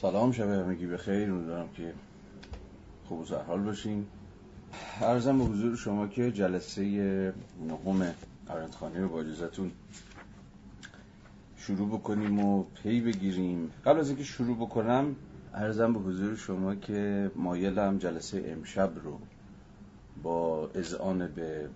سلام 0.00 0.32
شب 0.32 0.50
همگی 0.50 0.86
بخیر 0.86 1.30
امیدوارم 1.30 1.68
که 1.68 1.92
خوب 3.04 3.20
و 3.20 3.34
حال 3.34 3.60
باشین. 3.60 4.06
ارزم 5.00 5.38
به 5.38 5.44
حضور 5.44 5.76
شما 5.76 6.06
که 6.06 6.32
جلسه 6.32 6.82
نهم 7.68 8.14
ارندخانه 8.48 9.00
رو 9.00 9.08
با 9.08 9.20
اجازتون 9.20 9.70
شروع 11.56 11.88
بکنیم 11.88 12.38
و 12.38 12.62
پی 12.82 13.00
بگیریم. 13.00 13.70
قبل 13.84 13.98
از 14.00 14.08
اینکه 14.08 14.24
شروع 14.24 14.56
بکنم 14.56 15.16
ارزم 15.54 15.92
به 15.92 15.98
حضور 15.98 16.36
شما 16.36 16.74
که 16.74 17.30
مایلم 17.36 17.98
جلسه 17.98 18.44
امشب 18.46 18.90
رو 19.04 19.18
با 20.22 20.70
اذعان 20.74 21.28
به 21.28 21.68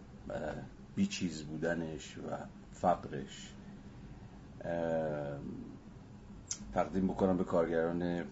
بیچیز 0.97 1.43
بودنش 1.43 2.19
و 2.19 2.37
فقرش. 2.73 3.53
تقدیم 6.75 7.07
بکنم 7.09 7.37
به 7.37 7.45
کارگران 7.45 8.25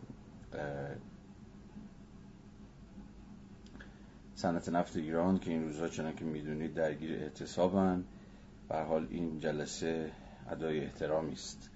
صنعت 4.34 4.68
نفت 4.68 4.96
ایران 4.96 5.38
که 5.38 5.50
این 5.50 5.64
روزها 5.64 5.88
چنان 5.88 6.14
که 6.14 6.24
می‌دونید 6.24 6.74
درگیر 6.74 7.12
اعتصابن. 7.18 8.04
به 8.68 8.78
حال 8.78 9.06
این 9.10 9.38
جلسه 9.40 10.10
ادای 10.51 10.80
احترامی 10.84 11.32
است 11.32 11.70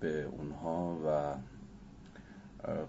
به 0.00 0.22
اونها 0.24 0.98
و 1.06 1.34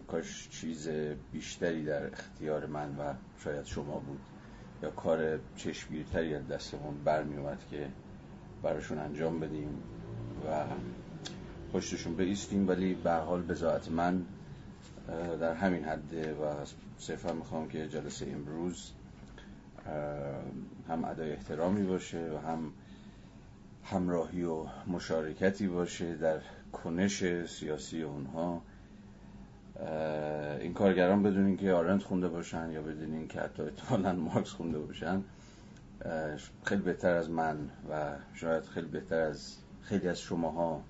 کاش 0.07 0.49
چیز 0.49 0.89
بیشتری 1.31 1.85
در 1.85 2.05
اختیار 2.05 2.65
من 2.65 2.95
و 2.97 3.13
شاید 3.37 3.65
شما 3.65 3.99
بود 3.99 4.19
یا 4.83 4.91
کار 4.91 5.39
چشمگیرتری 5.55 6.35
از 6.35 6.47
دستمون 6.47 7.03
برمی 7.03 7.37
اومد 7.37 7.63
که 7.71 7.89
براشون 8.63 8.97
انجام 8.97 9.39
بدیم 9.39 9.83
و 10.47 10.63
پشتشون 11.73 12.15
بیستیم 12.15 12.67
ولی 12.67 12.93
به 12.93 13.13
حال 13.13 13.41
بذات 13.41 13.91
من 13.91 14.21
در 15.41 15.53
همین 15.53 15.83
حده 15.83 16.33
و 16.33 16.65
صرفا 16.97 17.33
می‌خوام 17.33 17.69
که 17.69 17.87
جلسه 17.87 18.27
امروز 18.31 18.91
هم 20.89 21.05
ادای 21.05 21.31
احترامی 21.31 21.83
باشه 21.83 22.31
و 22.33 22.47
هم 22.47 22.71
همراهی 23.83 24.43
و 24.43 24.65
مشارکتی 24.87 25.67
باشه 25.67 26.15
در 26.15 26.39
کنش 26.73 27.45
سیاسی 27.45 28.01
اونها. 28.01 28.61
این 30.59 30.73
کارگران 30.73 31.23
بدونین 31.23 31.57
که 31.57 31.71
آرند 31.71 32.01
خونده 32.01 32.27
باشن 32.27 32.71
یا 32.71 32.81
بدونین 32.81 33.27
که 33.27 33.39
حتی 33.39 33.63
احتمالا 33.63 34.13
مارکس 34.13 34.49
خونده 34.49 34.79
باشن 34.79 35.23
خیلی 36.63 36.81
بهتر 36.81 37.13
از 37.13 37.29
من 37.29 37.57
و 37.89 38.15
شاید 38.33 38.63
خیلی 38.63 38.87
بهتر 38.87 39.19
از 39.19 39.57
خیلی 39.81 40.07
از 40.07 40.19
شماها 40.19 40.81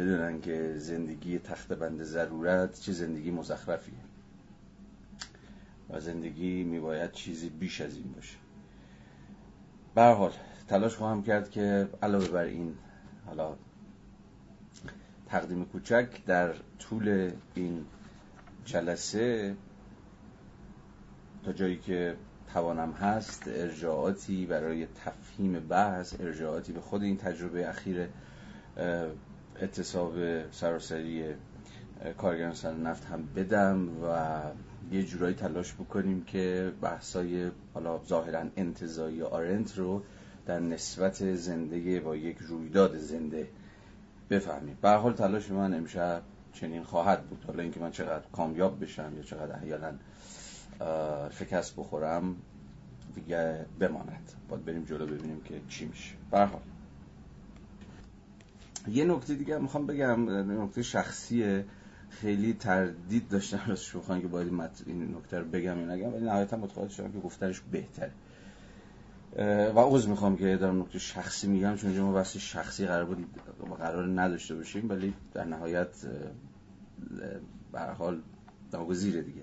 بدونن 0.00 0.40
که 0.40 0.74
زندگی 0.76 1.38
تخت 1.38 1.72
بند 1.72 2.02
ضرورت 2.02 2.80
چه 2.80 2.92
زندگی 2.92 3.30
مزخرفیه. 3.30 3.94
و 5.90 6.00
زندگی 6.00 6.64
میباید 6.64 7.12
چیزی 7.12 7.48
بیش 7.48 7.80
از 7.80 7.96
این 7.96 8.12
باشه. 8.12 8.36
به 9.94 10.02
حال 10.02 10.32
تلاش 10.68 10.96
خواهم 10.96 11.22
کرد 11.22 11.50
که 11.50 11.88
علاوه 12.02 12.28
بر 12.28 12.44
این 12.44 12.74
حالا 13.26 13.56
تقدیم 15.26 15.64
کوچک 15.64 16.24
در 16.26 16.54
طول 16.78 17.30
این 17.54 17.86
جلسه 18.64 19.56
تا 21.44 21.52
جایی 21.52 21.76
که 21.76 22.16
توانم 22.52 22.92
هست 22.92 23.42
ارجاعاتی 23.46 24.46
برای 24.46 24.86
تفهیم 24.86 25.60
بحث 25.60 26.14
ارجاعاتی 26.20 26.72
به 26.72 26.80
خود 26.80 27.02
این 27.02 27.16
تجربه 27.16 27.68
اخیر 27.68 28.08
اعتصاب 29.60 30.14
سراسری 30.50 31.24
کارگران 32.18 32.54
صنعت 32.54 32.86
نفت 32.86 33.04
هم 33.04 33.28
بدم 33.36 33.88
و 33.88 34.40
یه 34.92 35.02
جورایی 35.02 35.34
تلاش 35.34 35.74
بکنیم 35.74 36.24
که 36.24 36.72
بحثای 36.82 37.50
حالا 37.74 38.00
ظاهرا 38.04 38.44
انتظایی 38.56 39.22
آرنت 39.22 39.78
رو 39.78 40.02
در 40.46 40.60
نسبت 40.60 41.34
زنده 41.34 42.00
با 42.00 42.16
یک 42.16 42.36
رویداد 42.38 42.98
زنده 42.98 43.48
بفهمیم. 44.30 44.78
به 44.82 44.90
حال 44.90 45.12
تلاش 45.12 45.50
من 45.50 45.74
امشب 45.74 46.22
چنین 46.52 46.82
خواهد 46.82 47.22
بود. 47.22 47.44
حالا 47.46 47.62
اینکه 47.62 47.80
من 47.80 47.90
چقدر 47.90 48.24
کامیاب 48.32 48.84
بشم 48.84 49.12
یا 49.16 49.22
چقدر 49.22 49.56
احیانا 49.56 49.92
شکست 51.30 51.76
بخورم 51.76 52.36
دیگه 53.14 53.66
بماند. 53.80 54.32
باید 54.48 54.64
بریم 54.64 54.84
جلو 54.84 55.06
ببینیم 55.06 55.40
که 55.44 55.60
چی 55.68 55.86
میشه. 55.86 56.14
به 56.30 56.38
حال. 56.38 56.60
یه 58.88 59.04
نکته 59.04 59.34
دیگه 59.34 59.58
می‌خوام 59.58 59.86
بگم 59.86 60.30
نکته 60.62 60.82
شخصیه. 60.82 61.64
خیلی 62.10 62.52
تردید 62.52 63.28
داشتم 63.28 63.70
از 63.70 63.82
شوخان 63.82 64.20
که 64.20 64.28
باید 64.28 64.48
این 64.86 65.14
نکته 65.16 65.38
رو 65.38 65.44
بگم 65.44 65.80
یا 65.80 65.94
نگم 65.94 66.14
ولی 66.14 66.24
نهایتا 66.24 66.56
متقاعد 66.56 66.90
شدم 66.90 67.12
که 67.12 67.18
گفتنش 67.18 67.60
بهتره. 67.70 68.12
و 69.74 69.78
عوض 69.78 70.08
می‌خوام 70.08 70.36
که 70.36 70.56
دارم 70.56 70.80
نکته 70.80 70.98
شخصی 70.98 71.48
میگم 71.48 71.76
چون 71.76 72.00
ما 72.00 72.12
بحث 72.12 72.36
شخصی 72.36 72.86
قرار 72.86 73.04
بود 73.04 73.26
قرار 73.78 74.20
نداشته 74.20 74.54
باشیم 74.54 74.88
ولی 74.90 75.14
در 75.34 75.44
نهایت 75.44 75.88
به 77.72 77.80
حال 77.80 78.20
ناگزیره 78.72 79.22
دیگه. 79.22 79.42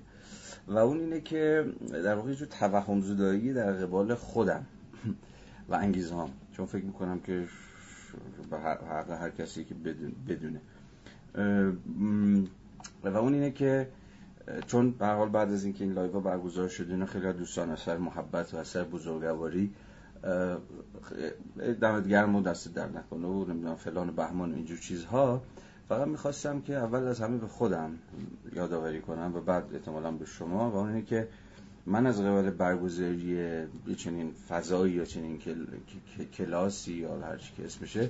و 0.67 0.77
اون 0.77 0.99
اینه 0.99 1.21
که 1.21 1.65
در 1.91 2.15
واقع 2.15 2.33
جو 2.33 2.45
توهم 2.45 3.01
زدایی 3.01 3.53
در 3.53 3.71
قبال 3.71 4.15
خودم 4.15 4.65
و 5.69 5.75
انگیزه 5.75 6.15
هم 6.15 6.29
چون 6.51 6.65
فکر 6.65 6.85
می‌کنم 6.85 7.19
که 7.19 7.47
به 8.49 8.57
حق 8.57 9.11
هر 9.11 9.29
کسی 9.29 9.63
که 9.63 9.75
بدونه. 10.27 10.61
و 13.03 13.17
اون 13.17 13.33
اینه 13.33 13.51
که 13.51 13.89
چون 14.67 14.91
به 14.91 15.07
حال 15.07 15.29
بعد 15.29 15.51
از 15.51 15.63
اینکه 15.63 15.83
این 15.83 15.93
لایو 15.93 16.19
برگزار 16.19 16.67
شده 16.67 16.93
اینا 16.93 17.05
خیلی 17.05 17.33
دوستان 17.33 17.69
اثر 17.69 17.97
محبت 17.97 18.53
و 18.53 18.57
اثر 18.57 18.83
بزرگواری 18.83 19.73
دمت 21.81 22.07
گرم 22.07 22.35
و 22.35 22.41
دست 22.41 22.75
در 22.75 22.87
نکنه 22.87 23.27
و 23.27 23.45
نمی‌دونم 23.45 23.75
فلان 23.75 24.09
و 24.09 24.11
بهمان 24.11 24.53
اینجور 24.53 24.77
چیزها. 24.77 25.41
فقط 25.89 26.07
می‌خواستم 26.07 26.61
که 26.61 26.73
اول 26.73 27.03
از 27.07 27.21
همه 27.21 27.37
به 27.37 27.47
خودم 27.47 27.91
یادآوری 28.53 29.01
کنم 29.01 29.31
و 29.35 29.41
بعد 29.41 29.63
احتمالا 29.73 30.11
به 30.11 30.25
شما 30.25 30.71
و 30.71 30.75
اون 30.75 30.87
اینه 30.87 31.01
که 31.01 31.27
من 31.87 32.05
از 32.05 32.21
قبل 32.21 32.49
برگزاری 32.49 33.15
یه 33.87 33.95
چنین 33.95 34.31
فضایی 34.49 34.93
یا 34.93 35.05
چنین 35.05 35.39
کلاسی 36.33 36.93
یا 36.93 37.19
هر 37.19 37.37
چی 37.37 37.53
که 37.57 37.65
اسمشه 37.65 38.09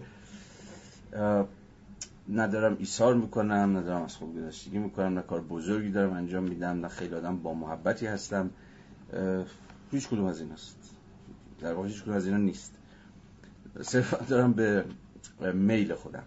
ندارم 2.29 2.75
ایثار 2.79 3.15
می‌کنم 3.15 3.77
ندارم 3.77 4.03
از 4.03 4.15
خوب 4.15 4.37
گذشتگی 4.37 4.77
می‌کنم 4.77 5.13
نه 5.13 5.21
کار 5.21 5.41
بزرگی 5.41 5.89
دارم 5.89 6.13
انجام 6.13 6.43
میدم 6.43 6.79
نه 6.79 6.87
خیلی 6.87 7.15
آدم 7.15 7.37
با 7.37 7.53
محبتی 7.53 8.05
هستم. 8.05 8.49
هیچ 9.91 10.07
کدوم 10.07 10.25
از 10.25 10.41
این 10.41 10.51
هست. 10.51 10.77
در 11.61 11.73
واقع 11.73 11.87
هیچ 11.87 12.03
کدوم 12.03 12.15
از 12.15 12.25
اینا 12.25 12.37
نیست. 12.37 12.73
صرف 13.81 14.29
دارم 14.29 14.53
به 14.53 14.85
میل 15.53 15.93
خودم 15.93 16.23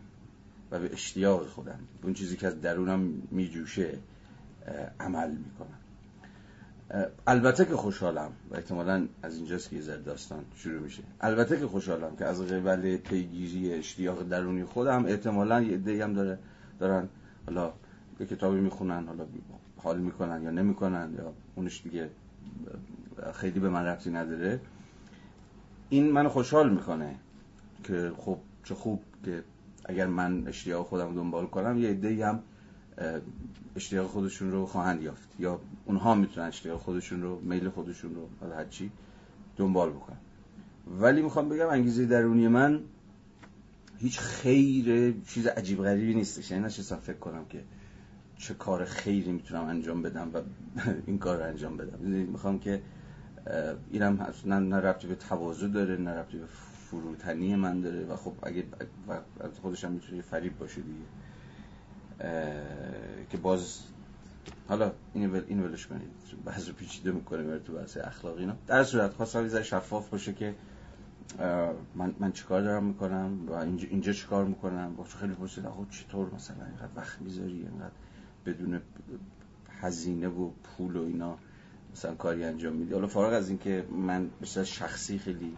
و 0.70 0.80
به 0.80 0.92
اشتیاق 0.92 1.46
خودم. 1.46 1.78
اون 2.02 2.14
چیزی 2.14 2.36
که 2.36 2.46
از 2.46 2.60
درونم 2.60 3.22
میجوشه 3.30 3.98
عمل 5.00 5.30
می‌کنم. 5.30 5.79
البته 7.26 7.64
که 7.64 7.76
خوشحالم. 7.76 8.32
و 8.50 8.54
احتمالا 8.54 9.06
از 9.22 9.36
اینجاست 9.36 9.70
که 9.70 9.76
یه 9.76 9.96
داستان 9.96 10.44
شروع 10.56 10.80
میشه. 10.80 11.02
البته 11.20 11.58
که 11.58 11.66
خوشحالم 11.66 12.16
که 12.16 12.24
از 12.24 12.42
قبل 12.42 12.96
پیگیری 12.96 13.72
اشتیاق 13.72 14.22
درونی 14.22 14.64
خودم 14.64 15.04
احتمالا 15.04 15.60
یه 15.60 15.74
عده‌ای 15.74 16.00
هم 16.00 16.12
داره 16.12 16.38
دارن. 16.78 17.08
حالا 17.46 17.72
یه 18.20 18.26
کتابی 18.26 18.60
می‌خونن 18.60 19.06
حالا 19.06 19.24
حال 19.76 19.98
می‌کنن 19.98 20.42
یا 20.42 20.50
نمی‌کنن 20.50 21.14
یا 21.18 21.32
اونش 21.54 21.82
دیگه 21.82 22.10
خیلی 23.34 23.60
به 23.60 23.68
من 23.68 23.84
ربطی 23.84 24.10
نداره. 24.10 24.60
این 25.88 26.12
منو 26.12 26.28
خوشحال 26.28 26.70
می‌کنه 26.70 27.14
که 27.84 28.12
خب 28.16 28.38
چه 28.64 28.74
خوب 28.74 29.02
که 29.24 29.44
اگر 29.84 30.06
من 30.06 30.46
اشتیاق 30.46 30.86
خودم 30.86 31.14
دنبال 31.14 31.46
کنم 31.46 31.78
یه 31.78 31.90
عده‌ای 31.90 32.22
هم 32.22 32.40
اشتیاق 33.76 34.06
خودشون 34.06 34.50
رو 34.50 34.66
خواهند 34.66 35.02
یافت. 35.02 35.28
یا 35.38 35.60
اونها 35.84 36.14
می‌تونن 36.14 36.46
اشتیاق 36.46 36.80
خودشون 36.80 37.22
رو 37.22 37.40
میل 37.40 37.68
خودشون 37.68 38.14
رو 38.14 38.28
هر 38.54 38.64
چی 38.64 38.90
دنبال 39.56 39.90
بکنن. 39.90 40.16
ولی 41.00 41.22
می‌خوام 41.22 41.48
بگم 41.48 41.68
انگیزه 41.68 42.06
درونی 42.06 42.48
من 42.48 42.80
هیچ 43.98 44.18
خیر 44.18 45.14
چیز 45.26 45.46
عجیب 45.46 45.82
غریبی 45.82 46.14
نیستش. 46.14 46.50
یعنی 46.50 46.64
نشستم 46.64 46.96
فکر 46.96 47.16
کنم 47.16 47.44
که 47.44 47.64
چه 48.38 48.54
کار 48.54 48.84
خیری 48.84 49.32
می‌تونم 49.32 49.64
انجام 49.64 50.02
بدم 50.02 50.30
و 50.34 50.40
این 51.06 51.18
کار 51.18 51.36
رو 51.38 51.44
انجام 51.44 51.76
بدم. 51.76 51.98
می‌خوام 52.08 52.58
که 52.58 52.82
اینم 53.90 54.26
نه, 54.44 54.58
نه 54.58 54.76
ربطی 54.76 55.06
به 55.06 55.14
تواضع 55.14 55.68
داره 55.68 55.96
نه 55.96 56.10
ربطی 56.10 56.38
به 56.38 56.46
فروتنی 56.90 57.56
من 57.56 57.80
داره. 57.80 58.04
و 58.04 58.16
خب 58.16 58.32
اگه 58.42 58.64
خودش 59.62 59.84
هم 59.84 59.92
می‌تونه 59.92 60.22
فریب 60.22 60.58
باشه 60.58 60.80
دیگه. 60.80 61.04
که 63.30 63.36
باز 63.42 63.78
حالا 64.68 64.92
این 65.14 65.30
ول 65.30 65.42
این 65.48 65.62
ولش 65.62 65.86
کنید. 65.86 66.10
بعض 66.44 66.68
رو 66.68 66.74
پیچیده 66.74 67.12
می‌کنه 67.12 67.42
میره 67.42 67.58
تو 67.58 67.72
بحث 67.72 67.96
اخلاقی 67.96 68.40
اینا. 68.40 68.56
در 68.66 68.84
صورت 68.84 69.12
خواستم 69.12 69.46
یه 69.46 69.62
شفاف 69.62 70.08
باشه 70.08 70.32
که 70.32 70.54
من 71.94 72.14
من 72.18 72.32
چیکار 72.32 72.62
دارم 72.62 72.84
می‌کنم؟ 72.84 73.48
و 73.48 73.52
اینجا 73.52 73.88
اینجا 73.88 74.12
چیکار 74.12 74.44
می‌کنم؟ 74.44 74.94
با 74.96 75.04
خیلی 75.04 75.32
پرسید 75.32 75.66
آقا 75.66 75.86
چطور 75.90 76.34
مثلا 76.34 76.64
اینقدر 76.64 76.88
وقت 76.96 77.20
می‌ذاری؟ 77.20 77.52
اینقدر 77.52 77.92
بدون 78.46 78.80
هزینه 79.80 80.28
و 80.28 80.50
پول 80.50 80.96
و 80.96 81.02
اینا 81.02 81.38
مثلا 81.92 82.14
کاری 82.14 82.44
انجام 82.44 82.72
میدی؟ 82.72 82.94
حالا 82.94 83.06
فارغ 83.06 83.32
از 83.32 83.48
اینکه 83.48 83.86
من 83.90 84.30
به 84.40 84.64
شخصی 84.64 85.18
خیلی 85.18 85.56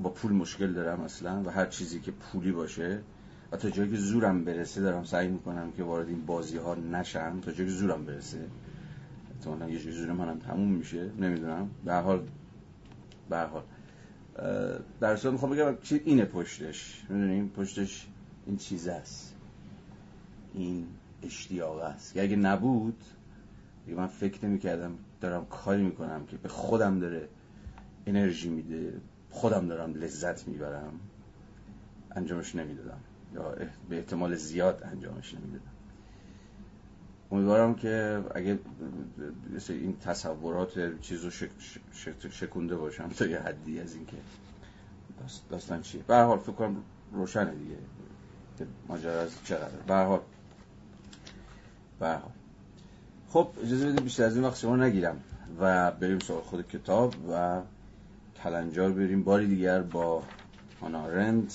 با 0.00 0.10
پول 0.10 0.32
مشکل 0.32 0.72
دارم 0.72 1.00
اصلا 1.00 1.42
و 1.46 1.50
هر 1.50 1.66
چیزی 1.66 2.00
که 2.00 2.10
پولی 2.10 2.52
باشه 2.52 3.00
و 3.52 3.56
تا 3.56 3.70
جایی 3.70 3.90
که 3.90 3.96
زورم 3.96 4.44
برسه 4.44 4.80
دارم 4.80 5.04
سعی 5.04 5.28
می‌کنم 5.28 5.72
که 5.72 5.82
وارد 5.82 6.08
این 6.08 6.26
بازی 6.26 6.56
ها 6.56 6.74
نشم 6.74 7.40
تا 7.40 7.52
جایی 7.52 7.70
که 7.70 7.76
زورم 7.76 8.04
برسه. 8.04 8.46
احتمالا 9.34 9.68
یه 9.68 9.78
جوری 9.78 9.96
زورم 9.96 10.20
هم 10.20 10.38
تموم 10.38 10.68
میشه 10.68 11.10
نمی‌دونم. 11.18 11.70
به 11.84 11.94
حال 11.94 12.26
به 13.30 13.38
حال. 13.38 13.62
در 15.00 15.16
صورت 15.16 15.32
می‌خوام 15.32 15.52
بگم 15.52 15.76
چی 15.82 16.00
اینه 16.04 16.24
پشتش. 16.24 17.04
می‌دونیم 17.08 17.48
پشتش 17.48 18.06
این 18.46 18.56
چیز 18.56 18.88
است. 18.88 19.34
این 20.54 20.86
اشتیاق 21.22 21.78
است. 21.78 22.14
که 22.14 22.22
اگه 22.22 22.36
نبود 22.36 23.04
دیگه 23.86 23.98
من 23.98 24.06
فکر 24.06 24.46
نمی 24.46 24.58
کردم 24.58 24.92
دارم 25.20 25.46
کاری 25.46 25.82
می‌کنم 25.82 26.26
که 26.26 26.36
به 26.36 26.48
خودم 26.48 27.00
داره 27.00 27.28
انرژی 28.06 28.48
میده 28.48 28.92
خودم 29.30 29.68
دارم 29.68 29.94
لذت 29.94 30.48
می‌برم. 30.48 30.92
انجامش 32.10 32.54
نمی‌دادم. 32.54 32.98
یا 33.34 33.54
به 33.88 33.96
احتمال 33.96 34.36
زیاد 34.36 34.82
انجامش 34.92 35.34
نمی‌دادم 35.34 35.70
امیدوارم 37.32 37.74
که 37.74 38.24
اگه 38.34 38.58
این 39.68 39.96
تصورات 39.98 41.00
چیز 41.00 41.24
رو 41.24 41.30
شکونده 42.30 42.76
باشم 42.76 43.08
تا 43.08 43.26
یه 43.26 43.40
حدی 43.40 43.80
از 43.80 43.94
اینکه 43.94 44.16
داستان 45.50 45.82
چیه. 45.82 46.02
به 46.02 46.16
حال 46.16 46.38
فکر 46.38 46.52
کنم 46.52 46.76
روشنه 47.12 47.50
دیگه. 47.50 47.76
ماجرا 48.88 49.20
از 49.20 49.30
چقدر 49.44 49.76
به 49.86 49.94
حال. 49.94 50.20
به 52.00 52.18
خب 53.28 53.48
اجازه 53.62 53.86
بدید 53.86 54.02
بیشتر 54.02 54.24
از 54.24 54.36
این 54.36 54.44
وقت 54.44 54.58
شما 54.58 54.76
نگیرم 54.76 55.20
و 55.60 55.90
بریم 55.90 56.18
سراغ 56.18 56.42
خود 56.42 56.68
کتاب 56.68 57.14
و 57.32 57.60
کلنجار 58.42 58.92
بریم. 58.92 59.22
باری 59.22 59.46
دیگر 59.46 59.82
با 59.82 60.22
آنا 60.80 61.08
رند 61.08 61.52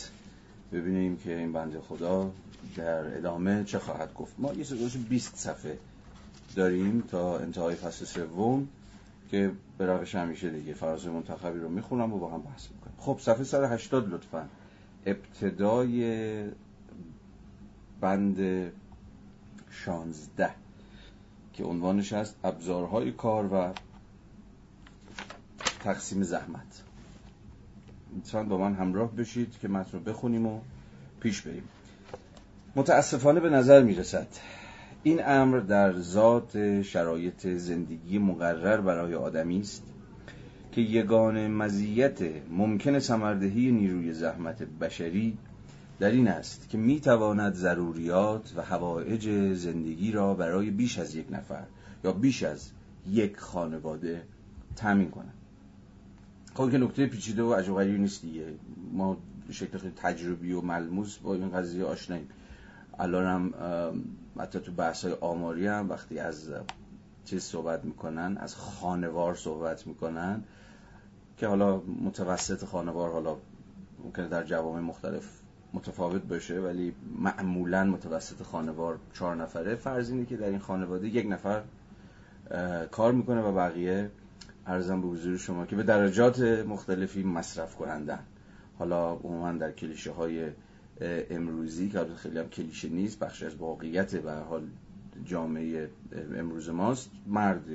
ببینیم 0.71 1.17
که 1.17 1.37
این 1.37 1.53
بنده 1.53 1.81
خدا 1.81 2.31
در 2.75 3.17
ادامه 3.17 3.63
چه 3.63 3.79
خواهد 3.79 4.13
گفت. 4.13 4.35
ما 4.37 4.53
یه 4.53 4.63
سرگوش 4.63 4.97
20 4.97 5.35
صفحه 5.35 5.77
داریم 6.55 7.01
تا 7.01 7.39
انتهای 7.39 7.75
فصل 7.75 8.05
سوم 8.05 8.67
که 9.31 9.51
به 9.77 9.85
روش 9.85 10.15
همیشه 10.15 10.49
دیگه 10.49 10.73
فراز 10.73 11.07
منتخبی 11.07 11.59
رو 11.59 11.69
می‌خونم 11.69 12.13
و 12.13 12.19
با 12.19 12.31
هم 12.31 12.41
بحث 12.41 12.67
می‌کنم 12.71 12.93
خب 12.97 13.19
صفحه 13.21 13.43
180 13.43 14.13
لطفا. 14.13 14.49
ابتدای 15.05 16.45
بند 18.01 18.71
16 19.69 20.49
که 21.53 21.63
عنوانش 21.63 22.13
هست 22.13 22.35
ابزارهای 22.43 23.11
کار 23.11 23.53
و 23.53 23.73
تقسیم 25.79 26.23
زحمت. 26.23 26.83
لطفا 28.17 28.43
با 28.43 28.57
من 28.57 28.73
همراه 28.73 29.15
بشید 29.15 29.59
که 29.61 29.67
متن 29.67 29.91
رو 29.91 29.99
بخونیم 29.99 30.45
و 30.45 30.59
پیش 31.19 31.41
بریم. 31.41 31.63
متاسفانه 32.75 33.39
به 33.39 33.49
نظر 33.49 33.83
می 33.83 33.95
رسد 33.95 34.27
این 35.03 35.21
امر 35.25 35.59
در 35.59 35.99
ذات 35.99 36.81
شرایط 36.81 37.47
زندگی 37.47 38.19
مقرر 38.19 38.81
برای 38.81 39.15
آدمی 39.15 39.59
است 39.59 39.83
که 40.71 40.81
یگان 40.81 41.47
مزیت 41.47 42.19
ممکن 42.49 42.99
سمردهی 42.99 43.71
نیروی 43.71 44.13
زحمت 44.13 44.63
بشری 44.63 45.37
در 45.99 46.11
این 46.11 46.27
است 46.27 46.69
که 46.69 46.77
می 46.77 46.99
تواند 46.99 47.53
ضروریات 47.53 48.53
و 48.55 48.61
هوایج 48.61 49.53
زندگی 49.53 50.11
را 50.11 50.33
برای 50.33 50.71
بیش 50.71 50.99
از 50.99 51.15
یک 51.15 51.25
نفر 51.31 51.63
یا 52.03 52.11
بیش 52.11 52.43
از 52.43 52.71
یک 53.09 53.37
خانواده 53.37 54.21
تامین 54.75 55.09
کند. 55.09 55.33
خب 56.53 56.71
که 56.71 56.77
نکته 56.77 57.05
پیچیده 57.05 57.43
و 57.43 57.53
عجب 57.53 57.79
نیست 57.79 58.21
دیگه. 58.21 58.45
ما 58.93 59.17
به 59.47 59.53
شکل 59.53 59.77
خیلی 59.77 59.93
تجربی 59.95 60.51
و 60.53 60.61
ملموس 60.61 61.17
با 61.17 61.33
این 61.33 61.51
قضیه 61.51 61.85
آشناییم. 61.85 62.29
الان 62.99 63.25
هم 63.25 63.53
حتی 64.39 64.59
تو 64.59 64.71
بحث 64.71 65.05
های 65.05 65.13
آماری 65.13 65.67
هم 65.67 65.89
وقتی 65.89 66.19
از 66.19 66.49
چیز 67.25 67.43
صحبت 67.43 67.85
می‌کنن 67.85 68.37
از 68.39 68.55
خانوار 68.55 69.35
صحبت 69.35 69.87
می‌کنن 69.87 70.43
که 71.37 71.47
حالا 71.47 71.81
متوسط 72.01 72.65
خانوار 72.65 73.11
حالا 73.11 73.37
ممکنه 74.03 74.27
در 74.27 74.43
جوامع 74.43 74.79
مختلف 74.79 75.41
متفاوت 75.73 76.21
باشه 76.21 76.59
ولی 76.59 76.93
معمولا 77.19 77.83
متوسط 77.83 78.43
خانوار 78.43 78.99
چهار 79.13 79.35
نفره. 79.35 79.75
فرض 79.75 80.09
اینه 80.09 80.25
که 80.25 80.37
در 80.37 80.49
این 80.49 80.59
خانواده 80.59 81.07
یک 81.07 81.27
نفر 81.29 81.61
کار 82.91 83.11
می‌کنه 83.11 83.41
و 83.41 83.51
بقیه 83.51 84.11
ارزم 84.67 85.01
به 85.01 85.07
حضور 85.07 85.37
شما 85.37 85.65
که 85.65 85.75
به 85.75 85.83
درجات 85.83 86.39
مختلفی 86.39 87.23
مصرف 87.23 87.75
کنندن. 87.75 88.19
حالا 88.79 89.13
عموما 89.13 89.51
در 89.51 89.71
کلیشه 89.71 90.11
های 90.11 90.49
امروزی 91.29 91.89
که 91.89 92.05
خیلی 92.15 92.39
هم 92.39 92.49
کلیشه 92.49 92.89
نیست 92.89 93.19
بخش 93.19 93.43
از 93.43 93.55
واقعیت 93.55 94.15
به 94.15 94.33
حال 94.33 94.63
جامعه 95.25 95.89
امروز 96.35 96.69
ماست. 96.69 97.11
مرد 97.27 97.65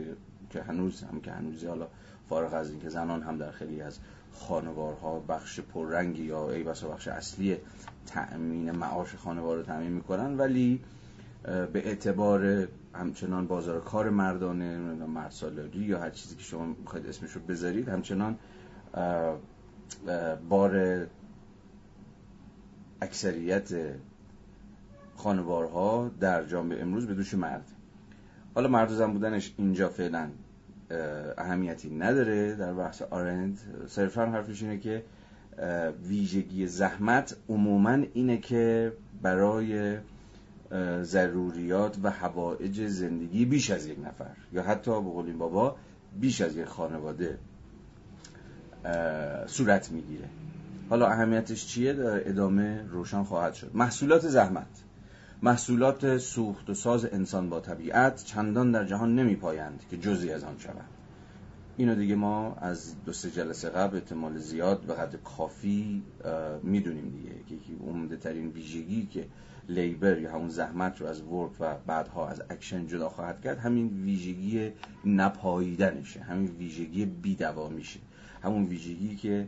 که 0.50 0.62
هنوز 0.62 1.03
هم 1.03 1.21
که 1.21 1.31
هنوزی 1.31 1.67
حالا 1.67 1.88
فارغ 2.29 2.55
از 2.55 2.71
اینکه 2.71 2.88
زنان 2.88 3.23
هم 3.23 3.38
در 3.38 3.50
خیلی 3.50 3.81
از 3.81 3.99
خانوارها 4.33 5.21
بخش 5.21 5.61
پررنگی 5.61 6.23
یا 6.23 6.50
ای 6.50 6.62
بسا 6.62 6.88
بخش 6.88 7.09
اصلی 7.09 7.56
تأمین 8.06 8.71
معاش 8.71 9.15
خانوار 9.15 9.56
رو 9.56 9.62
تأمین 9.62 9.93
می‌کنن 9.93 10.37
ولی 10.37 10.81
به 11.43 11.87
اعتبار 11.87 12.69
همچنان 12.97 13.47
بازار 13.47 13.81
کار 13.81 14.11
مردانه 14.11 14.79
مرد 15.07 15.31
سالاری 15.31 15.79
یا 15.79 15.99
هر 15.99 16.11
چیزی 16.11 16.37
که 16.37 16.43
شما 16.43 16.67
می‌خواید 16.67 17.07
اسمش 17.07 17.31
رو 17.31 17.41
بذارید 17.41 17.89
همچنان 17.89 18.39
بار 20.49 21.07
اکثریت 23.01 23.69
خانوارها 25.17 26.11
در 26.21 26.45
جامعه 26.45 26.83
امروز 26.83 27.07
به 27.07 27.15
دوش 27.15 27.35
مرد. 27.35 27.65
حالا 28.55 28.69
مرد 28.69 28.89
زن 28.89 29.13
بودنش 29.13 29.55
اینجا 29.59 29.89
فعلا 29.89 30.29
اهمیتی 31.39 31.91
نداره 31.91 32.55
در 32.55 32.73
بحث 32.73 33.03
آرند. 33.03 33.59
صرفا 33.87 34.27
حرفش 34.27 34.63
اینه 34.63 34.79
که 34.79 35.05
ویژگی 36.09 36.67
زحمت 36.67 37.37
عموما 37.49 37.91
اینه 37.91 38.39
که 38.39 38.93
برای 39.23 39.99
ضروریات 41.03 41.97
و 42.03 42.11
هوایج 42.11 42.87
زندگی 42.87 43.45
بیش 43.45 43.71
از 43.71 43.87
یک 43.87 43.99
نفر 44.07 44.31
یا 44.52 44.62
حتی 44.62 44.90
به 44.90 45.11
قول 45.11 45.33
بابا 45.33 45.76
بیش 46.21 46.40
از 46.40 46.57
یک 46.57 46.64
خانواده 46.64 47.38
صورت 49.47 49.93
می‌گیره. 49.93 50.29
حالا 50.90 51.07
اهمیتش 51.07 51.67
چیه؟ 51.67 51.95
ادامه 51.99 52.83
روشن 52.90 53.23
خواهد 53.23 53.55
شد. 53.55 53.71
محصولات 53.75 54.29
زحمت 54.29 54.67
محصولات 55.43 56.19
سوخت 56.19 56.71
و 56.71 56.75
ساز 56.75 57.05
انسان 57.05 57.50
با 57.50 57.61
طبیعت 57.61 58.25
چندان 58.25 58.73
در 58.73 58.85
جهان 58.85 59.14
نمی 59.14 59.37
پایند 59.37 59.85
که 59.90 59.97
جزی 59.97 60.31
از 60.31 60.45
آن 60.45 60.59
شوند 60.59 60.88
اینو 61.76 61.95
دیگه 61.95 62.14
ما 62.14 62.55
از 62.55 62.95
دو 63.05 63.12
سه 63.12 63.31
جلسه 63.31 63.69
قبل 63.69 63.97
احتمال 63.97 64.38
زیاد 64.38 64.81
به 64.81 64.95
قدر 64.95 65.19
کافی 65.19 66.02
می‌دونیم 66.62 67.11
دیگه. 67.11 67.35
که 67.49 67.55
یکی 67.55 67.76
عمده 67.87 68.17
ترین 68.17 68.49
ویژگی 68.49 69.07
که 69.07 69.26
labor 69.69 70.19
یا 70.18 70.32
همون 70.32 70.49
زحمت 70.49 71.00
رو 71.00 71.06
از 71.06 71.23
work 71.23 71.50
و 71.61 71.75
بعدها 71.87 72.28
از 72.28 72.42
اکشن 72.50 72.87
جدا 72.87 73.08
خواهد 73.08 73.40
کرد 73.40 73.58
همین 73.58 74.02
ویژگی 74.02 74.73
نپاییدنشه 75.04 76.20
همین 76.20 76.50
ویژگی 76.58 77.06
بیدوامیشه. 77.06 78.00
همون 78.42 78.64
ویژگی 78.64 79.16
که 79.16 79.46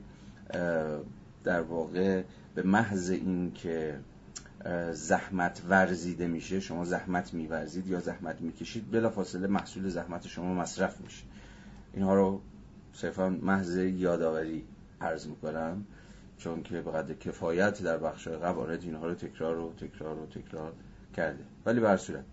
در 1.44 1.60
واقع 1.60 2.22
به 2.54 2.62
محض 2.62 3.10
این 3.10 3.52
که 3.52 4.00
زحمت 4.92 5.62
ورزیده 5.68 6.26
میشه 6.26 6.60
شما 6.60 6.84
زحمت 6.84 7.34
میورزید 7.34 7.86
یا 7.86 8.00
زحمت 8.00 8.40
می‌کشید 8.40 8.90
بلا 8.90 9.10
فاصله 9.10 9.46
محصول 9.46 9.88
زحمت 9.88 10.26
شما 10.26 10.54
مصرف 10.54 11.00
میشه. 11.00 11.22
اینها 11.92 12.14
رو 12.14 12.40
صرفا 12.92 13.28
محض 13.28 13.76
یادآوری 13.76 14.64
عرض 15.00 15.26
می‌کنم. 15.26 15.84
چون 16.38 16.62
که 16.62 16.80
به 16.80 16.90
قدر 16.90 17.14
کفایت 17.14 17.82
در 17.82 17.98
بخش 17.98 18.28
آرد 18.28 18.82
اینها 18.82 19.06
رو 19.06 19.14
تکرار 19.14 19.58
و 19.58 19.72
تکرار 19.72 20.18
و 20.18 20.26
تکرار 20.26 20.72
کرده. 21.16 21.44
ولی 21.66 21.80
به 21.80 21.96
صورت 21.96 22.24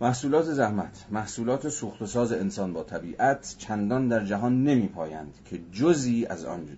محصولات 0.00 0.44
زحمت 0.44 1.06
محصولات 1.10 1.68
سوخت 1.68 2.02
و 2.02 2.06
ساز 2.06 2.32
انسان 2.32 2.72
با 2.72 2.82
طبیعت 2.82 3.54
چندان 3.58 4.08
در 4.08 4.24
جهان 4.24 4.64
نمی 4.64 4.88
پایند 4.88 5.38
که 5.44 5.60
جزی 5.72 6.26
از 6.26 6.44
آن 6.44 6.68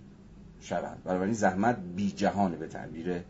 شوند. 0.61 0.97
بنابراین 1.03 1.33
زحمت 1.33 1.77
بی 1.95 2.11
جهان 2.11 2.55
به 2.55 2.67
تعبیر 2.67 3.21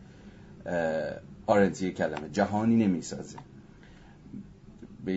آرنتی 1.46 1.92
کلمه 1.92 2.28
جهانی 2.28 2.76
نمی 2.76 3.02
سازه 3.02 3.38
به 5.04 5.12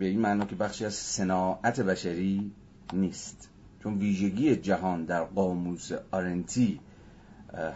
این 0.00 0.20
معنا 0.20 0.44
که 0.44 0.56
بخشی 0.56 0.84
از 0.84 0.94
صناعت 0.94 1.80
بشری 1.80 2.50
نیست. 2.92 3.48
چون 3.82 3.98
ویژگی 3.98 4.56
جهان 4.56 5.04
در 5.04 5.24
قاموس 5.24 5.90
آرنتی 6.10 6.80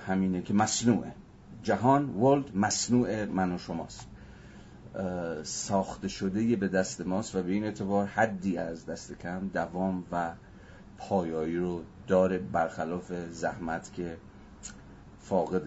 همینه 0.07 0.43
که 0.43 0.55
مصنوعه. 0.55 1.13
جهان 1.63 2.11
ورلد 2.11 2.57
مصنوع 2.57 3.25
من 3.25 3.53
و 3.53 3.59
شماست. 3.59 4.07
ساخته 5.43 6.09
شده 6.09 6.57
به 6.57 6.69
دست 6.69 7.01
ماست 7.01 7.35
و 7.35 7.43
به 7.43 7.53
این 7.53 7.65
اعتبار 7.65 8.07
حدی 8.07 8.59
از 8.59 8.87
دست 8.87 9.19
کم 9.19 9.49
دوام 9.49 10.05
و 10.13 10.33
پایایی 10.99 11.57
رو 11.57 11.83
داره 12.07 12.39
برخلاف 12.39 13.13
زحمت 13.13 13.93
که 13.93 14.17
فاقد 15.21 15.63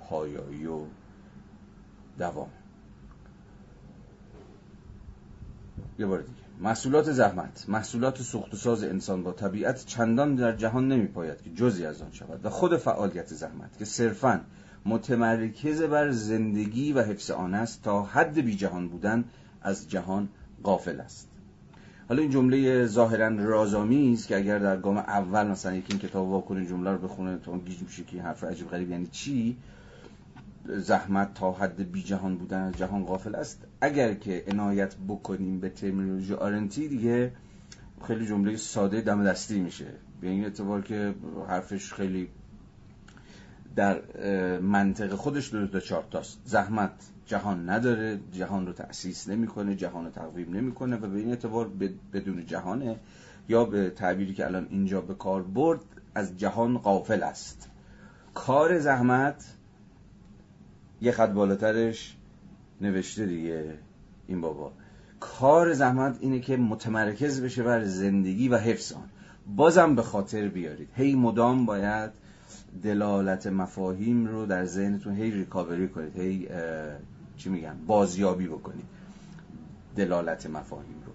پایایی 0.00 0.66
و 0.66 0.80
دوام. 2.18 2.50
یه 5.98 6.06
بار 6.06 6.20
دیگه. 6.22 6.45
محصولات 6.60 7.12
زحمت 7.12 7.64
محصولات 7.68 8.22
سخت 8.22 8.54
و 8.54 8.56
ساز 8.56 8.84
انسان 8.84 9.22
با 9.22 9.32
طبیعت 9.32 9.84
چندان 9.86 10.34
در 10.34 10.52
جهان 10.52 10.88
نمی 10.88 11.06
پاید 11.06 11.42
که 11.42 11.50
جزی 11.50 11.86
از 11.86 12.02
آن 12.02 12.12
شود 12.12 12.46
و 12.46 12.50
خود 12.50 12.76
فعالیت 12.76 13.26
زحمت 13.26 13.78
که 13.78 13.84
صرفا 13.84 14.40
متمرکز 14.86 15.82
بر 15.82 16.10
زندگی 16.10 16.92
و 16.92 17.02
حفظ 17.02 17.30
آن 17.30 17.54
است 17.54 17.82
تا 17.82 18.02
حد 18.02 18.34
بی 18.34 18.54
جهان 18.56 18.88
بودن 18.88 19.24
از 19.62 19.90
جهان 19.90 20.28
غافل 20.64 21.00
است. 21.00 21.28
حالا 22.08 22.22
این 22.22 22.30
جمله 22.30 22.86
ظاهرا 22.86 23.28
رازامی 23.28 24.12
است 24.12 24.28
که 24.28 24.36
اگر 24.36 24.58
در 24.58 24.76
گام 24.76 24.96
اول 24.96 25.46
مثلا 25.46 25.74
یکی 25.74 25.86
این 25.90 25.98
کتاب 25.98 26.28
واکنه 26.28 26.66
جمله 26.66 26.90
رو 26.90 26.98
بخونه 26.98 27.38
تو 27.38 27.58
گیج 27.58 27.82
میشه 27.82 28.04
که 28.04 28.22
حرف 28.22 28.44
عجیب 28.44 28.68
غریب 28.68 28.90
یعنی 28.90 29.06
چی؟ 29.06 29.56
زحمت 30.68 31.34
تا 31.34 31.52
حد 31.52 31.92
بی 31.92 32.02
جهان 32.02 32.38
بودن 32.38 32.62
از 32.62 32.74
جهان 32.74 33.04
غافل 33.04 33.34
است. 33.34 33.66
اگر 33.80 34.14
که 34.14 34.44
عنایت 34.48 34.94
بکنیم 35.08 35.60
به 35.60 35.68
ترمینولوژی 35.68 36.34
آرنتی 36.34 36.88
دیگه 36.88 37.32
خیلی 38.06 38.26
جمله 38.26 38.56
ساده 38.56 39.00
دم 39.00 39.24
دستی 39.24 39.60
میشه. 39.60 39.86
به 40.20 40.28
این 40.28 40.44
اعتبار 40.44 40.82
که 40.82 41.14
حرفش 41.48 41.92
خیلی 41.92 42.28
در 43.76 44.00
منطق 44.60 45.14
خودش 45.14 45.52
دو 45.52 45.66
تا 45.66 45.80
چهار 45.80 46.04
تاست. 46.10 46.40
زحمت 46.44 46.92
جهان 47.26 47.70
نداره 47.70 48.18
جهان 48.32 48.66
رو 48.66 48.72
تأسیس 48.72 49.28
نمی‌کنه 49.28 49.76
جهان 49.76 50.04
رو 50.04 50.10
تقویم 50.10 50.56
نمی‌کنه 50.56 50.96
و 50.96 51.08
به 51.08 51.18
این 51.18 51.28
اعتبار 51.28 51.70
بدون 52.12 52.46
جهانه 52.46 52.96
یا 53.48 53.64
به 53.64 53.90
تعبیری 53.90 54.34
که 54.34 54.46
الان 54.46 54.66
اینجا 54.70 55.00
به 55.00 55.14
کار 55.14 55.42
برد 55.42 55.80
از 56.14 56.36
جهان 56.36 56.78
غافل 56.78 57.22
است. 57.22 57.70
کار 58.34 58.78
زحمت 58.78 59.55
یه 61.00 61.12
خط 61.12 61.30
بالاترش 61.30 62.16
نوشته 62.80 63.26
دیگه 63.26 63.78
این 64.26 64.40
بابا. 64.40 64.72
کار 65.20 65.72
زحمت 65.72 66.16
اینه 66.20 66.40
که 66.40 66.56
متمرکز 66.56 67.40
بشه 67.40 67.62
بر 67.62 67.84
زندگی 67.84 68.48
و 68.48 68.56
حفظ 68.56 68.92
آن. 68.92 69.08
بازم 69.56 69.94
به 69.94 70.02
خاطر 70.02 70.48
بیارید. 70.48 70.88
هی 70.94 71.14
مدام 71.14 71.66
باید 71.66 72.10
دلالت 72.82 73.46
مفاهیم 73.46 74.26
رو 74.26 74.46
در 74.46 74.64
ذهنتون 74.64 75.16
هی 75.16 75.30
ریکاوری 75.30 75.88
کنید. 75.88 76.18
هی 76.18 76.48
چی 77.36 77.50
میگن؟ 77.50 77.76
بازیابی 77.86 78.46
بکنید. 78.46 78.84
دلالت 79.96 80.46
مفاهیم 80.46 81.02
رو. 81.06 81.12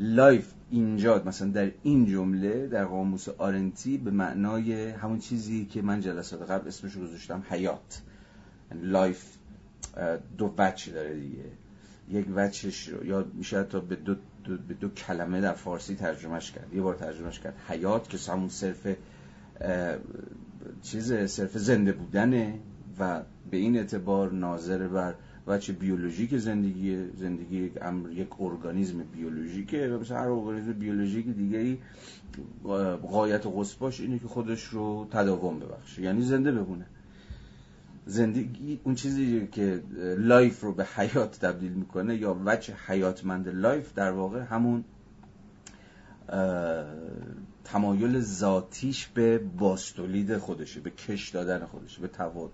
life 0.00 0.52
اینجا 0.70 1.22
مثلا 1.26 1.48
در 1.48 1.70
این 1.82 2.06
جمله 2.06 2.66
در 2.66 2.84
قاموس 2.84 3.28
آرنتی 3.28 3.98
به 3.98 4.10
معنای 4.10 4.90
همون 4.90 5.18
چیزی 5.18 5.64
که 5.64 5.82
من 5.82 6.00
جلسات 6.00 6.50
قبل 6.50 6.68
اسمش 6.68 6.92
رو 6.92 7.02
گذاشتم 7.02 7.42
حیات. 7.50 8.02
life 8.74 9.36
دو 10.38 10.54
وجه 10.58 10.92
داره 10.92 11.14
دیگه. 11.14 11.44
یک 12.10 12.26
وجهش 12.34 12.88
رو 12.88 13.06
یا 13.06 13.26
میشه 13.34 13.62
تا 13.62 13.80
به 13.80 13.96
دو, 13.96 14.14
به 14.68 14.74
دو 14.74 14.88
کلمه 14.88 15.40
در 15.40 15.52
فارسی 15.52 15.94
ترجمهش 15.94 16.52
کرد. 16.52 16.74
یه 16.74 16.82
بار 16.82 16.94
ترجمهش 16.94 17.38
کرد. 17.38 17.54
حیات 17.68 18.08
که 18.08 18.32
همون 18.32 18.48
صرف 18.48 18.86
چیز 20.82 21.12
صرف 21.12 21.58
زنده 21.58 21.92
بودنه 21.92 22.54
و 22.98 23.22
به 23.50 23.56
این 23.56 23.76
اعتبار 23.76 24.32
ناظر 24.32 24.88
بر 24.88 25.14
وجه 25.46 25.72
بیولوژیک 25.72 26.36
زندگی 26.36 27.10
زندگی 27.16 27.56
یک 27.56 27.72
امر 27.82 28.10
یک 28.10 28.40
ارگانیسم 28.40 28.98
بیولوژیکه. 28.98 29.88
و 29.88 30.00
مثل 30.00 30.14
هر 30.14 30.28
ارگانیسم 30.28 30.72
بیولوژیک 30.72 31.26
دیگه 31.26 31.58
ای 31.58 31.78
غایت 33.10 33.46
قصواش 33.46 34.00
اینه 34.00 34.18
که 34.18 34.28
خودش 34.28 34.64
رو 34.64 35.06
تداوم 35.10 35.58
ببخشه. 35.60 36.02
یعنی 36.02 36.22
زنده 36.22 36.52
بمونه. 36.52 36.86
زندگی 38.08 38.80
اون 38.84 38.94
چیزی 38.94 39.48
که 39.52 39.82
life 40.18 40.60
رو 40.60 40.72
به 40.72 40.84
حیات 40.84 41.38
تبدیل 41.38 41.72
می‌کنه 41.72 42.16
یا 42.16 42.40
وجه 42.44 42.74
حیاتمند 42.86 43.48
life 43.48 43.94
در 43.94 44.10
واقع 44.10 44.40
همون 44.40 44.84
تمایل 47.64 48.20
ذاتیش 48.20 49.06
به 49.06 49.38
بازتولید 49.38 50.38
خودشه 50.38 50.80
به 50.80 50.90
کش 50.90 51.28
دادن 51.28 51.64
خودشه 51.64 52.00
به 52.00 52.08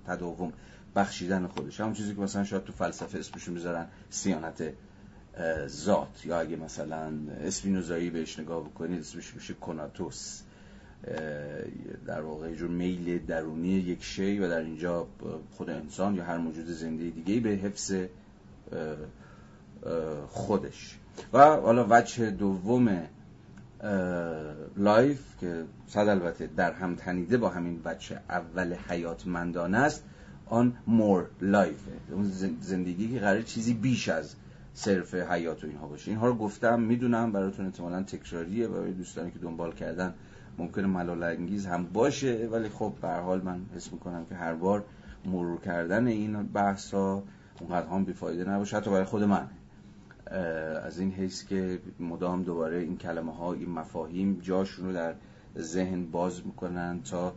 تداوم 0.07 0.53
بخشیدن 0.97 1.47
خودش 1.47 1.81
همون 1.81 1.95
چیزی 1.95 2.15
که 2.15 2.21
مثلا 2.21 2.45
شاید 2.45 2.65
تو 2.65 2.73
فلسفه 2.73 3.19
اسمشو 3.19 3.53
می‌ذارن 3.53 3.87
صیانت 4.11 4.73
ذات. 5.67 6.27
یا 6.27 6.41
اگه 6.41 6.57
مثلا 6.57 7.13
اسپینوزایی 7.41 8.11
بهش 8.11 8.39
نگاه 8.39 8.65
بکنید 8.65 9.01
اسمش 9.01 9.35
میشه 9.35 9.55
conatus. 9.55 10.43
در 12.07 12.21
واقع 12.21 12.55
جور 12.55 12.71
میل 12.71 13.27
درونی 13.27 13.69
یک 13.69 14.05
شی 14.05 14.39
و 14.39 14.49
در 14.49 14.61
اینجا 14.61 15.07
خود 15.51 15.71
انسان 15.71 16.15
یا 16.15 16.25
هر 16.25 16.39
موجود 16.39 16.67
زنده 16.67 17.11
دیگه 17.11 17.41
به 17.41 17.51
حفظ 17.51 17.95
خودش. 20.29 20.99
و 21.33 21.39
حالا 21.39 21.87
وجه 21.91 22.31
دوم 22.31 23.03
life 24.77 25.21
که 25.41 25.65
صد 25.87 26.09
البته 26.09 26.47
در 26.57 26.73
هم 26.73 26.95
تنیده 26.95 27.37
با 27.39 27.49
همین 27.49 27.81
وجه 27.85 28.21
اول 28.29 28.75
حیاتمندانه 28.89 29.79
است 29.79 30.05
آن 30.47 30.77
مور 30.87 31.27
لایفه 31.41 31.93
اون 32.11 32.25
زندگی 32.61 33.13
که 33.13 33.21
قرار 33.21 33.43
چیزی 33.43 33.75
بیش 33.75 34.09
از 34.09 34.35
صرف 34.75 35.15
حیات 35.15 35.65
و 35.65 35.67
اینها 35.67 35.89
باشه. 35.89 36.11
اینها 36.11 36.27
رو 36.27 36.35
گفتم 36.35 36.81
می‌دونم 36.81 37.33
براتون 37.33 37.67
احتمالا 37.67 38.03
تکراریه 38.03 38.69
برای 38.69 38.93
دوستانی 38.93 39.31
که 39.31 39.39
دنبال 39.39 39.73
کردن 39.73 40.15
ممکنه 40.59 40.87
ملال 40.87 41.23
انگیز 41.23 41.67
هم 41.67 41.85
باشه 41.85 42.49
ولی 42.53 42.69
خب 42.69 42.93
به 43.03 43.09
حال 43.09 43.43
من 43.43 43.61
حس 43.75 43.93
می‌کنم 43.93 44.27
که 44.27 44.35
هر 44.35 44.55
بار 44.55 44.85
مرور 45.25 45.61
کردن 45.61 46.07
این 46.07 46.43
بحث 46.43 46.95
ها 46.95 47.23
اونقدر 47.61 47.87
هم 47.87 48.05
بیفایده 48.05 48.51
نباشه. 48.51 48.77
حتی 48.77 48.91
برای 48.91 49.05
خود 49.05 49.23
من. 49.23 49.49
از 50.85 50.99
این 50.99 51.13
حیث 51.13 51.47
که 51.47 51.79
مدام 52.01 52.43
دوباره 52.43 52.79
این 52.79 52.97
کلمه 52.99 53.35
ها 53.35 53.53
این 53.53 53.71
مفاهیم 53.71 54.41
جاشون 54.43 54.87
رو 54.87 54.93
در 54.93 55.15
ذهن 55.59 56.07
باز 56.07 56.47
می‌کنن 56.47 57.01
تا 57.03 57.33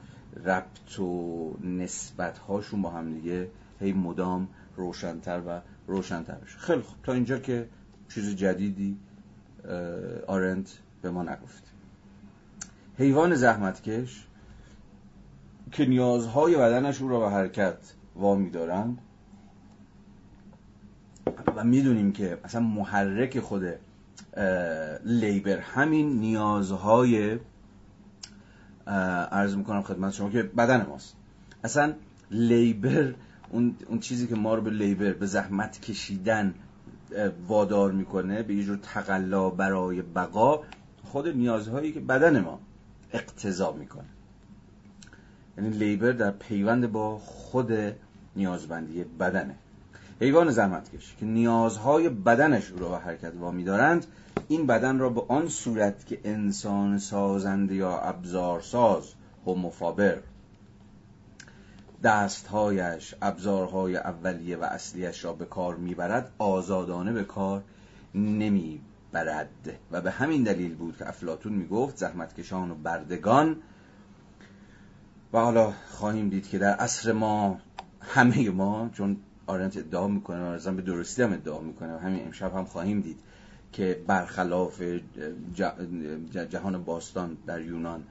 ربط 0.45 1.00
و 1.00 1.53
نسبت 1.63 2.38
هاشون 2.38 2.81
با 2.81 2.89
هم 2.89 3.13
دیگه 3.13 3.50
هی 3.79 3.93
مدام 3.93 4.47
روشنتر 4.75 5.41
و 5.47 5.62
روشنتر 5.88 6.36
بشه. 6.36 6.57
خیلی 6.57 6.81
خوب. 6.81 6.97
تا 7.03 7.13
اینجا 7.13 7.38
که 7.38 7.69
چیز 8.09 8.36
جدیدی 8.36 8.97
آرنت 10.27 10.79
به 11.01 11.12
ما 11.12 11.24
نگفت. 11.24 11.66
حیوان 12.98 13.36
زحمتکش 13.36 14.27
که 15.72 15.86
نیازهای 15.86 16.56
بدنش 16.56 17.01
او 17.01 17.10
را 17.10 17.20
به 17.20 17.30
حرکت 17.30 17.77
وامی 18.16 18.50
دارند 18.50 18.98
و 21.56 21.63
می‌دونیم 21.63 22.12
که 22.12 22.38
اصلا 22.44 22.62
محرک 22.62 23.39
خود 23.39 23.63
لیبر 25.06 25.60
همین 25.60 26.20
نیازهای 26.20 27.39
عرض 29.32 29.56
می‌کنم 29.56 29.82
خدمت 29.82 30.13
شما 30.13 30.30
که 30.30 30.44
بدن 30.44 30.86
ماست. 30.86 31.16
اصلا 31.63 31.94
لیبر 32.32 33.13
اون, 33.50 33.75
اون 33.88 34.00
چیزی 34.00 34.27
که 34.27 34.36
ما 34.36 34.56
رو 34.56 34.62
به 34.62 34.70
لیبر 34.70 35.13
به 35.13 35.25
زحمت 35.25 35.82
کشیدن 35.82 36.54
وادار 37.48 37.92
می‌کنه 37.92 38.44
به 38.44 38.56
یه 38.56 38.63
جور 38.63 38.77
تقلا 38.77 39.50
برای 39.50 40.01
بقا 40.01 40.63
خود 41.04 41.27
نیازهایی 41.27 41.92
که 41.92 42.00
بدن 42.00 42.39
ما. 42.39 42.60
اقتضا 43.17 43.71
می‌کنه. 43.71 44.05
یعنی 45.57 45.69
لیبر 45.69 46.12
در 46.12 46.31
پیوند 46.31 46.91
با 46.91 47.17
خود 47.17 47.71
نیازبندی 48.36 49.03
بدنه. 49.03 49.55
حیوان 50.19 50.50
زحمتکش 50.50 51.15
که 51.19 51.25
نیازهای 51.25 52.09
بدنش 52.09 52.65
رو 52.65 52.89
به 52.89 52.97
حرکت 52.97 53.33
وامی 53.36 53.63
دارند 53.63 54.05
این 54.47 54.67
بدن 54.67 55.00
را 55.00 55.09
به 55.09 55.21
آن 55.27 55.47
صورت 55.47 56.05
که 56.05 56.19
انسان 56.24 56.97
سازنده 56.97 57.75
یا 57.75 58.00
ابزارساز 58.00 59.13
هوموفابر. 59.45 60.17
دستهایش 62.03 63.15
ابزارهای 63.21 63.97
اولیه 63.97 64.57
و 64.57 64.63
اصلیش 64.63 65.25
را 65.25 65.33
به 65.33 65.45
کار 65.45 65.75
می‌برد 65.75 66.31
آزادانه 66.38 67.13
به 67.13 67.24
کار 67.24 67.63
نمی‌برد 69.13 69.49
و 69.91 70.01
به 70.01 70.11
همین 70.11 70.43
دلیل 70.43 70.75
بود 70.75 70.97
که 70.97 71.09
افلاتون 71.09 71.53
می‌گفت 71.53 71.97
زحمتکشان 71.97 72.71
و 72.71 72.75
بردگان. 72.75 73.55
و 75.33 75.39
حالا 75.39 75.73
خواهیم 75.87 76.29
دید 76.29 76.47
که 76.47 76.57
در 76.57 76.75
عصر 76.75 77.11
ما 77.11 77.59
همه 78.01 78.49
ما 78.49 78.89
چون 78.93 79.17
آرنت 79.47 79.77
ادعا 79.77 80.07
می‌کنه 80.07 80.57
و 80.57 80.71
به 80.71 80.81
درستی 80.81 81.23
هم 81.23 81.33
ادعا 81.33 81.59
می‌کنه 81.59 81.95
و 81.95 81.97
همین 81.97 82.25
امشب 82.25 82.55
هم 82.55 82.65
خواهیم 82.65 83.01
دید 83.01 83.19
که 83.71 84.01
برخلاف 84.07 84.81
جهان 86.49 86.83
باستان 86.83 87.37
در 87.47 87.61
یونان 87.61 88.03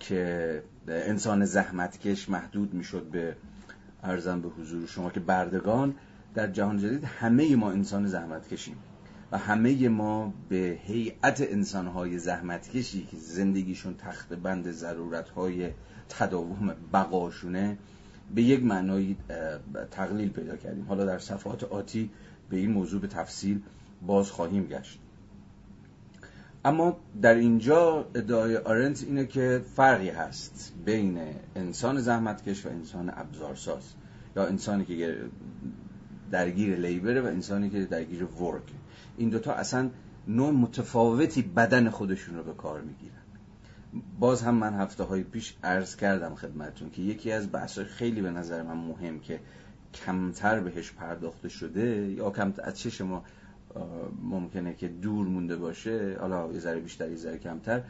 که 0.00 0.62
انسان 0.88 1.44
زحمتکش 1.44 2.28
محدود 2.28 2.74
می‌شد 2.74 3.02
به 3.02 3.36
ارزم 4.02 4.40
به 4.40 4.48
حضور 4.48 4.86
شما 4.86 5.10
که 5.10 5.20
بردگان 5.20 5.94
در 6.34 6.46
جهان 6.46 6.78
جدید 6.78 7.04
همه 7.04 7.56
ما 7.56 7.70
انسان 7.70 8.06
زحمت 8.06 8.48
کشیم 8.48 8.76
و 9.32 9.38
همه 9.38 9.88
ما 9.88 10.32
به 10.48 10.78
هیئت 10.82 11.40
انسانهای 11.40 12.18
زحمت 12.18 12.68
کشی 12.68 13.02
که 13.10 13.16
زندگیشون 13.16 13.94
تخت 13.94 14.32
بند 14.34 14.70
ضرورتهای 14.70 15.70
تداوم 16.08 16.74
بقاشونه 16.92 17.78
به 18.34 18.42
یک 18.42 18.64
معنای 18.64 19.16
تقلیل 19.90 20.28
پیدا 20.28 20.56
کردیم. 20.56 20.84
حالا 20.88 21.04
در 21.04 21.18
صفحات 21.18 21.64
آتی 21.64 22.10
به 22.50 22.56
این 22.56 22.70
موضوع 22.70 23.00
به 23.00 23.06
تفصیل 23.06 23.60
باز 24.06 24.30
خواهیم 24.30 24.64
گشت. 24.64 24.98
اما 26.64 26.96
در 27.22 27.34
اینجا 27.34 28.06
ادعای 28.14 28.56
آرنت 28.56 29.02
اینه 29.02 29.26
که 29.26 29.62
فرقی 29.76 30.08
هست 30.08 30.72
بین 30.84 31.18
انسان 31.56 32.00
زحمتکش 32.00 32.66
و 32.66 32.68
انسان 32.68 33.12
ابزارساز 33.16 33.82
یا 34.36 34.46
انسانی 34.46 34.84
که 34.84 35.16
درگیر 36.30 36.76
لیبره 36.76 37.20
و 37.20 37.26
انسانی 37.26 37.70
که 37.70 37.84
درگیر 37.84 38.24
ورک. 38.24 38.62
این 39.16 39.28
دوتا 39.28 39.52
اصلا 39.52 39.90
نوع 40.28 40.50
متفاوتی 40.50 41.42
بدن 41.42 41.90
خودشون 41.90 42.36
رو 42.36 42.42
به 42.42 42.52
کار 42.52 42.80
می‌گیرن. 42.80 43.12
باز 44.20 44.42
هم 44.42 44.54
من 44.54 44.74
هفته 44.74 45.04
های 45.04 45.22
پیش 45.22 45.56
عرض 45.64 45.96
کردم 45.96 46.34
خدمتون 46.34 46.90
که 46.90 47.02
یکی 47.02 47.32
از 47.32 47.52
بحث 47.52 47.78
خیلی 47.78 48.22
به 48.22 48.30
نظر 48.30 48.62
من 48.62 48.76
مهم 48.76 49.20
که 49.20 49.40
کمتر 49.94 50.60
بهش 50.60 50.92
پرداخته 50.92 51.48
شده 51.48 52.12
یا 52.16 52.30
کم 52.30 52.52
از 52.58 52.78
چه 52.78 52.90
شما 52.90 53.24
ممکنه 54.22 54.74
که 54.74 54.88
دور 54.88 55.26
مونده 55.26 55.56
باشه 55.56 56.16
حالا 56.20 56.52
یه 56.52 56.58
ذره 56.58 56.80
بیشتر 56.80 57.10
یه 57.10 57.16
ذره 57.16 57.38
کمتر 57.38 57.82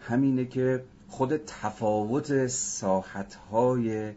همینه 0.00 0.44
که 0.44 0.84
خود 1.08 1.36
تفاوت 1.36 2.46
ساحت 2.46 3.34
های 3.34 4.12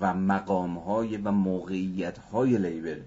و 0.00 0.14
مقام 0.14 0.78
های 0.78 1.16
و 1.16 1.30
موقعیت 1.30 2.18
های 2.18 2.58
لیبره 2.58 3.04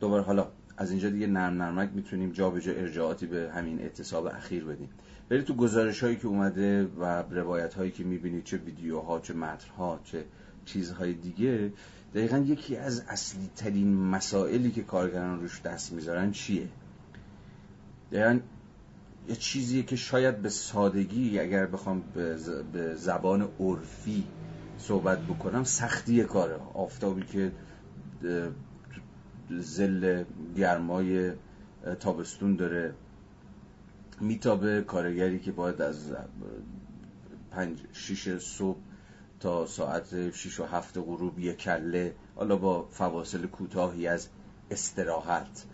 دوباره 0.00 0.22
حالا 0.22 0.48
از 0.76 0.90
اینجا 0.90 1.10
دیگه 1.10 1.26
نرم 1.26 1.62
نرمک 1.62 1.90
می‌تونیم 1.94 2.32
جا 2.32 2.50
به 2.50 2.60
جا 2.60 2.72
ارجاعاتی 2.72 3.26
به 3.26 3.50
همین 3.54 3.80
اعتصاب 3.80 4.26
اخیر 4.26 4.64
بدیم. 4.64 4.88
برید 5.28 5.44
تو 5.44 5.54
گزارش 5.54 6.02
هایی 6.02 6.16
که 6.16 6.26
اومده 6.26 6.84
و 6.84 7.04
روایت 7.30 7.74
هایی 7.74 7.90
که 7.90 8.04
می‌بینید 8.04 8.44
چه 8.44 8.56
ویدیوها 8.56 9.20
چه 9.20 9.34
متنها 9.34 10.00
چه 10.04 10.24
چیزهای 10.64 11.12
دیگه 11.12 11.72
دقیقا 12.14 12.38
یکی 12.38 12.76
از 12.76 13.04
اصلی 13.08 13.50
ترین 13.56 13.96
مسائلی 13.96 14.70
که 14.70 14.82
کارگران 14.82 15.40
روش 15.40 15.62
دست 15.62 15.92
می‌ذارن 15.92 16.30
چیه؟ 16.30 16.68
دقیقا 18.12 18.38
یه 19.28 19.36
چیزیه 19.36 19.82
که 19.82 19.96
شاید 19.96 20.42
به 20.42 20.48
سادگی 20.48 21.38
اگر 21.38 21.66
بخوام 21.66 22.02
به 22.72 22.94
زبان 22.94 23.48
عرفی 23.60 24.24
صحبت 24.78 25.18
بکنم 25.18 25.64
سختی 25.64 26.24
کاره. 26.24 26.56
آفتابی 26.74 27.22
که 27.22 27.52
زل 29.50 30.24
گرمای 30.56 31.32
تابستون 32.00 32.56
داره. 32.56 32.94
میتابه 34.20 34.82
کارگری 34.82 35.38
که 35.38 35.52
باید 35.52 35.82
از 35.82 36.12
پنج 37.50 37.78
شیش 37.92 38.28
صبح 38.28 38.78
تا 39.40 39.66
ساعت 39.66 40.30
شیش 40.30 40.60
و 40.60 40.64
هفت 40.64 40.98
غروب 40.98 41.38
یک 41.38 41.56
کله 41.56 42.14
حالا 42.36 42.56
با 42.56 42.88
فواصل 42.90 43.46
کوتاهی 43.46 44.06
از 44.06 44.28
استراحت 44.70 45.64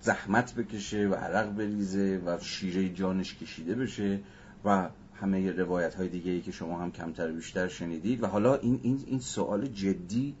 زحمت 0.00 0.54
بکشه 0.54 1.08
و 1.08 1.14
عرق 1.14 1.50
بریزه 1.50 2.22
و 2.26 2.38
شیره 2.40 2.88
جانش 2.88 3.34
کشیده 3.34 3.74
بشه 3.74 4.20
و 4.64 4.88
همه 5.14 5.52
روایت 5.52 5.94
های 5.94 6.08
دیگه 6.08 6.30
ای 6.30 6.40
که 6.40 6.52
شما 6.52 6.78
هم 6.78 6.92
کمتر 6.92 7.32
بیشتر 7.32 7.68
شنیدید. 7.68 8.22
و 8.22 8.26
حالا 8.26 8.54
این, 8.54 8.80
این, 8.82 9.04
این 9.06 9.20
سوال 9.20 9.66
جدی 9.66 10.34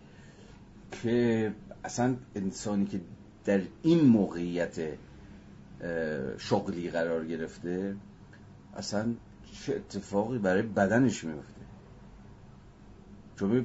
که 1.02 1.52
اصلا 1.84 2.16
انسانی 2.34 2.86
که 2.86 3.00
در 3.44 3.60
این 3.82 4.00
موقعیت 4.00 4.78
شغلی 6.38 6.90
قرار 6.90 7.26
گرفته 7.26 7.96
اصلا 8.76 9.14
چه 9.66 9.76
اتفاقی 9.76 10.38
برای 10.38 10.62
بدنش 10.62 11.24
میفته 11.24 11.56
چون 13.36 13.64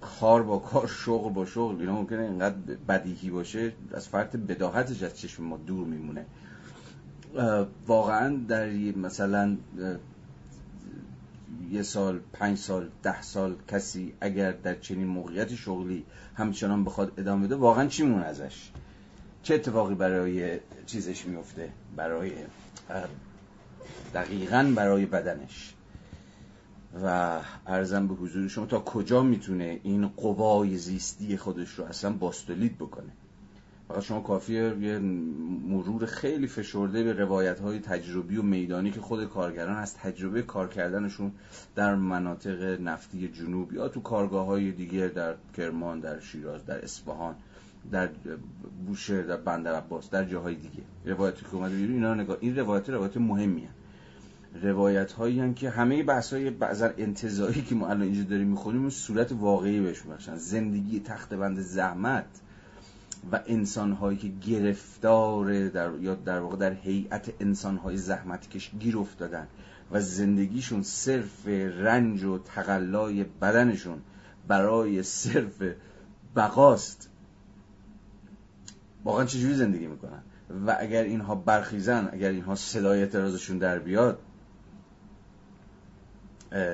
کار 0.00 0.42
با 0.42 0.58
کار 0.58 0.86
شغل 0.86 1.32
با 1.32 1.46
شغل 1.46 1.80
اینا 1.80 1.92
ممکنه 1.92 2.22
اینقدر 2.22 2.56
بدیهی 2.88 3.30
باشه 3.30 3.72
از 3.92 4.08
فرط 4.08 4.36
بداهتش 4.36 5.02
از 5.02 5.18
چشم 5.18 5.44
ما 5.44 5.56
دور 5.56 5.86
میمونه. 5.86 6.26
واقعا 7.86 8.36
در 8.48 8.66
مثلا 8.96 9.56
یه 11.70 11.82
سال 11.82 12.20
پنج 12.32 12.58
سال 12.58 12.90
ده 13.02 13.22
سال 13.22 13.56
کسی 13.68 14.14
اگر 14.20 14.52
در 14.52 14.74
چنین 14.74 15.06
موقعیت 15.06 15.54
شغلی 15.54 16.04
همچنان 16.34 16.84
بخواد 16.84 17.12
ادامه 17.16 17.46
بده 17.46 17.56
واقعا 17.56 17.86
چی 17.86 18.02
مون 18.02 18.22
ازش؟ 18.22 18.70
چه 19.42 19.54
اتفاقی 19.54 19.94
برای 19.94 20.60
چیزش 20.86 21.26
میفته 21.26 21.72
برای 21.96 22.32
دقیقا 24.14 24.72
برای 24.76 25.06
بدنش. 25.06 25.74
و 27.02 27.40
ارزم 27.66 28.08
به 28.08 28.14
حضور 28.14 28.48
شما 28.48 28.66
تا 28.66 28.80
کجا 28.80 29.22
می‌تونه 29.22 29.80
این 29.82 30.08
قوای 30.08 30.76
زیستی 30.76 31.36
خودش 31.36 31.70
رو 31.70 31.84
اصلا 31.84 32.12
باستولید 32.12 32.78
بکنه؟ 32.78 33.12
فقط 33.94 34.02
شما 34.02 34.20
کافیه 34.20 34.76
یه 34.80 34.98
مرور 35.68 36.06
خیلی 36.06 36.46
فشرده 36.46 37.04
به 37.04 37.12
روایت 37.12 37.60
های 37.60 37.78
تجربی 37.78 38.36
و 38.36 38.42
میدانی 38.42 38.90
که 38.90 39.00
خود 39.00 39.24
کارگران 39.24 39.76
از 39.76 39.94
تجربه 39.94 40.42
کار 40.42 40.68
کردنشون 40.68 41.32
در 41.74 41.94
مناطق 41.94 42.80
نفتی 42.80 43.28
جنوب 43.28 43.72
یا 43.72 43.88
تو 43.88 44.00
کارگاه 44.00 44.46
های 44.46 44.72
دیگه 44.72 45.08
در 45.08 45.34
کرمان 45.56 46.00
در 46.00 46.20
شیراز 46.20 46.66
در 46.66 46.84
اصفهان 46.84 47.34
در 47.92 48.08
بوشهر 48.86 49.22
در 49.22 49.36
بندر 49.36 49.74
عباس 49.74 50.10
در 50.10 50.24
جاهای 50.24 50.54
دیگه. 50.54 50.82
روایتی 51.04 51.44
که 51.44 51.54
اومده 51.54 51.74
اینا 51.74 52.14
نگاه 52.14 52.36
این 52.40 52.56
روایت 52.56 52.90
روایت 52.90 53.16
مهمی 53.16 53.60
هن. 53.60 53.74
روایت 54.62 55.12
هایی 55.12 55.54
که 55.54 55.70
همه 55.70 56.02
بحث 56.02 56.32
های 56.32 56.50
بعضا 56.50 56.90
انتظایی 56.98 57.62
که 57.62 57.74
ما 57.74 57.86
الان 57.86 58.02
اینجا 58.02 58.22
داریم 58.22 58.48
می‌خونیم 58.48 58.90
صورت 58.90 59.32
واقعی 59.32 59.80
بهش 59.80 60.02
بخشن. 60.02 60.36
زندگی 60.36 61.00
تخت 61.00 61.34
بند 61.34 61.60
زحمت. 61.60 62.40
و 63.32 63.40
انسان 63.46 63.92
هایی 63.92 64.18
که 64.18 64.28
گرفتار 64.28 65.68
در 65.68 65.90
یا 66.00 66.14
در 66.14 66.40
واقع 66.40 66.56
در 66.56 66.72
هیئت 66.72 67.32
انسان 67.40 67.76
های 67.76 67.96
زحمت 67.96 68.50
کش 68.50 68.70
گیر 68.80 68.98
افتادن 68.98 69.46
و 69.90 70.00
زندگیشون 70.00 70.82
صرف 70.82 71.46
رنج 71.78 72.24
و 72.24 72.38
تقلای 72.38 73.24
بدنشون 73.24 74.00
برای 74.48 75.02
صرف 75.02 75.62
بقاست 76.36 77.10
واقعا 79.04 79.24
چجوری 79.24 79.54
زندگی 79.54 79.86
می‌کنن؟ 79.86 80.22
و 80.66 80.76
اگر 80.80 81.02
اینها 81.02 81.34
برخیزن 81.34 82.08
اگر 82.12 82.30
اینها 82.30 82.54
صدای 82.54 83.00
اعتراضشون 83.00 83.58
در 83.58 83.78
بیاد 83.78 84.18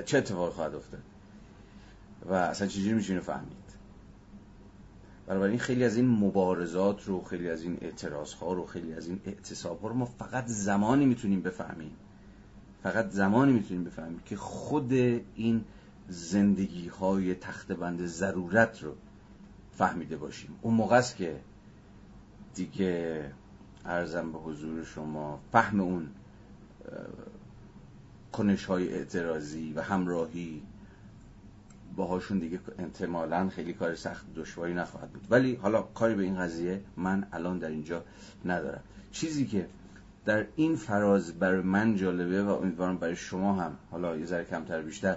چه 0.04 0.18
اتفاقی 0.18 0.52
خواهد 0.52 0.74
افتاد؟ 0.74 1.00
و 2.26 2.32
اصلا 2.32 2.68
چجوری 2.68 2.92
میشونه 2.92 3.20
فهمید 3.20 3.59
بنابراین 5.30 5.58
خیلی 5.58 5.84
از 5.84 5.96
این 5.96 6.08
مبارزات 6.08 7.04
رو 7.04 7.22
خیلی 7.22 7.50
از 7.50 7.62
این 7.62 7.78
اعتراض 7.80 8.32
ها 8.34 8.52
رو 8.52 8.66
خیلی 8.66 8.94
از 8.94 9.08
این 9.08 9.20
اعتصاب 9.24 9.82
ها 9.82 9.88
رو 9.88 9.94
ما 9.94 10.04
فقط 10.04 10.46
زمانی 10.46 11.06
می‌تونیم 11.06 11.42
بفهمیم. 11.42 11.96
فقط 12.82 13.10
زمانی 13.10 13.52
می‌تونیم 13.52 13.84
بفهمیم 13.84 14.20
که 14.24 14.36
خود 14.36 14.92
این 14.92 15.64
زندگی 16.08 16.88
های 16.88 17.34
تخت 17.34 17.72
بند 17.72 18.06
ضرورت 18.06 18.82
رو 18.82 18.94
فهمیده 19.72 20.16
باشیم. 20.16 20.50
اون 20.62 20.74
موقع 20.74 20.96
است 20.96 21.16
که 21.16 21.40
دیگه 22.54 23.24
ارزم 23.84 24.32
به 24.32 24.38
حضور 24.38 24.84
شما 24.84 25.40
فهم 25.52 25.80
اون 25.80 26.08
کنش 28.32 28.64
های 28.64 28.92
اعتراضی 28.92 29.72
و 29.72 29.82
همراهی 29.82 30.62
باهاشون 32.00 32.38
دیگه 32.38 32.60
احتمالا 32.78 33.48
خیلی 33.48 33.72
کار 33.72 33.94
سخت 33.94 34.34
دشواری 34.34 34.74
نخواهد 34.74 35.10
بود. 35.10 35.26
ولی 35.30 35.54
حالا 35.54 35.82
کاری 35.82 36.14
به 36.14 36.22
این 36.22 36.38
قضیه 36.38 36.80
من 36.96 37.26
الان 37.32 37.58
در 37.58 37.68
اینجا 37.68 38.04
ندارم. 38.44 38.82
چیزی 39.12 39.46
که 39.46 39.68
در 40.24 40.46
این 40.56 40.76
فراز 40.76 41.32
برای 41.32 41.60
من 41.60 41.96
جالبه 41.96 42.42
و 42.42 42.48
امیدوارم 42.48 42.98
برای 42.98 43.16
شما 43.16 43.52
هم 43.54 43.76
حالا 43.90 44.16
یه 44.16 44.26
ذره 44.26 44.44
کمتر 44.44 44.82
بیشتر 44.82 45.16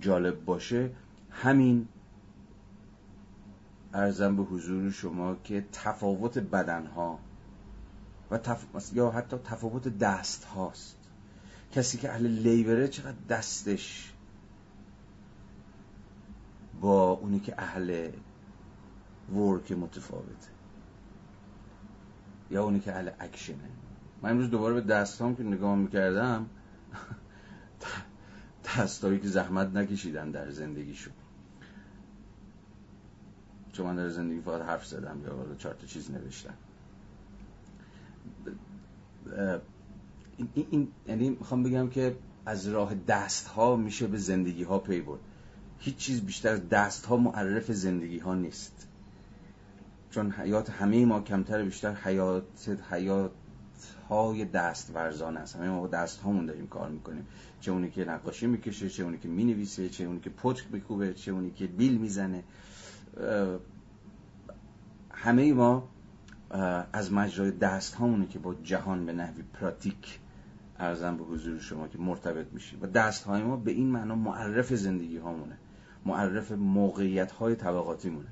جالب 0.00 0.44
باشه 0.44 0.90
همین 1.30 1.88
ارزم 3.94 4.36
به 4.36 4.42
حضور 4.42 4.90
شما 4.90 5.36
که 5.44 5.64
تفاوت 5.72 6.38
بدنها 6.38 7.18
و 8.30 8.38
یا 8.92 9.10
حتی 9.10 9.36
تفاوت 9.44 9.98
دست 9.98 10.44
هاست 10.44 10.96
کسی 11.72 11.98
که 11.98 12.10
اهل 12.10 12.26
لیبره 12.26 12.88
چقدر 12.88 13.16
دستش 13.28 14.13
با 16.80 17.10
اونی 17.10 17.40
که 17.40 17.54
اهل 17.58 18.10
ورک 19.34 19.72
متفاوته. 19.72 20.48
یا 22.50 22.64
اونی 22.64 22.80
که 22.80 22.94
اهل 22.94 23.10
اکشنه 23.20 23.70
من 24.22 24.30
امروز 24.30 24.50
دوباره 24.50 24.74
به 24.74 24.80
دستام 24.80 25.36
که 25.36 25.42
نگاه 25.42 25.76
می‌کردم 25.76 26.46
دستایی 28.78 29.20
که 29.20 29.28
زحمت 29.28 29.74
نکشیدن 29.74 30.30
در 30.30 30.50
زندگیشون. 30.50 31.12
چون 33.72 33.86
من 33.86 33.96
در 33.96 34.08
زندگی 34.08 34.40
فقط 34.40 34.62
حرف 34.62 34.86
زدم 34.86 35.20
یا 35.24 35.54
چهار 35.58 35.74
تا 35.74 35.86
چیز 35.86 36.10
نوشتم. 36.10 36.54
این, 40.36 40.48
این 40.70 40.88
یعنی 41.08 41.30
می‌خوام 41.30 41.62
بگم 41.62 41.88
که 41.88 42.16
از 42.46 42.68
راه 42.68 42.94
دست 42.94 43.46
ها 43.46 43.76
میشه 43.76 44.06
به 44.06 44.18
زندگی 44.18 44.62
ها 44.62 44.78
پی 44.78 45.00
برد. 45.00 45.20
هیچ 45.84 45.96
چیز 45.96 46.20
بیشتر 46.20 46.48
از 46.48 46.68
دست 46.68 47.06
ها 47.06 47.16
معرف 47.16 47.72
زندگی 47.72 48.18
ها 48.18 48.34
نیست. 48.34 48.88
چون 50.10 50.30
حیات 50.30 50.70
همه 50.70 51.04
ما 51.04 51.20
کمتر 51.20 51.62
بیشتر 51.62 51.94
حیات 51.94 52.76
حیات 52.90 53.32
های 54.08 54.44
دست 54.44 54.90
ورزان 54.94 55.36
است. 55.36 55.56
همه 55.56 55.68
ما 55.68 55.86
دست 55.86 56.20
هامون 56.20 56.46
داریم 56.46 56.66
کار 56.66 56.90
می‌کنیم. 56.90 57.26
چه 57.60 57.72
اونی 57.72 57.90
که 57.90 58.04
نقاشی 58.04 58.46
می‌کشه 58.46 58.88
چه 58.88 59.02
اونی 59.02 59.18
که 59.18 59.28
می‌نویسه 59.28 59.88
چه 59.88 60.04
اونی 60.04 60.20
که 60.20 60.30
پتک 60.30 60.64
میکوبه 60.72 61.14
چه 61.14 61.32
اونی 61.32 61.50
که 61.50 61.66
بیل 61.66 61.98
می‌زنه. 61.98 62.44
همه 65.10 65.52
ما 65.52 65.88
از 66.92 67.12
مجرای 67.12 67.50
دست 67.50 67.94
هامونه 67.94 68.26
که 68.26 68.38
با 68.38 68.54
جهان 68.54 69.06
به 69.06 69.12
نحوی 69.12 69.42
پراتیک 69.42 70.18
ارزم 70.78 71.16
به 71.16 71.24
حضور 71.24 71.58
شما 71.58 71.88
که 71.88 71.98
مرتبط 71.98 72.46
میشیم. 72.52 72.78
و 72.82 72.86
دست 72.86 73.24
های 73.24 73.42
ما 73.42 73.56
به 73.56 73.70
این 73.70 73.86
معنا 73.86 74.14
معرف 74.14 74.74
زندگی 74.74 75.16
هامونه 75.16 75.56
معرف 76.06 76.52
موقعیت 76.52 77.32
های 77.32 77.54
طبقاتی 77.54 78.10
مونه. 78.10 78.28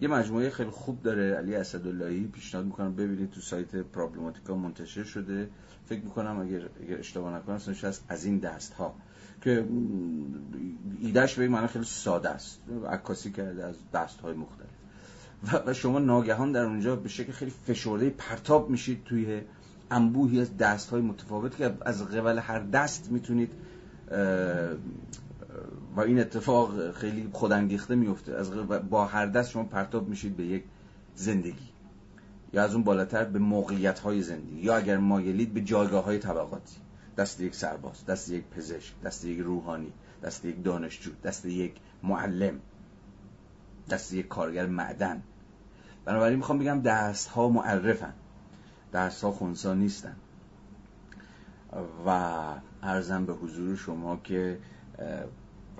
یه 0.00 0.08
مجموعه 0.08 0.50
خیلی 0.50 0.70
خوب 0.70 1.02
داره 1.02 1.34
علی 1.34 1.54
اسداللهی 1.54 2.26
پیشنهاد 2.26 2.66
می‌کنم 2.66 2.94
ببینید 2.94 3.30
تو 3.30 3.40
سایت 3.40 3.76
پرابلماتیکا 3.76 4.56
منتشر 4.56 5.04
شده. 5.04 5.48
فکر 5.86 6.00
می‌کنم 6.00 6.40
اگر, 6.40 6.68
اگر 6.82 6.98
اشتباه 6.98 7.34
نکنم 7.34 7.56
هست 7.56 8.04
از 8.08 8.24
این 8.24 8.38
دست 8.38 8.72
ها 8.72 8.94
که 9.42 9.68
ایدهش 11.00 11.34
به 11.34 11.48
معنی 11.48 11.66
خیلی 11.66 11.84
ساده 11.84 12.28
است 12.28 12.60
عکاسی 12.90 13.30
کرده 13.30 13.64
از 13.64 13.76
دست 13.94 14.20
های 14.20 14.34
مختلف. 14.34 14.68
و 15.66 15.74
شما 15.74 15.98
ناگهان 15.98 16.52
در 16.52 16.64
اونجا 16.64 16.96
به 16.96 17.08
شکل 17.08 17.32
خیلی 17.32 17.50
فشرده 17.50 18.10
پرتاب 18.10 18.70
میشید 18.70 19.04
توی 19.04 19.42
انبوهی 19.90 20.40
از 20.40 20.56
دست 20.56 20.90
های 20.90 21.02
متفاوت 21.02 21.56
که 21.56 21.76
از 21.80 22.08
قبل 22.08 22.38
هر 22.38 22.58
دست 22.58 23.10
می‌تونید 23.10 23.52
و 25.96 26.00
این 26.00 26.20
اتفاق 26.20 26.92
خیلی 26.92 27.28
خودانگیخته 27.32 27.94
میفته. 27.94 28.34
از 28.34 28.50
با 28.90 29.06
هر 29.06 29.26
دست 29.26 29.50
شما 29.50 29.64
پرتاب 29.64 30.08
میشید 30.08 30.36
به 30.36 30.44
یک 30.44 30.64
زندگی. 31.14 31.68
یا 32.52 32.62
از 32.62 32.74
اون 32.74 32.84
بالاتر 32.84 33.24
به 33.24 33.38
موقعیت 33.38 33.98
های 33.98 34.22
زندگی. 34.22 34.60
یا 34.60 34.76
اگر 34.76 34.96
مایلید 34.96 35.54
به 35.54 35.60
جایگاه 35.60 36.04
های 36.04 36.18
طبقاتی. 36.18 36.76
دست 37.16 37.40
یک 37.40 37.54
سرباز 37.54 38.06
دست 38.06 38.30
یک 38.30 38.44
پزشک 38.44 39.00
دست 39.00 39.24
یک 39.24 39.38
روحانی 39.38 39.92
دست 40.22 40.44
یک 40.44 40.64
دانشجو 40.64 41.10
دست 41.24 41.46
یک 41.46 41.74
معلم 42.02 42.60
دست 43.90 44.12
یک 44.12 44.28
کارگر 44.28 44.66
معدن. 44.66 45.22
بنابراین 46.04 46.36
می‌خوام 46.36 46.58
بگم 46.58 46.80
دست 46.80 47.28
ها 47.28 47.48
معرفن. 47.48 48.12
دست 48.92 49.24
ها 49.24 49.32
خونسا 49.32 49.74
نیستن. 49.74 50.16
و 52.06 52.10
ارزم 52.82 53.26
به 53.26 53.32
حضور 53.32 53.76
شما 53.76 54.16
که 54.16 54.58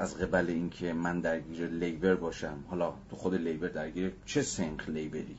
از 0.00 0.18
قبل 0.18 0.46
اینکه 0.48 0.92
من 0.92 1.20
درگیر 1.20 1.66
لیبر 1.66 2.14
باشم 2.14 2.64
حالا 2.68 2.92
تو 3.10 3.16
خود 3.16 3.34
لیبر 3.34 3.68
درگیر 3.68 4.12
چه 4.24 4.42
سنخ 4.42 4.88
لیبری؟ 4.88 5.36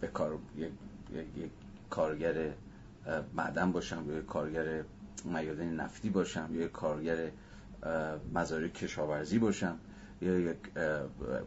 به 0.00 0.06
کار 0.06 0.38
یک, 0.56 0.70
یک 1.36 1.50
کارگر 1.90 2.52
معدن 3.34 3.72
باشم 3.72 4.04
یا 4.08 4.18
یک 4.18 4.26
کارگر 4.26 4.82
میادن 5.24 5.74
نفتی 5.74 6.10
باشم 6.10 6.48
یا 6.52 6.62
یک 6.62 6.72
کارگر 6.72 7.30
مزارع 8.34 8.68
کشاورزی 8.68 9.38
باشم 9.38 9.78
یا 10.22 10.38
یک 10.38 10.56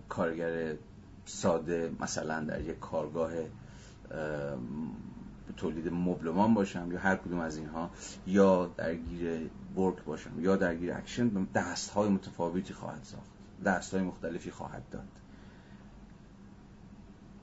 کارگر 0.10 0.76
ساده 1.26 1.92
مثلا 2.00 2.44
در 2.44 2.62
یک 2.62 2.80
کارگاه 2.80 3.32
تولید 5.58 5.94
مبلمان 5.94 6.54
باشم 6.54 6.92
یا 6.92 7.00
هر 7.00 7.16
کدوم 7.16 7.40
از 7.40 7.58
اینها 7.58 7.90
یا 8.28 8.72
درگیر 8.78 9.50
work 9.78 10.04
باشم 10.04 10.40
یا 10.40 10.56
درگیر 10.56 10.94
اکشن 10.94 11.48
دست 11.54 11.90
های 11.90 12.10
متفاوتی 12.10 12.74
خواهد 12.74 13.04
ساخت. 13.04 13.30
دست 13.66 13.94
های 13.94 14.04
مختلفی 14.04 14.52
خواهد 14.52 14.84
داد. 14.92 15.08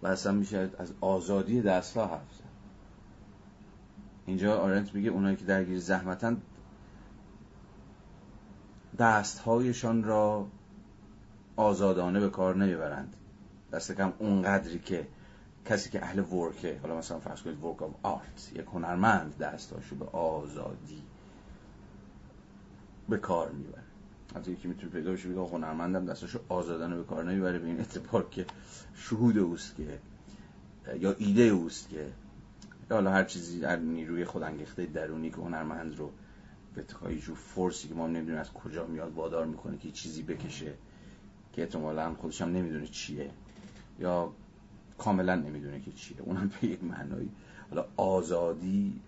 و 0.02 0.06
اصلا 0.06 0.32
میشه 0.32 0.70
از 0.78 0.92
آزادی 1.00 1.62
دست 1.62 1.96
ها 1.96 2.06
حرف 2.06 2.34
زد. 2.38 2.42
اینجا 4.26 4.60
آرنت 4.60 4.94
میگه 4.94 5.10
اونایی 5.10 5.36
که 5.36 5.44
درگیر 5.44 5.78
زحمتن 5.78 6.42
دست 8.98 9.38
هایشان 9.38 10.04
را 10.04 10.46
آزادانه 11.56 12.20
به 12.20 12.30
کار 12.30 12.56
نمی‌برند. 12.56 13.16
دست 13.72 13.92
کم 13.92 14.12
اونقدری 14.18 14.78
که 14.78 15.06
کسی 15.64 15.90
که 15.90 16.02
اهل 16.02 16.18
ورکه 16.18 16.78
حالا 16.82 16.96
مثلا 16.96 17.18
فرض 17.18 17.42
کنید 17.42 17.64
ورک 17.64 17.82
آف 17.82 17.94
آرت 18.02 18.52
یک 18.54 18.66
هنرمند 18.66 19.38
دستاشو 19.38 19.96
به 19.96 20.04
آزادی 20.04 21.02
به 23.12 23.18
کار 23.18 23.50
می‌بره. 23.50 23.82
حتی 24.36 24.52
یکی 24.52 24.68
می‌تونه 24.68 24.92
پیدا 24.92 25.12
بشه 25.12 25.28
بگه 25.28 25.40
هنرمندم 25.40 26.06
دستاشو 26.06 26.40
آزادانه 26.48 26.96
به 26.96 27.04
کار 27.04 27.24
نمی‌بره. 27.24 27.58
به 27.58 27.66
این 27.66 27.78
اعتبار 27.78 28.28
که 28.30 28.46
شهود 28.94 29.38
اوست 29.38 29.76
که 29.76 29.98
یا 30.98 31.14
ایده 31.18 31.42
اوست 31.42 31.88
که 31.88 31.96
یا 32.90 32.96
حالا 32.96 33.10
هر 33.10 33.24
چیزی 33.24 33.60
در 33.60 33.76
نیروی 33.76 34.24
خودانگیخته 34.24 34.86
درونی 34.86 35.30
که 35.30 35.36
هنرمند 35.36 35.98
رو 35.98 36.10
به 36.74 36.84
جو 37.16 37.34
فورسی 37.34 37.88
که 37.88 37.94
ما 37.94 38.06
نمی‌دونیم 38.06 38.40
از 38.40 38.52
کجا 38.52 38.86
میاد 38.86 39.14
وادار 39.14 39.46
می‌کنه 39.46 39.78
که 39.78 39.90
چیزی 39.90 40.22
بکشه 40.22 40.74
که 41.52 41.62
احتمالا 41.62 42.14
خودش 42.14 42.42
هم 42.42 42.48
نمی‌دونه 42.48 42.86
چیه 42.86 43.30
یا 44.00 44.32
کاملا 44.98 45.34
نمی‌دونه 45.34 45.80
که 45.80 45.92
چیه. 45.92 46.20
اونم 46.20 46.50
به 46.60 46.68
یک 46.68 46.84
معنایی. 46.84 47.30
حالا 47.70 47.86
آزادی 47.96 49.00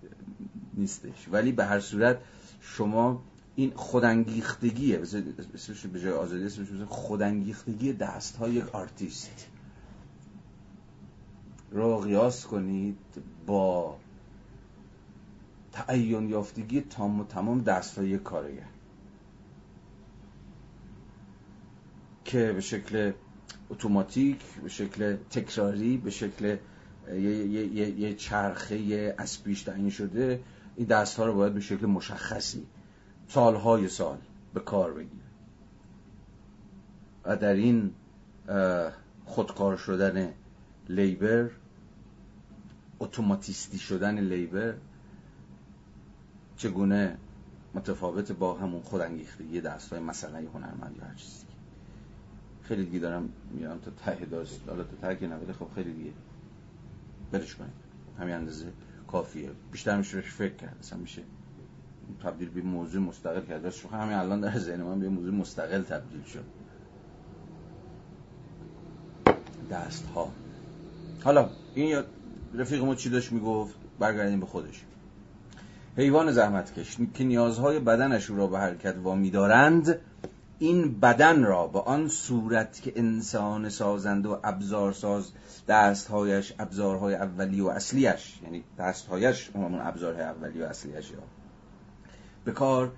نیستش. 0.75 1.29
ولی 1.33 1.53
به 1.53 1.65
هر 1.65 1.81
صورت 1.81 2.19
شما 2.61 3.23
این 3.57 3.73
خودانگیختگیه. 3.75 5.01
اسمش 5.55 5.87
به 5.87 6.01
جای 6.01 6.13
آزادی 6.13 6.45
اسمش 6.45 6.69
خودانگیختگی 6.89 7.93
دست 7.93 8.37
های 8.37 8.53
یک 8.53 8.75
آرتیست. 8.75 9.47
رو 11.71 11.99
قیاس 11.99 12.47
کنید 12.47 12.99
با 13.47 13.97
تعین 15.73 16.29
یافتگی 16.29 16.81
تام 16.81 17.21
و 17.21 17.25
تمام 17.25 17.61
دست 17.61 17.99
های 17.99 18.19
کارگر 18.19 18.67
که 22.25 22.53
به 22.53 22.61
شکل 22.61 23.13
اتوماتیک 23.71 24.39
به 24.63 24.69
شکل 24.69 25.17
تکراری 25.31 25.97
به 25.97 26.11
شکل 26.11 26.57
یه, 27.09 27.21
یه،, 27.21 27.67
یه،, 27.67 28.01
یه 28.01 28.15
چرخه 28.15 29.15
از 29.19 29.43
پیش 29.43 29.63
تعیین 29.63 29.91
شده 29.91 30.41
این 30.77 30.87
دست 30.87 31.17
ها 31.17 31.27
رو 31.27 31.35
باید 31.35 31.55
به 31.55 31.61
شکل 31.61 31.87
مشخصی 31.87 32.67
سالهای 33.35 33.89
سال 33.89 34.19
به 34.55 34.61
کار 34.61 34.93
بگیره. 34.93 35.25
و 37.25 37.37
در 37.37 37.55
این 37.55 37.95
خودکار 39.25 39.77
شدن 39.77 40.35
لیبر 40.89 41.51
اتوماتیستی 43.01 43.79
شدن 43.79 44.19
لیبر 44.21 44.75
چگونه 46.57 47.17
متفاوت 47.75 48.33
با 48.33 48.55
همون 48.55 48.83
خودانگیختگی 48.83 49.61
دست 49.61 49.93
های 49.93 50.03
مثلا 50.03 50.39
هنرمند 50.39 50.97
یا 50.99 51.05
هر 51.05 51.15
چیزی 51.15 51.47
خیلی 52.63 52.85
دیگه 52.85 52.99
دارم 52.99 53.29
میرم 53.51 53.79
تا 53.79 53.91
ته 53.91 54.25
داشت 54.25 54.61
حالا 54.69 54.85
تا 54.85 55.15
ته 55.15 55.17
که 55.47 55.53
خب 55.53 55.69
خیلی 55.75 55.93
دیگه. 55.93 56.13
برش 57.33 57.55
کنید. 57.55 57.73
همین 58.19 58.35
اندازه 58.35 58.73
کافیه. 59.09 59.51
بیشتر 59.73 59.97
میشه 59.97 60.21
فکر 60.21 60.55
کرد. 60.55 60.77
اصلا 60.81 60.99
میشه 60.99 61.23
تبدیل 62.23 62.51
به 62.51 62.63
موضوع 62.63 63.03
مستقل 63.03 63.41
کرد. 63.41 63.71
شو 63.71 63.89
همین 63.89 64.15
الان 64.15 64.41
در 64.41 64.59
ذهن 64.59 64.83
من 64.83 65.01
به 65.01 65.09
موضوع 65.09 65.35
مستقل 65.35 65.83
تبدیل 65.83 66.23
شد. 66.23 66.45
دست 69.71 70.07
ها 70.15 70.33
حالا 71.25 71.49
این 71.75 72.03
رفیق 72.55 72.85
ما 72.85 72.95
چی 72.95 73.11
داشت 73.11 73.33
می‌گفت؟ 73.33 73.75
برگردیم 73.99 74.41
به 74.41 74.47
خودش. 74.47 74.85
حیوان 75.97 76.33
زحمتکش 76.33 76.97
که 77.15 77.25
نیازهای 77.25 77.81
بدنش 77.81 78.31
را 78.31 78.47
به 78.47 78.59
حرکت 78.59 78.97
وامی 79.03 79.31
دارند 79.31 80.01
این 80.59 81.01
بدن 81.01 81.43
را 81.43 81.67
به 81.67 81.81
آن 81.81 82.09
صورت 82.09 82.83
که 82.83 82.93
انسان 82.97 83.69
سازند 83.69 84.27
و 84.27 84.39
ابزارساز 84.45 85.33
دستهایش 85.69 86.55
ابزارهای 86.59 87.15
اولی 87.15 87.61
و 87.61 87.69
اصلیش 87.69 88.41
یعنی 88.43 88.65
دستهایش 88.79 89.51
همون 89.55 89.81
ابزارهای 89.81 90.25
اولی 90.25 90.63
و 90.63 90.65
اصلیش 90.65 91.11
یا 91.11 91.19
به 92.45 92.53
کار 92.53 92.93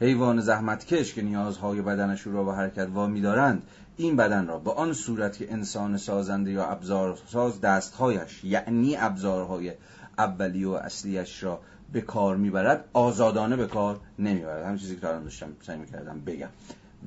حیوان 0.00 0.40
زحمتکش 0.40 1.14
که 1.14 1.22
نیازهای 1.22 1.82
بدنش 1.82 2.26
را 2.26 2.44
به 2.44 2.54
حرکت 2.54 2.88
وامی 2.94 3.20
دارند 3.20 3.62
این 3.96 4.16
بدن 4.16 4.46
را 4.46 4.58
به 4.58 4.72
آن 4.72 4.92
صورت 4.92 5.36
که 5.36 5.52
انسان 5.52 5.96
سازنده 5.96 6.50
یا 6.50 6.66
ابزارساز 6.66 7.60
دستهایش 7.60 8.44
یعنی 8.44 8.96
ابزارهای 8.96 9.72
اولی 10.18 10.64
و 10.64 10.70
اصلیش 10.70 11.42
را 11.42 11.60
به 11.92 12.00
کار 12.00 12.36
می‌برد 12.36 12.84
آزادانه 12.92 13.56
به 13.56 13.66
کار 13.66 14.00
نمی‌برد. 14.18 14.64
همین 14.64 14.78
چیزی 14.78 14.96
که 14.96 15.08
الان 15.08 15.22
داشتم 15.22 15.46
سعی 15.62 15.78
می‌کردم 15.78 16.20
بگم. 16.20 16.48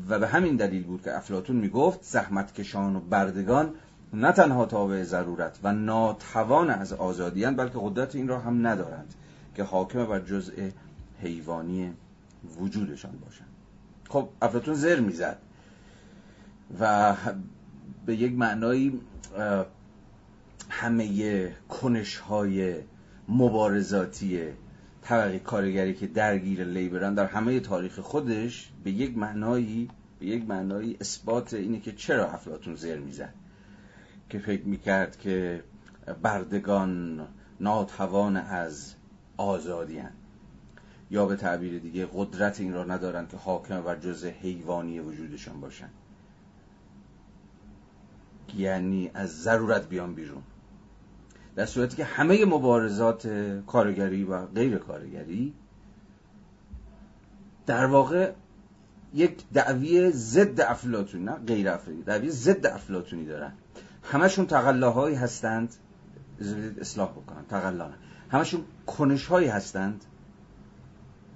و 0.09 0.19
به 0.19 0.27
همین 0.27 0.55
دلیل 0.55 0.83
بود 0.83 1.01
که 1.01 1.17
افلاتون 1.17 1.55
می‌گفت 1.55 1.99
زحمتکشان 2.03 2.95
و 2.95 2.99
بردگان 2.99 3.73
نه 4.13 4.31
تنها 4.31 4.65
تابع 4.65 5.03
ضرورت 5.03 5.59
و 5.63 5.73
ناتوان 5.73 6.69
از 6.69 6.93
آزادیان 6.93 7.55
بلکه 7.55 7.79
قدرت 7.81 8.15
این 8.15 8.27
را 8.27 8.39
هم 8.39 8.67
ندارند. 8.67 9.13
که 9.57 9.63
حاکم 9.63 10.05
بر 10.05 10.19
جزء 10.19 10.69
حیوانی 11.21 11.93
وجودشان 12.59 13.11
باشند 13.25 13.47
خب 14.09 14.29
افلاتون 14.41 14.73
زر 14.73 14.99
می‌زد 14.99 15.37
و 16.79 17.15
به 18.05 18.15
یک 18.15 18.33
معنایی 18.33 19.01
همه 20.69 21.51
کنش 21.69 22.17
های 22.17 22.75
مبارزاتی 23.29 24.41
طبقه 25.01 25.39
کارگری 25.39 25.93
که 25.93 26.07
درگیر 26.07 26.63
لیبرن 26.63 27.13
در 27.13 27.25
همه 27.25 27.59
تاریخ 27.59 27.99
خودش 27.99 28.71
به 28.83 28.91
یک 28.91 29.17
معنایی 29.17 29.89
به 30.19 30.25
یک 30.25 30.45
معنایی 30.49 30.97
اثبات 31.01 31.53
اینه 31.53 31.79
که 31.79 31.91
چرا 31.91 32.31
افلاتون 32.31 32.75
زر 32.75 32.97
می‌زد. 32.97 33.33
که 34.29 34.39
فکر 34.39 34.63
می‌کرد 34.63 35.17
که 35.17 35.63
بردگان 36.21 37.21
ناتوان 37.59 38.37
از 38.37 38.96
آزادی 39.37 40.01
یا 41.11 41.25
به 41.25 41.35
تعبیر 41.35 41.79
دیگه 41.79 42.07
قدرت 42.13 42.59
این 42.59 42.73
را 42.73 42.83
ندارند 42.83 43.29
که 43.29 43.37
حاکم 43.37 43.81
بر 43.81 43.95
جزء 43.95 44.29
حیوانی 44.29 44.99
وجودشان 44.99 45.61
باشند 45.61 45.91
یعنی 48.55 49.11
از 49.13 49.41
ضرورت 49.41 49.89
بیان 49.89 50.13
بیرون. 50.13 50.41
در 51.55 51.65
صورتی 51.65 51.95
که 51.95 52.05
همه 52.05 52.45
مبارزات 52.45 53.27
کارگری 53.67 54.23
و 54.23 54.45
غیر 54.45 54.77
کارگری 54.77 55.53
در 57.65 57.85
واقع 57.85 58.31
یک 59.13 59.43
دعوی 59.53 60.11
ضد 60.11 60.61
افلاتونی 60.61 61.23
نه 61.23 61.31
غیر 61.31 61.69
افلاتونی 61.69 62.03
دعوی 62.03 62.29
ضد 62.29 62.65
افلاتونی 62.65 63.25
دارن. 63.25 63.53
همشون 64.03 64.45
تقلاهایی 64.45 65.15
هستند. 65.15 65.75
اصلاح 66.81 67.11
بکنن 67.11 67.45
تقلا 67.49 67.89
همشون 68.31 68.61
کنش 68.85 69.25
هایی 69.25 69.47
هستند. 69.47 70.05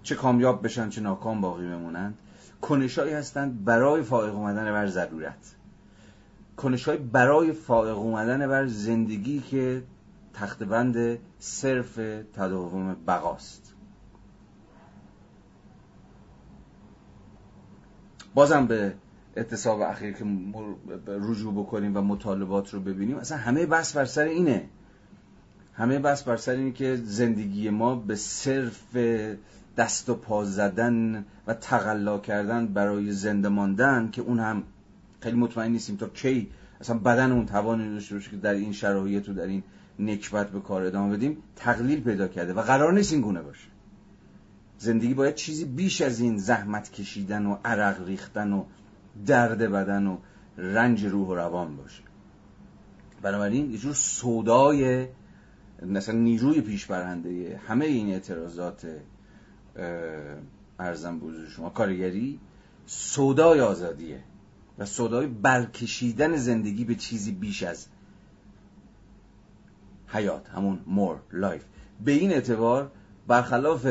چه 0.04 0.15
کامیاب 0.15 0.65
بشن 0.65 0.89
چه 0.89 1.01
ناکام 1.01 1.41
باقی 1.41 1.67
بمونند 1.67 2.17
کنش 2.62 2.99
هایی 2.99 3.13
هستند 3.13 3.65
برای 3.65 4.01
فائق 4.01 4.36
اومدن 4.36 4.71
بر 4.71 4.88
ضرورت. 4.88 5.56
کنش 6.58 6.88
های 6.88 6.97
برای 6.97 7.54
فائق 7.54 7.97
اومدن 7.97 8.47
بر 8.47 8.67
زندگی 8.67 9.39
که 9.39 9.84
تخت 10.34 10.63
بند 10.63 11.19
صرف 11.39 11.95
تداوم 12.34 12.95
بقاست. 13.08 13.73
بازم 18.34 18.67
به 18.67 18.93
اتصاب 19.36 19.82
اخیر 19.82 20.13
که 20.13 20.25
رجوع 21.08 21.54
بکنیم 21.54 21.97
و 21.97 22.01
مطالبات 22.01 22.73
رو 22.73 22.80
ببینیم 22.80 23.17
اصلا 23.17 23.38
همه 23.38 23.65
بحث 23.65 23.95
بر 23.95 24.06
سر 24.06 24.23
اینه. 24.23 24.69
همه 25.82 26.00
بحث 26.00 26.24
بر 26.24 26.38
سر 26.38 26.52
اینه 26.52 26.72
که 26.72 26.96
زندگی 26.96 27.70
ما 27.70 27.96
به 27.96 28.15
صرف 28.15 28.96
دست 29.78 30.10
و 30.10 30.15
پا 30.15 30.46
زدن 30.46 31.26
و 31.48 31.54
تقلا 31.54 32.20
کردن 32.20 32.67
برای 32.67 33.12
زنده 33.12 33.50
ماندن 33.50 34.10
که 34.12 34.22
اون 34.22 34.39
هم 34.39 34.63
خیلی 35.20 35.38
مطمئن 35.38 35.72
نیستیم 35.72 35.96
تا 35.96 36.08
کی 36.08 36.50
اصلا 36.82 36.98
بدن 36.98 37.32
اون 37.32 37.46
توانی 37.46 37.94
داشته 37.94 38.15
باشه 38.15 38.32
که 38.32 38.38
در 38.38 38.54
این 38.54 38.72
شرایط 38.72 39.30
و 39.30 39.34
در 39.34 39.46
این 39.46 39.63
نکبت 40.00 40.50
به 40.50 40.60
کار 40.60 40.84
ادامه 40.84 41.17
بدیم 41.17 41.38
تقلیل 41.56 42.02
پیدا 42.02 42.28
کرده 42.28 42.54
و 42.54 42.62
قرار 42.62 42.94
نیست 42.94 43.13
این 43.13 43.22
گونه 43.22 43.41
باشه. 43.41 43.67
زندگی 44.78 45.13
باید 45.13 45.36
چیزی 45.36 45.65
بیش 45.65 46.02
از 46.02 46.20
این 46.20 46.38
زحمت 46.38 46.91
کشیدن 46.91 47.46
و 47.46 47.58
عرق 47.65 48.08
ریختن 48.08 48.54
و 48.54 48.63
درد 49.26 49.72
بدن 49.72 50.08
و 50.08 50.17
رنج 50.58 51.06
روح 51.06 51.28
و 51.28 51.36
روان 51.36 51.76
باشه. 51.76 52.04
بنابراین 53.22 53.72
یه 53.72 53.78
جور 53.78 53.94
سودای 53.94 55.08
مثلا 55.82 56.15
نیروی 56.15 56.62
پیش 56.62 56.86
برنده 56.86 57.62
همه 57.67 57.86
این 57.86 58.10
اعتراضات 58.10 58.88
عرضم 60.80 61.19
به 61.19 61.30
حضور 61.30 61.49
شما 61.50 61.70
کارگری 61.70 62.39
سودای 62.86 63.62
آزادیه 63.62 64.20
و 64.78 64.86
سودای 64.86 65.28
برکشیدن 65.28 66.36
زندگی 66.36 66.86
به 66.86 66.96
چیزی 66.96 67.32
بیش 67.32 67.63
از 67.63 67.88
حیات 70.08 70.50
همون 70.50 70.80
more 70.88 71.19
life 71.34 71.65
به 72.06 72.12
این 72.12 72.32
اعتبار 72.32 72.91
برخلاف 73.28 73.86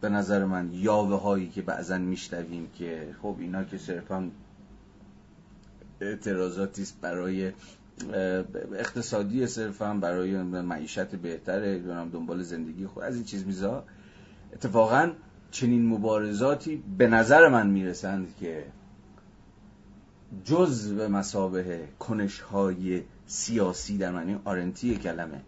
به 0.00 0.08
نظر 0.08 0.44
من 0.44 0.72
یاوه 0.72 1.20
هایی 1.20 1.48
که 1.48 1.62
بعضا 1.62 1.98
میشنویم 1.98 2.70
که 2.74 3.14
خب 3.22 3.36
اینا 3.38 3.64
که 3.64 3.78
صرفا 3.78 4.30
اعتراضاتی 6.00 6.86
برای 7.00 7.52
اقتصادی 8.72 9.46
صرفا 9.46 9.94
برای 9.94 10.42
معیشت 10.42 11.06
بهتره 11.16 11.78
دنبال 11.78 12.42
زندگی 12.42 12.86
خود 12.86 13.02
از 13.04 13.14
این 13.14 13.24
چیز 13.24 13.46
میزا 13.46 13.84
اتفاقا 14.52 15.10
چنین 15.50 15.86
مبارزاتی 15.86 16.82
به 16.98 17.06
نظر 17.06 17.48
من 17.48 17.70
می‌رسند 17.70 18.34
که 18.40 18.64
جز 20.44 20.92
به 20.92 21.08
مسابه 21.08 21.88
کنش 21.98 22.40
های 22.40 23.02
سیاسی 23.26 23.98
در 23.98 24.12
معنی 24.12 24.40
آرنتی 24.44 24.96
کلمه 24.96 25.40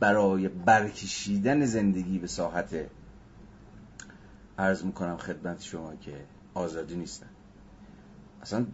برای 0.00 0.48
برکشیدن 0.48 1.64
زندگی 1.64 2.18
به 2.18 2.26
ساحت 2.26 2.74
عرض 4.58 4.84
می‌کنم 4.84 5.16
خدمت 5.16 5.62
شما 5.62 5.96
که 5.96 6.14
آزادی 6.54 6.96
نیستن. 6.96 7.26
اصلا 8.42 8.66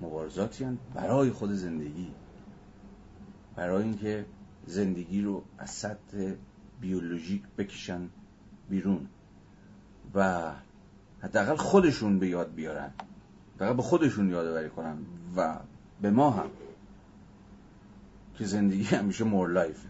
مبارزاتی 0.00 0.66
برای 0.94 1.30
خود 1.30 1.52
زندگی. 1.52 2.10
برای 3.56 3.82
اینکه 3.82 4.26
زندگی 4.66 5.22
رو 5.22 5.44
از 5.58 5.70
سطح 5.70 6.32
بیولوژیک 6.80 7.42
بکشن 7.58 8.08
بیرون 8.70 9.08
و 10.14 10.50
حداقل 11.22 11.56
خودشون 11.56 12.18
به 12.18 12.28
یاد 12.28 12.54
بیارن 12.54 12.90
فقط 13.58 13.76
به 13.76 13.82
خودشون 13.82 14.30
یادآوری 14.30 14.68
کنن 14.68 14.96
و 15.36 15.58
به 16.00 16.10
ما 16.10 16.30
هم 16.30 16.50
که 18.38 18.44
زندگی 18.44 18.82
همیشه 18.82 19.24
more 19.24 19.50
life 19.50 19.84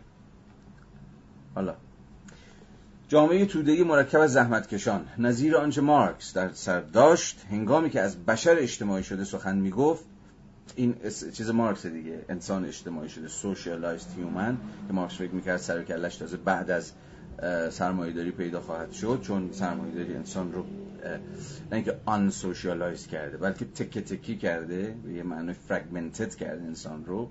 حالا 1.55 1.77
جامعه 3.09 3.46
توده‌ای 3.46 3.85
مرکب 3.85 4.20
از 4.20 4.33
زحمتکشان. 4.33 5.07
نظیر 5.18 5.57
آنچه 5.57 5.81
مارکس 5.81 6.35
در 6.35 6.53
سر 6.53 6.81
داشت 6.81 7.46
هنگامی 7.50 7.90
که 7.90 8.00
از 8.00 8.24
بشر 8.24 8.57
اجتماعی 8.59 9.05
شده 9.05 9.24
سخن 9.24 9.57
می‌گفت 9.57 10.05
این 10.77 10.94
چیز 11.33 11.50
مارکس 11.50 11.87
دیگه 11.87 12.24
انسان 12.29 12.64
اجتماعی 12.64 13.09
شده 13.09 13.29
socialized 13.28 14.12
human 14.16 14.59
که 14.88 14.92
مارکس 14.92 15.14
فکر 15.14 15.31
می‌کرد 15.31 15.57
سر 15.57 15.74
و 15.74 15.83
کلش 15.83 16.16
تازه 16.16 16.37
بعد 16.37 16.70
از 16.70 16.92
سرمایه‌داری 17.70 18.31
پیدا 18.31 18.61
خواهد 18.61 18.92
شد 18.92 19.20
چون 19.22 19.53
سرمایه‌داری 19.53 20.14
انسان 20.14 20.53
رو 20.53 20.64
نه 21.70 21.77
اینکه 21.77 22.00
unsocialize 22.04 23.07
کرده 23.07 23.37
بلکه 23.37 23.64
تکه 23.64 24.00
تکه 24.00 24.37
کرده 24.37 24.96
به 25.05 25.12
یه 25.12 25.22
معنی 25.22 25.53
fragmented 25.52 26.35
کرده 26.35 26.62
انسان 26.62 27.05
رو 27.05 27.31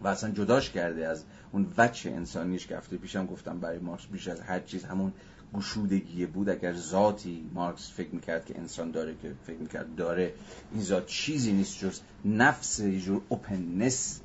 و 0.00 0.08
اصلا 0.08 0.30
جداش 0.30 0.70
کرده 0.70 1.06
از 1.06 1.24
اون 1.52 1.72
وچه 1.78 2.10
انسانیش 2.10 2.66
که 2.66 2.76
هفته 2.76 2.96
پیشم 2.96 3.26
گفتم 3.26 3.60
برای 3.60 3.78
مارکس 3.78 4.06
بیش 4.06 4.28
از 4.28 4.40
هر 4.40 4.60
چیز 4.60 4.84
همون 4.84 5.12
گشودگی 5.54 6.26
بود 6.26 6.48
اگر 6.48 6.74
ذاتی 6.74 7.50
مارکس 7.54 7.92
فکر 7.92 8.08
می‌کرد 8.14 8.44
که 8.44 8.58
انسان 8.58 8.90
داره 8.90 9.14
که 9.22 9.32
فکر 9.46 9.58
می‌کرد 9.58 9.94
داره 9.94 10.32
این 10.72 10.82
ذات 10.82 11.06
چیزی 11.06 11.52
نیست 11.52 11.78
جز 11.78 12.00
نفس 12.24 12.78
یه 12.78 13.00
جور 13.00 13.22
اوپننس 13.28 14.20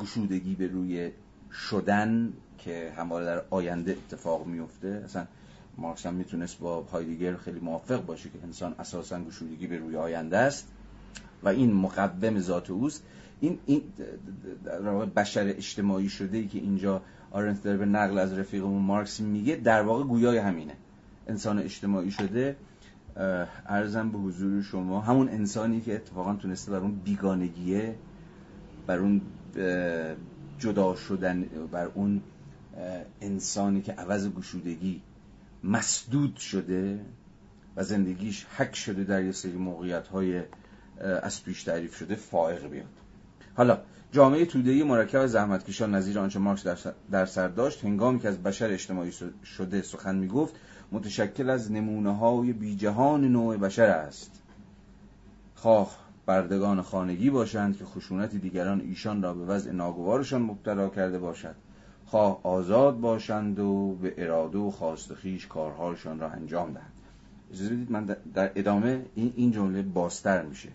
گشودگی 0.00 0.54
به 0.54 0.66
روی 0.66 1.10
شدن 1.52 2.32
که 2.58 2.92
همواره 2.96 3.24
در 3.24 3.42
آینده 3.50 3.92
اتفاق 3.92 4.46
میفته 4.46 5.02
اصلا 5.04 5.26
مارکس 5.78 6.06
هم 6.06 6.14
می‌تونست 6.14 6.58
با 6.58 6.82
هایدگر 6.82 7.36
خیلی 7.36 7.60
موافق 7.60 8.06
باشه 8.06 8.28
که 8.28 8.38
انسان 8.44 8.74
اساسا 8.78 9.24
گشودگی 9.24 9.66
به 9.66 9.78
روی 9.78 9.96
آینده 9.96 10.38
است 10.38 10.68
و 11.42 11.48
این 11.48 11.72
مقوم 11.72 12.40
ذات 12.40 12.70
اوست. 12.70 13.02
این 13.40 13.58
این 13.66 13.82
بشر 15.16 15.48
اجتماعی 15.48 16.08
شده 16.08 16.38
ای 16.38 16.48
که 16.48 16.58
اینجا 16.58 17.02
آرنت 17.34 17.62
داره 17.62 17.76
به 17.76 17.84
نقل 17.84 18.18
از 18.18 18.38
رفیقمون 18.38 18.82
مارکس 18.82 19.20
میگه 19.20 19.56
در 19.56 19.82
واقع 19.82 20.04
گویای 20.04 20.38
همینه. 20.38 20.74
انسان 21.28 21.58
اجتماعی 21.58 22.10
شده 22.10 22.56
ارزم 23.66 24.10
به 24.10 24.18
حضور 24.18 24.62
شما 24.62 25.00
همون 25.00 25.28
انسانی 25.28 25.80
که 25.80 25.94
اتفاقا 25.94 26.34
تونسته 26.34 26.72
بر 26.72 26.78
اون 26.78 26.94
بیگانگیه 26.94 27.94
بر 28.86 28.98
اون 28.98 29.20
جدا 30.58 30.96
شدن 30.96 31.42
بر 31.72 31.86
اون 31.94 32.22
انسانی 33.20 33.82
که 33.82 33.92
عوض 33.92 34.28
گشودگی 34.28 35.02
مسدود 35.64 36.36
شده 36.36 37.00
و 37.76 37.84
زندگیش 37.84 38.46
حک 38.56 38.76
شده 38.76 39.04
در 39.04 39.22
یه 39.22 39.32
سری 39.32 39.52
موقعیت 39.52 40.06
های 40.06 40.42
از 41.22 41.44
پیش 41.44 41.62
تعریف 41.62 41.96
شده 41.96 42.14
فائق 42.14 42.66
بیاد. 42.66 42.86
حالا 43.54 43.78
جامعه 44.14 44.44
توده‌ای 44.46 44.82
مرکب 44.82 45.20
از 45.20 45.30
زحمتکشان 45.30 45.94
نظیر 45.94 46.18
آنچه 46.18 46.38
مارکس 46.38 46.86
در 47.10 47.26
سر 47.26 47.48
داشت 47.48 47.84
هنگامی 47.84 48.20
که 48.20 48.28
از 48.28 48.42
بشر 48.42 48.70
اجتماعی 48.70 49.12
شده 49.44 49.82
سخن 49.82 50.16
می‌گفت 50.16 50.54
متشکل 50.92 51.50
از 51.50 51.72
نمونه 51.72 52.16
های 52.16 52.52
بیجهان 52.52 53.24
نوع 53.32 53.56
بشر 53.56 53.86
است. 53.86 54.42
خواه 55.54 55.98
بردگان 56.26 56.82
خانگی 56.82 57.30
باشند 57.30 57.76
که 57.76 57.84
خشونت 57.84 58.34
دیگران 58.34 58.80
ایشان 58.80 59.22
را 59.22 59.34
به 59.34 59.44
وضع 59.44 59.72
ناگوارشان 59.72 60.42
مبتلا 60.42 60.88
کرده 60.88 61.18
باشد. 61.18 61.54
خواه 62.06 62.40
آزاد 62.42 63.00
باشند 63.00 63.58
و 63.58 63.94
به 64.02 64.14
اراده 64.18 64.58
و 64.58 64.70
خواست 64.70 65.14
خیش 65.14 65.46
کارهایشان 65.46 66.20
را 66.20 66.30
انجام 66.30 66.72
دهند. 66.72 66.92
اجازه 67.52 67.74
بدید 67.74 67.92
من 67.92 68.16
در 68.34 68.52
ادامه 68.54 69.06
این 69.14 69.32
این 69.36 69.52
جمله 69.52 69.82
باستر 69.82 70.42
میشه. 70.42 70.68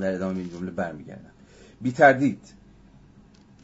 در 0.00 0.14
ادامه 0.14 0.38
این 0.38 0.50
جمله 0.50 0.70
برمیگردم. 0.70 1.31
بی 1.82 1.92
تردید 1.92 2.54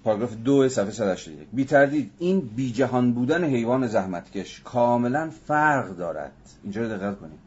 پاراگراف 0.04 0.35
دو 0.35 0.68
صفحه 0.68 0.90
181 0.90 1.48
بی 1.52 1.64
تردید 1.64 2.11
این 2.18 2.40
بی 2.40 2.72
جهان 2.72 3.12
بودن 3.12 3.44
حیوان 3.44 3.87
زحمتکش 3.87 4.62
کاملا 4.64 5.31
فرق 5.46 5.96
دارد. 5.96 6.33
اینجا 6.62 6.83
رو 6.83 6.88
دقت 6.88 7.18
کنید. 7.18 7.38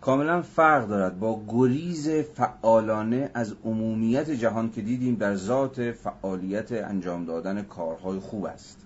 کاملا 0.00 0.42
فرق 0.42 0.88
دارد 0.88 1.18
با 1.18 1.42
گریز 1.48 2.10
فعالانه 2.10 3.30
از 3.34 3.54
عمومیت 3.64 4.30
جهان 4.30 4.70
که 4.70 4.82
دیدیم 4.82 5.14
در 5.14 5.36
ذات 5.36 5.92
فعالیت 5.92 6.72
انجام 6.72 7.24
دادن 7.24 7.62
کارهای 7.62 8.18
خوب 8.18 8.44
است. 8.44 8.78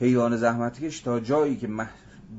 حیوان 0.00 0.36
زحمتکش 0.36 1.00
تا 1.00 1.20
جایی 1.20 1.56
که 1.56 1.68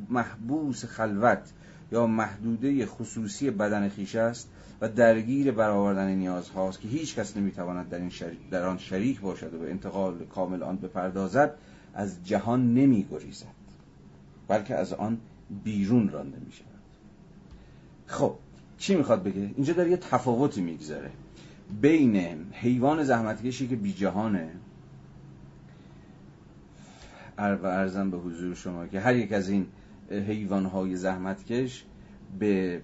محبوس 0.10 0.86
خلوت 0.86 1.52
یا 1.92 2.08
محدوده 2.08 2.86
خصوصی 2.86 3.52
بدن 3.52 3.90
خیش 3.90 4.16
است 4.16 4.50
و 4.82 4.90
درگیر 4.90 5.52
برآوردن 5.52 6.16
نیازهاست 6.16 6.80
که 6.80 6.88
هیچ 6.88 7.16
کس 7.16 7.38
نمی‌تواند 7.38 7.90
در, 7.90 7.98
این 7.98 8.12
در 8.52 8.66
آن 8.66 8.78
شریک 8.78 9.20
باشد 9.20 9.54
و 9.54 9.60
به 9.60 9.70
انتقال 9.70 10.26
کامل 10.26 10.64
آن 10.64 10.78
بپردازد 10.78 11.56
از 11.94 12.26
جهان 12.26 12.74
نمیگریزد 12.74 13.60
بلکه 14.48 14.76
از 14.76 14.94
آن 14.94 15.18
بیرون 15.64 16.10
رانده 16.10 16.38
می 16.46 16.52
شود 16.52 16.66
خب 18.06 18.36
چی 18.78 18.96
می‌خواد 18.96 19.24
بگه؟ 19.24 19.50
اینجا 19.56 19.74
داره 19.74 19.92
یه 19.92 19.98
تفاوتی 19.98 20.62
می‌گذاره 20.62 21.12
بین 21.82 22.46
حیوان 22.52 23.04
زحمتکشی 23.04 23.68
که 23.68 23.76
بی 23.76 23.94
جهانه 23.94 24.50
و 27.38 27.66
ارزم 27.66 28.12
به 28.12 28.18
حضور 28.18 28.56
شما 28.56 28.88
که 28.88 29.00
هر 29.00 29.16
یک 29.16 29.32
از 29.32 29.50
این 29.50 29.68
حیوانهای 30.10 30.96
زحمتکش 30.96 31.84
به 32.40 32.82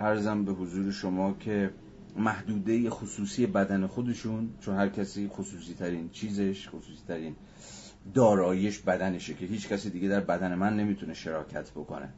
ارزم 0.00 0.44
به 0.44 0.52
حضور 0.52 0.90
شما 0.90 1.32
که 1.32 1.70
محدوده 2.16 2.90
خصوصی 2.90 3.46
بدن 3.46 3.86
خودشون 3.86 4.50
چون 4.60 4.76
هر 4.76 4.88
کسی 4.88 5.28
خصوصی 5.28 5.74
ترین 5.74 6.10
چیزش 6.10 6.68
خصوصی 6.68 7.02
ترین 7.08 7.36
دارایش 8.14 8.78
بدنشه 8.78 9.34
که 9.34 9.46
هیچ 9.46 9.68
کسی 9.68 9.90
دیگه 9.90 10.08
در 10.08 10.20
بدن 10.20 10.54
من 10.54 10.76
نمی‌تونه 10.76 11.14
شراکت 11.14 11.70
بکنه. 11.70 12.08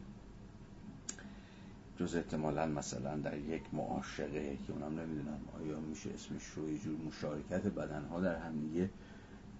جز 1.98 2.16
احتمالا 2.16 2.66
مثلا 2.66 3.16
در 3.16 3.38
یک 3.38 3.62
معاشقه 3.72 4.58
که 4.66 4.72
اونم 4.72 5.00
نمی‌دونم 5.00 5.38
آیا 5.60 5.80
میشه 5.80 6.10
اسمش 6.10 6.42
رو 6.56 6.70
یه 6.70 6.78
جور 6.78 6.96
مشارکت 7.08 7.66
بدنها 7.66 8.20
در 8.20 8.36
همدیگه 8.36 8.90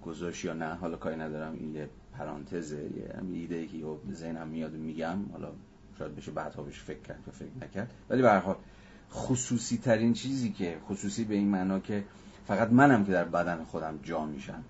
گذاشت 0.02 0.44
یا 0.44 0.52
نه. 0.52 0.74
حالا 0.74 0.96
کاری 0.96 1.16
ندارم 1.16 1.52
این 1.52 1.74
یه 1.74 1.88
پرانتزه 2.12 2.90
یه 2.96 3.34
ایده 3.34 3.54
ای 3.54 3.66
که 3.66 3.84
ذهنم 4.12 4.48
میاد 4.48 4.74
و 4.74 4.78
میگم. 4.78 5.18
حالا 5.32 5.52
شاید 6.00 6.16
بشه 6.16 6.32
بعدها 6.32 6.62
بهش 6.62 6.80
فکر 6.80 6.98
کرد 6.98 7.24
و 7.28 7.30
فکر 7.30 7.66
نکرد. 7.66 7.90
ولی 8.10 8.22
به 8.22 8.32
حال 8.32 8.56
خصوصی 9.12 9.78
ترین 9.78 10.12
چیزی 10.12 10.52
که 10.52 10.76
خصوصی 10.88 11.24
به 11.24 11.34
این 11.34 11.48
معنا 11.48 11.78
که 11.78 12.04
فقط 12.46 12.72
منم 12.72 13.04
که 13.04 13.12
در 13.12 13.24
بدن 13.24 13.64
خودم 13.64 13.98
جا 14.02 14.26
میشم 14.26 14.64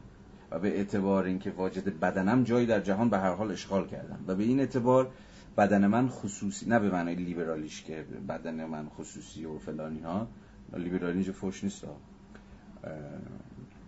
و 0.50 0.58
به 0.58 0.68
اعتبار 0.68 1.24
اینکه 1.24 1.50
واجد 1.50 2.00
بدنم 2.00 2.44
جایی 2.44 2.66
در 2.66 2.80
جهان 2.80 3.10
به 3.10 3.18
هر 3.18 3.34
حال 3.34 3.50
اشغال 3.50 3.86
کردم. 3.86 4.24
و 4.26 4.34
به 4.34 4.44
این 4.44 4.60
اعتبار 4.60 5.10
بدن 5.58 5.86
من 5.86 6.08
خصوصی 6.08 6.66
نه 6.66 6.78
به 6.78 6.90
معنای 6.90 7.14
لیبرالیش 7.14 7.82
که 7.82 8.04
بدن 8.28 8.64
من 8.64 8.88
خصوصی 8.88 9.44
و 9.44 9.58
فلانی 9.58 10.00
ها 10.00 10.28
لیبرالی 10.76 11.14
اینجا 11.14 11.32
فوش 11.32 11.64
نیست 11.64 11.84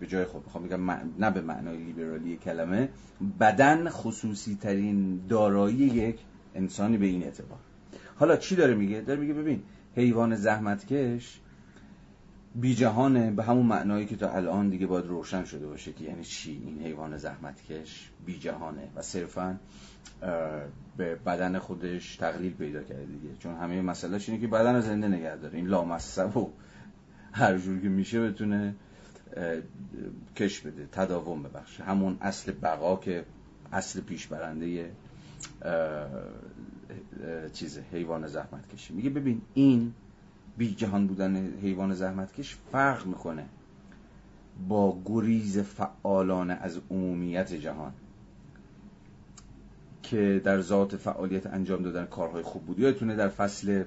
به 0.01 0.07
جای 0.07 0.25
خود 0.25 0.45
می‌خوام 0.45 0.65
بگم 0.65 0.91
نه 1.19 1.31
به 1.31 1.41
معنای 1.41 1.77
لیبرالی 1.77 2.37
کلمه 2.37 2.89
بدن 3.41 3.89
خصوصی 3.89 4.55
ترین 4.55 5.21
دارایی 5.29 5.77
یک 5.77 6.19
انسانی 6.55 6.97
به 6.97 7.07
این 7.07 7.23
اعتبار. 7.23 7.59
حالا 8.17 8.37
چی 8.37 8.57
داره 8.57 8.75
میگه؟ 8.75 9.01
داره 9.01 9.21
میگه 9.21 9.33
ببین 9.33 9.63
حیوان 9.97 10.37
زحمتکش 10.37 11.41
بی 12.55 12.75
جهانه 12.75 13.31
به 13.31 13.45
همون 13.45 13.67
معنایی 13.67 14.07
که 14.07 14.17
تا 14.17 14.31
الان 14.31 14.69
دیگه 14.69 14.87
باید 14.87 15.07
روشن 15.07 15.45
شده 15.45 15.67
باشه 15.67 15.93
که 15.93 16.05
یعنی 16.05 16.25
چی؟ 16.25 16.63
این 16.67 16.87
حیوان 16.87 17.17
زحمتکش 17.17 18.11
بی 18.27 18.39
جهانه 18.39 18.89
و 18.97 19.03
صرفا 19.03 19.59
به 20.97 21.15
بدن 21.15 21.59
خودش 21.59 22.17
تقلیل 22.17 22.53
پیدا 22.53 22.83
کرده 22.83 23.05
دیگه. 23.05 23.37
چون 23.39 23.55
همه 23.55 23.83
مسئله 23.83 24.21
اینه 24.29 24.41
که 24.41 24.47
بدن 24.47 24.81
زنده 24.81 25.09
نگه 25.09 25.37
داره. 25.37 25.59
این 25.59 25.67
لامصب 25.67 26.37
و 26.37 26.51
هر 27.33 27.59
جور 27.59 27.81
که 27.81 27.89
میشه 27.89 28.31
بتونه 28.31 28.75
کش 30.37 30.61
بده 30.61 30.89
تداوم 30.93 31.43
ببخشه. 31.43 31.85
همون 31.85 32.17
اصل 32.21 32.53
بقا 32.53 32.97
که 32.97 33.25
اصل 33.73 34.01
پیش 34.01 34.27
برنده 34.27 34.91
چیز 37.53 37.79
حیوان 37.93 38.27
زحمت 38.27 38.69
کشی 38.69 38.95
میگه 38.95 39.11
ببین 39.11 39.43
این 39.55 39.93
بی 40.57 40.75
جهان 40.75 41.07
بودن 41.07 41.53
حیوان 41.63 41.95
زحمت 41.95 42.33
کش 42.33 42.57
فرق 42.73 43.07
می‌کنه 43.07 43.47
با 44.69 44.99
گریز 45.05 45.59
فعالانه 45.59 46.55
از 46.55 46.81
عمومیت 46.91 47.53
جهان 47.55 47.93
که 50.03 50.41
در 50.45 50.61
ذات 50.61 50.97
فعالیت 50.97 51.47
انجام 51.47 51.83
دادن 51.83 52.07
کارهای 52.07 52.43
خوب 52.43 52.65
بود. 52.65 52.79
یادتونه 52.79 53.17
در 53.17 53.29
فصل 53.29 53.85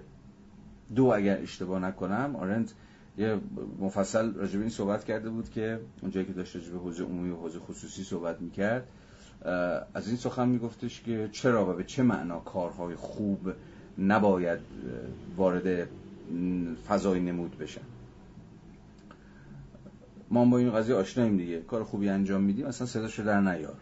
دو 0.96 1.06
اگر 1.06 1.42
اشتباه 1.42 1.80
نکنم 1.80 2.36
آرنت 2.36 2.74
یه 3.18 3.40
مفصل 3.80 4.34
راجب 4.34 4.60
این 4.60 4.70
صحبت 4.70 5.06
کرده 5.06 5.30
بود 5.30 5.50
که 5.50 5.80
اونجایی 6.02 6.26
که 6.26 6.34
داشت 6.34 6.56
راجب 6.56 6.76
حوزه 6.76 7.04
عمومی 7.04 7.30
و 7.30 7.36
حوزه 7.36 7.60
خصوصی 7.60 8.04
صحبت 8.04 8.42
می‌کرد 8.42 8.88
از 9.94 10.08
این 10.08 10.18
سخن 10.18 10.48
میگفتش 10.48 11.02
که 11.02 11.30
چرا 11.32 11.70
و 11.70 11.74
به 11.74 11.84
چه 11.84 12.04
معنا 12.04 12.40
کارهای 12.40 12.96
خوب 12.96 13.54
نباید 14.00 14.60
وارد 15.38 15.88
فضای 16.88 17.20
نمود 17.20 17.58
بشن؟ 17.58 17.82
ما 20.32 20.46
با 20.46 20.58
این 20.58 20.72
قضیه 20.72 20.96
آشناییم 20.96 21.38
دیگه. 21.38 21.62
کار 21.62 21.84
خوبی 21.84 22.10
انجام 22.10 22.42
میدیم 22.42 22.66
اصلا 22.66 22.88
صداشو 22.88 23.24
در 23.24 23.42
نیار. 23.42 23.78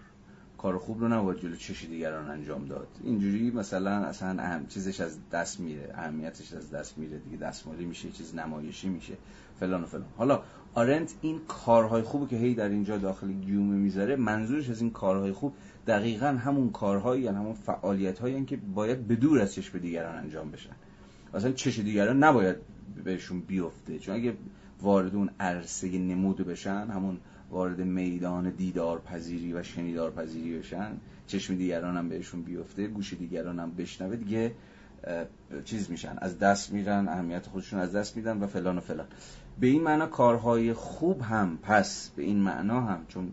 کار 0.58 0.78
خوب 0.78 1.02
رو 1.02 1.08
نباید 1.08 1.39
جلو 1.39 1.56
چشی 1.56 1.88
دیگران 1.88 2.30
انجام 2.30 2.65
داد. 2.65 2.88
اینجوری 3.04 3.52
مثلا 3.52 3.91
اصلا 3.91 4.43
اهم 4.43 4.67
چیزش 4.67 5.02
از 5.02 5.17
دست 5.30 5.60
میره 5.60 5.93
اهمیتش 5.93 6.54
از 6.54 6.71
دست 6.71 6.97
میره 6.97 7.17
دیگه. 7.19 7.38
دستمالی 7.38 7.86
میشه 7.86 8.10
چیز 8.12 8.36
نمایشی 8.36 8.89
میشه. 8.89 9.13
فلان 9.60 9.84
و 9.84 9.86
فلان. 9.86 10.06
حالا 10.17 10.41
آرنت 10.75 11.13
این 11.21 11.39
کارهای 11.47 12.01
خوبی 12.01 12.25
که 12.25 12.36
هی 12.36 12.55
در 12.55 12.69
اینجا 12.69 12.97
داخل 12.97 13.31
گیومه 13.31 13.75
می‌ذاره 13.75 14.15
منظورش 14.15 14.69
از 14.69 14.81
این 14.81 14.91
کارهای 14.91 15.31
خوب 15.31 15.53
دقیقا 15.88 16.27
همون 16.27 16.69
کارهایی 16.69 17.23
یعنی 17.23 17.38
همون 17.38 17.53
فعالیت 17.53 18.19
هایی 18.19 18.45
که 18.45 18.57
باید 18.57 19.07
به 19.07 19.15
دور 19.15 19.41
از 19.41 19.53
چشم 19.53 19.79
دیگران 19.79 20.15
انجام 20.15 20.51
بشن. 20.51 20.75
مثلا 21.33 21.51
چش 21.51 21.79
دیگران 21.79 22.23
نباید 22.23 22.55
بهشون 23.03 23.41
بیفته. 23.41 23.99
چون 23.99 24.15
اگه 24.15 24.33
وارد 24.81 25.15
اون 25.15 25.29
عرصه 25.39 25.97
نمود 25.97 26.38
بشن 26.38 26.88
همون 26.88 27.17
وارد 27.49 27.81
میدان 27.81 28.49
دیدار 28.49 28.99
پذیری 28.99 29.53
و 29.53 29.63
شنیدار 29.63 30.12
پذیری 30.12 30.59
بشن 30.59 30.97
چشم 31.27 31.55
دیگران 31.55 31.97
هم 31.97 32.09
بهشون 32.09 32.41
بیفته 32.41 32.88
گوش 32.88 33.13
دیگران 33.13 33.59
هم 33.59 33.71
بشنوه 33.71 34.15
دیگه 34.15 34.51
چیز 35.65 35.91
میشن. 35.91 36.17
از 36.17 36.39
دست 36.39 36.73
میرن 36.73 37.07
اهمیت 37.07 37.45
خودشون 37.47 37.79
از 37.79 37.95
دست 37.95 38.17
میدن 38.17 38.38
و 38.38 38.47
فلان 38.47 38.77
و 38.77 38.81
فلان. 38.81 39.07
به 39.60 39.68
این 39.68 39.84
معنا 39.84 40.08
کارهای 40.08 40.74
خوب 40.74 41.22
هم 41.22 41.58
پس 41.62 42.10
به 42.16 42.24
این 42.24 42.39
معنا 42.39 42.82
هم 42.82 43.06
چون 43.08 43.32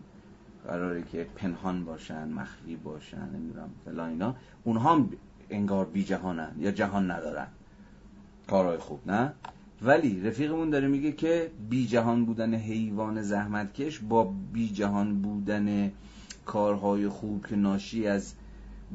قراره 0.67 1.03
که 1.11 1.27
پنهان 1.35 1.85
باشن 1.85 2.29
مخفی 2.29 2.75
باشن 2.75 3.29
نمی‌دونم 3.33 3.69
فلان 3.85 4.09
اینا 4.09 4.35
اونها 4.63 4.95
هم 4.95 5.09
انگار 5.49 5.85
بی 5.85 6.03
جهانن 6.03 6.51
یا 6.59 6.71
جهان 6.71 7.11
ندارن. 7.11 7.47
کارهای 8.47 8.77
خوب 8.77 9.11
نه؟ 9.11 9.33
ولی 9.81 10.21
رفیقمون 10.21 10.69
داره 10.69 10.87
میگه 10.87 11.11
که 11.11 11.51
بی 11.69 11.87
جهان 11.87 12.25
بودن 12.25 12.53
حیوان 12.53 13.21
زحمتکش 13.21 13.99
با 13.99 14.33
بی 14.53 14.69
جهان 14.69 15.21
بودن 15.21 15.91
کارهای 16.45 17.07
خوب 17.07 17.47
که 17.47 17.55
ناشی 17.55 18.07
از 18.07 18.33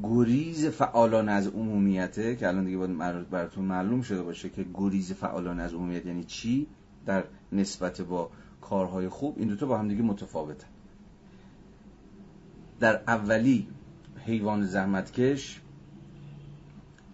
گریز 0.03 0.67
فعالان 0.67 1.29
از 1.29 1.47
عمومیته 1.47 2.37
که 2.37 2.49
الان 2.49 2.65
دیگه 2.65 2.77
باید 2.79 3.31
براتون 3.31 3.65
معلوم 3.65 4.03
شده 4.03 4.23
باشه 4.23 4.49
که 4.49 4.67
گریز 4.75 5.13
فعالان 5.13 5.61
از 5.61 5.75
عمومیت 5.75 6.07
یعنی 6.07 6.25
چی؟ 6.25 6.67
در 7.07 7.25
نسبت 7.53 8.01
با 8.01 8.31
کارهای 8.61 9.09
خوب 9.09 9.35
این 9.39 9.49
دوتا 9.49 9.67
با 9.67 9.79
هم 9.79 9.89
دیگه 9.89 10.03
متفاوته 10.03 10.67
در 12.81 13.01
اولی 13.07 13.69
حیوان 14.25 14.67
زحمتکش 14.67 15.61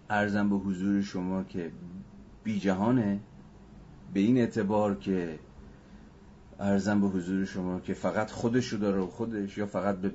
ارزم 0.09 0.49
به 0.49 0.55
حضور 0.55 1.01
شما 1.01 1.43
که 1.43 1.71
بی 2.43 2.59
جهانه 2.59 3.19
به 4.13 4.19
این 4.19 4.37
اعتبار 4.37 4.95
که 4.95 5.39
ارزم 6.59 7.01
به 7.01 7.07
حضور 7.07 7.45
شما 7.45 7.79
که 7.79 7.93
فقط 7.93 8.31
خودش 8.31 8.67
رو 8.67 8.79
داره 8.79 9.01
خودش 9.01 9.57
یا 9.57 9.65
فقط 9.65 9.95
به 9.95 10.11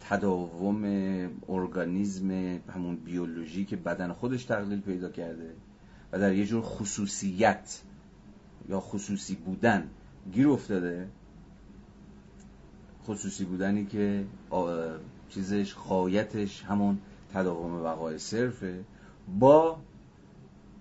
تداوم 0.00 0.84
ارگانیزم 1.48 2.30
همون 2.74 2.96
بیولوژی 2.96 3.64
که 3.64 3.76
بدن 3.76 4.12
خودش 4.12 4.44
تقلیل 4.44 4.80
پیدا 4.80 5.08
کرده 5.08 5.54
و 6.12 6.18
در 6.18 6.32
یه 6.32 6.46
جور 6.46 6.62
خصوصیت 6.62 7.80
یا 8.68 8.80
خصوصی 8.80 9.34
بودن 9.34 9.88
گیر 10.32 10.48
افتاده. 10.48 11.08
خصوصی 13.04 13.44
بودنی 13.44 13.86
که 13.86 14.24
چیزش 15.28 15.74
خایتش 15.74 16.64
همون 16.64 16.98
تداوم 17.34 17.82
بقای 17.82 18.18
صرفه 18.18 18.84
با 19.38 19.78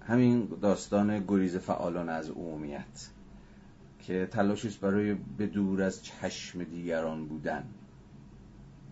همین 0.07 0.47
داستان 0.61 1.23
گریز 1.27 1.57
فعالان 1.57 2.09
از 2.09 2.29
عمومیت 2.29 3.09
که 3.99 4.27
تلاشش 4.31 4.77
برای 4.77 5.15
به 5.37 5.47
دور 5.47 5.81
از 5.81 6.03
چشم 6.03 6.63
دیگران 6.63 7.25
بودن. 7.25 7.63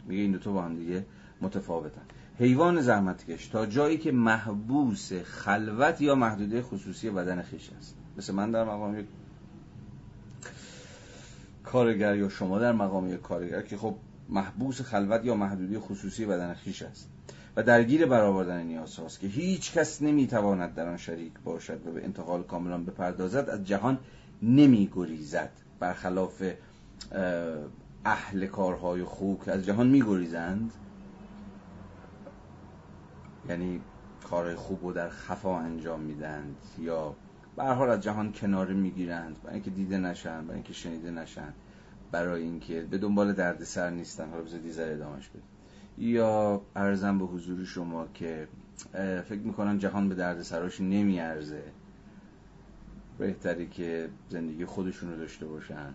میگه 0.08 0.22
این 0.22 0.32
دوتا 0.32 0.52
با 0.52 0.62
هم 0.62 0.76
دیگه 0.76 1.06
متفاوتن. 1.42 2.02
حیوان 2.40 2.82
زحمتکش 2.82 3.48
تا 3.48 3.66
جایی 3.66 3.98
که 3.98 4.12
محبوس 4.12 5.14
خلوت 5.14 6.02
یا 6.02 6.16
محدوده 6.16 6.62
خصوصی 6.62 7.10
بدن 7.10 7.42
خیش 7.42 7.70
است. 7.78 7.96
مثل 8.18 8.34
من 8.34 8.52
در 8.52 8.64
مقام 8.64 9.00
یک 9.00 9.06
کارگر 11.64 12.16
یا 12.16 12.30
شما 12.30 12.60
در 12.60 12.72
مقام 12.72 13.14
یک 13.14 13.22
کارگر 13.22 13.62
که 13.62 13.78
خب 13.78 13.96
محبوس 14.30 14.82
خلوت 14.82 15.26
یا 15.26 15.36
محدوده 15.36 15.80
خصوصی 15.80 16.26
بدن 16.26 16.54
خیش 16.54 16.82
است. 16.82 17.10
و 17.56 17.64
درگیر 17.64 18.06
برآوردن 18.06 18.64
نیاز 18.64 18.96
هاست 18.96 19.20
که 19.20 19.28
هیچ 19.28 19.74
کس 19.74 20.02
نمی‌تواند 20.02 20.76
در 20.76 20.90
آن 20.90 20.98
شریک 20.98 21.34
باشد 21.44 21.88
و 21.88 21.92
به 21.92 22.04
انتقال 22.04 22.44
کاملا 22.44 22.78
بپردازد 22.78 23.50
از 23.50 23.64
جهان 23.64 24.00
نمی 24.42 24.90
گریزد 24.96 25.52
برخلاف 25.80 26.44
اهل 28.06 28.46
کارهای 28.46 29.04
خوب 29.04 29.44
که 29.46 29.52
از 29.52 29.66
جهان 29.66 29.88
می 29.88 30.02
گریزند 30.02 30.72
یعنی 33.50 33.82
کارهای 34.30 34.56
خوب 34.56 34.84
رو 34.84 34.94
در 34.94 35.10
خفا 35.10 35.60
انجام 35.60 36.00
میدند 36.00 36.56
یا 36.80 37.16
به 37.58 37.64
حال 37.64 37.90
از 37.90 38.00
جهان 38.00 38.32
کناره 38.32 38.74
می‌گیرند 38.74 39.42
برای 39.44 39.54
اینکه 39.54 39.70
دیده 39.70 39.98
نشن 39.98 40.42
برای 40.42 40.54
اینکه 40.54 40.74
شنیده 40.74 41.12
نشن 41.12 41.54
برای 42.12 42.44
اینکه 42.44 42.82
به 42.82 42.98
دنبال 42.98 43.34
دردسر 43.34 43.90
نیستن. 43.90 44.30
حالا 44.30 44.44
بذار 44.44 44.60
دیزر 44.60 44.92
ادامش 44.92 45.30
بده 45.30 45.44
یا 45.98 46.62
ارزم 46.76 47.20
به 47.20 47.26
حضور 47.26 47.66
شما 47.66 48.08
که 48.14 48.48
فکر 49.26 49.42
می‌کنن 49.44 49.78
جهان 49.78 50.10
به 50.10 50.16
دردسراش 50.16 50.82
نمیارزه. 50.82 51.64
بهتری 53.18 53.68
که 53.68 54.10
زندگی 54.30 54.66
خودشون 54.66 55.10
رو 55.12 55.18
داشته 55.18 55.46
باشن 55.46 55.94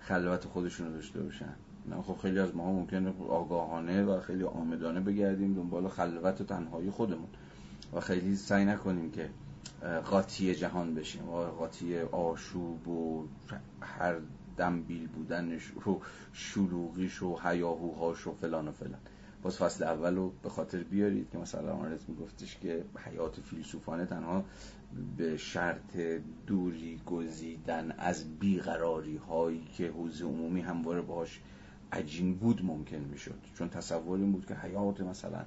خلوت 0.00 0.44
خودشون 0.44 0.86
رو 0.86 0.92
داشته 0.92 1.22
باشن. 1.22 1.54
خب 2.02 2.16
خیلی 2.22 2.38
از 2.38 2.56
ما 2.56 2.72
ممکنه 2.72 3.12
آگاهانه 3.28 4.04
و 4.04 4.20
خیلی 4.20 4.44
آمدانه 4.44 5.00
بگردیم 5.00 5.54
دنبال 5.54 5.88
خلوت 5.88 6.40
و 6.40 6.44
تنهایی 6.44 6.90
خودمون. 6.90 7.28
و 7.92 8.00
خیلی 8.00 8.36
سعی 8.36 8.64
نکنیم 8.64 9.10
که 9.10 9.30
قاطی 10.04 10.54
جهان 10.54 10.94
بشیم 10.94 11.28
و 11.28 11.44
قاطی 11.44 12.00
آشوب 12.00 12.88
و 12.88 13.26
هر 13.80 14.16
دنبیل 14.56 15.06
بودنش 15.06 15.72
و 15.76 16.00
شلوغیش 16.32 17.22
و 17.22 17.38
هیاهوهاش 17.42 18.26
و 18.26 18.34
فلان 18.34 18.68
و 18.68 18.72
فلان. 18.72 19.00
باز 19.42 19.58
فصل 19.58 19.84
اول 19.84 20.16
رو 20.16 20.32
به 20.42 20.48
خاطر 20.48 20.78
بیارید 20.82 21.30
که 21.30 21.38
مثلا 21.38 21.72
آرز 21.72 22.00
میگفتش 22.08 22.58
که 22.58 22.84
حیات 22.98 23.40
فیلسوفانه 23.40 24.06
تنها 24.06 24.44
به 25.16 25.36
شرط 25.36 25.96
دوری 26.46 27.00
گزیدن 27.06 27.94
از 27.98 28.38
بیقراری 28.38 29.16
هایی 29.16 29.64
که 29.76 29.88
حوزه 29.88 30.24
عمومی 30.24 30.60
همواره 30.60 31.00
باش 31.00 31.40
عجین 31.92 32.34
بود 32.34 32.64
ممکن 32.64 32.96
می‌شد. 32.96 33.38
چون 33.54 33.68
تصور 33.68 34.18
این 34.18 34.32
بود 34.32 34.46
که 34.46 34.54
حیات 34.54 35.00
مثلا 35.00 35.44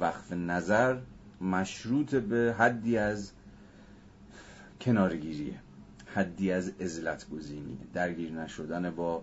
وقف 0.00 0.32
نظر 0.32 0.98
مشروط 1.40 2.14
به 2.14 2.54
حدی 2.58 2.98
از 2.98 3.32
کنارگیریه. 4.80 5.60
حدی 6.14 6.52
از 6.52 6.72
ازلت 6.80 7.28
گزینی. 7.30 7.78
درگیر 7.94 8.32
نشدن 8.32 8.90
با 8.90 9.22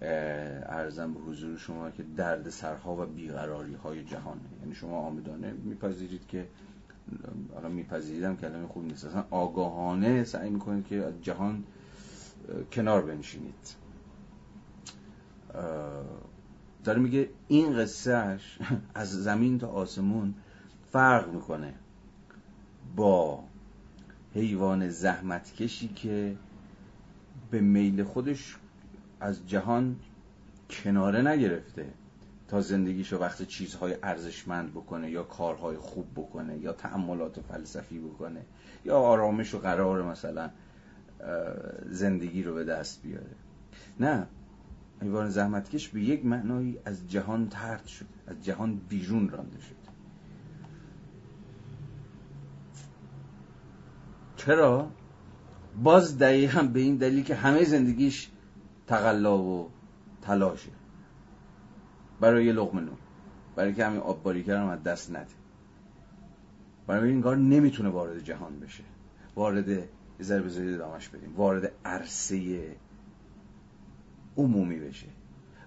ارزم 0.00 1.14
به 1.14 1.20
حضور 1.20 1.56
شما 1.56 1.90
که 1.90 2.02
درد 2.16 2.50
سرها 2.50 2.96
و 2.96 3.06
بیقراری 3.06 3.74
های 3.74 4.04
جهانه 4.04 4.40
یعنی 4.60 4.74
شما 4.74 4.98
آمدانه 4.98 5.52
میپذیرید 5.52 6.26
که 6.28 6.46
حالا 7.54 7.68
میپذیریدم 7.68 8.36
کلمه 8.36 8.66
خوب 8.66 8.84
نیست. 8.84 9.04
اصلا 9.04 9.24
آگاهانه 9.30 10.24
سعی 10.24 10.50
می‌کنید 10.50 10.86
که 10.86 10.96
از 10.96 11.14
جهان 11.22 11.64
کنار 12.72 13.02
بنشینید. 13.02 13.74
داره 16.84 16.98
میگه 16.98 17.28
این 17.48 17.76
قصهش 17.76 18.58
از 18.94 19.10
زمین 19.10 19.58
تا 19.58 19.68
آسمون 19.68 20.34
فرق 20.92 21.32
می‌کنه 21.32 21.74
با 22.96 23.44
حیوان 24.34 24.88
زحمتکشی 24.88 25.88
که 25.88 26.36
به 27.50 27.60
میل 27.60 28.04
خودش 28.04 28.56
از 29.20 29.48
جهان 29.48 29.96
کناره 30.70 31.22
نگرفته 31.22 31.86
تا 32.48 32.60
زندگیشو 32.60 33.18
وقت 33.18 33.42
چیزهای 33.42 33.96
ارزشمند 34.02 34.70
بکنه 34.70 35.10
یا 35.10 35.22
کارهای 35.22 35.76
خوب 35.76 36.06
بکنه 36.16 36.58
یا 36.58 36.72
تعملات 36.72 37.40
فلسفی 37.40 37.98
بکنه 37.98 38.40
یا 38.84 38.98
آرامش 38.98 39.54
و 39.54 39.58
قرار 39.58 40.02
مثلا 40.02 40.50
زندگی 41.86 42.42
رو 42.42 42.54
به 42.54 42.64
دست 42.64 43.02
بیاره. 43.02 43.34
نه 44.00 44.26
حیوان 45.02 45.30
زحمتکش 45.30 45.88
به 45.88 46.00
یک 46.00 46.24
معنایی 46.26 46.78
از 46.84 47.10
جهان 47.10 47.48
ترد 47.48 47.86
شده 47.86 48.08
از 48.26 48.44
جهان 48.44 48.76
بیرون 48.88 49.28
رانده 49.28 49.60
شده. 49.60 49.79
چرا؟ 54.46 54.90
باز 55.82 56.18
دقیقا 56.18 56.62
به 56.62 56.80
این 56.80 56.96
دلیل 56.96 57.24
که 57.24 57.34
همه 57.34 57.64
زندگیش 57.64 58.30
تقلا 58.86 59.38
و 59.38 59.70
تلاشه. 60.22 60.70
برای 62.20 62.44
یه 62.44 62.52
لغم 62.52 62.78
نون. 62.78 62.98
برای 63.56 63.74
که 63.74 63.86
همین 63.86 64.00
آب 64.00 64.22
باریکر 64.22 64.56
هم 64.56 64.68
از 64.68 64.82
دست 64.82 65.10
نده. 65.10 65.26
برای 66.86 67.10
این 67.10 67.22
کار 67.22 67.36
نمی‌تونه 67.36 67.88
وارد 67.88 68.24
جهان 68.24 68.60
بشه. 68.60 68.84
وارد 69.36 69.88
ذره 70.22 70.42
بذارید 70.42 70.78
دامش 70.78 71.08
بدیم. 71.08 71.34
وارد 71.36 71.72
عرصه 71.84 72.62
عمومی 74.36 74.78
بشه. 74.78 75.06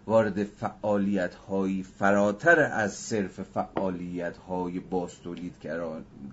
وارد 0.05 0.43
فعالیت 0.43 1.35
هایی 1.35 1.83
فراتر 1.83 2.59
از 2.59 2.93
صرف 2.93 3.41
فعالیت 3.41 4.37
های 4.37 4.79
باستولید 4.79 5.55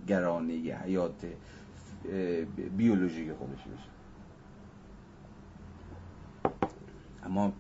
گرانه 0.07 0.55
حیات 0.55 1.24
بیولوژیک 2.76 3.32
خودش 3.32 3.61
بشه. 3.61 3.90
اما 7.24 7.53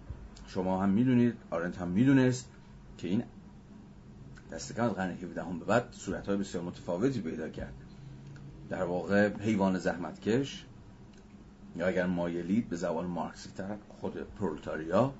شما 0.46 0.82
هم 0.82 0.88
می‌دونید 0.88 1.34
آرنت 1.50 1.78
هم 1.78 1.88
می‌دونست 1.88 2.50
که 2.98 3.08
این 3.08 3.22
دست 4.52 4.76
کم 4.76 4.84
از 4.84 4.94
قرن 4.94 5.10
17 5.10 5.42
هم 5.42 5.58
به 5.58 5.64
بعد 5.64 5.92
صورت 5.92 6.26
های 6.28 6.36
بسیار 6.36 6.64
متفاوتی 6.64 7.20
پیدا 7.20 7.48
کرد. 7.48 7.74
در 8.68 8.82
واقع 8.82 9.28
حیوان 9.28 9.78
زحمتکش 9.78 10.66
یا 11.76 11.86
اگر 11.86 12.06
مایلید 12.06 12.68
به 12.68 12.76
زبان 12.76 13.06
مارکسی 13.06 13.50
تر 13.50 13.76
خود 13.88 14.16
پرولتاریا 14.16 15.14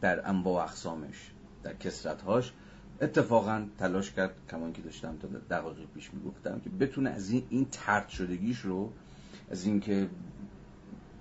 در 0.00 0.28
انواع 0.28 0.64
اقسامش 0.64 1.30
در 1.62 1.74
کسرتهاش 1.74 2.52
اتفاقا 3.00 3.66
تلاش 3.78 4.12
کرد 4.12 4.34
کمان 4.50 4.72
که 4.72 4.82
داشتم 4.82 5.16
تا 5.16 5.28
دقایق 5.50 5.88
پیش 5.94 6.14
می‌گفتم 6.14 6.60
که 6.64 6.70
بتونه 6.70 7.10
از 7.10 7.30
این 7.30 7.42
این 7.50 7.66
ترد 7.70 8.08
شدگیش 8.08 8.58
رو 8.58 8.92
از 9.50 9.64
اینکه 9.64 10.08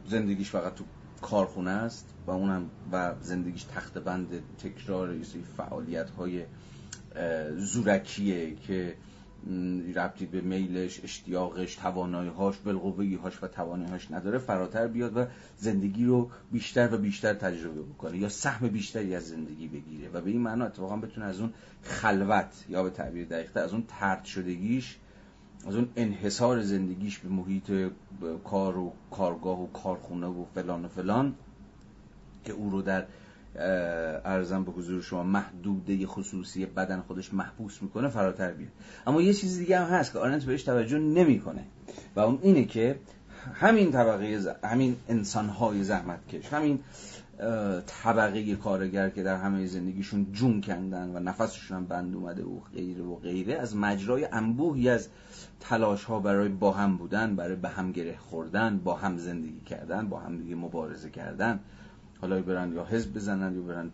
زندگیش 0.07 0.49
فقط 0.49 0.75
تو 0.75 0.83
کارخونه 1.21 1.71
است 1.71 2.13
و 2.27 2.31
اونم 2.31 2.69
و 2.91 3.15
زندگیش 3.21 3.63
تخت 3.63 3.97
بند 3.97 4.27
تکرار 4.57 5.15
فعالیت 5.57 6.09
های 6.09 6.45
زورکیه 7.57 8.55
که 8.55 8.95
ربطی 9.95 10.25
به 10.25 10.41
میلش 10.41 11.03
اشتیاقش 11.03 11.75
توانایی‌هاش 11.75 12.55
هاش 13.23 13.43
و 13.43 13.47
توانایی‌هاش 13.47 14.11
نداره 14.11 14.37
فراتر 14.37 14.87
بیاد 14.87 15.17
و 15.17 15.25
زندگی 15.57 16.05
رو 16.05 16.29
بیشتر 16.51 16.93
و 16.93 16.97
بیشتر 16.97 17.33
تجربه 17.33 17.81
بکنه 17.81 18.17
یا 18.17 18.29
سهم 18.29 18.67
بیشتری 18.67 19.15
از 19.15 19.27
زندگی 19.27 19.67
بگیره. 19.67 20.09
و 20.13 20.21
به 20.21 20.29
این 20.29 20.41
معنا 20.41 20.65
اتفاقا 20.65 20.97
بتونه 20.97 21.25
از 21.25 21.39
اون 21.39 21.53
خلوت 21.81 22.65
یا 22.69 22.83
به 22.83 22.89
تعبیر 22.89 23.25
دقیقتر 23.25 23.59
از 23.59 23.73
اون 23.73 23.83
ترد 23.87 24.25
شدگیش 24.25 24.97
از 25.67 25.75
اون 25.75 25.89
انحصار 25.95 26.61
زندگیش 26.61 27.19
به 27.19 27.29
محیط 27.29 27.91
کار 28.43 28.77
و 28.77 28.93
کارگاه 29.11 29.63
و 29.63 29.67
کارخونه 29.67 30.27
و 30.27 30.45
فلان 30.55 30.85
و 30.85 30.87
فلان 30.87 31.35
که 32.45 32.53
او 32.53 32.69
رو 32.69 32.81
در 32.81 33.05
ارزم 33.55 34.63
به 34.63 34.71
حضور 34.71 35.01
شما 35.01 35.23
محدوده 35.23 36.07
خصوصی 36.07 36.65
بدن 36.65 37.01
خودش 37.01 37.33
محبوس 37.33 37.81
می‌کنه 37.81 38.07
فراتر 38.07 38.51
بیاد 38.51 38.71
اما 39.07 39.21
یه 39.21 39.33
چیز 39.33 39.57
دیگه 39.57 39.79
هم 39.79 39.97
هست 39.97 40.13
که 40.13 40.19
آرنت 40.19 40.43
بهش 40.43 40.63
توجه 40.63 40.99
نمی‌کنه 40.99 41.63
و 42.15 42.19
اون 42.19 42.39
اینه 42.41 42.65
که 42.65 42.99
همین 43.53 43.91
طبقه 43.91 44.39
ز... 44.39 44.47
همین 44.63 44.95
انسانهای 45.09 45.83
زحمتکش 45.83 46.53
همین 46.53 46.79
طبقه 48.03 48.55
کارگر 48.55 49.09
که 49.09 49.23
در 49.23 49.37
همه 49.37 49.65
زندگیشون 49.65 50.31
جون 50.31 50.61
کندن 50.61 51.15
و 51.15 51.19
نفسشون 51.19 51.77
هم 51.77 51.85
بند 51.85 52.15
اومده 52.15 52.43
و 52.43 52.59
غیره 52.73 53.03
و 53.03 53.15
غیره 53.15 53.53
از 53.53 53.75
مجرای 53.75 54.27
انبوهی 54.31 54.89
از 54.89 55.07
تلاش 55.59 56.03
ها 56.03 56.19
برای 56.19 56.49
با 56.49 56.71
هم 56.71 56.97
بودن 56.97 57.35
برای 57.35 57.55
به 57.55 57.69
هم 57.69 57.91
گره 57.91 58.17
خوردن 58.17 58.77
با 58.77 58.95
هم 58.95 59.17
زندگی 59.17 59.61
کردن 59.61 60.09
با 60.09 60.19
هم 60.19 60.37
دیگه 60.37 60.55
مبارزه 60.55 61.09
کردن. 61.09 61.59
حالا 62.23 62.41
برن 62.41 62.73
یا 62.73 62.85
حزب 62.85 63.13
بزنن 63.13 63.55
یا 63.55 63.61
برن 63.61 63.91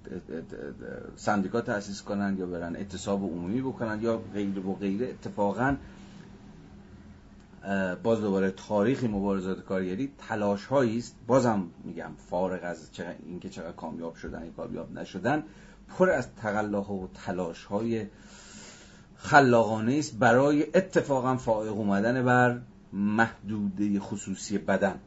سندیکا 1.16 1.62
تأسیس 1.62 2.02
کنن 2.02 2.38
یا 2.38 2.46
برن 2.46 2.76
اعتصاب 2.76 3.24
عمومی 3.24 3.62
بکنن 3.62 4.02
یا 4.02 4.22
غیره 4.34 4.62
و 4.62 4.74
غیره. 4.74 5.10
اتفاقا 5.10 5.76
باز 8.04 8.22
دوباره 8.22 8.52
تاریخ 8.52 9.04
مبارزات 9.04 9.66
کارگری 9.66 10.12
تلاش 10.18 10.66
هایی 10.66 10.98
است. 10.98 11.16
بازم 11.28 11.68
میگم 11.84 12.12
فارغ 12.30 12.60
از 12.64 12.90
اینکه 13.26 13.50
چقدر 13.50 13.72
کامیاب 13.72 14.16
شدن 14.16 14.46
یا 14.46 14.52
کامیاب 14.52 14.92
نشدن 14.92 15.44
پر 15.98 16.10
از 16.10 16.28
تقلاها 16.36 16.94
و 16.94 17.10
تلاش 17.26 17.64
های 17.64 18.06
خلاقانه 19.16 19.96
است 19.98 20.18
برای 20.20 20.64
اتفاقا 20.74 21.36
فائق 21.36 21.72
اومدن 21.74 22.26
بر 22.26 22.60
محدوده 22.94 24.00
خصوصی 24.00 24.58
بدن. 24.58 25.00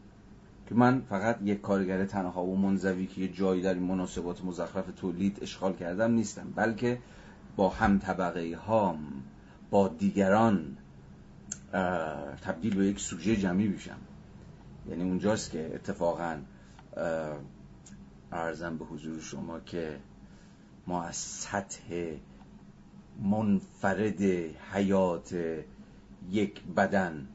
که 0.72 0.78
من 0.78 1.00
فقط 1.00 1.38
یک 1.42 1.60
کارگر 1.60 2.04
تنها 2.04 2.44
و 2.44 2.56
منزوی 2.56 3.06
که 3.06 3.20
یه 3.20 3.28
جایی 3.28 3.62
در 3.62 3.74
این 3.74 3.82
مناسبات 3.82 4.44
مزخرف 4.44 4.84
تولید 4.96 5.38
اشغال 5.42 5.72
کردم 5.72 6.10
نیستم 6.10 6.52
بلکه 6.56 6.98
با 7.56 7.68
هم 7.68 7.98
طبقه 7.98 8.56
هام 8.56 8.98
با 9.70 9.88
دیگران 9.88 10.76
تبدیل 12.42 12.76
به 12.76 12.86
یک 12.86 13.00
سوژه 13.00 13.36
جمعی 13.36 13.68
میشم. 13.68 13.98
یعنی 14.88 15.02
اونجاست 15.02 15.50
که 15.50 15.74
اتفاقا 15.74 16.36
ارزم 18.32 18.78
به 18.78 18.84
حضور 18.84 19.20
شما 19.20 19.60
که 19.60 19.98
ما 20.86 21.02
از 21.02 21.16
سطح 21.16 22.14
منفرد 23.22 24.22
حیات 24.72 25.36
یک 26.30 26.62
بدن 26.76 27.28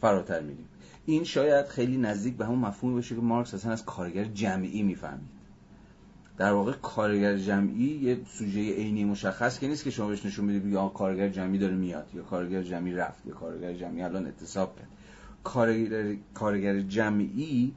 فراتر 0.00 0.40
میریم. 0.40 0.68
این 1.06 1.24
شاید 1.24 1.66
خیلی 1.66 1.96
نزدیک 1.96 2.36
به 2.36 2.46
همون 2.46 2.58
مفهومی 2.58 2.94
باشه 2.94 3.14
که 3.14 3.20
مارکس 3.20 3.54
اصلا 3.54 3.72
از 3.72 3.84
کارگر 3.84 4.24
جمعی 4.24 4.82
می‌فهمید. 4.82 5.36
در 6.38 6.52
واقع 6.52 6.72
کارگر 6.72 7.36
جمعی 7.36 7.98
یه 8.02 8.18
سوژه 8.26 8.60
عینی 8.60 9.04
مشخص 9.04 9.58
که 9.58 9.68
نیست 9.68 9.84
که 9.84 9.90
شما 9.90 10.08
بهش 10.08 10.26
نشون 10.26 10.46
بدید 10.46 10.66
یا 10.66 10.88
کارگر 10.88 11.28
جمعی 11.28 11.58
داره 11.58 11.74
میاد 11.74 12.06
یا 12.14 12.22
کارگر 12.22 12.62
جمعی 12.62 12.92
رفت 12.92 13.26
یا 13.26 13.34
کارگر 13.34 13.72
جمعی 13.72 14.02
الان 14.02 14.26
اعتصاب 14.26 14.76
کرد. 14.76 14.88
کارگر, 15.44 16.16
کارگر 16.34 16.80
جمعی 16.80 17.72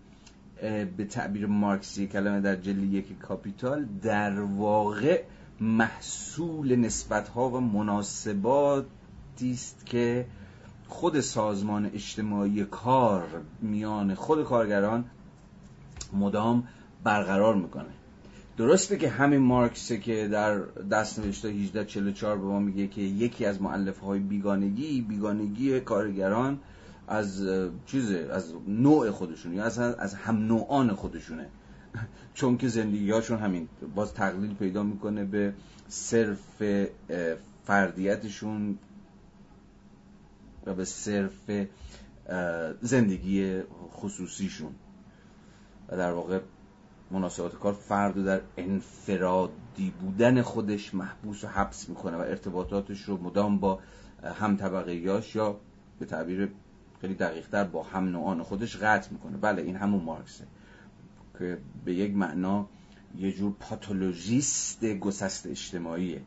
به 0.97 1.05
تعبیر 1.09 1.45
مارکسی 1.45 2.07
کلمه 2.07 2.41
در 2.41 2.55
جلد 2.55 2.83
یک 2.83 3.19
کاپیتال 3.19 3.85
در 4.03 4.39
واقع 4.39 5.23
محصول 5.59 6.75
نسبت 6.75 7.27
ها 7.27 7.49
و 7.49 7.59
مناسباتی 7.59 9.51
است 9.51 9.85
که 9.85 10.25
خود 10.89 11.19
سازمان 11.19 11.85
اجتماعی 11.85 12.65
کار 12.65 13.27
میان 13.61 14.15
خود 14.15 14.43
کارگران 14.43 15.05
مدام 16.13 16.67
برقرار 17.03 17.55
می‌کنه. 17.55 17.89
درسته 18.57 18.97
که 18.97 19.09
همین 19.09 19.39
مارکسه 19.39 19.97
که 19.97 20.27
در 20.27 20.59
دست 20.91 21.19
نوشته 21.19 21.47
1844 21.47 22.37
به 22.37 22.45
ما 22.45 22.59
میگه 22.59 22.87
که 22.87 23.01
یکی 23.01 23.45
از 23.45 23.61
معلف 23.61 23.99
های 23.99 24.19
بیگانگی 24.19 25.01
بیگانگی 25.01 25.79
کارگران 25.79 26.59
از 27.07 27.43
چیزه 27.85 28.29
از 28.31 28.53
نوع 28.67 29.11
خودشون 29.11 29.53
یا 29.53 29.63
از 29.63 29.79
از 29.79 30.13
هم 30.13 30.37
نوعان 30.47 30.93
خودشونه. 30.93 31.45
چون 32.33 32.57
که 32.57 32.67
زندگی 32.67 33.11
هاشون 33.11 33.37
همین 33.37 33.67
باز 33.95 34.13
تقلیل 34.13 34.53
پیدا 34.53 34.83
می‌کنه 34.83 35.25
به 35.25 35.53
صرف 35.87 36.63
فردیتشون 37.65 38.77
و 40.69 40.73
به 40.73 40.85
صرف 40.85 41.51
زندگی 42.81 43.61
خصوصیشون. 43.91 44.75
و 45.89 45.97
در 45.97 46.11
واقع 46.11 46.39
مناسبات 47.11 47.59
کار 47.59 47.73
فرد 47.73 48.17
رو 48.17 48.23
در 48.23 48.41
انفرادی 48.57 49.93
بودن 50.01 50.41
خودش 50.41 50.93
محبوس 50.93 51.43
و 51.43 51.47
حبس 51.47 51.89
می‌کنه 51.89 52.17
و 52.17 52.19
ارتباطاتش 52.19 53.01
رو 53.01 53.17
مدام 53.17 53.59
با 53.59 53.79
هم 54.23 54.57
طبقه 54.57 54.95
یا 54.95 55.59
به 55.99 56.05
تعبیر 56.05 56.51
خیلی 57.01 57.13
دقیقتر 57.13 57.63
با 57.63 57.83
هم 57.83 58.09
نوعان 58.09 58.43
خودش 58.43 58.77
قطع 58.77 59.11
می‌کنه. 59.11 59.37
بله 59.37 59.61
این 59.61 59.75
همون 59.75 60.03
مارکسه 60.03 60.43
که 61.39 61.57
به 61.85 61.93
یک 61.93 62.15
معنا 62.15 62.67
یه 63.17 63.31
جور 63.31 63.53
پاتولوژیست 63.59 64.85
گسست 64.85 65.47
اجتماعیه. 65.47 66.21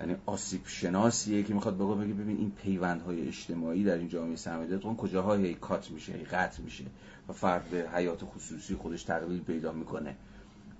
یعنی 0.00 0.16
آسیب 0.26 0.60
شناسیه 0.66 1.42
که 1.42 1.54
می‌خواد 1.54 1.76
بگه 1.76 1.94
بگه 1.94 2.14
ببین 2.14 2.36
این 2.36 2.50
پیوندهای 2.50 3.28
اجتماعی 3.28 3.84
در 3.84 3.98
این 3.98 4.08
جامعه 4.08 4.36
سرمایه‌داری 4.36 4.82
اون 4.84 4.96
کجاهای 4.96 5.54
کات 5.54 5.90
میشه 5.90 6.12
قطع 6.12 6.62
میشه 6.62 6.84
و 7.28 7.32
فرد 7.32 7.74
حیات 7.74 8.24
خصوصی 8.24 8.74
خودش 8.74 9.02
تقلیل 9.02 9.42
پیدا 9.42 9.72
می‌کنه. 9.72 10.16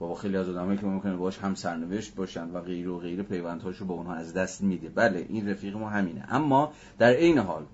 و 0.01 0.07
با 0.07 0.15
خیلی 0.15 0.37
از 0.37 0.49
آدمایی 0.49 0.79
که 0.79 0.87
ممکنه 0.87 1.17
باش 1.17 1.39
هم 1.39 1.55
سرنوشت 1.55 2.15
باشن 2.15 2.51
و 2.51 2.61
غیر 2.61 2.89
و 2.89 2.99
غیره 2.99 3.23
پیوندهاشو 3.23 3.85
با 3.85 3.95
اونها 3.95 4.15
از 4.15 4.35
دست 4.35 4.63
میده. 4.63 4.89
بله 4.89 5.27
این 5.29 5.49
رفیق 5.49 5.77
ما 5.77 5.89
همینه. 5.89 6.35
اما 6.35 6.73
در 6.99 7.13
عین 7.13 7.39
حال 7.39 7.67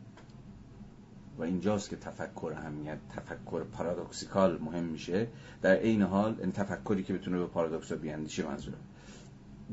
و 1.39 1.43
اینجاست 1.43 1.91
که 1.91 1.97
تفکر 1.97 2.53
اهمیت 2.57 2.99
تفکر 3.17 3.65
پارادوکسیکال 3.65 4.59
مهم 4.59 4.85
میشه 4.85 5.27
در 5.63 5.75
عین 5.75 6.03
حال 6.03 6.37
این 6.41 6.53
تفکری 6.53 7.03
که 7.03 7.13
بتونه 7.13 7.39
به 7.39 7.47
پارادوکس 7.47 7.93
بیاندیشه 7.93 8.47
منظورم. 8.47 8.79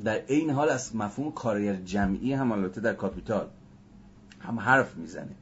در 0.04 0.26
این 0.28 0.50
حال 0.50 0.70
از 0.70 0.96
مفهوم 0.96 1.32
کارگر 1.32 1.76
جمعی 1.76 2.34
هم 2.34 2.52
البته 2.52 2.82
در 2.82 2.94
کاپیتال 2.94 3.48
هم 4.40 4.60
حرف 4.60 4.96
می‌زنه. 4.96 5.36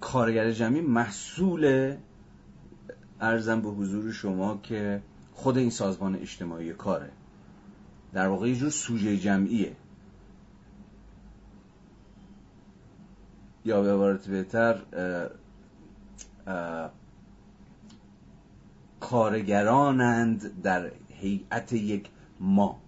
کارگر 0.00 0.50
جمعی 0.50 0.80
محصول 0.80 1.96
ارزم 3.20 3.60
به 3.60 3.68
حضور 3.68 4.12
شما 4.12 4.60
که 4.62 5.02
خود 5.32 5.58
این 5.58 5.70
سازمان 5.70 6.16
اجتماعی 6.16 6.72
کاره. 6.72 7.10
در 8.12 8.26
واقع 8.26 8.48
یه 8.48 8.56
جور 8.56 8.70
سوژه 8.70 9.16
جمعیه. 9.16 9.76
یا 13.64 13.82
به 13.82 13.92
عبارت 13.92 14.28
بهتر 14.28 14.80
کارگرانند 19.00 20.62
در 20.62 20.90
هیئت 21.08 21.72
یک 21.72 22.08
ما. 22.40 22.80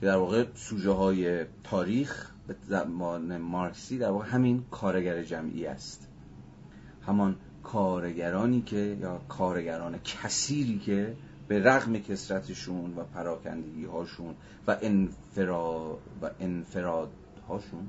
که 0.00 0.06
در 0.06 0.16
واقع 0.16 0.44
سوژه 0.54 0.90
های 0.90 1.44
تاریخ 1.64 2.30
به 2.46 2.56
زمان 2.68 3.36
مارکسی 3.36 3.98
در 3.98 4.10
واقع 4.10 4.26
همین 4.26 4.64
کارگر 4.70 5.22
جمعی 5.22 5.66
است. 5.66 6.08
همان 7.06 7.36
کارگرانی 7.62 8.62
که 8.62 8.96
یا 9.00 9.20
کارگران 9.28 9.98
کثیری 9.98 10.78
که 10.78 11.16
به 11.48 11.62
رغم 11.62 11.98
کسرتشون 11.98 12.94
و 12.96 13.04
پراکندگی 13.04 13.84
هاشون 13.84 14.34
و 14.66 14.76
انفراد 14.82 15.98
و 16.22 16.30
انفراد 16.40 17.08
هاشون 17.48 17.88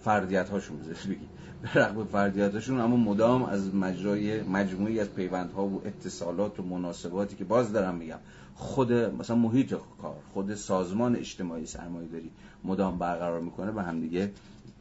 فردیت 0.00 0.48
هاشون 0.48 0.78
بگی 0.78 1.28
به 1.62 1.74
رغم 1.74 2.04
فردیت 2.04 2.54
هاشون 2.54 2.80
اما 2.80 2.96
مدام 2.96 3.42
از 3.42 3.74
مجرای 3.74 4.42
مجموعی 4.42 5.00
از 5.00 5.08
پیوندها 5.14 5.66
و 5.66 5.82
اتصالات 5.84 6.60
و 6.60 6.62
مناسباتی 6.62 7.36
که 7.36 7.44
باز 7.44 7.72
دارم 7.72 7.94
میگم 7.94 8.18
خود 8.60 8.92
مثلا 8.92 9.36
محیط 9.36 9.74
کار 10.02 10.16
خود 10.32 10.54
سازمان 10.54 11.16
اجتماعی 11.16 11.66
سرمایه 11.66 12.08
داری 12.08 12.30
مدام 12.64 12.98
برقرار 12.98 13.40
می‌کنه 13.40 13.72
به 13.72 13.82
همدیگه 13.82 14.30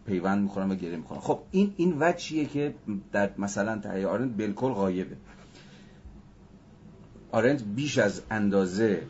پیوند 0.06 0.44
می‌خورن 0.44 0.72
و 0.72 0.76
گره 0.76 0.98
می‌کنن. 0.98 1.20
خب 1.20 1.40
این 1.52 1.74
این 1.78 1.96
وجهیه 2.00 2.46
که 2.46 2.76
در 3.12 3.30
مثلا 3.38 3.80
تهیه 3.80 4.08
آرند 4.08 4.38
بالکل 4.38 4.74
غایبه. 4.74 5.16
آرند 7.32 7.76
بیش 7.76 7.98
از 7.98 8.22
اندازه 8.32 9.04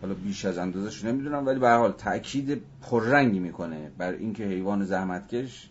حالا 0.00 0.14
بیش 0.14 0.44
از 0.44 0.58
اندازش 0.58 1.04
نمی‌دونم 1.04 1.46
ولی 1.46 1.58
به 1.58 1.70
حال 1.70 1.92
تاکید 1.92 2.62
پررنگی 2.82 3.38
می‌کنه 3.38 3.90
بر 3.98 4.12
اینکه 4.12 4.44
حیوان 4.44 4.84
زحمتکش 4.84 5.68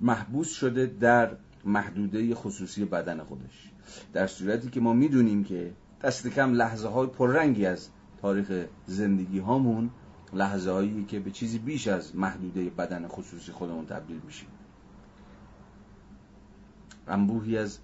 محبوس 0.00 0.52
شده 0.52 0.86
در 1.00 1.30
محدوده 1.64 2.34
خصوصی 2.34 2.84
بدن 2.84 3.22
خودش. 3.22 3.70
در 4.12 4.26
صورتی 4.26 4.70
که 4.70 4.80
ما 4.80 4.92
می‌دونیم 4.92 5.44
که 5.44 5.72
دست 6.04 6.28
کم 6.28 6.52
لحظه 6.52 6.88
های 6.88 7.06
پررنگی 7.06 7.66
از 7.66 7.88
تاریخ 8.22 8.66
زندگی 8.86 9.38
هامون 9.38 9.90
لحظه 10.32 10.70
هایی 10.70 11.04
که 11.04 11.20
به 11.20 11.30
چیزی 11.30 11.58
بیش 11.58 11.88
از 11.88 12.16
محدوده 12.16 12.70
بدن 12.70 13.08
خصوصی 13.08 13.52
خودمون 13.52 13.86
تبدیل 13.86 14.20
میشیم. 14.26 14.48
انبوهی 17.08 17.58
از 17.58 17.78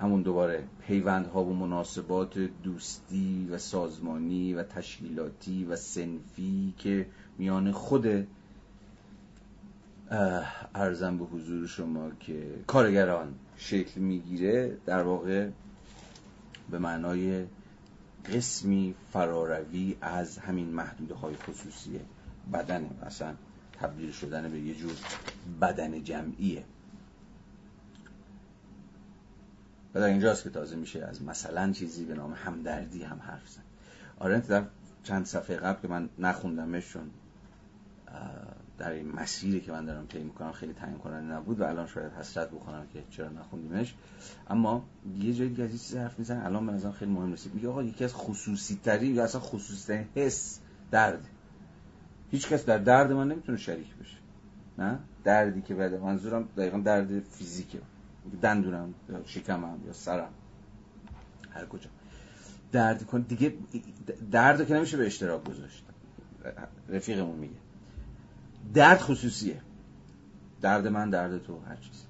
همون 0.00 0.22
دوباره 0.22 0.64
پیوندها 0.86 1.44
و 1.44 1.54
مناسبات 1.54 2.38
دوستی 2.38 3.48
و 3.50 3.58
سازمانی 3.58 4.54
و 4.54 4.62
تشکیلاتی 4.62 5.64
و 5.64 5.76
سنفی 5.76 6.74
که 6.78 7.06
میان 7.38 7.72
خود 7.72 8.26
ارزم 10.74 11.18
به 11.18 11.24
حضور 11.24 11.66
شما 11.66 12.10
که 12.20 12.54
کارگران 12.66 13.34
شکل 13.56 14.00
می‌گیره 14.00 14.76
در 14.86 15.02
واقع 15.02 15.48
به 16.70 16.78
معنای 16.78 17.46
قسمی 18.32 18.94
فراروی 19.12 19.96
از 20.00 20.38
همین 20.38 20.68
محدوده 20.68 21.14
های 21.14 21.36
خصوصی 21.36 22.00
بدن 22.52 22.90
مثلا 23.06 23.34
تبدیل 23.72 24.12
شدن 24.12 24.50
به 24.50 24.60
یه 24.60 24.74
جور 24.74 24.92
بدن 25.60 26.04
جمعیه. 26.04 26.64
و 29.94 30.00
در 30.00 30.06
اینجاست 30.06 30.42
که 30.42 30.50
تازه 30.50 30.76
میشه 30.76 31.04
از 31.04 31.22
مثلا 31.22 31.72
چیزی 31.72 32.04
به 32.04 32.14
نام 32.14 32.32
همدردی 32.32 33.02
هم 33.02 33.20
حرف 33.22 33.48
زد. 33.48 33.62
آرنت 34.18 34.48
در 34.48 34.64
چند 35.02 35.26
صفحه 35.26 35.56
قبل 35.56 35.82
که 35.82 35.88
من 35.88 36.08
نخوندمش 36.18 36.92
چون 36.92 37.10
در 38.78 38.90
این 38.90 39.12
مسیری 39.12 39.60
که 39.60 39.72
من 39.72 39.84
دارم 39.84 40.06
طی 40.06 40.22
می‌کنم 40.22 40.52
خیلی 40.52 40.72
تعیین 40.72 40.98
کننده 40.98 41.34
نبود 41.34 41.60
و 41.60 41.64
الان 41.64 41.86
شاید 41.86 42.12
حسرت 42.12 42.50
بخونم 42.50 42.86
که 42.92 43.02
چرا 43.10 43.28
نخوندیمش. 43.28 43.94
اما 44.50 44.84
یه 45.18 45.34
جایی 45.34 45.50
دیگه 45.50 45.64
از 45.64 45.70
چیزی 45.70 45.98
حرف 45.98 46.18
میزن 46.18 46.42
الان 46.42 46.66
به 46.66 46.72
نظرم 46.72 46.92
خیلی 46.92 47.10
مهم 47.10 47.32
رسید 47.32 47.54
میگه 47.54 47.68
آقا 47.68 47.82
یکی 47.82 48.04
از 48.04 48.14
خصوصی 48.14 48.80
ترین 48.84 49.14
یا 49.14 49.24
اصلا 49.24 49.40
خصوصی 49.40 49.86
ترین 49.86 50.06
حس 50.14 50.60
درد. 50.90 51.24
هیچ 52.30 52.48
کس 52.48 52.64
در 52.64 52.78
درد 52.78 53.12
من 53.12 53.28
نمی‌تونه 53.28 53.58
شریک 53.58 53.96
بشه. 53.96 54.16
نه؟ 54.78 54.98
دردی 55.24 55.62
که 55.62 55.74
بده 55.74 55.98
منظورم 55.98 56.48
دقیقا 56.56 56.78
درد 56.78 57.20
فیزیکه. 57.20 57.78
دندونم 58.42 58.94
یا 59.08 59.22
شکمم 59.26 59.78
یا 59.86 59.92
سرم. 59.92 60.30
هر 61.50 61.66
کجا. 61.66 61.90
درد 62.72 63.06
کن 63.06 63.20
دیگه 63.20 63.54
درد 64.30 64.66
که 64.66 64.74
نمیشه 64.74 64.96
به 64.96 65.06
اشتراک 65.06 65.44
گذاشت. 65.44 65.84
رفیقمون 66.88 67.38
میگه. 67.38 67.63
درد 68.74 68.98
خصوصیه. 68.98 69.60
درد 70.60 70.86
من 70.86 71.10
درد 71.10 71.42
تو 71.42 71.58
هر 71.68 71.76
چیز. 71.76 72.06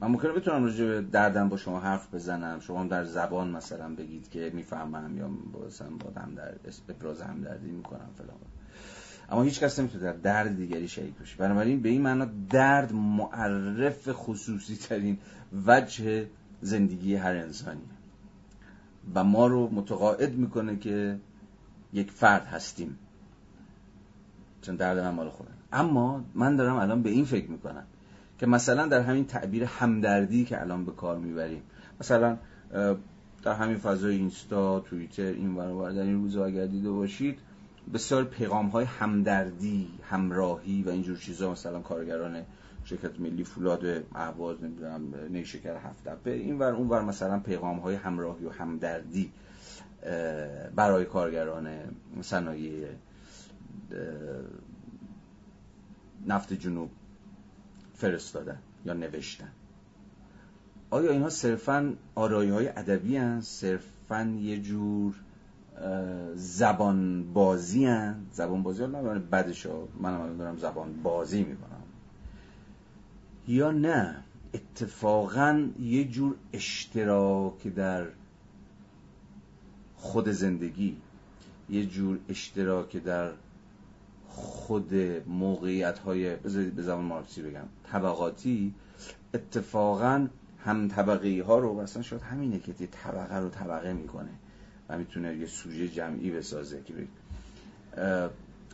من 0.00 0.08
ممکنه 0.08 0.32
بتونم 0.32 0.64
راجع 0.64 0.84
به 0.84 1.00
دردم 1.02 1.48
با 1.48 1.56
شما 1.56 1.80
حرف 1.80 2.14
بزنم. 2.14 2.60
شما 2.60 2.80
هم 2.80 2.88
در 2.88 3.04
زبان 3.04 3.50
مثلا 3.50 3.94
بگید 3.94 4.30
که 4.30 4.50
می‌فهمم 4.54 5.18
یا 5.18 5.30
مثلا 5.66 5.90
با 5.90 6.20
هم 6.20 6.34
در 6.34 6.54
ابراز 6.88 7.22
همدردی 7.22 7.70
می‌کنم 7.70 8.10
فلان. 8.18 8.36
اما 9.28 9.42
هیچ 9.42 9.60
کس 9.60 9.78
نمی‌تونه 9.78 10.04
در 10.04 10.12
درد 10.12 10.56
دیگری 10.56 10.88
شریک 10.88 11.14
بشه. 11.14 11.36
بنابراین 11.36 11.82
به 11.82 11.88
این 11.88 12.02
معنا 12.02 12.28
درد 12.50 12.92
معرف 12.92 14.08
خصوصی 14.12 14.76
ترین 14.76 15.18
وجه 15.66 16.26
زندگی 16.60 17.14
هر 17.14 17.36
انسانی 17.36 17.88
و 19.14 19.24
ما 19.24 19.46
رو 19.46 19.68
متقاعد 19.72 20.34
می‌کنه 20.34 20.76
که 20.76 21.18
یک 21.92 22.10
فرد 22.10 22.46
هستیم. 22.46 22.98
چون 24.62 24.76
درد 24.76 24.98
من 24.98 25.10
مال 25.10 25.28
خودم. 25.28 25.53
اما 25.74 26.24
من 26.34 26.56
دارم 26.56 26.76
الان 26.76 27.02
به 27.02 27.10
این 27.10 27.24
فکر 27.24 27.50
می‌کنم 27.50 27.84
که 28.38 28.46
مثلا 28.46 28.86
در 28.86 29.00
همین 29.00 29.24
تعبیر 29.24 29.64
همدردی 29.64 30.44
که 30.44 30.60
الان 30.60 30.84
به 30.84 30.92
کار 30.92 31.18
می‌بریم 31.18 31.62
مثلا 32.00 32.36
در 33.42 33.52
همین 33.52 33.76
فضای 33.76 34.16
اینستا 34.16 34.80
توییتر 34.80 35.22
این 35.22 35.54
ور 35.56 35.92
در 35.92 36.02
این 36.02 36.14
روزها 36.14 36.44
اگر 36.44 36.66
دیده 36.66 36.90
باشید 36.90 37.38
بسیار 37.94 38.24
پیغام 38.24 38.66
های 38.66 38.84
همدردی 38.84 39.88
همراهی 40.10 40.82
و 40.82 40.88
اینجور 40.90 41.18
چیزا 41.18 41.52
مثلا 41.52 41.80
کارگران 41.80 42.42
شرکت 42.84 43.20
ملی 43.20 43.44
فولاد 43.44 43.84
اهواز 44.14 44.62
نمی‌دونم 44.62 45.02
نیشکر 45.30 45.76
هفت 45.76 46.26
این 46.26 46.58
ور 46.58 46.72
اون 46.72 46.88
ور 46.88 47.02
مثلا 47.02 47.38
پیغام 47.38 47.78
های 47.78 47.94
همراهی 47.94 48.44
و 48.44 48.50
همدردی 48.50 49.30
برای 50.76 51.04
کارگران 51.04 51.68
صنایع 52.22 52.86
نفت 56.26 56.52
جنوب 56.52 56.90
فرستادن 57.94 58.58
یا 58.84 58.92
نوشتن 58.92 59.48
آیا 60.90 61.10
اینها 61.10 61.28
صرفا 61.28 61.94
آرایی 62.14 62.50
های 62.50 62.68
ادبی 62.68 63.16
هن؟ 63.16 63.40
صرفا 63.40 64.36
یه 64.40 64.60
جور 64.60 65.14
زبان 66.34 67.32
بازی 67.32 67.86
هن؟ 67.86 68.26
زبان 68.32 68.62
بازی 68.62 68.82
ها 68.82 68.88
نه 68.88 69.18
بدش 69.18 69.66
من 70.00 70.36
دارم 70.36 70.56
زبان 70.56 71.02
بازی 71.02 71.44
می‌کنم 71.44 71.82
یا 73.48 73.70
نه 73.70 74.16
اتفاقا 74.54 75.68
یه 75.80 76.04
جور 76.08 76.36
اشتراک 76.52 77.66
در 77.66 78.06
خود 79.96 80.28
زندگی 80.28 80.96
یه 81.70 81.86
جور 81.86 82.18
اشتراک 82.28 82.96
در 82.96 83.32
خود 84.34 84.94
موقعیت 85.26 85.98
های 85.98 86.36
به 86.70 86.82
زمان 86.82 87.04
مارکسی 87.04 87.42
بگم 87.42 87.66
طبقاتی 87.92 88.74
اتفاقا 89.34 90.28
هم 90.64 90.88
طبقه 90.88 91.42
ها 91.46 91.58
رو 91.58 91.80
مثلا 91.80 92.02
شاید 92.02 92.22
همینه 92.22 92.58
که 92.58 92.72
طبقه 92.72 93.36
رو 93.36 93.48
طبقه 93.48 93.92
می‌کنه 93.92 94.30
و 94.88 94.98
می‌تونه 94.98 95.36
یه 95.36 95.46
سوژه 95.46 95.88
جمعی 95.88 96.30
بسازه 96.30 96.82
که 96.82 96.94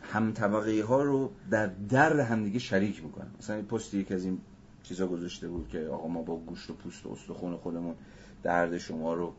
هم 0.03 0.31
طبقه 0.33 0.83
ها 0.83 1.03
رو 1.03 1.31
در 1.49 1.67
در 1.67 2.19
همدیگه 2.19 2.59
شریک 2.59 3.03
می‌کنه 3.03 3.27
مثلا 3.39 3.61
پستی 3.61 3.97
یک 3.97 4.11
از 4.11 4.25
این 4.25 4.41
چیزا 4.83 5.07
گذاشته 5.07 5.47
بود 5.47 5.69
که 5.69 5.79
آقا 5.79 6.07
ما 6.07 6.21
با 6.21 6.35
گوشت 6.35 6.69
و 6.69 6.73
پوست 6.73 7.05
و 7.05 7.11
استخون 7.11 7.57
خودمون 7.57 7.95
درد 8.43 8.77
شما 8.77 9.13
رو 9.13 9.33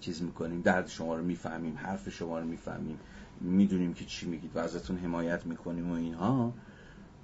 چیز 0.00 0.22
می‌کنیم 0.22 0.60
درد 0.60 0.88
شما 0.88 1.16
رو 1.16 1.24
می‌فهمیم 1.24 1.76
حرف 1.76 2.08
شما 2.08 2.38
رو 2.38 2.46
می‌فهمیم. 2.46 2.98
می‌دونیم 3.40 3.94
که 3.94 4.04
چی 4.04 4.26
میگید 4.28 4.56
و 4.56 4.58
ازتون 4.58 4.96
حمایت 4.96 5.46
می‌کنیم 5.46 5.90
و 5.90 5.94
اینها 5.94 6.54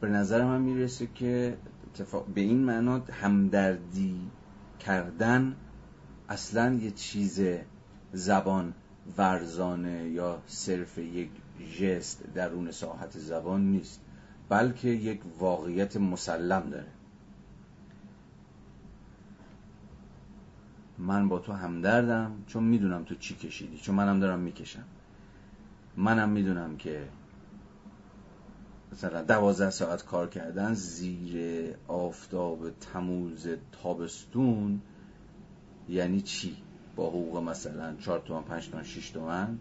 به 0.00 0.08
نظر 0.08 0.44
من 0.44 0.60
می‌رسه 0.60 1.08
که 1.14 1.58
به 2.34 2.40
این 2.40 2.64
معنا 2.64 2.98
همدردی 2.98 4.20
کردن 4.78 5.56
اصلا 6.28 6.74
یه 6.74 6.90
چیز 6.90 7.40
زبان 8.12 8.74
ورزانه 9.16 10.08
یا 10.08 10.42
صرف 10.46 10.98
یک 10.98 11.30
ژست 11.60 12.24
درون 12.34 12.70
ساحت 12.70 13.18
زبان 13.18 13.70
نیست 13.70 14.00
بلکه 14.48 14.88
یک 14.88 15.20
واقعیت 15.38 15.96
مسلم 15.96 16.70
داره. 16.70 16.92
من 20.98 21.28
با 21.28 21.38
تو 21.38 21.52
همدردم 21.52 22.44
چون 22.46 22.64
می‌دونم 22.64 23.04
تو 23.04 23.14
چی 23.14 23.34
کشیدی 23.34 23.78
چون 23.78 23.94
منم 23.94 24.20
دارم 24.20 24.38
می‌کشم. 24.38 24.84
منم 25.96 26.28
می‌دونم 26.28 26.76
که 26.76 27.08
مثلا 28.92 29.22
دوازده 29.22 29.70
ساعت 29.70 30.04
کار 30.04 30.28
کردن 30.28 30.74
زیر 30.74 31.74
آفتاب 31.88 32.70
تموز 32.70 33.48
تابستون 33.82 34.80
یعنی 35.88 36.20
چی؟ 36.20 36.56
با 36.96 37.08
حقوق 37.08 37.36
مثلا 37.36 37.96
چهار 37.96 38.20
تومن 38.20 38.42
پنج 38.42 38.68
تومن 38.68 38.82
شیش 38.82 39.10
تومن؟ 39.10 39.58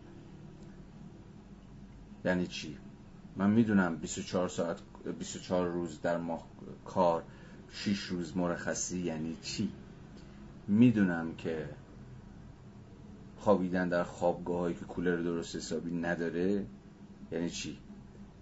یعنی 2.25 2.47
چی؟ 2.47 2.77
من 3.35 3.49
می‌دونم 3.49 3.95
24 3.95 4.49
ساعت 4.49 4.77
24 5.19 5.67
روز 5.67 6.01
در 6.01 6.17
ماه 6.17 6.47
کار 6.85 7.23
6 7.71 7.99
روز 7.99 8.37
مرخصی 8.37 8.99
یعنی 8.99 9.37
چی؟ 9.41 9.69
می‌دونم 10.67 11.35
که 11.35 11.69
خوابیدن 13.43 13.89
در 13.89 14.03
خوابگاه 14.03 14.59
هایی 14.59 14.75
که 14.75 14.85
کولر 14.85 15.15
درست 15.15 15.55
حسابی 15.55 15.91
نداره 15.91 16.65
یعنی 17.31 17.49
چی؟ 17.49 17.77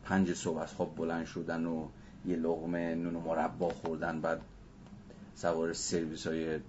پنج 0.04 0.34
صبح 0.34 0.58
از 0.58 0.74
خواب 0.74 0.96
بلند 0.96 1.26
شدن 1.26 1.66
و 1.66 1.88
یه 2.26 2.36
لغمه 2.36 2.96
نون 2.96 3.16
و 3.16 3.20
مربا 3.20 3.70
خوردن 3.70 4.22
بعد 4.22 4.42
سوار 5.36 5.74
سرویس 5.74 6.28
های 6.28 6.60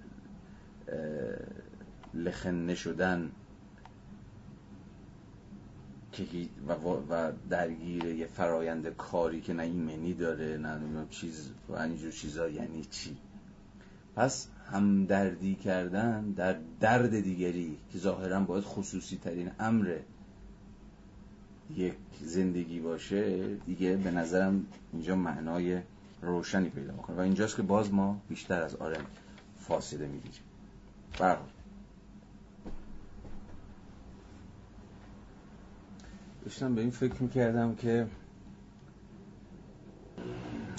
لخنه 2.14 2.74
شدن 2.74 3.30
که 6.12 6.24
و, 6.68 6.72
و 6.72 7.32
درگیر 7.50 8.04
یه 8.04 8.26
فرایند 8.26 8.88
کاری 8.88 9.40
که 9.40 9.52
نه 9.52 9.62
ایمنی 9.62 10.14
داره 10.14 10.56
نه 10.56 11.06
چیز 11.10 11.50
و 11.68 11.76
اینجور 11.76 12.10
چیزا 12.12 12.48
یعنی 12.48 12.84
چی؟ 12.84 13.16
پس 14.16 14.48
همدردی 14.72 15.54
کردن 15.54 16.30
در 16.30 16.56
درد 16.80 17.20
دیگری 17.20 17.78
که 17.92 17.98
ظاهرا 17.98 18.40
باید 18.40 18.64
خصوصی 18.64 19.16
ترین 19.16 19.50
امر 19.60 19.96
یک 21.76 21.94
زندگی 22.20 22.80
باشه 22.80 23.54
دیگه 23.56 23.96
به 23.96 24.10
نظرم 24.10 24.66
اینجا 24.92 25.16
معنای 25.16 25.80
روشنی 26.22 26.68
پیدا 26.68 26.92
می‌کنه. 26.92 27.16
و 27.16 27.20
اینجاست 27.20 27.56
که 27.56 27.62
باز 27.62 27.92
ما 27.92 28.20
بیشتر 28.28 28.62
از 28.62 28.74
آرم 28.74 29.06
فاصله 29.60 30.06
می‌گیریم. 30.06 30.40
برحال 31.18 31.48
داشتم 36.44 36.74
به 36.74 36.80
این 36.80 36.90
فکر 36.90 37.22
می‌کردم 37.22 37.74
که 37.74 38.06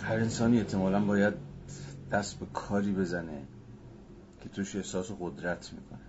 هر 0.04 0.16
انسانی 0.16 0.58
احتمالا 0.58 1.06
باید 1.06 1.34
دست 2.12 2.40
به 2.40 2.46
کاری 2.54 2.92
بزنه 2.92 3.42
که 4.44 4.50
توش 4.50 4.76
احساس 4.76 5.12
قدرت 5.20 5.74
می‌کنه. 5.74 6.00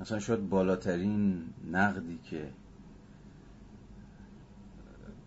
مثلا 0.00 0.18
شاید 0.18 0.48
بالاترین 0.48 1.44
نقدی 1.72 2.18
که 2.24 2.52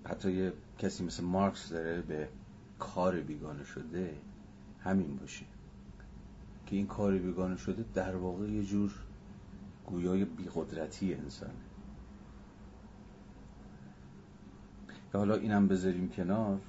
حتی 0.06 0.32
یه 0.32 0.54
کسی 0.80 1.04
مثل 1.04 1.24
مارکس 1.24 1.70
داره 1.70 2.02
به 2.02 2.30
کار 2.80 3.22
بیگانه 3.22 3.64
شده 3.64 4.18
همین 4.84 5.16
باشه. 5.18 5.46
که 6.66 6.76
این 6.76 6.88
کار 6.88 7.18
بیگانه 7.18 7.58
شده 7.58 7.86
در 7.94 8.16
واقع 8.16 8.48
یه 8.48 8.64
جور 8.64 8.94
گویای 9.86 10.26
بیقدرتی 10.26 11.14
انسانه. 11.14 11.54
که 15.12 15.18
حالا 15.18 15.36
اینم 15.36 15.68
بذاریم 15.68 16.10
کنار. 16.10 16.60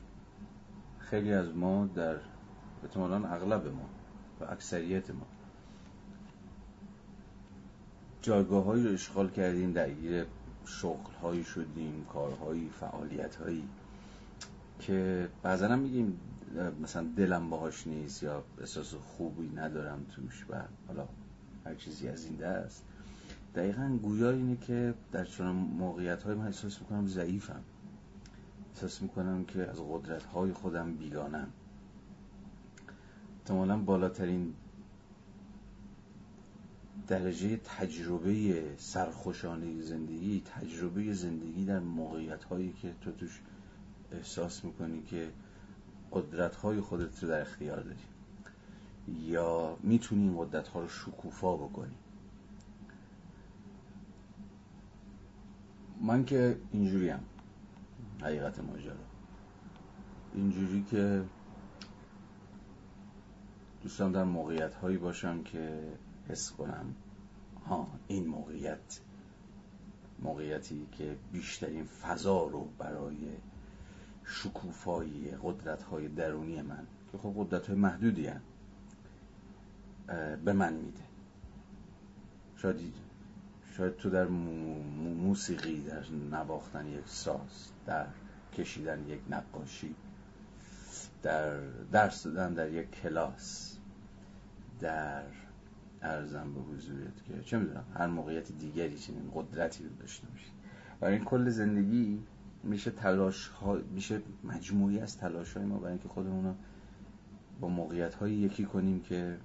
خیلی 0.99 1.32
از 1.32 1.57
ما 1.57 1.86
در 1.86 2.16
احتمالا 2.82 3.28
اغلب 3.28 3.66
ما 3.66 3.95
و 4.41 4.45
اکثریت 4.45 5.11
ما. 5.11 5.26
جایگاه 8.22 8.64
هایی 8.64 8.84
رو 8.84 8.93
اشغال 8.93 9.30
کردیم 9.30 9.72
درگیر 9.72 10.26
شغل 10.64 11.12
هایی 11.22 11.45
شدیم 11.45 12.07
کارهایی 12.12 12.70
فعالیت 12.80 13.37
هایی 13.37 13.68
که 14.80 15.28
بعضا 15.43 15.68
هم 15.68 15.78
میگیم 15.78 16.20
مثلا 16.82 17.07
دلم 17.16 17.51
باهاش 17.51 17.87
نیست 17.87 18.22
یا 18.22 18.45
احساس 18.61 18.95
خوبی 18.95 19.53
ندارم 19.55 20.07
توش 20.14 20.47
و 20.51 20.62
حالا 20.89 21.09
هر 21.64 21.74
چیزی 21.74 22.09
از 22.09 22.24
این 22.24 22.37
دست. 22.37 22.84
دقیقا 23.55 23.99
گویا 24.03 24.30
اینه 24.30 24.57
که 24.57 24.95
در 25.12 25.24
چنان 25.24 25.57
موقعیت 25.57 26.22
های 26.22 26.34
من 26.34 26.47
احساس 26.47 26.80
می‌کنم 26.80 27.07
ضعیفم. 27.07 27.62
احساس 28.74 29.03
می‌کنم 29.03 29.45
که 29.45 29.70
از 29.70 29.80
قدرت 29.91 30.24
های 30.24 30.53
خودم 30.53 30.95
بیگانم. 30.95 31.49
احتمالا 33.47 33.76
بالاترین 33.76 34.55
درجه 37.09 37.57
تجربه 37.57 38.64
سرخوشانه 38.78 39.80
زندگی 39.82 40.42
تجربه 40.47 41.12
زندگی 41.12 41.64
در 41.64 41.78
موقعیت 41.78 42.44
هایی 42.44 42.72
که 42.82 42.92
تو 43.01 43.12
توش 43.12 43.40
احساس 44.12 44.64
می‌کنی 44.64 45.03
که 45.03 45.30
قدرت 46.12 46.57
های 46.57 46.80
خودت 46.80 47.22
رو 47.22 47.28
در 47.28 47.40
اختیار 47.40 47.80
داری 47.80 47.99
یا 49.26 49.76
می‌تونی 49.82 50.28
این 50.28 50.64
ها 50.74 50.80
رو 50.80 50.88
شکوفا 50.88 51.57
بکنی. 51.57 51.94
من 56.01 56.24
که 56.24 56.59
اینجوری 56.72 57.09
هم 57.09 57.20
حقیقت 58.22 58.61
ماجرا. 58.61 58.94
اینجوری 60.34 60.84
که 60.90 61.22
دوستان 63.87 64.12
در 64.12 64.24
موقعیت 64.24 64.74
هایی 64.74 64.97
باشم 64.97 65.43
که 65.43 65.93
حس 66.28 66.53
کنم 66.53 66.95
ها 67.66 67.89
این 68.09 68.26
موقعیت 68.26 69.01
موقعیتی 70.18 70.87
که 70.93 71.16
بیشترین 71.32 71.84
فضا 71.84 72.43
رو 72.47 72.68
برای 72.78 73.16
شکوفایی 74.24 75.30
قدرت 75.43 75.82
های 75.82 76.09
درونی 76.09 76.62
من 76.62 76.87
که 77.12 77.18
خب 77.18 77.34
قدرت 77.37 77.66
های 77.66 77.76
محدودی 77.76 78.26
هن 78.26 78.41
به 80.45 80.53
من 80.53 80.72
میده. 80.72 81.03
شاید 82.57 82.80
شاید 83.76 83.97
تو 83.97 84.11
در 84.11 84.26
موسیقی 84.26 85.80
در 85.80 86.05
نواختن 86.30 86.87
یک 86.87 87.09
ساز 87.09 87.70
در 87.87 88.07
کشیدن 88.59 89.09
یک 89.09 89.20
نقاشی 89.30 89.95
در 91.22 91.61
درس 91.93 92.22
دادن 92.22 92.55
در 92.55 92.70
یک 92.70 92.91
کلاس 92.91 93.76
در 94.81 95.22
ارزم 96.03 96.55
به 96.55 96.61
حضورت 96.61 97.24
که 97.29 97.43
چه 97.45 97.59
می‌دونم 97.59 97.85
هر 97.95 98.07
موقعیت 98.07 98.53
دیگری 98.53 98.99
چنین 98.99 99.31
قدرتی 99.35 99.85
رو 99.85 99.91
داشته 100.01 100.27
باشید 100.27 100.53
برای 101.01 101.14
این 101.14 101.24
کل 101.24 101.49
زندگی 101.49 102.18
میشه 102.62 102.91
تلاش 102.91 103.49
ها 103.49 103.79
میشه 103.95 104.22
مجموعی 104.45 104.99
از 104.99 105.18
تلاش 105.18 105.53
های 105.57 105.66
ما 105.66 105.79
برای 105.79 105.93
اینکه 105.93 106.09
خودمون 106.09 106.45
رو 106.45 106.55
با 107.61 107.68
موقعیت 107.68 108.14
های 108.14 108.35
یکی 108.35 108.64
کنیم 108.64 109.01
که 109.01 109.39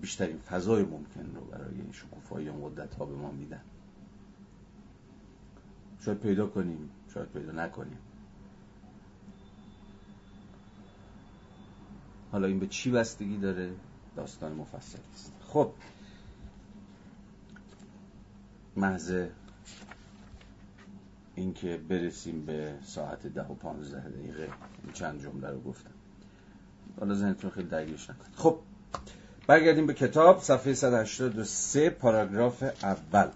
بیشترین 0.00 0.38
فضای 0.38 0.82
ممکن 0.82 1.34
رو 1.34 1.44
برای 1.44 1.92
شکوفایی 1.92 2.48
اون 2.48 2.70
قدرت 2.70 2.94
ها 2.94 3.04
به 3.04 3.14
ما 3.14 3.30
میدن. 3.30 3.60
شاید 6.00 6.18
پیدا 6.18 6.46
کنیم 6.46 6.90
شاید 7.14 7.28
پیدا 7.28 7.52
نکنیم. 7.52 7.98
حالا 12.32 12.46
این 12.46 12.58
به 12.58 12.66
چی 12.66 12.90
بستگی 12.90 13.38
داره؟ 13.38 13.70
داستان 14.18 14.52
مفصلی 14.52 15.00
است. 15.14 15.32
خب. 15.48 15.70
محض 18.76 19.26
اینکه 21.34 21.80
برسیم 21.88 22.46
به 22.46 22.74
ساعت 22.84 23.26
ده 23.26 23.42
و 23.42 23.54
پانزده 23.54 24.08
دقیقه 24.08 24.48
چند 24.94 25.22
جمله 25.22 25.50
رو 25.50 25.60
گفتم. 25.60 25.90
حالا 27.00 27.14
ذهنتون 27.14 27.50
خیلی 27.50 27.68
درگیرش 27.68 28.10
نکنید. 28.10 28.34
خب 28.36 28.58
برگردیم 29.46 29.86
به 29.86 29.94
کتاب 29.94 30.40
صفحه 30.40 30.74
183 30.74 31.90
پاراگراف 31.90 32.62
اول. 32.62 33.28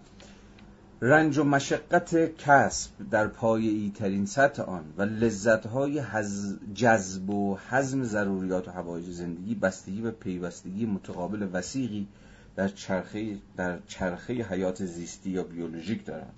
رنج 1.05 1.38
و 1.38 1.44
مشقت 1.44 2.36
کسب 2.36 2.90
در 3.11 3.26
پای 3.26 3.92
ترین 3.94 4.26
سطح 4.26 4.62
آن 4.62 4.84
و 4.96 5.03
لذتهای 5.03 6.03
جذب 6.74 7.30
و 7.30 7.59
حزم 7.70 8.03
ضروریات 8.03 8.68
و 8.68 8.70
حوایج 8.70 9.11
زندگی 9.11 9.55
بستگی 9.55 10.03
و 10.03 10.11
پیوستگی 10.11 10.86
متقابل 10.86 11.48
وسیقی 11.53 12.07
در 12.57 12.68
چرخه, 12.68 13.36
در 13.57 13.78
چرخه 13.86 14.34
حیات 14.34 14.84
زیستی 14.84 15.30
یا 15.30 15.42
بیولوژیک 15.42 16.05
دارند. 16.05 16.32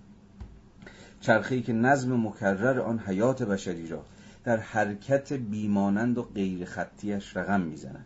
چرخه‌ای 1.21 1.62
که 1.62 1.73
نظم 1.73 2.27
مکرر 2.27 2.81
آن 2.81 2.99
حیات 2.99 3.43
بشری 3.43 3.89
را 3.89 4.05
در 4.45 4.57
حرکت 4.57 5.33
بیمانند 5.33 6.19
و 6.19 6.23
غیر 6.23 6.65
خطیش 6.65 7.37
رقم 7.37 7.61
می‌زند. 7.61 8.05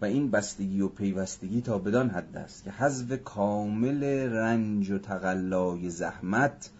و 0.00 0.04
این 0.04 0.30
بستگی 0.30 0.80
و 0.80 0.88
پیوستگی 0.88 1.60
تا 1.60 1.78
بدان 1.78 2.10
حد 2.10 2.36
است 2.36 2.64
که 2.64 2.70
حذف 2.70 3.22
کامل 3.24 4.04
رنج 4.32 4.90
و 4.90 4.98
تقلای 4.98 5.90
زحمت 5.90 6.70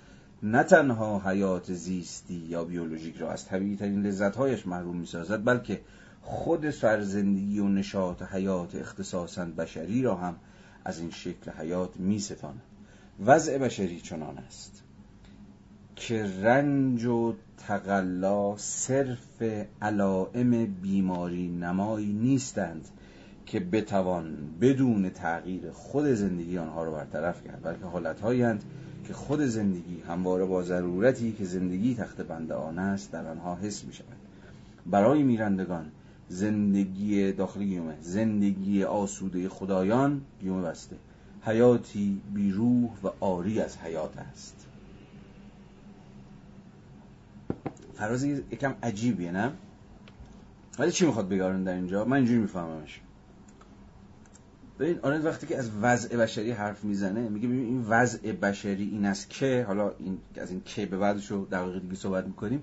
نه 0.42 0.62
تنها 0.62 1.22
حیات 1.30 1.72
زیستی 1.72 2.34
یا 2.34 2.64
بیولوژیک 2.64 3.16
را 3.16 3.32
از 3.32 3.44
طبیعی 3.44 3.76
ترین 3.76 4.06
لذتهایش 4.06 4.66
محروم 4.66 4.96
می 4.96 5.06
سازد 5.06 5.44
بلکه 5.44 5.80
خود 6.22 6.70
سرزندگی 6.70 7.58
و 7.58 7.68
نشاط 7.68 8.22
حیات 8.22 8.74
اختصاصا 8.74 9.44
بشری 9.44 10.02
را 10.02 10.14
هم 10.14 10.36
از 10.84 10.98
این 10.98 11.10
شکل 11.10 11.50
حیات 11.50 11.96
می 11.96 12.18
ستاند 12.18 12.62
وضع 13.26 13.58
بشری 13.58 14.00
چنان 14.00 14.38
است 14.38 14.82
که 15.96 16.24
رنج 16.42 17.04
و 17.04 17.34
تقلا 17.66 18.56
صرف 18.56 19.42
علائم 19.82 20.66
بیماری 20.66 21.48
نمایی 21.48 22.12
نیستند. 22.12 22.88
که 23.46 23.60
بتوان 23.60 24.36
بدون 24.60 25.10
تغییر 25.10 25.70
خود 25.70 26.04
زندگی 26.04 26.58
آنها 26.58 26.84
را 26.84 26.90
برطرف 26.90 27.44
کرد 27.44 27.62
بلکه 27.62 27.84
حالتهایی 27.84 28.42
هند 28.42 28.64
که 29.06 29.14
خود 29.14 29.40
زندگی 29.40 30.00
همواره 30.08 30.44
با 30.44 30.62
ضرورتی 30.62 31.32
که 31.32 31.44
زندگی 31.44 31.94
تخت 31.94 32.20
بند 32.20 32.52
آن 32.52 32.78
است 32.78 33.12
در 33.12 33.26
آنها 33.26 33.56
حس 33.56 33.84
می 33.84 33.92
شود 33.92 34.16
برای 34.86 35.22
میرندگان 35.22 35.90
زندگی 36.28 37.32
داخلی 37.32 37.66
گیومه 37.66 37.94
زندگی 38.00 38.84
آسوده 38.84 39.48
خدایان 39.48 40.20
گیومه 40.40 40.62
بسته. 40.62 40.96
حیاتی 41.42 42.20
بیروح 42.34 42.90
و 43.02 43.10
آری 43.20 43.60
از 43.60 43.78
حیات 43.78 44.18
است. 44.18 44.66
فراز 47.94 48.24
یکم 48.24 48.74
عجیبیه 48.82 49.32
نه؟ 49.32 49.52
ولی 50.78 50.92
چی 50.92 51.06
می‌خواد 51.06 51.28
بگارن 51.28 51.64
در 51.64 51.74
اینجا؟ 51.74 52.04
من 52.04 52.16
اینجوری 52.16 52.38
میفهممش. 52.38 53.00
ببین 54.78 54.98
آره 55.02 55.18
وقتی 55.18 55.46
که 55.46 55.58
از 55.58 55.70
وضع 55.80 56.16
بشری 56.16 56.50
حرف 56.50 56.84
می‌زنه 56.84 57.28
میگه 57.28 57.48
ببین 57.48 57.64
این 57.64 57.84
وضع 57.88 58.32
بشری 58.32 58.88
این 58.88 59.06
است 59.06 59.30
که 59.30 59.64
حالا 59.68 59.92
این 59.98 60.18
از 60.36 60.50
این 60.50 60.62
که 60.64 60.86
به 60.86 60.98
بعدش 60.98 61.30
رو 61.30 61.44
دقیقه 61.44 61.80
دیگه 61.80 61.94
صحبت 61.94 62.26
می‌کنیم 62.26 62.62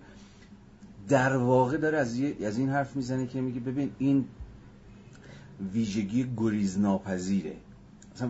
در 1.09 1.37
واقع 1.37 1.77
داره 1.77 1.97
از, 1.97 2.19
از 2.45 2.57
این 2.57 2.69
حرف 2.69 2.95
می‌زنه 2.95 3.27
که 3.27 3.41
میگه 3.41 3.59
ببین 3.59 3.91
این 3.99 4.25
ویژگی 5.73 6.33
گریز 6.37 6.79
ناپذیره 6.79 7.55
مثلا 8.15 8.29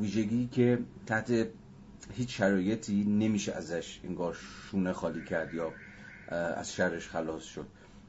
ویژگی 0.00 0.48
که 0.52 0.78
تحت 1.06 1.46
هیچ 2.14 2.36
شرایطی 2.38 3.04
نمیشه 3.04 3.52
ازش 3.52 4.00
انگار 4.04 4.36
شونه 4.70 4.92
خالی 4.92 5.24
کرد 5.24 5.54
یا 5.54 5.72
از 6.56 6.72
شرش 6.72 7.08
خلاص 7.08 7.42
شد. 7.42 7.66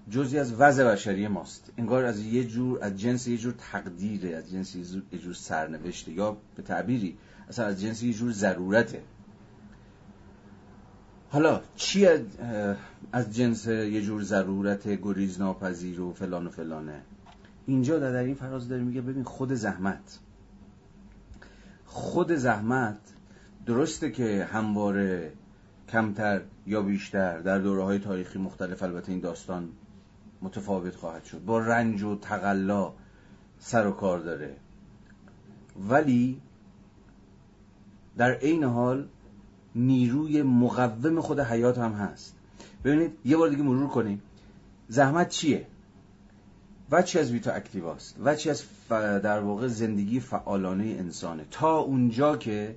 جزی 0.10 0.39
از 0.39 0.53
وضع 0.53 0.91
بشری 0.91 1.28
ماست. 1.28 1.72
انگار 1.78 2.05
از 2.05 2.20
یه 2.20 2.43
جور 2.43 2.84
از 2.84 2.99
جنس 2.99 3.28
یه 3.28 3.38
جور 3.38 3.53
تقدیره 3.72 4.36
از 4.36 4.51
جنس 4.51 4.76
یه 5.12 5.20
جور 5.20 5.34
سرنوشته 5.34 6.12
یا 6.12 6.38
به 6.55 6.64
تعبیری. 6.64 7.18
اصلا 7.49 7.66
از 7.66 7.82
جنس 7.82 8.03
یه 8.03 8.14
جور 8.14 8.32
ضرورته. 8.32 9.03
حالا 11.30 11.62
چی 11.76 12.07
از 13.12 13.36
جنس 13.36 13.68
یه 13.68 14.01
جور 14.01 14.24
ضرورت 14.24 14.88
گریز 14.88 15.39
ناپذیر 15.39 16.01
و 16.01 16.14
فلان 16.14 16.47
و 16.47 16.49
فلانه؟ 16.49 17.01
اینجا 17.66 17.99
در 17.99 18.16
این 18.16 18.36
فراز 18.36 18.68
داره 18.68 18.84
میگه 18.84 19.01
ببین 19.01 19.24
خود 19.24 19.53
زحمت. 19.53 20.20
خود 21.86 22.36
زحمت 22.36 22.97
درسته 23.66 24.12
که 24.12 24.47
همواره 24.51 25.34
کمتر 25.89 26.41
یا 26.68 26.82
بیشتر 26.82 27.39
در 27.39 27.60
دوره 27.60 27.84
های 27.84 27.99
تاریخی 27.99 28.39
مختلف 28.39 28.84
البته 28.84 29.12
این 29.12 29.22
داستان 29.22 29.70
متفاوت 30.42 30.96
خواهد 30.96 31.24
شد. 31.24 31.46
با 31.46 31.60
رنج 31.60 32.04
و 32.04 32.16
تقلا 32.16 32.94
سر 33.60 33.88
و 33.88 33.92
کار 33.92 34.20
داره. 34.20 34.56
ولی 35.90 36.42
در 38.18 38.32
عین 38.34 38.64
حال 38.64 39.08
نیروی 39.76 40.42
مقوم 40.42 41.22
خود 41.22 41.40
حیات 41.40 41.78
هم 41.78 41.92
هست. 41.92 42.36
ببینید 42.84 43.12
یه 43.26 43.38
بار 43.38 43.50
دیگه 43.50 43.64
مرور 43.64 43.88
کنیم. 43.88 44.22
زحمت 44.88 45.30
چیه؟ 45.30 45.68
چی 47.06 47.20
از 47.20 47.32
ویتا 47.32 47.52
اکتیواست 47.52 48.36
چی 48.36 48.50
از 48.50 48.64
در 48.98 49.40
واقع 49.40 49.68
زندگی 49.68 50.20
فعالانه 50.20 50.84
انسانه؟ 50.84 51.46
تا 51.52 51.78
اونجا 51.78 52.38
که 52.38 52.76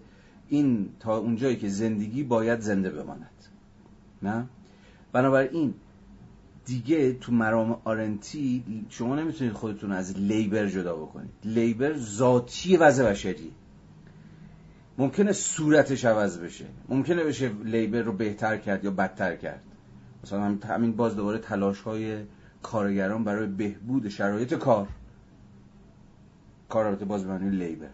این 0.49 0.89
تا 1.01 1.17
اونجایی 1.17 1.57
که 1.57 1.69
زندگی 1.69 2.23
باید 2.23 2.61
زنده 2.61 2.91
بماند. 2.91 3.47
نه؟ 4.23 4.47
بنابراین 5.13 5.75
دیگه 6.65 7.13
تو 7.13 7.33
مرام 7.33 7.81
آرنتی 7.85 8.65
شما 8.89 9.17
نمی‌تونید 9.17 9.53
خودتون 9.53 9.93
از 9.93 10.19
لیبر 10.19 10.67
جدا 10.67 10.97
بکنید. 10.97 11.31
لیبر 11.45 11.97
ذاتی 11.97 12.77
وضع 12.77 13.11
بشری 13.11 13.53
ممکنه 14.99 15.33
صورتش 15.33 16.05
عوض 16.05 16.39
بشه. 16.39 16.65
ممکنه 16.89 17.25
بشه 17.25 17.49
لیبر 17.65 18.03
رو 18.03 18.13
بهتر 18.13 18.57
کرد 18.57 18.85
یا 18.85 18.91
بدتر 18.91 19.37
کرد. 19.37 19.65
مثلا 20.25 20.59
همین 20.69 20.93
باز 20.93 21.17
دوباره 21.17 21.39
تلاش 21.39 21.81
های 21.81 22.23
کارگران 22.63 23.25
برای 23.25 23.47
بهبود 23.47 24.09
شرایط 24.09 24.55
کار. 24.55 24.89
کار 26.69 26.87
البته 26.87 27.05
باز 27.05 27.25
به 27.25 27.39
لیبر. 27.39 27.89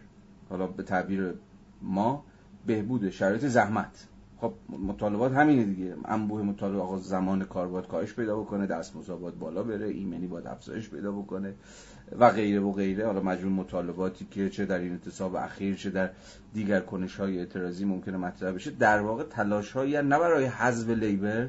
حالا 0.51 0.67
به 0.67 0.83
تعبیر 0.83 1.35
ما 1.83 2.25
بهبود 2.67 3.11
شرایط 3.11 3.45
زحمت. 3.45 4.07
خب 4.41 4.53
مطالبات 4.69 5.33
همینه 5.33 5.65
دیگه. 5.65 5.95
انبوه 6.05 6.43
مطالبه 6.43 6.81
آقا 6.81 6.99
زمان 6.99 7.45
کار 7.45 7.69
باید 7.69 7.87
کاهش 7.87 8.15
پیدا 8.15 8.41
بکنه 8.41 8.67
دست 8.67 8.93
باید 8.93 9.39
بالا 9.39 9.63
بره 9.63 9.87
ایمنی 9.87 10.27
باید 10.27 10.47
افزایش 10.47 10.91
پیدا 10.91 11.13
بکنه 11.13 11.55
و 12.19 12.31
غیره 12.31 12.61
و 12.61 12.73
غیره. 12.73 13.07
حالا 13.07 13.21
مجموع 13.21 13.53
مطالباتی 13.53 14.27
که 14.31 14.51
چه 14.51 14.67
در 14.67 14.79
این 14.79 14.95
اتصاب 14.95 15.37
اخیر 15.37 15.75
چه 15.75 15.91
در 15.91 16.11
دیگر 16.55 16.81
کنش 16.81 17.17
های 17.17 17.39
اعتراضی 17.39 17.85
ممکنه 17.85 18.17
مطرح 18.17 18.53
بشه. 18.53 18.71
در 18.71 19.01
واقع 19.01 19.23
تلاش 19.23 19.73
هایی 19.73 20.03
نه 20.03 20.19
برای 20.19 20.45
حذف 20.45 20.89
لیبر 20.89 21.49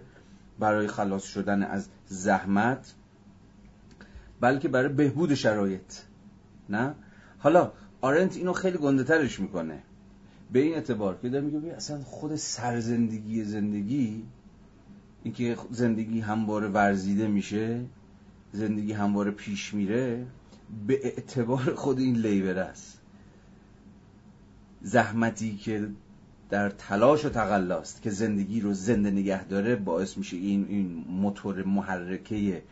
برای 0.59 0.87
خلاص 0.87 1.23
شدن 1.23 1.63
از 1.63 1.87
زحمت 2.07 2.93
بلکه 4.41 4.67
برای 4.67 4.93
بهبود 4.93 5.33
شرایط. 5.33 5.93
نه؟ 6.69 6.95
حالا 7.39 7.71
آرنت 8.01 8.37
اینو 8.37 8.53
خیلی 8.53 8.77
گنده 8.77 9.03
ترش 9.03 9.39
می‌کنه. 9.39 9.83
به 10.51 10.59
این 10.59 10.73
اعتبار 10.73 11.17
که 11.21 11.29
داره 11.29 11.45
میگه 11.45 11.73
اصلا 11.73 12.03
خود 12.03 12.35
سرزندگی 12.35 13.43
زندگی 13.43 14.23
اینکه 15.23 15.57
زندگی 15.71 16.19
همواره 16.19 16.67
ورزیده 16.67 17.27
میشه 17.27 17.85
زندگی 18.53 18.93
همواره 18.93 19.31
پیش 19.31 19.73
میره 19.73 20.25
به 20.87 21.05
اعتبار 21.05 21.75
خود 21.75 21.99
این 21.99 22.15
لیبر 22.15 22.59
است. 22.59 22.99
زحمتی 24.81 25.57
که 25.57 25.89
در 26.49 26.69
تلاش 26.69 27.25
و 27.25 27.29
تقلاست 27.29 28.01
که 28.01 28.09
زندگی 28.09 28.61
رو 28.61 28.73
زنده 28.73 29.11
نگه 29.11 29.43
داره 29.43 29.75
باعث 29.75 30.17
میشه 30.17 30.37
این 30.37 30.65
این 30.69 31.05
موتور 31.09 31.63
محرکه 31.63 32.63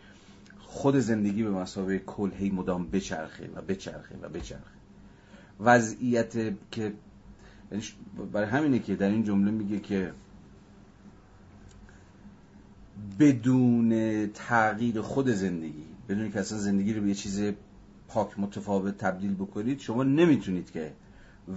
خود 0.59 0.99
زندگی 0.99 1.43
به 1.43 1.49
مسابقه 1.49 1.99
کل 1.99 2.31
هی 2.31 2.49
مدام 2.49 2.87
بچرخه 2.89 3.49
و 3.55 3.61
بچرخه 3.61 4.15
و 4.21 4.29
بچرخه. 4.29 4.77
وضعیت 5.59 6.33
که 6.71 6.93
برای 8.31 8.47
همینه 8.47 8.79
که 8.79 8.95
در 8.95 9.09
این 9.09 9.23
جمله 9.23 9.51
میگه 9.51 9.79
که 9.79 10.11
بدون 13.19 13.91
تغییر 14.33 15.01
خود 15.01 15.29
زندگی 15.29 15.85
بدون 16.09 16.31
که 16.31 16.39
اصلا 16.39 16.57
زندگی 16.57 16.93
رو 16.93 17.01
به 17.01 17.07
یه 17.07 17.13
چیز 17.13 17.41
پاک 18.07 18.39
متفاوت 18.39 18.97
تبدیل 18.97 19.33
بکنید 19.33 19.79
شما 19.79 20.03
نمی‌تونید 20.03 20.71
که 20.71 20.93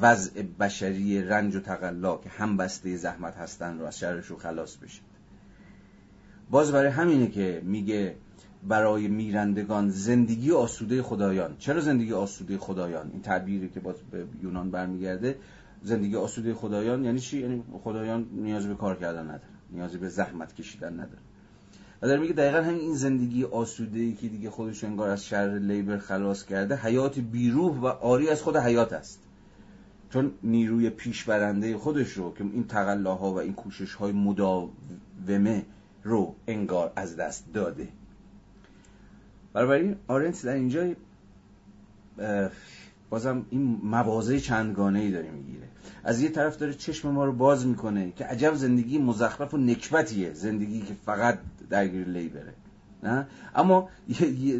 وضع 0.00 0.42
بشری 0.42 1.22
رنج 1.22 1.56
و 1.56 1.60
تقلا 1.60 2.16
که 2.16 2.30
هم 2.30 2.56
بسته 2.56 2.96
زحمت 2.96 3.36
هستن 3.36 3.78
رو 3.78 3.84
از 3.84 3.98
شرشون 3.98 4.38
خلاص 4.38 4.76
بشید. 4.76 5.02
باز 6.50 6.72
برای 6.72 6.90
همینه 6.90 7.26
که 7.26 7.62
میگه 7.64 8.16
برای 8.68 9.08
میرندگان 9.08 9.90
زندگی 9.90 10.52
آسوده 10.52 11.02
خدایان. 11.02 11.56
چرا 11.58 11.80
زندگی 11.80 12.12
آسوده 12.12 12.58
خدایان؟ 12.58 13.10
این 13.12 13.22
تعبیری 13.22 13.68
که 13.68 13.80
باز 13.80 13.94
به 14.10 14.24
یونان 14.42 14.70
برمیگرده. 14.70 15.36
زندگی 15.82 16.16
آسوده 16.16 16.54
خدایان 16.54 17.04
یعنی 17.04 17.20
چی؟ 17.20 17.40
یعنی 17.40 17.64
خدایان 17.84 18.28
نیازی 18.32 18.68
به 18.68 18.74
کار 18.74 18.96
کردن 18.96 19.22
ندارن 19.22 19.40
نیازی 19.70 19.98
به 19.98 20.08
زحمت 20.08 20.54
کشیدن 20.54 20.92
ندارن. 20.92 21.22
و 22.02 22.08
در 22.08 22.18
میگه 22.18 22.32
دقیقا 22.32 22.62
همین 22.62 22.80
این 22.80 22.94
زندگی 22.94 23.44
آسوده 23.44 23.98
ای 23.98 24.12
که 24.12 24.28
دیگه 24.28 24.50
خودش 24.50 24.84
انگار 24.84 25.08
از 25.08 25.26
شر 25.26 25.58
لیبر 25.58 25.98
خلاص 25.98 26.44
کرده 26.44 26.76
حیات 26.76 27.18
بیروح 27.18 27.80
و 27.80 27.86
آری 27.86 28.28
از 28.28 28.42
خود 28.42 28.56
حیات 28.56 28.92
است. 28.92 29.22
چون 30.10 30.32
نیروی 30.42 30.90
پیش 30.90 31.24
برنده 31.24 31.76
خودش 31.76 32.12
رو 32.12 32.34
که 32.34 32.44
این 32.44 32.66
تقلاها 32.66 33.32
و 33.32 33.38
این 33.38 33.52
کوشش 33.52 33.94
های 33.94 34.12
مداومه 34.12 35.64
رو 36.04 36.34
انگار 36.46 36.92
از 36.96 37.16
دست 37.16 37.52
داده. 37.52 37.88
برای 39.52 39.94
آرنت 40.08 40.42
در 40.42 40.54
اینجا 40.54 40.94
بازم 43.10 43.46
این 43.50 43.80
موازه 43.82 44.40
چندگانه 44.40 44.98
ای 44.98 45.10
داره 45.10 45.30
می‌گیره. 45.30 45.68
از 46.04 46.20
یه 46.22 46.28
طرف 46.28 46.56
داره 46.56 46.74
چشم 46.74 47.10
ما 47.10 47.24
رو 47.24 47.32
باز 47.32 47.66
می‌کنه 47.66 48.12
که 48.16 48.24
عجب 48.24 48.54
زندگی 48.54 48.98
مزخرف 48.98 49.54
و 49.54 49.56
نکبتیه 49.56 50.32
زندگی 50.32 50.80
که 50.80 50.94
فقط 51.04 51.38
درگیر 51.70 52.08
لیبره. 52.08 52.54
نه؟ 53.02 53.26
اما 53.54 53.88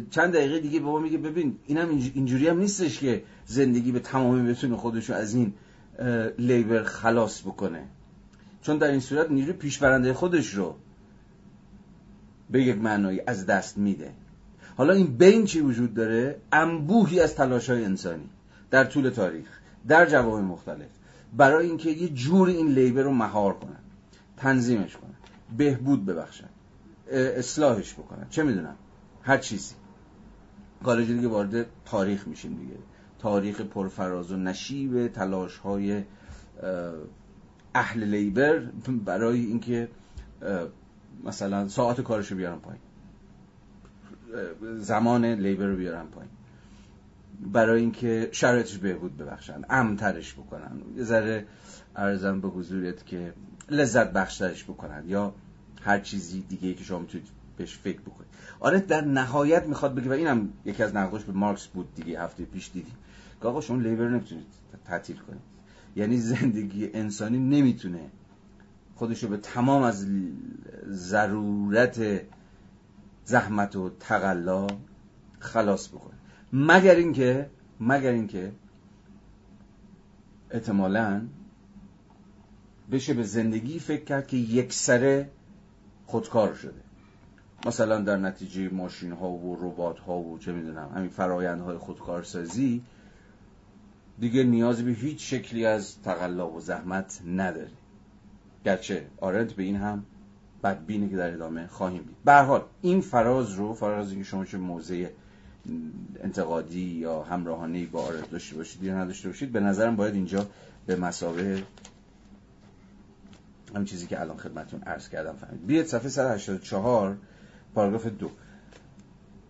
چند 0.09 0.33
دقیقه 0.33 0.59
دیگه 0.59 0.79
به 0.79 0.85
ما 0.85 0.99
میگه 0.99 1.17
ببین 1.17 1.57
اینم 1.65 1.89
اینجوری 2.13 2.47
هم 2.47 2.59
نیستش 2.59 2.99
که 2.99 3.23
زندگی 3.45 3.91
به 3.91 3.99
تمامی 3.99 4.51
بتونه 4.51 4.75
خودشو 4.75 5.13
از 5.13 5.33
این 5.35 5.53
لیبر 6.39 6.83
خلاص 6.83 7.41
بکنه. 7.41 7.83
چون 8.61 8.77
در 8.77 8.91
این 8.91 8.99
صورت 8.99 9.31
نیروی 9.31 9.53
پیشبرنده 9.53 10.13
خودش 10.13 10.53
رو 10.53 10.75
به 12.49 12.63
یک 12.63 12.77
معنایی 12.77 13.21
از 13.27 13.45
دست 13.45 13.77
میده. 13.77 14.11
حالا 14.77 14.93
این 14.93 15.17
بین 15.17 15.45
چی 15.45 15.59
وجود 15.59 15.93
داره؟ 15.93 16.35
انبوهی 16.51 17.19
از 17.19 17.35
تلاش 17.35 17.69
های 17.69 17.85
انسانی 17.85 18.29
در 18.71 18.83
طول 18.83 19.09
تاریخ 19.09 19.47
در 19.87 20.05
جواب 20.05 20.39
مختلف. 20.39 20.89
برای 21.37 21.67
اینکه 21.67 21.89
یه 21.89 22.09
جور 22.09 22.47
این 22.47 22.67
لیبر 22.67 23.01
رو 23.01 23.11
مهار 23.11 23.53
کنن 23.53 23.79
تنظیمش 24.37 24.97
کنن 24.97 25.13
بهبود 25.57 26.05
ببخشن 26.05 26.49
اصلاحش 27.11 27.93
بکنن. 27.93 28.27
چه 28.29 28.43
می‌دونم؟ 28.43 28.75
هر 29.23 29.37
چیزی. 29.37 29.75
کالج 30.83 31.11
دیگه 31.11 31.27
وارد 31.27 31.65
تاریخ 31.85 32.27
میشیم 32.27 32.55
دیگه. 32.55 32.75
تاریخ 33.19 33.61
پرفراز 33.61 34.31
و 34.31 34.37
نشیب 34.37 35.07
تلاش 35.07 35.57
های 35.57 36.03
اهل 37.75 38.03
لیبر 38.03 38.59
برای 39.05 39.45
اینکه 39.45 39.89
مثلا 41.23 41.67
ساعت 41.67 42.01
کارشو 42.01 42.35
بیارن 42.35 42.59
پایین. 42.59 42.81
زمان 44.77 45.25
لیبر 45.25 45.65
رو 45.65 45.75
بیارن 45.75 46.05
پایین. 46.05 46.31
برای 47.41 47.81
اینکه 47.81 48.29
شرایطش 48.31 48.77
بهبود 48.77 49.17
ببخشن 49.17 49.61
امترش 49.69 50.33
بکنن. 50.33 50.81
یه 50.97 51.03
ذره 51.03 51.45
ارزم 51.95 52.41
به 52.41 52.47
حضورت 52.47 53.05
که 53.05 53.33
لذت 53.69 54.13
بخشترش 54.13 54.63
بکنن 54.63 55.03
یا 55.07 55.33
هر 55.81 55.99
چیزی 55.99 56.41
دیگه 56.41 56.73
که 56.73 56.83
شما 56.83 56.99
می‌تونید 56.99 57.27
بهش 57.57 57.77
فکر 57.77 58.01
بکنید. 58.01 58.29
آره 58.59 58.79
در 58.79 59.01
نهایت 59.01 59.65
می‌خواد 59.65 59.95
بگه 59.95 60.09
و 60.09 60.13
اینم 60.13 60.49
یکی 60.65 60.83
از 60.83 60.95
نقداش 60.95 61.23
به 61.23 61.33
مارکس 61.33 61.67
بود 61.67 61.95
دیگه 61.95 62.21
هفته 62.21 62.45
پیش 62.45 62.69
دیدیم. 62.73 62.95
که 63.41 63.47
آقا 63.47 63.61
شما 63.61 63.77
لیبر 63.77 64.09
نمی‌تونید 64.09 64.45
تعطیل 64.85 65.17
کنید. 65.17 65.41
یعنی 65.95 66.17
زندگی 66.17 66.89
انسانی 66.93 67.37
نمی‌تونه 67.37 68.09
خودشو 68.95 69.27
به 69.27 69.37
تمام 69.37 69.83
از 69.83 70.07
ضرورت 70.89 72.21
زحمت 73.25 73.75
و 73.75 73.91
تقلا 73.99 74.67
خلاص 75.39 75.87
بکنه. 75.89 76.20
مگر 76.53 76.95
اینکه 76.95 77.49
مگر 77.79 78.11
اینکه 78.11 78.51
احتمالا 80.51 81.21
بشه 82.91 83.13
به 83.13 83.23
زندگی 83.23 83.79
فکر 83.79 84.03
کرد 84.03 84.27
که 84.27 84.37
یک 84.37 84.73
سره 84.73 85.29
خودکار 86.05 86.53
شده. 86.53 86.81
مثلا 87.65 88.01
در 88.01 88.17
نتیجه 88.17 88.69
ماشین 88.69 89.11
ها 89.11 89.29
و 89.29 89.55
ربات 89.61 89.99
ها 89.99 90.17
و 90.17 90.37
چه 90.39 90.51
می‌دونم 90.51 90.91
همین 90.95 91.09
فرایند 91.09 91.61
های 91.61 91.77
خودکارسازی 91.77 92.83
دیگه 94.19 94.43
نیازی 94.43 94.83
به 94.83 94.91
هیچ 94.91 95.33
شکلی 95.33 95.65
از 95.65 96.01
تقلا 96.01 96.51
و 96.51 96.59
زحمت 96.59 97.21
نداره 97.27 97.71
گرچه 98.65 99.07
آرنت 99.21 99.53
به 99.53 99.63
این 99.63 99.75
هم 99.75 100.05
بدبینه 100.63 101.09
که 101.09 101.15
در 101.15 101.33
ادامه 101.33 101.67
خواهیم 101.67 102.03
دید. 102.03 102.15
به 102.25 102.33
حال 102.33 102.63
این 102.81 103.01
فراز 103.01 103.53
رو 103.53 103.73
فراز 103.73 104.13
که 104.13 104.23
شما 104.23 104.45
چه 104.45 104.57
موضع 104.57 105.07
انتقادی 106.23 106.79
یا 106.79 107.23
همراهانه 107.23 107.85
با 107.85 108.01
آرنت 108.01 108.31
داشته 108.31 108.55
باشید 108.55 108.83
یا 108.83 108.97
نداشته 108.97 109.29
باشید 109.29 109.51
به 109.51 109.59
نظرم 109.59 109.95
باید 109.95 110.15
اینجا 110.15 110.47
به 110.85 110.95
مسابه 110.95 111.63
همین 113.75 113.85
چیزی 113.85 114.07
که 114.07 114.21
الان 114.21 114.37
خدمتون 114.37 114.81
عرض 114.81 115.09
کردم 115.09 115.33
فهمید. 115.33 115.67
بیاید 115.67 115.85
صفحه 115.85 116.09
184 116.09 117.17
پاراگراف 117.75 118.05
دو. 118.05 118.31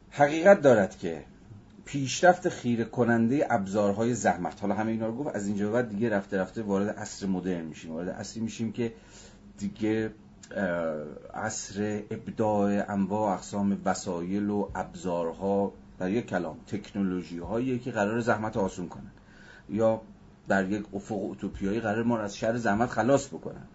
حقیقت 0.09 0.61
دارد 0.61 0.97
که 0.97 1.23
پیشرفت 1.85 2.49
خیره 2.49 2.83
کننده 2.83 3.47
ابزارهای 3.49 4.13
زحمت 4.13 4.61
حالا 4.61 4.75
همه 4.75 4.91
اینا 4.91 5.07
رو 5.07 5.15
گفت 5.15 5.35
از 5.35 5.47
اینجا 5.47 5.71
بعد 5.71 5.89
دیگه 5.89 6.09
رفته 6.09 6.37
رفته 6.37 6.61
وارد 6.61 6.89
عصر 6.89 7.25
مدرن 7.25 7.65
میشیم. 7.65 7.91
وارد 7.91 8.09
عصری 8.09 8.43
میشیم 8.43 8.71
که 8.71 8.93
دیگه 9.57 10.11
عصر 11.33 12.01
ابداع 12.11 12.91
انواع 12.91 13.33
اقسام 13.33 13.81
وسایل 13.85 14.49
و 14.49 14.67
ابزارها 14.75 15.73
در 16.01 16.11
یک 16.11 16.25
کلام 16.25 16.57
تکنولوژی 16.67 17.39
هایی 17.39 17.79
که 17.79 17.91
قرار 17.91 18.19
زحمت 18.19 18.57
آسون 18.57 18.87
کنن. 18.87 19.11
یا 19.69 20.01
در 20.47 20.69
یک 20.69 20.85
افق 20.93 21.15
اوتوپیایی 21.15 21.79
قرار 21.79 22.03
ما 22.03 22.19
از 22.19 22.37
شر 22.37 22.57
زحمت 22.57 22.89
خلاص 22.89 23.27
بکنن. 23.27 23.65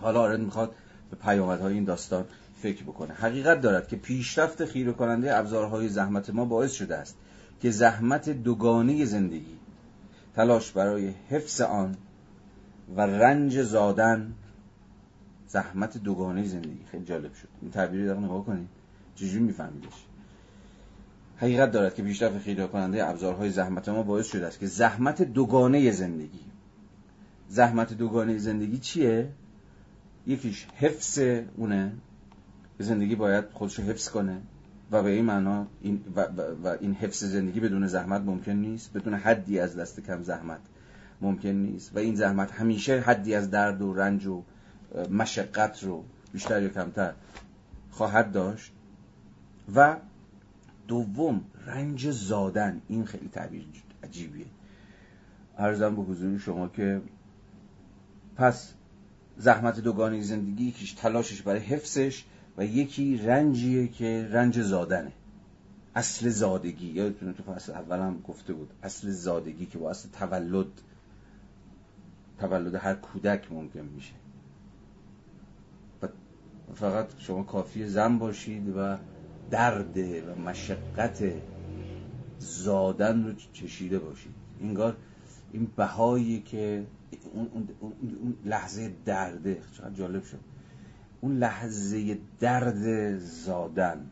حالا 0.00 0.20
آرد 0.20 0.40
می‌خواد 0.40 0.74
به 1.10 1.16
پیامدهای 1.16 1.74
این 1.74 1.84
داستان 1.84 2.24
فکر 2.62 2.82
بکنه. 2.82 3.14
حقیقت 3.14 3.60
دارد 3.60 3.88
که 3.88 3.96
پیشرفت 3.96 4.64
خیره 4.64 4.92
کننده 4.92 5.36
ابزارهای 5.36 5.88
زحمت 5.88 6.30
ما 6.30 6.44
باعث 6.44 6.72
شده 6.72 6.96
است 6.96 7.16
که 7.60 7.70
زحمت 7.70 8.30
دوگانه 8.30 9.04
زندگی 9.04 9.58
تلاش 10.34 10.72
برای 10.72 11.14
حفظ 11.28 11.60
آن 11.60 11.96
و 12.96 13.00
رنج 13.00 13.62
زادن 13.62 14.34
زحمت 15.48 15.98
دوگانه 15.98 16.44
زندگی. 16.44 16.84
خیلی 16.90 17.04
جالب 17.04 17.34
شد. 17.34 17.48
این 17.62 17.70
تعبیری 17.70 18.08
رو 18.08 18.20
نگاه 18.20 18.44
کنید. 18.44 18.75
چجوری 19.16 19.44
میفهمیدش. 19.44 20.06
حقیقت 21.36 21.70
دارد 21.70 21.94
که 21.94 22.02
پیشرفت 22.02 22.38
خیره 22.38 22.66
کننده 22.66 23.08
ابزارهای 23.08 23.50
زحمت 23.50 23.88
ما 23.88 24.02
باعث 24.02 24.26
شده 24.26 24.46
است 24.46 24.58
که 24.58 24.66
زحمت 24.66 25.22
دوگانه 25.22 25.90
زندگی. 25.90 26.40
زحمت 27.48 27.92
دوگانه 27.92 28.38
زندگی 28.38 28.78
چیه؟ 28.78 29.28
یکیش 30.26 30.66
حفظ 30.76 31.18
اونه. 31.56 31.92
زندگی 32.78 33.14
باید 33.14 33.44
خودشو 33.52 33.82
حفظ 33.82 34.08
کنه 34.08 34.40
و 34.90 35.02
به 35.02 35.10
این 35.10 35.24
معنا 35.24 35.66
این 35.80 36.00
و, 36.16 36.20
و 36.64 36.76
این 36.80 36.94
حفظ 36.94 37.24
زندگی 37.24 37.60
بدون 37.60 37.86
زحمت 37.86 38.20
ممکن 38.20 38.52
نیست 38.52 38.92
بدون 38.92 39.14
حدی 39.14 39.58
از 39.58 39.76
دست 39.76 40.00
کم 40.00 40.22
زحمت 40.22 40.60
ممکن 41.20 41.48
نیست 41.48 41.96
و 41.96 41.98
این 41.98 42.14
زحمت 42.14 42.52
همیشه 42.52 43.00
حدی 43.00 43.34
از 43.34 43.50
درد 43.50 43.82
و 43.82 43.94
رنج 43.94 44.26
و 44.26 44.42
مشقت 45.10 45.84
رو 45.84 46.04
بیشتر 46.32 46.62
یا 46.62 46.68
کمتر 46.68 47.12
خواهد 47.90 48.32
داشت. 48.32 48.72
و 49.74 49.96
دوم 50.88 51.44
رنج 51.66 52.10
زادن. 52.10 52.82
این 52.88 53.04
خیلی 53.04 53.28
تعبیر 53.28 53.66
عجیبیه. 54.02 54.46
ارزم 55.58 55.96
به 55.96 56.02
حضور 56.02 56.38
شما 56.38 56.68
که 56.68 57.02
پس 58.36 58.72
زحمت 59.36 59.80
دوگانه 59.80 60.20
زندگی 60.20 60.64
یکیش 60.64 60.92
تلاشش 60.92 61.42
برای 61.42 61.60
حفظش 61.60 62.24
و 62.56 62.64
یکی 62.64 63.18
رنجیه 63.18 63.88
که 63.88 64.28
رنج 64.32 64.62
زادنه. 64.62 65.12
اصل 65.94 66.28
زادگی. 66.28 66.86
یادتونه 66.86 67.32
تو 67.32 67.42
فصل 67.42 67.72
اولم 67.72 68.20
گفته 68.20 68.52
بود 68.52 68.70
اصل 68.82 69.10
زادگی 69.10 69.66
که 69.66 69.78
با 69.78 69.90
اصل 69.90 70.08
تولد 70.08 70.66
تولد 72.38 72.74
هر 72.74 72.94
کودک 72.94 73.52
ممکن 73.52 73.80
میشه. 73.80 74.12
فقط 76.74 77.06
شما 77.18 77.42
کافی 77.42 77.86
زن 77.86 78.18
باشید 78.18 78.76
و 78.76 78.96
درد 79.50 79.98
و 79.98 80.40
مشقت 80.40 81.24
زادن 82.38 83.24
رو 83.24 83.32
چشیده 83.52 83.98
باشید. 83.98 84.34
انگار 84.60 84.96
این 85.52 85.70
بهایی 85.76 86.40
که 86.40 86.86
اون, 87.34 87.48
اون, 87.80 87.92
اون 88.00 88.36
لحظه 88.44 88.92
درده 89.04 89.62
چقدر 89.76 89.94
جالب 89.94 90.24
شد. 90.24 90.40
اون 91.20 91.38
لحظه 91.38 92.18
درد 92.40 93.18
زادن 93.18 94.10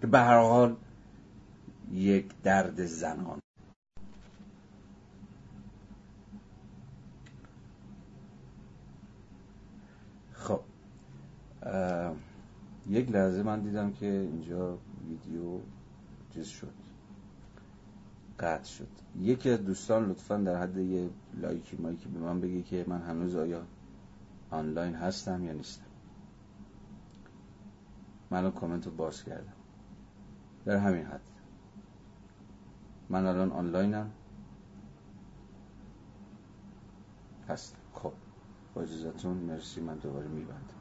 که 0.00 0.06
به 0.06 0.18
هر 0.18 0.38
حال 0.38 0.76
یک 1.92 2.26
درد 2.42 2.84
زنان. 2.84 3.38
خب 10.32 10.60
یک 12.90 13.10
لحظه 13.10 13.42
من 13.42 13.60
دیدم 13.60 13.92
که 13.92 14.06
اینجا 14.06 14.78
ویدیو 15.08 15.58
چیز 16.34 16.46
شد. 16.46 16.72
قطع 18.38 18.64
شد. 18.64 18.88
یکی 19.18 19.50
از 19.50 19.64
دوستان 19.64 20.10
لطفا 20.10 20.36
در 20.36 20.62
حد 20.62 20.76
یه 20.76 21.10
لایکی 21.40 21.76
مایکی 21.76 22.08
به 22.08 22.20
من 22.20 22.40
بگی 22.40 22.62
که 22.62 22.84
من 22.88 23.02
هنوز 23.02 23.36
آیا 23.36 23.62
آنلاین 24.50 24.94
هستم 24.94 25.44
یا 25.44 25.52
نیستم. 25.52 25.84
من 28.30 28.50
کامنت 28.50 28.86
رو 28.86 28.92
باز 28.92 29.24
کردم. 29.24 29.52
در 30.64 30.76
همین 30.76 31.06
حد. 31.06 31.20
من 33.08 33.26
الان 33.26 33.52
آنلاینم. 33.52 34.10
هستم. 37.48 37.78
خب. 37.92 38.12
با 38.74 38.82
مرسی. 39.30 39.80
من 39.80 39.96
دوباره 39.96 40.28
میبندم. 40.28 40.79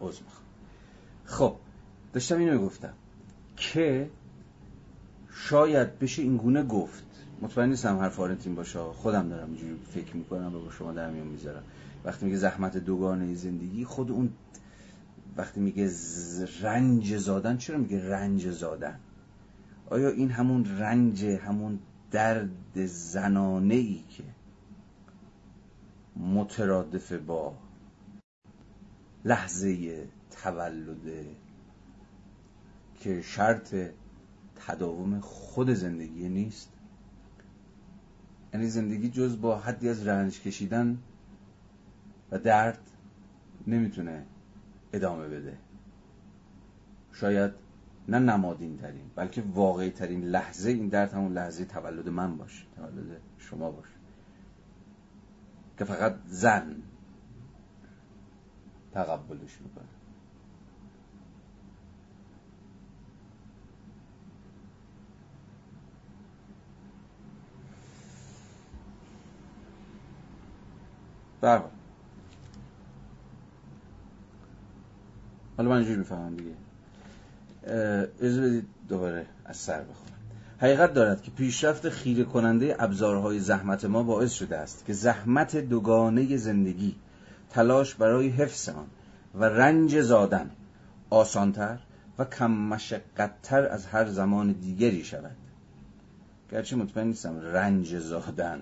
عوض 0.00 0.18
خب 1.24 1.56
داشتم 2.12 2.38
اینو 2.38 2.58
گفتم 2.58 2.92
که 3.56 4.10
شاید 5.30 5.98
بشه 5.98 6.22
این 6.22 6.36
گونه 6.36 6.62
گفت. 6.62 7.04
مطمئن 7.42 7.68
نیستم 7.68 7.98
حرف 7.98 8.20
آرنتین 8.20 8.54
باشه. 8.54 8.78
خودم 8.78 9.28
دارم 9.28 9.48
اینجوری 9.48 9.76
فکر 9.94 10.16
می‌کنم 10.16 10.54
و 10.56 10.60
با 10.60 10.70
شما 10.70 10.92
در 10.92 11.10
میون 11.10 11.26
می‌ذارم. 11.26 11.62
وقتی 12.04 12.24
میگه 12.24 12.36
زحمت 12.36 12.76
دوگانه 12.76 13.34
زندگی 13.34 13.84
خود 13.84 14.10
اون 14.10 14.30
وقتی 15.36 15.60
میگه 15.60 15.90
رنج 16.62 17.16
زادن 17.16 17.56
چرا 17.56 17.78
میگه 17.78 18.08
رنج 18.08 18.50
زادن؟ 18.50 18.98
آیا 19.90 20.08
این 20.08 20.30
همون 20.30 20.78
رنج 20.78 21.24
همون 21.24 21.78
درد 22.10 22.86
زنانه 22.86 23.74
ای 23.74 24.00
که 24.10 24.22
مترادف 26.16 27.12
با 27.12 27.54
لحظه 29.24 30.06
تولده 30.30 31.36
که 32.94 33.22
شرط 33.22 33.74
تداوم 34.66 35.20
خود 35.20 35.70
زندگی 35.70 36.28
نیست. 36.28 36.72
یعنی 38.54 38.66
زندگی 38.66 39.08
جز 39.08 39.40
با 39.40 39.58
حدی 39.58 39.88
از 39.88 40.06
رنج 40.06 40.40
کشیدن 40.40 40.98
و 42.30 42.38
درد 42.38 42.78
نمی‌تونه 43.66 44.26
ادامه 44.92 45.28
بده. 45.28 45.58
شاید 47.12 47.52
نه 48.08 48.18
نمادین 48.18 48.78
ترین 48.78 49.10
بلکه 49.14 49.42
واقعی 49.42 49.90
ترین 49.90 50.24
لحظه 50.24 50.70
این 50.70 50.88
درد 50.88 51.12
همون 51.12 51.32
لحظه 51.32 51.64
تولد 51.64 52.08
من 52.08 52.36
باشه 52.36 52.64
تولد 52.76 53.20
شما 53.38 53.70
باشه. 53.70 53.94
که 55.78 55.84
فقط 55.84 56.14
زن 56.26 56.76
تقبلش 58.96 59.60
می‌کنه. 59.60 59.84
برحال 71.40 71.70
حالا 75.56 75.68
من 75.70 75.76
اینجوری 75.76 75.98
می‌فهمم 75.98 76.36
دیگه. 76.36 76.50
اجازه 78.20 78.40
بدید 78.40 78.66
دوباره 78.88 79.26
از 79.44 79.56
سر 79.56 79.80
بخونم. 79.82 80.16
حقیقت 80.58 80.94
دارد 80.94 81.22
که 81.22 81.30
پیشرفت 81.30 81.88
خیره 81.88 82.24
کننده 82.24 82.76
ابزارهای 82.78 83.40
زحمت 83.40 83.84
ما 83.84 84.02
باعث 84.02 84.32
شده 84.32 84.56
است 84.56 84.84
که 84.84 84.92
زحمت 84.92 85.56
دوگانه 85.56 86.36
زندگی 86.36 86.96
تلاش 87.56 87.94
برای 87.94 88.28
حفظ 88.28 88.68
آن 88.68 88.86
و 89.34 89.44
رنج 89.44 90.00
زادن 90.00 90.50
آسانتر 91.10 91.78
و 92.18 92.24
کم 92.24 92.50
مشقتتر 92.50 93.66
از 93.66 93.86
هر 93.86 94.06
زمان 94.06 94.52
دیگری 94.52 95.04
شود. 95.04 95.36
گرچه 96.50 96.76
مطمئن 96.76 97.06
نیستم 97.06 97.40
رنج 97.40 97.98
زادن 97.98 98.60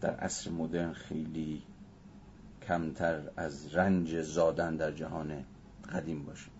در 0.00 0.10
عصر 0.10 0.50
مدرن 0.50 0.92
خیلی 0.92 1.62
کمتر 2.68 3.20
از 3.36 3.74
رنج 3.74 4.22
زادن 4.22 4.76
در 4.76 4.92
جهان 4.92 5.44
قدیم 5.92 6.22
باشه. 6.22 6.50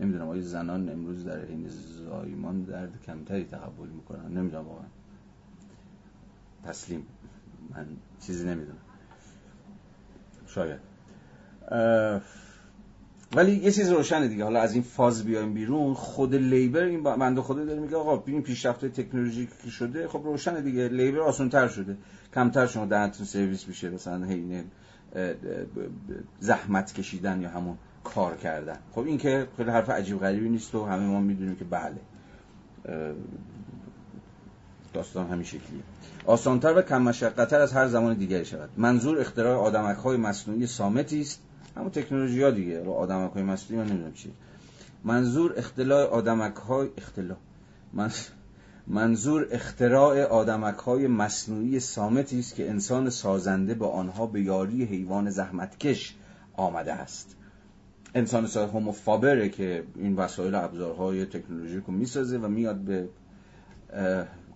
نمی‌دونم 0.00 0.28
آیا 0.28 0.42
زنان 0.42 0.88
امروز 0.88 1.24
در 1.24 1.46
این 1.46 1.68
زایمان 1.68 2.62
درد 2.62 3.02
کمتری 3.06 3.44
تقبل 3.44 3.88
می‌کنن؟ 3.88 4.38
نمی‌دونم 4.38 4.68
واقعا. 4.68 4.86
تسلیم. 6.64 7.06
من 7.74 7.86
چیزی 8.20 8.48
نمی‌دونم. 8.48 8.78
شاید. 10.54 10.80
ولی 13.36 13.52
یه 13.52 13.70
چیز 13.70 13.90
روشنه 13.90 14.28
دیگه. 14.28 14.44
حالا 14.44 14.60
از 14.60 14.72
این 14.74 14.82
فاز 14.82 15.24
بیایم 15.24 15.54
بیرون 15.54 15.94
خود 15.94 16.34
لیبر 16.34 16.82
این 16.82 17.02
بنده 17.02 17.40
خدا 17.42 17.64
داره 17.64 17.80
میگه 17.80 17.96
آقا 17.96 18.16
ببین 18.16 18.42
پیشرفت 18.42 18.84
تکنولوژیکی 18.84 19.70
شده 19.70 20.08
خب 20.08 20.20
روشنه 20.24 20.60
دیگه. 20.60 20.88
لیبر 20.88 21.20
آسان‌تر 21.20 21.68
شده. 21.68 21.96
کمتر 22.34 22.66
شما 22.66 22.86
دهنتون 22.86 23.26
سرویس 23.26 23.68
میشه 23.68 23.90
مثلا 23.90 24.24
حین 24.26 24.64
زحمت 26.40 26.92
کشیدن 26.94 27.40
یا 27.40 27.48
همون 27.48 27.76
کار 28.04 28.36
کردن. 28.36 28.78
خب 28.92 29.00
این 29.00 29.18
که 29.18 29.46
خیلی 29.56 29.70
حرف 29.70 29.90
عجیب 29.90 30.18
غریبی 30.18 30.48
نیست 30.48 30.74
و 30.74 30.84
همه 30.84 31.06
ما 31.06 31.20
می‌دونیم 31.20 31.56
که 31.56 31.64
بله. 31.64 32.00
داستان 34.92 35.26
همین 35.26 35.44
شکلیه. 35.44 35.82
آسانتر 36.26 36.78
و 36.78 36.82
کم 36.82 37.02
مشقتر 37.02 37.60
از 37.60 37.72
هر 37.72 37.88
زمان 37.88 38.14
دیگری 38.14 38.44
شود. 38.44 38.70
منظور 38.76 39.20
اختراع 39.20 39.56
آدمک 39.56 39.96
های 39.96 40.16
مصنوعی 40.16 40.66
سامتی 40.66 41.20
است. 41.20 41.40
همون 41.76 41.90
تکنولوژی 41.90 42.42
ها 42.42 42.50
دیگه. 42.50 42.88
آدمک 42.88 43.32
های 43.32 43.42
مصنوعی 43.42 43.82
من 43.82 43.90
نمی‌دونم 43.90 44.12
چیه. 44.12 44.32
منظور 45.04 45.54
اختلاع 45.56 46.06
آدمک 46.06 46.54
های 46.54 46.88
اختلاع 46.98 47.36
منظور 48.86 49.46
اختراع 49.50 50.22
آدمک 50.22 50.74
های 50.78 51.06
مصنوعی 51.06 51.80
سامتی 51.80 52.38
است 52.38 52.54
که 52.54 52.70
انسان 52.70 53.10
سازنده 53.10 53.74
با 53.74 53.88
آنها 53.88 54.26
به 54.26 54.40
یاری 54.40 54.84
حیوان 54.84 55.30
زحمتکش 55.30 56.16
آمده 56.56 56.92
است. 56.92 57.36
انسان 58.14 58.46
سای 58.46 58.66
هوموفابره 58.66 59.48
که 59.48 59.84
این 59.96 60.16
وسایل 60.16 60.54
ابزارهای 60.54 61.26
تکنولوژیک 61.26 61.84
رو 61.86 61.92
می‌سازه 61.92 62.38
و 62.38 62.48
میاد 62.48 62.76
به 62.76 63.08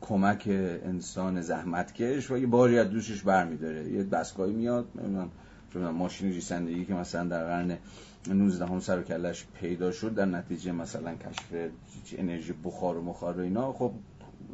کمک 0.08 0.44
انسان 0.84 1.40
زحمتکش 1.40 2.30
و 2.30 2.38
یه 2.38 2.46
باری 2.46 2.78
از 2.78 2.90
دوشش 2.90 3.22
برمیداره. 3.22 3.92
یه 3.92 4.04
دستگاهی 4.04 4.52
میاد 4.52 4.86
نمی‌دونم 4.94 5.94
ماشین 5.94 6.32
ریسندگی 6.32 6.84
که 6.84 6.94
مثلا 6.94 7.24
در 7.24 7.44
قرن 7.44 7.78
19 8.28 8.66
هم 8.66 8.80
سر 8.80 8.98
و 8.98 9.02
کلش 9.02 9.46
پیدا 9.60 9.92
شد 9.92 10.14
در 10.14 10.24
نتیجه 10.24 10.72
مثلا 10.72 11.14
کشف 11.14 11.70
انرژی 12.18 12.54
بخار 12.64 12.96
و 12.96 13.02
مخار 13.02 13.38
و 13.38 13.40
اینا 13.40 13.72
خب 13.72 13.92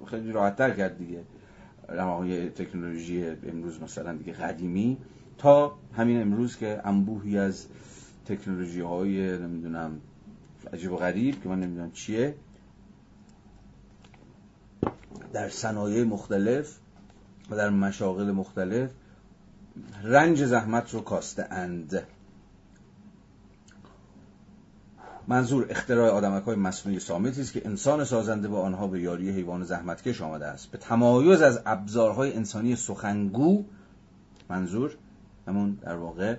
خیلی 0.06 0.32
راحت 0.32 0.56
تر 0.56 0.70
کرد 0.70 0.98
دیگه. 0.98 1.20
یه 2.26 2.48
تکنولوژی 2.48 3.26
امروز 3.26 3.82
مثلا 3.82 4.12
دیگه 4.12 4.32
قدیمی. 4.32 4.96
تا 5.38 5.72
همین 5.96 6.20
امروز 6.20 6.56
که 6.56 6.80
انبوهی 6.84 7.38
از 7.38 7.66
تکنولوژی 8.26 8.80
های 8.80 9.38
نمی‌دونم 9.38 10.00
عجیب 10.72 10.92
و 10.92 10.96
غریب 10.96 11.42
که 11.42 11.48
من 11.48 11.60
نمی‌دونم 11.60 11.90
چیه 11.90 12.34
در 15.32 15.48
صنایع 15.48 16.04
مختلف 16.04 16.78
و 17.50 17.56
در 17.56 17.70
مشاغل 17.70 18.30
مختلف 18.30 18.90
رنج 20.02 20.44
زحمت 20.44 20.94
رو 20.94 21.00
کاسته 21.00 21.46
اند. 21.50 22.02
منظور 25.28 25.66
اختراع 25.70 26.10
آدمک 26.10 26.42
های 26.42 26.56
مصنوعی 26.56 27.00
سامتی 27.00 27.40
است 27.40 27.52
که 27.52 27.66
انسان 27.66 28.04
سازنده 28.04 28.48
با 28.48 28.62
آنها 28.62 28.86
به 28.86 29.00
یاری 29.00 29.30
حیوان 29.30 29.64
زحمتکش 29.64 30.20
آمده 30.20 30.46
است. 30.46 30.70
به 30.70 30.78
تمایز 30.78 31.42
از 31.42 31.60
ابزارهای 31.66 32.32
انسانی 32.32 32.76
سخنگو 32.76 33.64
منظور 34.48 34.96
همون 35.48 35.74
در 35.74 35.96
واقع 35.96 36.36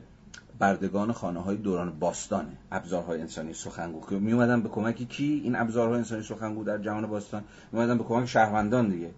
بردگان 0.59 1.11
خانه 1.11 1.39
های 1.39 1.57
دوران 1.57 1.99
باستانه 1.99 2.57
ابزارهای 2.71 3.21
انسانی 3.21 3.53
سخنگو. 3.53 4.01
که 4.09 4.15
می 4.15 4.31
اومدن 4.33 4.61
به 4.61 4.69
کمک 4.69 5.09
کی؟ 5.09 5.41
این 5.43 5.55
ابزارهای 5.55 5.97
انسانی 5.97 6.23
سخنگو 6.23 6.63
در 6.63 6.77
جهان 6.77 7.07
باستان. 7.07 7.43
می 7.71 7.79
اومدن 7.79 7.97
به 7.97 8.03
کمک 8.03 8.25
شهروندان 8.25 8.89
دیگه. 8.89 9.11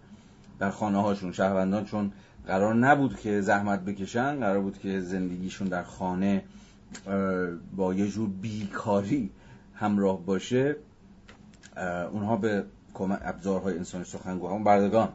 در 0.60 0.70
خانه 0.70 1.02
هاشون 1.02 1.32
شهروندان 1.32 1.86
چون 1.86 2.12
قرار 2.48 2.76
نبود 2.76 3.20
که 3.20 3.42
زحمت 3.42 3.86
بکشن 3.86 4.40
قرار 4.40 4.62
بود 4.62 4.78
که 4.78 5.00
زندگیشون 5.00 5.68
در 5.68 5.84
خانه 5.84 6.44
با 7.76 7.94
یه 7.94 8.08
جور 8.08 8.30
بیکاری 8.30 9.30
همراه 9.76 10.26
باشه. 10.26 10.76
اونها 12.12 12.38
به 12.38 12.64
کمک 12.94 13.20
ابزارهای 13.24 13.78
انسانی 13.78 14.04
سخنگو. 14.04 14.48
همون 14.48 14.64
بردگان 14.64 15.10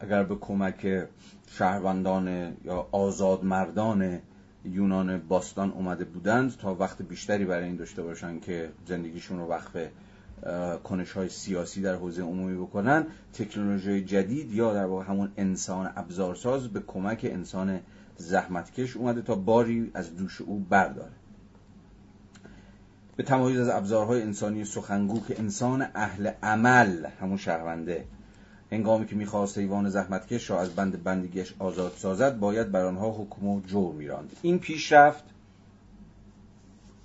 اگر 0.00 0.22
به 0.22 0.34
کمک 0.34 1.06
شهروندان 1.50 2.56
یا 2.64 2.88
آزاد 2.92 3.44
مردان 3.44 4.18
یونان 4.64 5.18
باستان 5.18 5.70
اومده 5.70 6.04
بودند 6.04 6.56
تا 6.56 6.74
وقت 6.74 7.02
بیشتری 7.02 7.44
برای 7.44 7.64
این 7.64 7.76
داشته 7.76 8.02
باشن 8.02 8.40
که 8.40 8.72
زندگیشون 8.86 9.38
رو 9.38 9.46
وقف 9.46 9.76
کنش 10.84 11.12
های 11.12 11.28
سیاسی 11.28 11.82
در 11.82 11.94
حوزه 11.94 12.22
عمومی 12.22 12.58
بکنن. 12.58 13.06
تکنولوژی 13.32 14.04
جدید 14.04 14.52
یا 14.52 14.74
در 14.74 14.84
واقع 14.84 15.04
همون 15.04 15.32
انسان 15.36 15.92
ابزارساز 15.96 16.68
به 16.68 16.80
کمک 16.80 17.28
انسان 17.30 17.80
زحمتکش 18.16 18.96
اومده 18.96 19.22
تا 19.22 19.34
باری 19.34 19.90
از 19.94 20.16
دوش 20.16 20.40
او 20.40 20.58
برداره. 20.58 21.12
به 23.16 23.22
تمایز 23.22 23.58
از 23.58 23.68
ابزارهای 23.68 24.22
انسانی 24.22 24.64
سخنگو 24.64 25.20
که 25.28 25.40
انسان 25.40 25.86
اهل 25.94 26.30
عمل 26.42 27.06
همون 27.20 27.36
شهرونده 27.36 28.04
هنگامی 28.72 29.06
که 29.06 29.16
می‌خواست 29.16 29.58
حیوان 29.58 29.88
زحمتکش 29.88 30.50
را 30.50 30.60
از 30.60 30.74
بند 30.74 31.04
بندگیش 31.04 31.54
آزاد 31.58 31.92
سازد 31.96 32.38
باید 32.38 32.72
بر 32.72 32.84
آنها 32.84 33.10
حکم 33.10 33.46
و 33.46 33.60
جور 33.60 33.94
میراند. 33.94 34.36
این 34.42 34.58
پیشرفت 34.58 35.24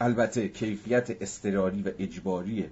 البته 0.01 0.47
کیفیت 0.47 1.22
استراری 1.22 1.82
و 1.82 1.91
اجباری 1.99 2.65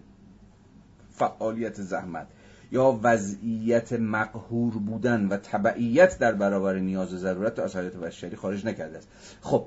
فعالیت 1.12 1.82
زحمت 1.82 2.28
یا 2.72 3.00
وضعیت 3.04 3.94
مقهور 3.94 4.74
بودن 4.74 5.28
و 5.28 5.38
تبعیت 5.38 6.20
در 6.20 6.32
برابر 6.32 6.80
نیاز 6.80 7.14
و 7.14 7.18
ضرورت 7.18 7.60
از 7.60 7.76
حیات 7.76 7.96
بشری 7.96 8.36
خارج 8.36 8.66
نکرده 8.66 8.98
است. 8.98 9.08
خب 9.42 9.66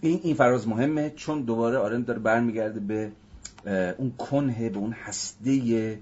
این 0.00 0.20
این 0.22 0.34
فراز 0.34 0.68
مهمه 0.68 1.10
چون 1.10 1.42
دوباره 1.42 1.78
آرن 1.78 2.02
داره 2.02 2.18
برمیگرده 2.18 2.80
به 2.80 3.12
اون 3.98 4.10
کنه 4.10 4.70
به 4.70 4.78
اون 4.78 4.92
هسته 4.92 5.98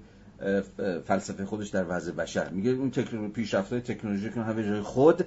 فلسفه 1.05 1.45
خودش 1.45 1.69
در 1.69 1.85
وضع 1.89 2.11
بشر. 2.11 2.49
میگه 2.49 2.71
اون 2.71 2.89
پیشرفت 3.29 3.71
های 3.73 3.81
تکنولوژی 3.81 4.29
که 4.29 4.41
همه 4.41 4.63
جای 4.63 4.81
خود 4.81 5.25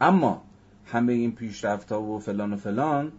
اما 0.00 0.42
همه 0.86 1.12
این 1.12 1.34
پیشرفت 1.34 1.92
ها 1.92 2.02
و 2.02 2.18
فلان 2.18 2.52
و 2.52 2.56
فلان 2.56 3.12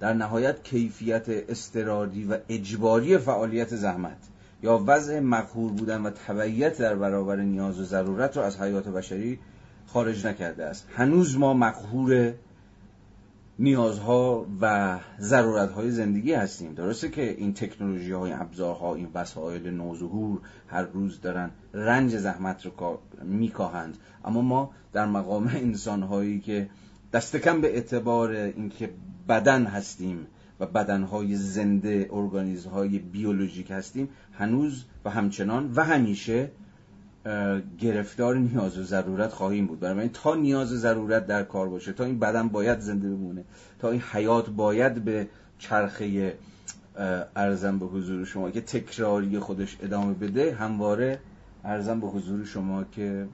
در 0.00 0.12
نهایت 0.12 0.62
کیفیت 0.62 1.28
استرادی 1.28 2.24
و 2.24 2.38
اجباری 2.48 3.18
فعالیت 3.18 3.76
زحمت 3.76 4.28
یا 4.62 4.84
وضع 4.86 5.20
مقهور 5.20 5.72
بودن 5.72 6.02
و 6.02 6.10
تبعیت 6.10 6.78
در 6.78 6.94
برابر 6.94 7.36
نیاز 7.36 7.80
و 7.80 7.84
ضرورت 7.84 8.36
رو 8.36 8.42
از 8.42 8.60
حیات 8.60 8.88
بشری 8.88 9.38
خارج 9.86 10.26
نکرده 10.26 10.64
است. 10.64 10.88
هنوز 10.96 11.38
ما 11.38 11.54
مقهور 11.54 12.32
نیازها 13.58 14.46
و 14.60 14.98
ضرورتهای 15.20 15.90
زندگی 15.90 16.32
هستیم. 16.32 16.74
درسته 16.74 17.08
که 17.08 17.30
این 17.30 17.54
تکنولوژی 17.54 18.12
های 18.12 18.32
ابزارها 18.32 18.94
این 18.94 19.08
وسایل 19.14 19.70
نوظهور 19.70 20.40
هر 20.68 20.82
روز 20.82 21.20
دارن 21.20 21.50
رنج 21.74 22.16
زحمت 22.16 22.66
رو 22.66 22.98
میکاهند. 23.22 23.98
اما 24.24 24.40
ما 24.40 24.70
در 24.92 25.06
مقام 25.06 25.46
انسان 25.46 26.02
هایی 26.02 26.40
که 26.40 26.68
دست 27.12 27.36
کم 27.36 27.60
به 27.60 27.74
اعتبار 27.74 28.30
اینکه 28.30 28.90
بدن 29.28 29.66
هستیم 29.66 30.26
و 30.60 30.66
بدنهای 30.66 31.36
زنده 31.36 32.08
ارگانیزهای 32.12 32.98
بیولوژیک 32.98 33.70
هستیم 33.70 34.08
هنوز 34.32 34.84
و 35.04 35.10
همچنان 35.10 35.72
و 35.76 35.84
همیشه 35.84 36.50
گرفتار 37.78 38.36
نیاز 38.36 38.78
و 38.78 38.82
ضرورت 38.82 39.32
خواهیم 39.32 39.66
بود. 39.66 39.80
برای 39.80 40.08
تا 40.08 40.34
نیاز 40.34 40.72
و 40.72 40.76
ضرورت 40.76 41.26
در 41.26 41.42
کار 41.42 41.68
باشه 41.68 41.92
تا 41.92 42.04
این 42.04 42.18
بدن 42.18 42.48
باید 42.48 42.80
زنده 42.80 43.08
بمونه 43.08 43.44
تا 43.78 43.90
این 43.90 44.00
حیات 44.12 44.50
باید 44.50 45.04
به 45.04 45.28
چرخه 45.58 46.36
ارزم 47.36 47.78
به 47.78 47.86
حضور 47.86 48.24
شما 48.24 48.50
که 48.50 48.60
تکراری 48.60 49.38
خودش 49.38 49.76
ادامه 49.82 50.14
بده 50.14 50.54
همواره 50.54 51.20
ارزم 51.64 52.00
به 52.00 52.06
حضور 52.06 52.44
شما 52.44 52.84
که 52.84 53.28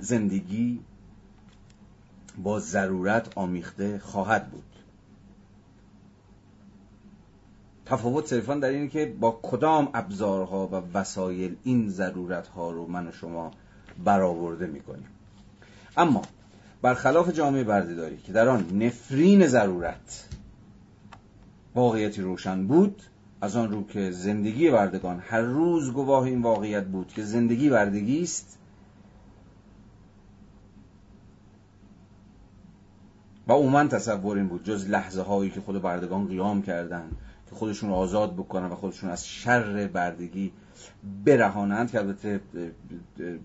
زندگی 0.00 0.80
با 2.42 2.60
ضرورت 2.60 3.38
آمیخته 3.38 3.98
خواهد 3.98 4.50
بود. 4.50 4.71
تفاوت 7.92 8.26
صرفا 8.26 8.54
در 8.54 8.68
اینه 8.68 8.88
که 8.88 9.14
با 9.20 9.38
کدام 9.42 9.88
ابزارها 9.94 10.66
و 10.66 10.98
وسایل 10.98 11.56
این 11.64 11.88
ضرورتها 11.88 12.70
رو 12.70 12.86
من 12.86 13.06
و 13.06 13.12
شما 13.12 13.50
برآورده 14.04 14.66
می‌کنیم. 14.66 15.06
اما 15.96 16.22
برخلاف 16.82 17.30
جامعه 17.30 17.64
بردهداری 17.64 18.16
که 18.16 18.32
در 18.32 18.48
آن 18.48 18.66
نفرین 18.72 19.46
ضرورت 19.46 20.28
واقعیتی 21.74 22.22
روشن 22.22 22.66
بود 22.66 23.02
از 23.40 23.56
آن 23.56 23.72
رو 23.72 23.86
که 23.86 24.10
زندگی 24.10 24.70
بردگان 24.70 25.22
هر 25.26 25.40
روز 25.40 25.92
گواه 25.92 26.24
این 26.24 26.42
واقعیت 26.42 26.84
بود 26.84 27.08
که 27.08 27.22
زندگی 27.22 27.70
بردگی 27.70 28.22
است 28.22 28.58
و 33.48 33.52
عموما 33.52 33.84
تصور 33.84 34.36
این 34.36 34.48
بود 34.48 34.64
جز 34.64 34.88
لحظه 34.88 35.22
هایی 35.22 35.50
که 35.50 35.60
خود 35.60 35.82
بردگان 35.82 36.26
قیام 36.26 36.62
کردند 36.62 37.16
خودشون 37.52 37.88
رو 37.88 37.94
آزاد 37.94 38.34
بکنن 38.34 38.66
و 38.66 38.74
خودشون 38.74 39.10
از 39.10 39.26
شر 39.26 39.86
بردگی 39.86 40.52
برهانند 41.24 41.90
که 41.90 41.98
البته 41.98 42.40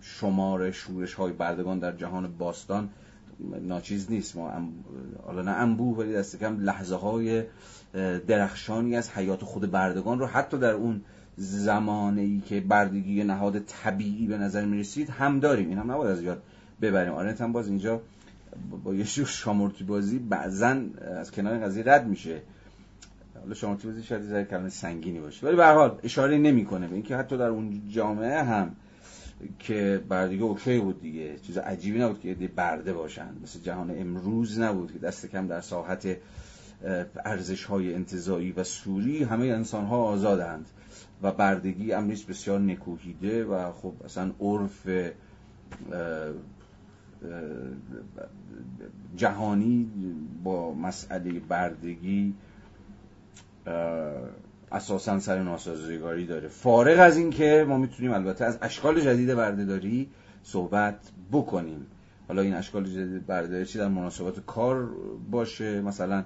شمار 0.02 0.72
شورش 0.72 1.14
های 1.14 1.34
بردگان 1.34 1.80
در 1.80 1.92
جهان 1.92 2.38
باستان 2.38 2.90
ناچیز 3.62 4.12
نیست. 4.12 4.36
ما 4.36 4.52
حالا 5.26 5.42
نه 5.42 5.52
انبوه 5.52 5.98
ولی 5.98 6.14
دست 6.14 6.40
کم 6.40 6.60
لحظه 6.60 6.96
های 6.96 7.44
درخشانی 8.28 8.96
از 8.96 9.10
حیات 9.10 9.44
خود 9.44 9.72
بردگان 9.72 10.20
رو 10.20 10.26
حتی 10.26 10.58
در 10.58 10.72
اون 10.72 11.02
زمانه 11.38 12.22
ای 12.22 12.42
که 12.46 12.60
بردگی 12.62 13.24
نهاد 13.24 13.60
طبیعی 13.60 14.28
به 14.28 14.38
نظر 14.38 14.66
می 14.66 14.80
رسید 14.80 15.10
هم 15.10 15.40
داریم. 15.40 15.70
این 15.70 15.78
هم 15.78 15.92
نباید 15.92 16.12
از 16.12 16.22
یاد 16.22 16.44
ببریم. 16.82 17.14
آرنت 17.14 17.42
هم 17.42 17.52
باز 17.52 17.68
اینجا 17.68 18.02
با 18.84 18.94
یه 18.94 19.04
شور 19.04 19.26
شامورتی 19.26 19.84
بازی 19.84 20.20
بعضا 20.20 20.82
از 21.02 21.32
کنار 21.32 21.60
قضیه 21.60 21.84
رد 21.86 22.08
میشه. 22.08 22.42
حالا 23.42 23.54
شامورتی 23.54 23.88
بازی 23.88 24.04
شاید 24.04 24.32
یه 24.32 24.44
کلمه 24.44 24.70
سنگینی 24.70 25.20
باشه. 25.20 25.48
ولی 25.48 25.56
به 25.56 25.66
هر 25.66 25.74
حال 25.74 26.00
اشاره 26.04 26.38
نمی‌کنه. 26.38 26.88
به 26.88 26.94
اینکه 26.94 27.18
حتی 27.18 27.38
در 27.38 27.48
اون 27.48 27.82
جامعه 27.90 28.44
هم 28.44 28.76
که 29.60 30.04
بردگی 30.10 30.42
اوکی 30.42 30.80
بود 30.80 31.02
دیگه 31.02 31.38
چیز 31.38 31.58
عجیبی 31.58 32.00
نبود 32.00 32.20
که 32.20 32.28
یه 32.28 32.48
برده 32.48 32.94
باشن. 32.94 33.30
مثل 33.44 33.60
جهان 33.60 33.92
امروز 34.00 34.60
نبود 34.60 34.94
که 34.94 35.00
دست 35.00 35.26
کم 35.26 35.48
در 35.48 35.62
ساحت 35.62 36.18
ارزش 37.26 37.64
های 37.64 37.94
انتظایی 37.94 38.52
و 38.52 38.64
سوری 38.64 39.24
همه 39.24 39.46
انسان 39.46 39.86
ها 39.86 39.98
آزادند 39.98 40.66
و 41.22 41.32
بردگی 41.32 41.94
امریست 41.94 42.28
بسیار 42.28 42.60
نکوهیده 42.60 43.46
و 43.46 43.72
خب 43.72 43.94
اصلا 44.06 44.32
عرف 44.40 44.88
جهانی 49.16 49.90
با 50.44 50.74
مسئله 50.74 51.40
بردگی 51.40 52.34
اساسا 54.72 55.20
سر 55.20 55.44
ناسازگاری 55.44 56.26
داره. 56.26 56.48
فارغ 56.48 57.00
از 57.00 57.18
این 57.18 57.30
که 57.30 57.66
ما 57.68 57.78
می‌تونیم 57.78 58.14
البته 58.14 58.46
از 58.46 58.58
اشکال 58.62 59.02
جدید 59.02 59.36
بردهداری 59.36 60.10
صحبت 60.44 61.00
بکنیم. 61.32 61.86
حالا 62.28 62.42
این 62.42 62.54
اشکال 62.54 62.84
جدید 62.84 63.26
بردهداری 63.26 63.66
چی 63.66 63.78
در 63.78 63.88
مناسبات 63.88 64.46
کار 64.46 64.90
باشه؟ 65.32 65.82
مثلا 65.82 66.24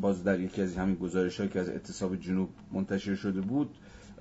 باز 0.00 0.24
در 0.24 0.40
یکی 0.40 0.62
از 0.62 0.76
همین 0.76 0.94
گزارش 0.94 1.40
که 1.40 1.60
از 1.60 1.68
اعتصاب 1.68 2.16
جنوب 2.16 2.48
منتشر 2.72 3.14
شده 3.14 3.40
بود 3.40 3.70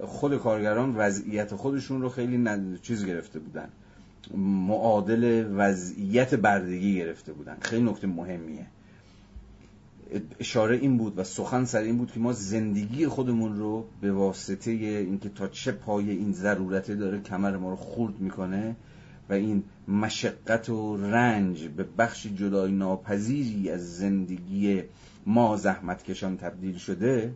خود 0.03 0.37
کارگران 0.37 0.95
وضعیت 0.97 1.55
خودشون 1.55 2.01
رو 2.01 2.09
خیلی 2.09 2.49
چیز 2.81 3.05
گرفته 3.05 3.39
بودن. 3.39 3.69
معادل 4.37 5.45
وضعیت 5.55 6.35
بردگی 6.35 6.95
گرفته 6.95 7.33
بودن. 7.33 7.57
خیلی 7.61 7.83
نکته 7.83 8.07
مهمیه. 8.07 8.65
اشاره 10.39 10.77
این 10.77 10.97
بود 10.97 11.19
و 11.19 11.23
سخن 11.23 11.65
سر 11.65 11.81
این 11.81 11.97
بود 11.97 12.11
که 12.11 12.19
ما 12.19 12.33
زندگی 12.33 13.07
خودمون 13.07 13.57
رو 13.57 13.85
به 14.01 14.11
واسطه 14.11 14.71
اینکه 14.71 15.29
تا 15.29 15.47
چه 15.47 15.71
پای 15.71 16.11
این 16.11 16.31
ضرورته 16.31 16.95
داره 16.95 17.19
کمر 17.19 17.57
ما 17.57 17.69
رو 17.69 17.75
خورد 17.75 18.19
می‌کنه 18.19 18.75
و 19.29 19.33
این 19.33 19.63
مشقت 19.87 20.69
و 20.69 20.97
رنج 20.97 21.67
به 21.67 21.85
بخش 21.97 22.27
جدای 22.27 22.71
ناپذیری 22.71 23.69
از 23.69 23.97
زندگی 23.97 24.83
ما 25.25 25.57
زحمت 25.57 26.03
کشان 26.03 26.37
تبدیل 26.37 26.77
شده 26.77 27.33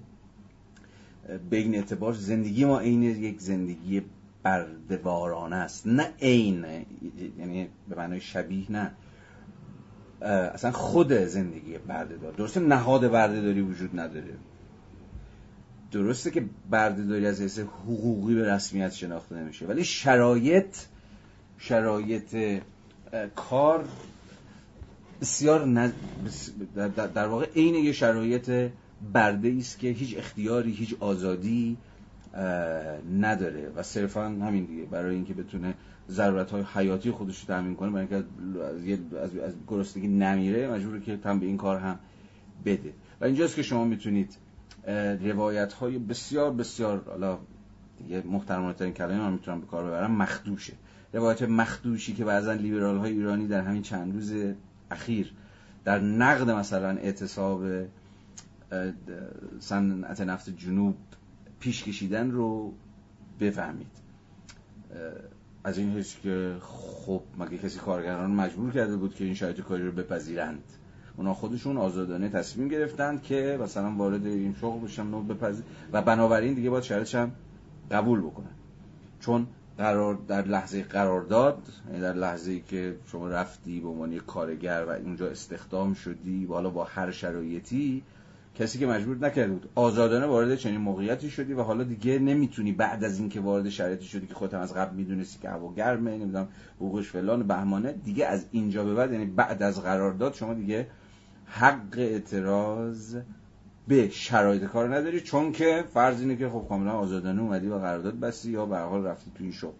به 1.49 1.57
این 1.57 1.75
اعتبار 1.75 2.13
زندگی 2.13 2.65
ما 2.65 2.79
عین 2.79 3.03
یک 3.03 3.39
زندگی 3.39 4.01
بردبارانه 4.43 5.55
است. 5.55 5.87
نه 5.87 6.11
عین 6.21 6.65
یعنی 7.39 7.67
به 7.89 7.95
معنای 7.95 8.21
شبیه 8.21 8.71
نه. 8.71 8.91
اصلا 10.21 10.71
خود 10.71 11.13
زندگی 11.13 11.77
بردهدار. 11.77 12.33
درسته 12.33 12.59
نهاد 12.59 13.11
بردهداری 13.11 13.61
وجود 13.61 13.99
نداره. 13.99 14.33
درسته 15.91 16.31
که 16.31 16.45
بردهداری 16.69 17.27
از 17.27 17.41
حیث 17.41 17.59
حقوقی 17.59 18.35
به 18.35 18.53
رسمیت 18.53 18.91
شناخته 18.91 19.35
نمیشه. 19.35 19.65
ولی 19.65 19.83
شرایط 19.83 20.77
شرایط 21.57 22.61
کار 23.35 23.85
بسیار 25.21 25.91
در 27.15 27.27
واقع 27.27 27.47
عین 27.55 27.75
یه 27.75 27.91
شرایط 27.91 28.69
برده 29.13 29.55
است 29.57 29.79
که 29.79 29.87
هیچ 29.87 30.17
اختیاری 30.17 30.71
هیچ 30.71 30.95
آزادی 30.99 31.77
نداره. 33.19 33.71
و 33.75 33.83
صرفا 33.83 34.23
همین 34.23 34.65
دیگه. 34.65 34.83
برای 34.83 35.15
اینکه 35.15 35.33
بتونه 35.33 35.73
ضرورت 36.09 36.51
های 36.51 36.63
حیاتی 36.73 37.11
خودش 37.11 37.39
رو 37.39 37.47
تامین 37.47 37.75
کنه 37.75 37.89
برای 37.89 38.07
اینکه 38.11 39.17
از, 39.17 39.37
از 39.37 39.53
گرسنگی 39.67 40.07
نمیره 40.07 40.71
مجبوره 40.71 40.99
که 41.01 41.17
تم 41.17 41.39
به 41.39 41.45
این 41.45 41.57
کار 41.57 41.79
هم 41.79 41.99
بده. 42.65 42.93
و 43.21 43.25
اینجاست 43.25 43.55
که 43.55 43.63
شما 43.63 43.85
می‌تونید 43.85 44.37
روایت 45.21 45.73
های 45.73 45.97
بسیار 45.97 46.53
بسیار 46.53 47.03
حالا 47.07 47.37
دیگه 47.97 48.23
محترمانه 48.25 48.73
ترین 48.73 48.93
کلمه 48.93 49.19
من 49.19 49.33
می‌تونم 49.33 49.61
به 49.61 49.67
کار 49.67 49.85
ببرم 49.85 50.11
مخدوشه. 50.11 50.73
روایت 51.13 51.41
مخدوشی 51.41 52.13
که 52.13 52.25
بعضا 52.25 52.53
لیبرال 52.53 52.97
های 52.97 53.11
ایرانی 53.11 53.47
در 53.47 53.61
همین 53.61 53.81
چند 53.81 54.13
روز 54.13 54.33
اخیر 54.91 55.33
در 55.83 55.99
نقد 55.99 56.49
مثلا 56.49 56.89
اعتصاب 56.89 57.63
صنعت 59.59 60.21
نفت 60.21 60.49
جنوب 60.49 60.95
پیش 61.59 61.83
کشیدن 61.83 62.31
رو 62.31 62.73
بفهمید. 63.39 63.91
از 65.65 65.77
این 65.77 65.93
حیث 65.93 66.15
که 66.23 66.55
خب 66.61 67.21
مگه 67.39 67.57
کسی 67.57 67.79
کارگران 67.79 68.31
مجبور 68.31 68.71
کرده 68.71 68.97
بود 68.97 69.15
که 69.15 69.23
این 69.23 69.33
شرایط 69.33 69.61
کاری 69.61 69.85
رو 69.85 69.91
بپذیرند؟ 69.91 70.63
اونا 71.17 71.33
خودشون 71.33 71.77
آزادانه 71.77 72.29
تصمیم 72.29 72.67
گرفتند 72.67 73.23
که 73.23 73.59
مثلا 73.61 73.91
وارد 73.97 74.25
این 74.25 74.55
شغل 74.61 74.79
بشن 74.79 75.13
و 75.13 75.21
بپذیر 75.21 75.65
و 75.93 76.01
بنابراین 76.01 76.53
دیگه 76.53 76.69
باید 76.69 76.83
شرایطش 76.83 77.15
هم 77.15 77.31
قبول 77.91 78.21
بکنن. 78.21 78.55
چون 79.19 79.47
قرار 79.77 80.17
در 80.27 80.47
لحظه 80.47 80.83
قرارداد 80.83 81.63
یعنی 81.87 82.01
در 82.01 82.13
لحظه 82.13 82.51
ای 82.51 82.59
که 82.59 82.95
شما 83.05 83.27
رفتی 83.27 83.79
به 83.79 83.87
عنوان 83.87 84.19
کارگر 84.19 84.85
و 84.87 84.89
اونجا 84.89 85.27
استخدام 85.27 85.93
شدی 85.93 86.45
حالا 86.45 86.69
با 86.69 86.83
هر 86.83 87.11
شرایطی 87.11 88.03
کسی 88.55 88.79
که 88.79 88.87
مجبور 88.87 89.17
نکرده 89.17 89.53
بود. 89.53 89.69
آزادانه 89.75 90.25
وارد 90.25 90.55
چنین 90.55 90.77
موقعیتی 90.77 91.29
شدی 91.29 91.53
و 91.53 91.61
حالا 91.61 91.83
دیگه 91.83 92.19
نمی‌تونی 92.19 92.71
بعد 92.71 93.03
از 93.03 93.19
اینکه 93.19 93.39
وارد 93.39 93.69
شرایطی 93.69 94.05
شدی 94.05 94.27
که 94.27 94.33
خودت 94.33 94.53
از 94.53 94.73
قبل 94.73 94.95
می‌دونستی 94.95 95.39
که 95.39 95.49
هوا 95.49 95.73
گرمه 95.73 96.11
نمی‌دونم 96.11 96.47
حقوقش 96.75 97.09
فلان 97.09 97.47
بهمانه 97.47 97.91
دیگه 97.91 98.25
از 98.25 98.45
اینجا 98.51 98.83
به 98.83 98.93
بعد 98.93 99.11
یعنی 99.11 99.25
بعد 99.25 99.63
از 99.63 99.81
قرارداد 99.81 100.33
شما 100.33 100.53
دیگه 100.53 100.87
حق 101.45 101.97
اعتراض 101.97 103.17
به 103.87 104.09
شرایط 104.09 104.63
کار 104.63 104.95
نداری 104.95 105.21
چون 105.21 105.51
که 105.51 105.83
فرض 105.93 106.21
اینه 106.21 106.35
که 106.35 106.49
خب 106.49 106.65
کاملا 106.69 106.91
آزادانه 106.91 107.41
اومدی 107.41 107.67
و 107.67 107.77
قرارداد 107.77 108.19
بستی 108.19 108.51
یا 108.51 108.65
به 108.65 108.77
حال 108.77 109.05
رفتی 109.05 109.31
تو 109.35 109.43
این 109.43 109.53
شغل. 109.53 109.73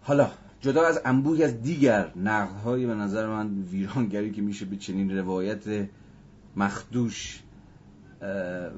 حالا 0.00 0.30
جدا 0.60 0.86
از 0.86 1.00
انبوهی 1.04 1.44
از 1.44 1.62
دیگر 1.62 2.12
نقدهای 2.16 2.86
به 2.86 2.94
نظر 2.94 3.26
من 3.26 3.62
ویرانگری 3.70 4.32
که 4.32 4.42
میشه 4.42 4.64
به 4.64 4.76
چنین 4.76 5.18
روایت 5.18 5.88
مخدوش 6.56 7.42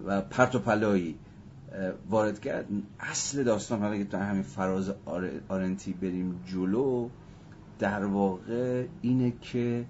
و 0.06 0.20
پرت 0.20 0.54
و 0.54 0.58
پلایی 0.58 1.18
وارد 2.10 2.40
کرد. 2.40 2.66
اصل 3.00 3.44
داستان 3.44 3.80
حالا 3.80 3.96
که 3.96 4.04
تو 4.04 4.16
همین 4.16 4.42
فراز 4.42 4.92
آرنتی 5.48 5.92
بریم 5.92 6.40
جلو 6.46 7.08
در 7.78 8.04
واقع 8.04 8.86
اینه 9.02 9.32
که 9.40 9.84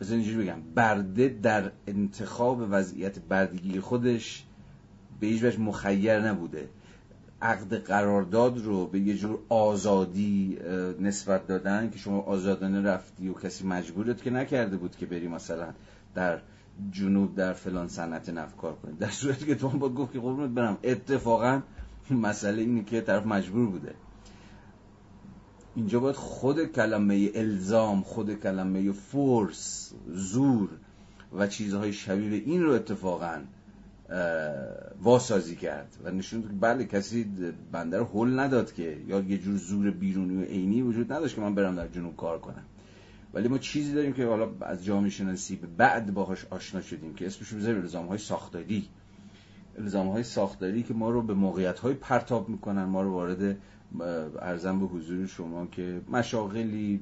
بذار 0.00 0.16
اینجوری 0.18 0.44
بگم 0.44 0.60
برده 0.74 1.28
در 1.28 1.70
انتخاب 1.86 2.66
وضعیت 2.70 3.18
بردگی 3.18 3.80
خودش 3.80 4.44
به 5.20 5.26
هیچ 5.26 5.58
مخیر 5.58 6.20
نبوده. 6.28 6.68
عقد 7.42 7.74
قرارداد 7.74 8.58
رو 8.58 8.86
به 8.86 9.00
یه 9.00 9.16
جور 9.16 9.38
آزادی 9.48 10.58
نسبت 11.00 11.46
دادن 11.46 11.90
که 11.90 11.98
شما 11.98 12.20
آزادانه 12.20 12.82
رفتی 12.82 13.28
و 13.28 13.34
کسی 13.34 13.66
مجبورت 13.66 14.22
که 14.22 14.30
نکرده 14.30 14.76
بود 14.76 14.96
که 14.96 15.06
بری 15.06 15.28
مثلا 15.28 15.68
در 16.14 16.40
جنوب 16.90 17.34
در 17.34 17.52
فلان 17.52 17.88
صنعت 17.88 18.28
نفت 18.28 18.56
کار 18.56 18.74
کنید 18.74 18.98
در 18.98 19.10
صورتی 19.10 19.46
که 19.46 19.54
تو 19.54 19.68
هم 19.68 19.78
باید 19.78 19.94
گفت 19.94 20.12
که 20.12 20.20
قربونت 20.20 20.50
برم. 20.50 20.78
اتفاقا 20.84 21.62
مسئله 22.10 22.62
اینه 22.62 22.84
که 22.84 23.00
طرف 23.00 23.26
مجبور 23.26 23.66
بوده. 23.66 23.94
اینجا 25.74 26.00
باید 26.00 26.16
خود 26.16 26.64
کلمه 26.64 27.30
الزام 27.34 28.02
خود 28.02 28.40
کلمه 28.40 28.92
فورس 28.92 29.92
زور 30.08 30.68
و 31.32 31.46
چیزهای 31.46 31.92
شبیه 31.92 32.42
این 32.46 32.62
رو 32.62 32.72
اتفاقا 32.72 33.40
واسازی 35.02 35.56
کرد 35.56 35.96
و 36.04 36.10
نشون 36.10 36.42
که 36.42 36.48
بله 36.60 36.84
کسی 36.84 37.26
بنده 37.72 37.98
رو 37.98 38.04
حل 38.04 38.38
نداد 38.38 38.72
که 38.72 38.96
یا 39.06 39.20
یه 39.20 39.38
جور 39.38 39.56
زور 39.56 39.90
بیرونی 39.90 40.42
و 40.42 40.46
عینی 40.46 40.82
وجود 40.82 41.12
نداشت 41.12 41.34
که 41.34 41.40
من 41.40 41.54
برم 41.54 41.76
در 41.76 41.88
جنوب 41.88 42.16
کار 42.16 42.38
کنم. 42.38 42.62
ولی 43.34 43.48
ما 43.48 43.58
چیزی 43.58 43.94
داریم 43.94 44.12
که 44.12 44.26
حالا 44.26 44.48
از 44.60 44.84
جامعه 44.84 45.10
شناسی 45.10 45.56
به 45.56 45.66
بعد 45.66 46.14
باهاش 46.14 46.46
آشنا 46.50 46.80
شدیم 46.80 47.14
که 47.14 47.26
اسمش 47.26 47.52
بذاریم 47.52 47.80
الزام 47.80 48.06
های 48.06 48.18
ساختاری. 48.18 48.88
الزام 49.78 50.08
های 50.08 50.22
ساختاری 50.22 50.82
که 50.82 50.94
ما 50.94 51.10
رو 51.10 51.22
به 51.22 51.34
موقعیت 51.34 51.78
های 51.78 51.94
پرتاب 51.94 52.48
می‌کنن. 52.48 52.84
ما 52.84 53.02
رو 53.02 53.12
وارد 53.12 53.56
ارزم 54.40 54.80
به 54.80 54.86
حضور 54.86 55.26
شما 55.26 55.66
که 55.66 56.00
مشاغلی 56.08 57.00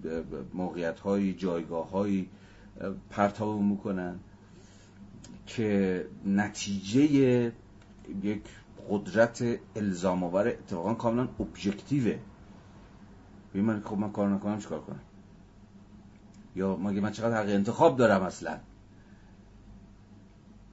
موقعیت 0.55 1.01
های 1.01 1.33
جایگاه 1.33 1.91
های 1.91 2.27
پرتاب 3.11 3.61
می‌کنن. 3.61 4.15
که 5.49 6.07
نتیجه 6.27 7.03
یک 8.23 8.43
قدرت 8.91 9.45
الزام 9.77 10.25
آور 10.25 10.49
اتفاقا 10.49 10.95
کاملا 10.95 11.29
ابجکتیوه 11.41 12.19
من 13.55 13.81
خب 13.81 13.99
من 13.99 14.13
کار 14.13 14.29
نکنم 14.29 14.59
چیکار 14.59 14.81
کنم؟ 14.81 15.01
یا 16.57 16.77
مگه 16.77 17.01
من 17.01 17.13
چقدر 17.13 17.43
حق 17.43 17.49
انتخاب 17.49 17.97
دارم 17.97 18.23
اصلا؟ 18.23 18.59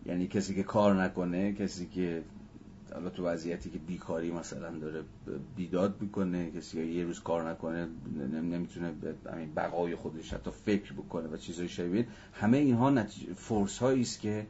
یعنی 0.05 0.27
کسی 0.27 0.55
که 0.55 0.63
کار 0.63 1.03
نکنه 1.03 1.53
کسی 1.53 1.87
که 1.87 2.23
حالا 2.93 3.09
تو 3.09 3.25
وضعیتی 3.25 3.69
که 3.69 3.79
بیکاری 3.79 4.31
مثلا 4.31 4.77
داره 4.77 5.03
بیداد 5.55 6.01
می‌کنه 6.01 6.51
کسی 6.51 6.85
یه 6.85 7.03
روز 7.03 7.19
کار 7.19 7.49
نکنه 7.49 7.87
نمی‌تونه 8.41 8.93
همین 9.33 9.53
بقای 9.55 9.95
خودش 9.95 10.33
حتی 10.33 10.51
فکر 10.51 10.93
بکنه 10.93 11.27
و 11.27 11.37
چیزای 11.37 11.67
شبیه. 11.67 12.07
همه 12.33 12.57
اینها 12.57 12.89
نتیجه 12.89 13.33
فورس 13.33 13.77
هایی 13.77 14.01
است 14.01 14.19
که 14.19 14.47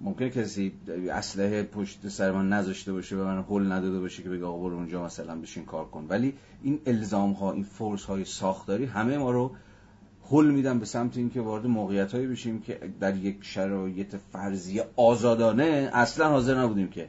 ممکنه 0.00 0.30
کسی 0.30 0.72
اسلحه 1.10 1.62
پشت 1.62 2.08
سر 2.08 2.32
من 2.32 2.48
نذاشته 2.48 2.92
باشه 2.92 3.16
و 3.16 3.24
من 3.24 3.38
هول 3.38 3.72
نداده 3.72 4.00
باشه 4.00 4.22
که 4.22 4.28
بگه 4.28 4.44
آقا 4.44 4.58
برو 4.58 4.76
اونجا 4.76 5.04
مثلا 5.04 5.40
بشین 5.40 5.64
کار 5.64 5.84
کن. 5.84 6.06
ولی 6.08 6.34
این 6.62 6.80
الزام 6.86 7.32
ها 7.32 7.52
این 7.52 7.64
فورس 7.64 8.04
های 8.04 8.24
ساختاری 8.24 8.84
همه 8.84 9.18
ما 9.18 9.30
رو 9.30 9.50
هل 10.30 10.50
میدن 10.50 10.78
به 10.78 10.86
سمت 10.86 11.16
اینکه 11.16 11.40
وارد 11.40 11.66
موقعیت 11.66 12.14
هایی 12.14 12.26
بشیم 12.26 12.60
که 12.60 12.92
در 13.00 13.16
یک 13.16 13.38
شرایط 13.40 14.16
فرضی 14.16 14.80
آزادانه 14.96 15.90
اصلا 15.92 16.28
حاضر 16.28 16.60
نبودیم 16.60 16.88
که 16.88 17.08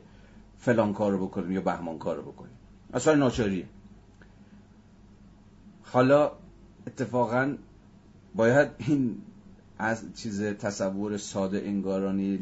فلان 0.58 0.94
کار 0.94 1.12
رو 1.12 1.28
بکنیم 1.28 1.52
یا 1.52 1.62
بهمان 1.62 1.98
کار 1.98 2.16
رو 2.16 2.32
بکنیم. 2.32 2.54
اصلا 2.94 3.16
ناچاریه. 3.16 3.66
حالا 5.84 6.32
اتفاقا 6.88 7.56
باید 8.36 8.70
این 8.78 9.18
از 9.82 10.06
چیز 10.16 10.44
تصور 10.44 11.18
ساده 11.18 11.62
انگارانی 11.66 12.40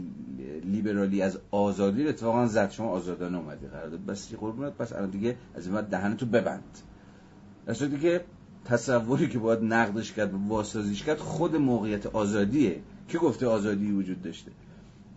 لیبرالی 0.63 1.21
از 1.21 1.39
آزادی 1.51 2.03
رو 2.03 2.09
اتفاقا 2.09 2.45
زد. 2.45 2.71
شما 2.71 2.87
آزادانه 2.87 3.37
اومدی 3.37 3.67
قرار 3.67 3.89
داد 3.89 4.05
بس 4.05 4.33
قربونت. 4.33 4.73
پس 4.73 4.93
الان 4.93 5.09
دیگه 5.09 5.35
از 5.55 5.67
این 5.67 5.81
دهنتو 5.81 6.25
ببند. 6.25 6.77
در 7.65 7.73
که 7.73 8.21
تصوری 8.65 9.29
که 9.29 9.39
باید 9.39 9.63
نقدش 9.63 10.13
کرد 10.13 10.33
و 10.33 10.37
واسازیش 10.47 11.03
کرد 11.03 11.17
خود 11.17 11.55
موقعیت 11.55 12.05
آزادیه. 12.05 12.81
که 13.07 13.17
گفته 13.17 13.47
آزادی 13.47 13.91
وجود 13.91 14.21
داشته؟ 14.21 14.51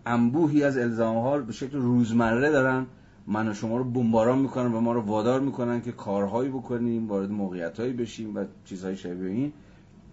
انبوهی 0.05 0.63
از 0.63 0.77
الزام 0.77 1.17
ها 1.17 1.37
به 1.37 1.53
شکل 1.53 1.77
روزمره 1.77 2.51
دارن. 2.51 2.85
من 3.27 3.47
و 3.47 3.53
شما 3.53 3.77
رو 3.77 3.83
بمباران 3.83 4.39
می‌کنن 4.39 4.73
و 4.73 4.79
ما 4.79 4.93
رو 4.93 5.01
وادار 5.01 5.39
می‌کنن 5.39 5.81
که 5.81 5.91
کارهایی 5.91 6.49
بکنیم 6.49 7.07
وارد 7.07 7.31
موقعیت 7.31 7.79
هایی 7.79 7.93
بشیم 7.93 8.35
و 8.35 8.45
چیزهای 8.65 8.95
شبیه 8.95 9.29
این 9.29 9.53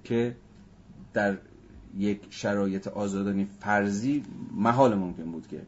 که 0.05 0.37
در 1.13 1.39
یک 1.99 2.21
شرایط 2.31 2.89
آزادانی 2.89 3.47
فرضی 3.61 4.23
محال 4.55 4.95
ممکن 4.95 5.25
بود 5.25 5.47
که 5.49 5.61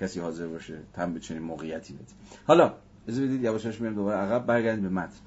کسی 0.00 0.20
حاضر 0.20 0.46
باشه 0.46 0.78
تن 0.92 1.14
به 1.14 1.20
چنین 1.20 1.42
موقعیتی 1.42 1.92
بده. 1.92 2.04
حالا 2.46 2.74
اجازه 3.08 3.26
بدید 3.26 3.42
یواشاش 3.42 3.80
میرم 3.80 3.94
دوباره 3.94 4.18
عقب 4.18 4.46
برگردیم 4.46 4.82
به 4.82 4.88
متن. 4.88 5.20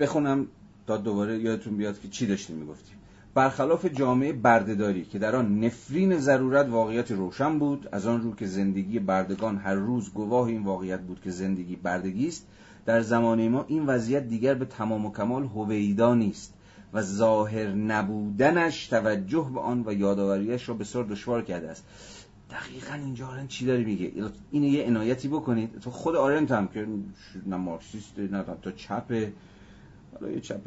بخونم 0.00 0.46
تا 0.86 0.96
دوباره 0.96 1.38
یادتون 1.38 1.76
بیاد 1.76 2.00
که 2.00 2.08
چی 2.08 2.26
داشتیم 2.26 2.56
می‌گفتیم. 2.56 2.96
برخلاف 3.34 3.86
جامعه 3.86 4.32
بردهداری 4.32 5.04
که 5.04 5.18
در 5.18 5.36
آن 5.36 5.64
نفرین 5.64 6.18
ضرورت 6.18 6.68
واقعیت 6.68 7.10
روشن 7.10 7.58
بود 7.58 7.88
از 7.92 8.06
آن 8.06 8.22
رو 8.22 8.34
که 8.34 8.46
زندگی 8.46 8.98
بردگان 8.98 9.56
هر 9.56 9.74
روز 9.74 10.12
گواه 10.12 10.46
این 10.46 10.62
واقعیت 10.62 11.00
بود 11.00 11.20
که 11.24 11.30
زندگی 11.30 11.76
بردگی 11.76 12.28
است 12.28 12.46
در 12.86 13.00
زمان 13.00 13.48
ما 13.48 13.64
این 13.68 13.86
وضعیت 13.86 14.28
دیگر 14.28 14.54
به 14.54 14.64
تمام 14.64 15.06
و 15.06 15.12
کمال 15.12 15.44
هویدا 15.44 16.14
نیست. 16.14 16.54
و 16.92 17.02
ظاهر 17.02 17.68
نبودنش 17.68 18.86
توجه 18.86 19.50
به 19.54 19.60
آن 19.60 19.84
و 19.86 19.92
یادآوریش 19.92 20.68
را 20.68 20.74
بسیار 20.74 21.04
دشوار 21.04 21.42
کرده 21.42 21.70
است. 21.70 21.84
دقیقا 22.50 22.94
اینجا 22.94 23.26
آرن 23.26 23.46
چی 23.46 23.66
داری 23.66 23.84
میگه؟ 23.84 24.12
اینو 24.50 24.66
یه 24.66 24.86
عنایتی 24.86 25.28
بکنید. 25.28 25.78
تو 25.80 25.90
خود 25.90 26.16
آرنت 26.16 26.50
هم 26.50 26.68
که 26.68 26.86
نه 27.46 27.56
مارکسیست 27.56 28.18
نه 28.18 28.44
تا 28.62 28.70
چپ. 28.70 29.32
حالا 30.14 30.32
یه 30.32 30.40
چپ, 30.40 30.60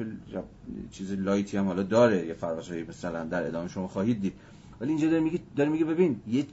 چیز 0.92 1.12
لایتی 1.12 1.58
هم 1.58 1.66
حالا 1.66 1.84
داره. 1.84 2.28
یه 2.28 2.34
فراسایی 2.34 2.84
مثلا 2.84 3.24
در 3.24 3.48
ادامه 3.48 3.70
شما 3.70 3.88
خواهید 3.88 4.22
دید. 4.22 4.34
ولی 4.82 4.90
اینجا 4.90 5.10
داره 5.10 5.20
میگه 5.20 5.40
داره 5.56 5.70
میگه 5.70 5.86
ببین 5.86 6.22
یه 6.28 6.46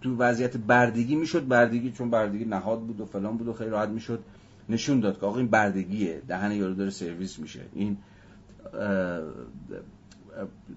تو 0.00 0.16
وضعیت 0.16 0.56
بردگی 0.56 1.14
می‌شد 1.16 1.48
بردگی 1.48 1.92
چون 1.92 2.10
بردگی 2.10 2.44
نهاد 2.44 2.80
بود 2.80 3.00
و 3.00 3.06
فلان 3.06 3.36
بود 3.36 3.48
و 3.48 3.52
خیلی 3.52 3.70
راحت 3.70 3.88
می‌شد. 3.88 4.22
نشون 4.68 5.00
داد 5.00 5.20
که 5.20 5.26
آقا 5.26 5.38
این 5.38 5.48
بردگیه 5.48 6.22
دهن 6.28 6.52
یارو 6.52 6.74
داره 6.74 6.90
سرویس 6.90 7.38
میشه. 7.38 7.60
این 7.74 7.96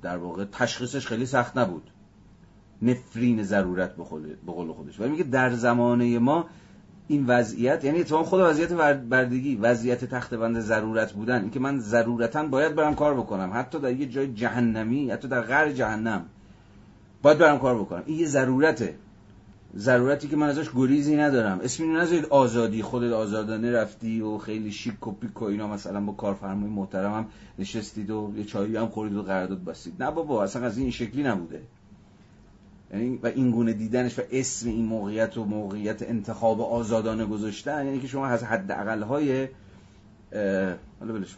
در 0.02 0.18
واقع 0.18 0.46
تشخیصش 0.52 1.08
خیلی 1.08 1.26
سخت 1.26 1.58
نبود. 1.58 1.92
نفرین 2.82 3.44
ضرورت 3.44 3.96
به 3.96 4.52
قول 4.52 4.74
خودش. 4.74 5.00
ولی 5.00 5.10
میگه 5.10 5.24
در 5.24 5.54
زمانه 5.54 6.20
ما 6.20 6.46
این 7.08 7.26
وضعیت 7.26 7.84
یعنی 7.84 8.00
اتفاقا 8.00 8.24
خود 8.24 8.40
وضعیت 8.40 8.74
بردگی 9.10 9.56
وضعیت 9.56 10.06
تخت 10.06 10.34
بند 10.34 10.60
ضرورت 10.60 11.14
بودن. 11.14 11.42
اینکه 11.42 11.60
من 11.60 11.80
ضرورتا 11.80 12.44
باید 12.44 12.76
برم 12.76 12.96
کار 12.96 13.14
بکنم. 13.14 13.52
حتی 13.54 13.80
در 13.80 13.92
یه 13.92 14.06
جای 14.06 14.34
جهنمی 14.34 15.12
حتی 15.12 15.28
در 15.28 15.42
غر 15.42 15.72
جهنم 15.72 16.26
باید 17.22 17.38
برم 17.38 17.60
کار 17.60 17.80
بکنم. 17.80 18.04
این 18.06 18.20
یه 18.20 18.26
ضرورته. 18.26 18.96
ضرورتی 19.78 20.28
که 20.28 20.36
من 20.36 20.50
ازش 20.50 20.70
گریزی 20.76 21.16
ندارم. 21.16 21.60
اسمی 21.60 21.88
نذارید 21.88 22.26
آزادی. 22.26 22.82
خودت 22.82 23.14
آزادانه 23.14 23.72
رفتی 23.72 24.22
و 24.22 24.38
خیلی 24.38 24.72
شیک 24.72 25.08
و 25.08 25.12
پیک 25.12 25.42
و 25.42 25.46
اینا. 25.46 25.68
مثلا 25.68 26.02
با 26.02 26.14
کارفرمای 26.14 26.70
محترمم 26.70 27.26
نشستید 27.60 28.10
و 28.10 28.34
یه 28.36 28.44
چایی 28.44 28.76
هم 28.76 28.88
خورید 28.88 29.16
و 29.16 29.24
قرارداد 29.24 29.64
بستید. 29.64 30.04
نه 30.04 30.12
بابا 30.12 30.44
اصلا 30.44 30.66
از 30.66 30.78
این 30.78 30.92
شکلی 30.92 31.24
نبوده. 31.24 31.62
یعنی 32.94 33.20
و 33.24 33.28
این 33.28 33.52
گونه 33.52 33.74
دیدنش 33.74 34.20
و 34.20 34.22
اسم 34.32 34.70
این 34.70 34.86
موقعیت 34.86 35.38
و 35.38 35.46
موقعیت 35.46 36.02
انتخاب 36.02 36.62
آزادانه 36.62 37.26
گذاشتن 37.26 37.86
یعنی 37.86 38.00
که 38.00 38.08
شما 38.08 38.28
از 38.28 38.44
حد 38.44 38.72
اقل 38.72 39.02
های 39.02 39.48
حالا 41.00 41.14
بلش 41.14 41.36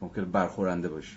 ممکن 0.00 0.24
برخورنده 0.24 0.88
باشی. 0.88 1.16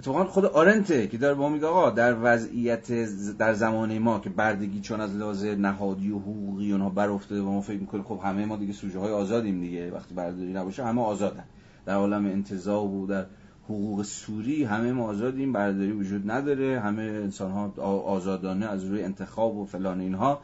اتفاقا 0.00 0.24
خود 0.24 0.44
آرنته 0.44 1.06
که 1.06 1.18
داره 1.18 1.34
با 1.34 1.48
میگه 1.48 1.66
آقا 1.66 1.90
در 1.90 2.16
وضعیت 2.22 2.92
در 3.38 3.54
زمان 3.54 3.98
ما 3.98 4.18
که 4.18 4.30
بردگی 4.30 4.80
چون 4.80 5.00
از 5.00 5.16
لحاظ 5.16 5.44
نهادی 5.44 6.10
و 6.10 6.18
حقوقی 6.18 6.72
اونها 6.72 6.90
بر 6.90 7.08
افتاده 7.08 7.40
و 7.40 7.50
ما 7.50 7.60
فکر 7.60 7.80
می‌کنیم 7.80 8.04
خب 8.04 8.20
همه 8.24 8.44
ما 8.44 8.56
دیگه 8.56 8.72
سوژه 8.72 8.98
های 8.98 9.12
آزادیم 9.12 9.60
دیگه. 9.60 9.90
وقتی 9.90 10.14
برداری 10.14 10.52
نباشه 10.52 10.84
همه 10.84 11.02
آزادن. 11.02 11.44
در 11.86 11.94
عالم 11.94 12.26
انتزاع 12.26 12.82
و 12.84 13.06
در 13.06 13.26
حقوق 13.64 14.02
سوری 14.02 14.64
همه 14.64 14.92
ما 14.92 15.04
آزادیم 15.04 15.52
برداری 15.52 15.92
وجود 15.92 16.30
نداره 16.30 16.80
همه 16.80 17.02
انسان 17.02 17.50
ها 17.50 17.72
آزادانه 18.00 18.66
از 18.66 18.84
روی 18.84 19.02
انتخاب 19.02 19.56
و 19.56 19.64
فلان 19.64 20.00
اینها 20.00 20.40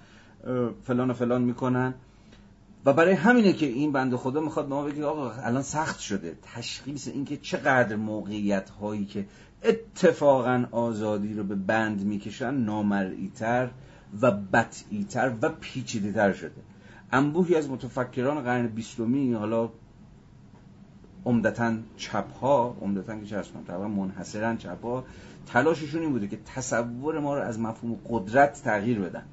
فلان 0.85 1.11
و 1.11 1.15
فلان 1.15 1.43
می‌کنن. 1.43 1.95
و 2.85 2.93
برای 2.93 3.13
همینه 3.13 3.53
که 3.53 3.67
این 3.67 3.93
بنده 3.93 4.17
خدا 4.17 4.41
می‌خواد 4.41 4.69
ما 4.69 4.83
بگه 4.83 5.05
آقا 5.05 5.31
الان 5.31 5.63
سخت 5.63 6.01
شده. 6.01 6.37
تشخیص 6.55 7.09
اینکه 7.09 7.37
چقدر 7.37 7.97
موقعیت 7.97 8.71
هایی 8.71 9.05
که 9.05 9.27
اتفاقا 9.63 10.65
آزادی 10.71 11.35
رو 11.35 11.45
به 11.45 11.55
بند 11.55 12.05
می‌کشن 12.05 12.55
نامرئیتر 12.55 13.71
و 14.21 14.31
بطعیتر 14.31 15.33
و 15.43 15.49
پیچیده 15.49 16.13
تر 16.13 16.33
شده. 16.33 16.63
انبوهی 17.13 17.55
از 17.55 17.71
متفکران 17.71 18.41
قرن 18.41 18.67
بیستمی 18.67 19.33
حالا 19.33 19.71
عمدتا 21.25 21.75
چپ 21.97 22.33
ها 22.33 22.77
عمدتا 22.81 23.19
که 23.19 23.27
چه 23.27 23.43
تقریبا 23.67 23.89
منحصرا 23.89 24.57
چپ 24.57 24.85
ها 24.85 25.05
تلاششون 25.47 26.01
این 26.01 26.13
بوده 26.13 26.29
که 26.29 26.39
تصور 26.55 27.21
ما 27.21 27.35
رو 27.35 27.43
از 27.43 27.61
مفهوم 27.61 27.99
قدرت 28.09 28.63
تغییر 28.65 28.99
بدن. 28.99 29.25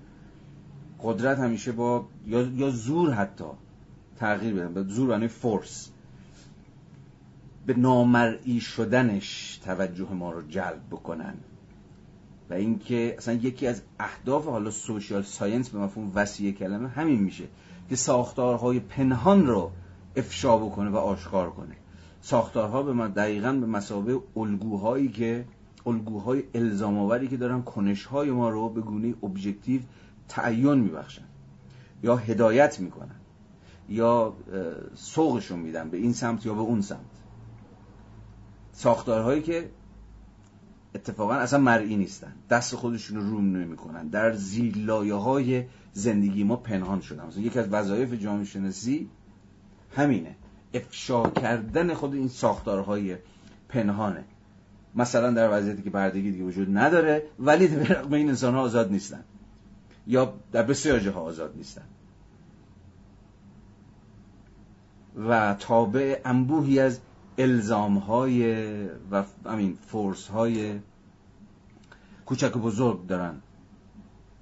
قدرت 1.04 1.40
همیشه 1.40 1.72
با 1.72 2.06
یا, 2.28 2.42
یا 2.42 2.70
زور 2.70 3.14
حتی 3.14 3.46
تغییر 4.18 4.56
بدن 4.56 4.74
به 4.74 4.84
زور 4.84 5.10
یعنی 5.10 5.28
فورس 5.28 5.90
به 7.66 7.74
نامرئی 7.74 8.60
شدنش 8.60 9.60
توجه 9.66 10.14
ما 10.14 10.32
رو 10.32 10.42
جلب 10.42 10.82
بکنن. 10.92 11.34
و 12.50 12.54
اینکه 12.54 13.16
اصلا 13.18 13.34
یکی 13.34 13.68
از 13.68 13.82
اهداف 14.00 14.46
حالا 14.46 14.72
social 14.72 15.22
science 15.22 15.70
به 15.70 15.80
مفهوم 15.80 16.12
وسیع 16.16 16.52
کلمه 16.52 16.90
همین 16.90 17.20
میشه 17.20 17.44
که 17.90 17.96
ساختارهای 17.96 18.80
پنهان 18.80 19.48
رو 19.48 19.72
افشا 20.16 20.58
بکنه 20.58 20.90
و 20.90 20.96
آشکار 20.96 21.50
کنه. 21.52 21.76
ساختارها 22.22 22.84
به 22.84 22.94
معنی 22.94 23.12
دقیقا 23.12 23.54
به 23.54 23.66
مثابه 23.66 24.20
الگوهایی 24.36 25.08
که 25.08 25.46
الگوهای 25.86 26.44
الزام 26.56 26.98
آوری 26.98 27.28
که 27.28 27.38
دارن 27.38 27.62
کنشهای 27.62 28.32
ما 28.32 28.50
رو 28.50 28.70
به 28.70 28.82
گونه 28.82 29.14
objective 29.24 29.82
تعین 30.30 30.80
میبخشن 30.80 31.24
یا 32.04 32.16
هدایت 32.16 32.80
می‌کنن 32.80 33.16
یا 33.90 34.34
سوقشون 34.96 35.60
میدن 35.60 35.90
به 35.90 35.98
این 35.98 36.14
سمت 36.14 36.46
یا 36.46 36.54
به 36.54 36.62
اون 36.62 36.82
سمت. 36.82 37.00
ساختارهایی 38.72 39.42
که 39.42 39.70
اتفاقا 40.96 41.34
اصلا 41.34 41.60
مرئی 41.60 41.96
نیستن. 41.96 42.34
دست 42.50 42.76
خودشون 42.76 43.18
رو 43.18 43.30
روم 43.30 43.56
نمی‌کنن 43.56 44.08
در 44.08 44.34
زیر 44.34 44.78
لایه 44.78 45.14
های 45.14 45.66
زندگی 45.94 46.44
ما 46.44 46.56
پنهان 46.56 47.02
شدن. 47.02 47.26
مثلا 47.26 47.44
یکی 47.44 47.60
از 47.60 47.70
وظایف 47.70 48.14
جامعه 48.14 48.46
شناسی 48.46 49.10
همینه. 49.96 50.36
افشا 50.74 51.30
کردن 51.30 51.94
خود 51.94 52.14
این 52.14 52.28
ساختارهای 52.28 53.18
پنهانه. 53.70 54.24
مثلا 54.96 55.32
در 55.32 55.58
وضعیتی 55.58 55.82
که 55.82 55.90
بردگی 55.90 56.32
دیگه 56.32 56.44
وجود 56.44 56.78
نداره 56.78 57.24
ولی 57.40 57.68
به 58.10 58.18
این 58.18 58.30
انسان 58.30 58.54
ها 58.54 58.62
آزاد 58.62 58.92
نیستن. 58.92 59.24
یا 60.10 60.34
در 60.52 60.64
بسیار 60.64 61.00
جاها 61.00 61.22
آزاد 61.22 61.54
نیستن. 61.56 61.86
و 65.28 65.56
تابع 65.60 66.22
انبوهی 66.26 66.80
از 66.80 67.00
الزام 67.38 67.98
های 67.98 68.68
و 69.12 69.24
امین 69.46 69.78
فورس 69.88 70.28
های 70.28 70.80
کوچک 72.26 72.56
و 72.56 72.60
بزرگ 72.60 73.08
دارن. 73.08 73.36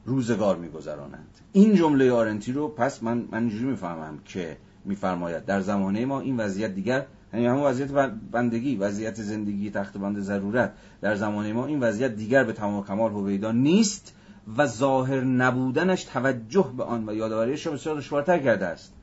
روزگار 0.05 0.57
میگذرانند. 0.57 1.37
این 1.53 1.75
جمله 1.75 2.11
آرنتی 2.11 2.51
رو 2.51 2.67
پس 2.67 3.03
من 3.03 3.27
من 3.31 3.39
اینجوری 3.39 3.65
می‌فهمم 3.65 4.19
که 4.25 4.57
میفرماید. 4.85 5.45
در 5.45 5.61
زمانه 5.61 6.05
ما 6.05 6.19
این 6.19 6.37
وضعیت 6.37 6.75
دیگر 6.75 7.05
یعنی 7.33 7.45
همون 7.45 7.63
وضعیت 7.63 7.91
بندگی 8.31 8.75
وضعیت 8.75 9.21
زندگی 9.21 9.71
تخت 9.71 9.97
بند 9.97 10.19
ضرورت. 10.19 10.73
در 11.01 11.15
زمانه 11.15 11.53
ما 11.53 11.65
این 11.65 11.79
وضعیت 11.79 12.15
دیگر 12.15 12.43
به 12.43 12.53
تمام 12.53 12.83
کمال 12.83 13.11
هویدا 13.11 13.51
نیست. 13.51 14.13
و 14.57 14.67
ظاهر 14.67 15.21
نبودنش 15.21 16.03
توجه 16.03 16.73
به 16.77 16.83
آن 16.83 17.09
و 17.09 17.13
یادآوریش 17.13 17.67
را 17.67 17.73
بسیار 17.73 17.97
دشوارتر 17.97 18.39
کرده 18.39 18.65
است. 18.65 18.93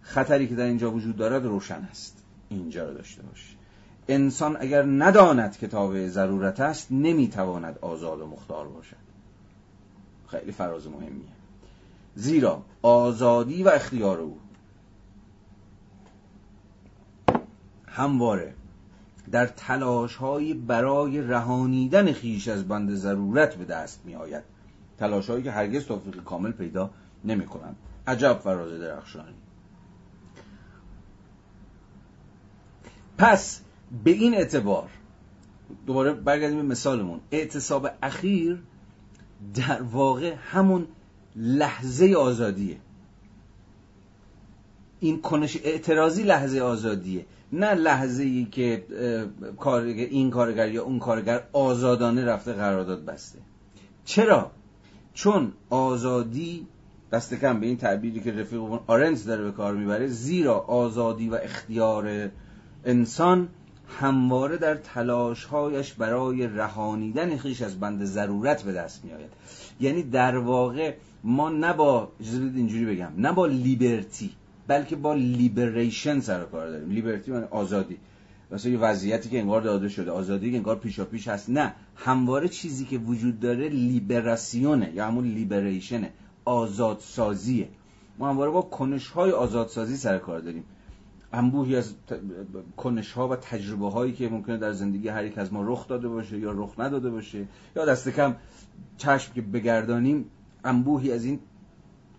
خطری 0.00 0.48
که 0.48 0.54
در 0.54 0.64
اینجا 0.64 0.90
وجود 0.90 1.16
دارد 1.16 1.44
روشن 1.44 1.88
است. 1.90 2.24
اینجا 2.48 2.88
رو 2.88 2.94
داشته 2.94 3.22
باش. 3.22 3.56
انسان 4.08 4.56
اگر 4.60 4.82
نداند 4.82 5.56
که 5.56 5.66
تابع 5.66 6.08
ضرورت 6.08 6.60
است 6.60 6.92
نمی‌تواند 6.92 7.78
آزاد 7.80 8.20
و 8.20 8.26
مختار 8.26 8.68
باشد. 8.68 8.96
خیلی 10.26 10.52
فراز 10.52 10.86
مهمیه. 10.86 11.34
زیرا 12.14 12.62
آزادی 12.82 13.62
و 13.62 13.68
اختیار 13.68 14.20
او 14.20 14.38
همواره 17.86 18.54
در 19.30 19.46
تلاش 19.46 20.16
های 20.16 20.54
برای 20.54 21.20
رهانیدن 21.20 22.12
خیش 22.12 22.48
از 22.48 22.68
بند 22.68 22.94
ضرورت 22.94 23.54
به 23.54 23.64
دست 23.64 24.00
می 24.04 24.14
آید 24.14 24.53
تلاش 24.98 25.30
هایی 25.30 25.42
که 25.42 25.50
هرگز 25.50 25.84
توفیق 25.84 26.24
کامل 26.24 26.52
پیدا 26.52 26.90
نمی 27.24 27.46
کنند 27.46 27.76
عجب 28.06 28.38
فراز 28.38 28.80
درخشانی. 28.80 29.34
پس 33.18 33.60
به 34.04 34.10
این 34.10 34.34
اعتبار 34.34 34.88
دوباره 35.86 36.12
برگردیم 36.12 36.56
به 36.56 36.62
مثالمون. 36.62 37.20
اعتصاب 37.30 37.90
اخیر 38.02 38.62
در 39.54 39.82
واقع 39.82 40.34
همون 40.34 40.86
لحظه 41.36 42.14
آزادیه. 42.14 42.76
این 45.00 45.20
کنش 45.20 45.56
اعتراضی 45.64 46.22
لحظه 46.22 46.60
آزادیه. 46.60 47.26
نه 47.52 47.74
لحظه 47.74 48.22
ای 48.22 48.44
که 48.44 48.86
این 50.10 50.30
کارگر 50.30 50.68
یا 50.68 50.84
اون 50.84 50.98
کارگر 50.98 51.44
آزادانه 51.52 52.24
رفته 52.24 52.52
قرارداد 52.52 53.04
بسته. 53.04 53.38
چرا؟ 54.04 54.50
چون 55.14 55.52
آزادی 55.70 56.66
دست 57.12 57.34
کم 57.34 57.60
به 57.60 57.66
این 57.66 57.76
تعبیری 57.76 58.20
که 58.20 58.32
رفیق 58.32 58.60
آرنز 58.86 59.24
داره 59.24 59.44
به 59.44 59.52
کار 59.52 59.74
می‌بره 59.74 60.06
زیرا 60.06 60.58
آزادی 60.58 61.28
و 61.28 61.34
اختیار 61.34 62.30
انسان 62.84 63.48
همواره 64.00 64.56
در 64.56 64.74
تلاشهایش 64.74 65.92
برای 65.92 66.46
رهانیدن 66.46 67.36
خیش 67.36 67.62
از 67.62 67.80
بند 67.80 68.04
ضرورت 68.04 68.62
به 68.62 68.72
دست 68.72 69.04
میآید. 69.04 69.30
یعنی 69.80 70.02
در 70.02 70.36
واقع 70.36 70.94
ما 71.24 71.50
نه 71.50 71.72
با 71.72 72.12
اینجوری 72.20 72.84
بگم 72.84 73.12
نه 73.16 73.32
با 73.32 73.46
لیبرتی 73.46 74.30
بلکه 74.66 74.96
با 74.96 75.14
لیبریشن 75.14 76.20
سر 76.20 76.44
کار 76.44 76.68
داریم. 76.70 76.90
لیبرتی 76.90 77.32
یعنی 77.32 77.44
آزادی. 77.50 77.96
مثلا 78.50 78.72
یه 78.72 78.78
وضعیتی 78.78 79.28
که 79.28 79.38
انگار 79.38 79.60
داده 79.60 79.88
شده 79.88 80.10
آزادی 80.10 80.50
که 80.50 80.56
انگار 80.56 80.76
پیشا 80.76 81.04
پیش 81.04 81.28
هست. 81.28 81.50
نه. 81.50 81.74
همواره 81.96 82.48
چیزی 82.48 82.84
که 82.84 82.98
وجود 82.98 83.40
داره 83.40 83.68
لیبراسیونه 83.68 84.92
یا 84.94 85.06
همون 85.06 85.24
لیبریشنه 85.24 86.12
آزادسازیه. 86.44 87.68
ما 88.18 88.28
همواره 88.28 88.50
با 88.50 88.62
کنش 88.62 89.08
های 89.08 89.30
آزادسازی 89.30 89.96
سر 89.96 90.18
کار 90.18 90.40
داریم. 90.40 90.64
انبوهی 91.32 91.76
از 91.76 91.94
کنش 92.76 93.12
ها 93.12 93.28
و 93.28 93.36
تجربه 93.36 93.90
هایی 93.90 94.12
که 94.12 94.28
ممکنه 94.28 94.56
در 94.56 94.72
زندگی 94.72 95.08
هر 95.08 95.24
یک 95.24 95.38
از 95.38 95.52
ما 95.52 95.62
رخ 95.62 95.88
داده 95.88 96.08
باشه 96.08 96.38
یا 96.38 96.52
رخ 96.52 96.74
نداده 96.78 97.10
باشه 97.10 97.48
یا 97.76 97.84
دست 97.84 98.08
کم 98.08 98.36
چشم 98.96 99.32
که 99.32 99.42
بگردانیم 99.42 100.24
انبوهی 100.64 101.12
از 101.12 101.24
این 101.24 101.40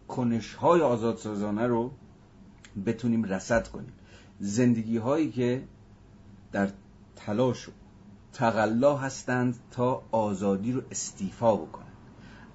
کنش 0.08 0.54
های 0.54 0.82
آزادسازانه 0.82 1.68
رو 1.68 1.92
بتونیم 2.86 3.24
رسد 3.24 3.68
کنیم. 3.68 3.94
زندگی 4.40 4.98
هایی 4.98 5.32
که 5.32 5.64
در 6.52 6.70
تلاش 7.16 7.70
تقلا 8.36 8.96
هستند 8.96 9.60
تا 9.72 10.04
آزادی 10.12 10.72
رو 10.72 10.82
استیفا 10.92 11.56
بکنن. 11.56 11.86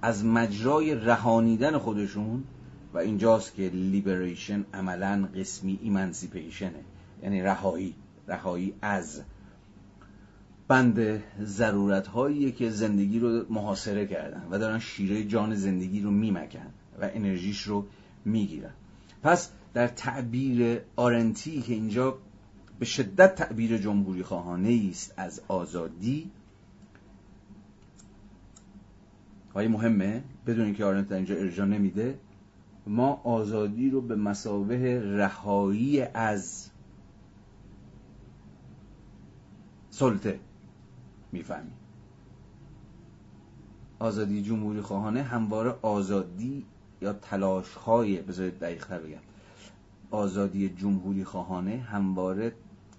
از 0.01 0.25
مجرای 0.25 0.95
رهانیدن 0.95 1.77
خودشون 1.77 2.43
و 2.93 2.97
اینجاست 2.97 3.55
که 3.55 3.69
لیبریشن 3.69 4.65
عملا 4.73 5.29
قسمی 5.35 5.79
ایمنسیپیشنه 5.81 6.79
یعنی 7.23 7.41
رهایی 7.41 7.95
رهایی 8.27 8.73
از 8.81 9.21
بند 10.67 11.23
ضرورت 11.43 12.07
هایی 12.07 12.51
که 12.51 12.69
زندگی 12.69 13.19
رو 13.19 13.45
محاصره 13.49 14.07
کردن 14.07 14.47
و 14.51 14.59
دارن 14.59 14.79
شیره 14.79 15.23
جان 15.23 15.55
زندگی 15.55 16.01
رو 16.01 16.11
میمکن 16.11 16.67
و 17.01 17.09
انرژیش 17.13 17.61
رو 17.61 17.85
می‌گیرن. 18.25 18.73
پس 19.23 19.49
در 19.73 19.87
تعبیر 19.87 20.81
آرنتی 20.95 21.61
که 21.61 21.73
اینجا 21.73 22.17
به 22.81 22.87
شدت 22.87 23.35
تعبیر 23.35 23.77
جمهوری 23.77 24.23
خواهانه 24.23 24.87
است 24.89 25.13
از 25.17 25.41
آزادی. 25.47 26.31
های 29.53 29.67
مهمه 29.67 30.23
بدون 30.47 30.65
اینکه 30.65 30.85
آرنت 30.85 31.07
در 31.07 31.15
اینجا 31.15 31.35
ارجا 31.35 31.65
نمیده 31.65 32.19
ما 32.87 33.21
آزادی 33.23 33.89
رو 33.89 34.01
به 34.01 34.15
مسابه 34.15 34.99
رهایی 34.99 36.01
از 36.01 36.69
سلطه 39.89 40.39
می‌فهمیم. 41.31 41.73
آزادی 43.99 44.43
جمهوری 44.43 44.81
خواهانه 44.81 45.23
همواره 45.23 45.75
آزادی 45.81 46.65
یا 47.01 47.13
تلاش 47.13 47.73
های 47.73 48.21
بذارید 48.21 48.59
دقیق 48.59 48.93
بگم 48.93 49.21
آزادی 50.11 50.69
جمهوری 50.69 51.23
خواهانه 51.23 51.77
همواره 51.77 52.53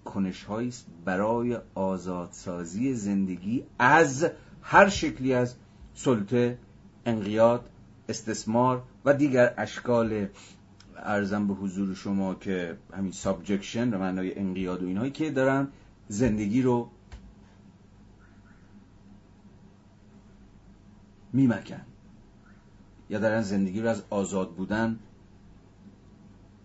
کنش 0.05 0.49
است 0.49 0.87
برای 1.05 1.57
آزادسازی 1.75 2.93
زندگی 2.93 3.63
از 3.79 4.29
هر 4.61 4.89
شکلی 4.89 5.33
از 5.33 5.55
سلطه 5.93 6.57
انقیاد 7.05 7.69
استثمار 8.09 8.83
و 9.05 9.13
دیگر 9.13 9.53
اشکال. 9.57 10.27
ارزم 10.95 11.47
به 11.47 11.53
حضور 11.53 11.95
شما 11.95 12.35
که 12.35 12.77
همین 12.93 13.11
سابجکشن 13.11 13.91
به 13.91 13.97
معنای 13.97 14.39
انقیاد 14.39 14.83
و 14.83 14.85
اینهایی 14.85 15.11
که 15.11 15.31
دارن 15.31 15.67
زندگی 16.07 16.61
رو 16.61 16.89
میمکن. 21.33 21.81
یا 23.09 23.19
دارن 23.19 23.41
زندگی 23.41 23.81
رو 23.81 23.89
از 23.89 24.03
آزاد 24.09 24.55
بودن 24.55 24.99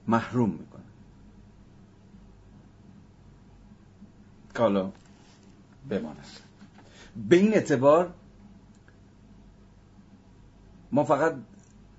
محروم 0.08 0.50
می‌کنن. 0.50 0.67
حالا 4.58 4.92
بماند 5.90 6.26
به 7.28 7.36
این 7.36 7.54
اعتبار 7.54 8.12
ما 10.92 11.04
فقط 11.04 11.34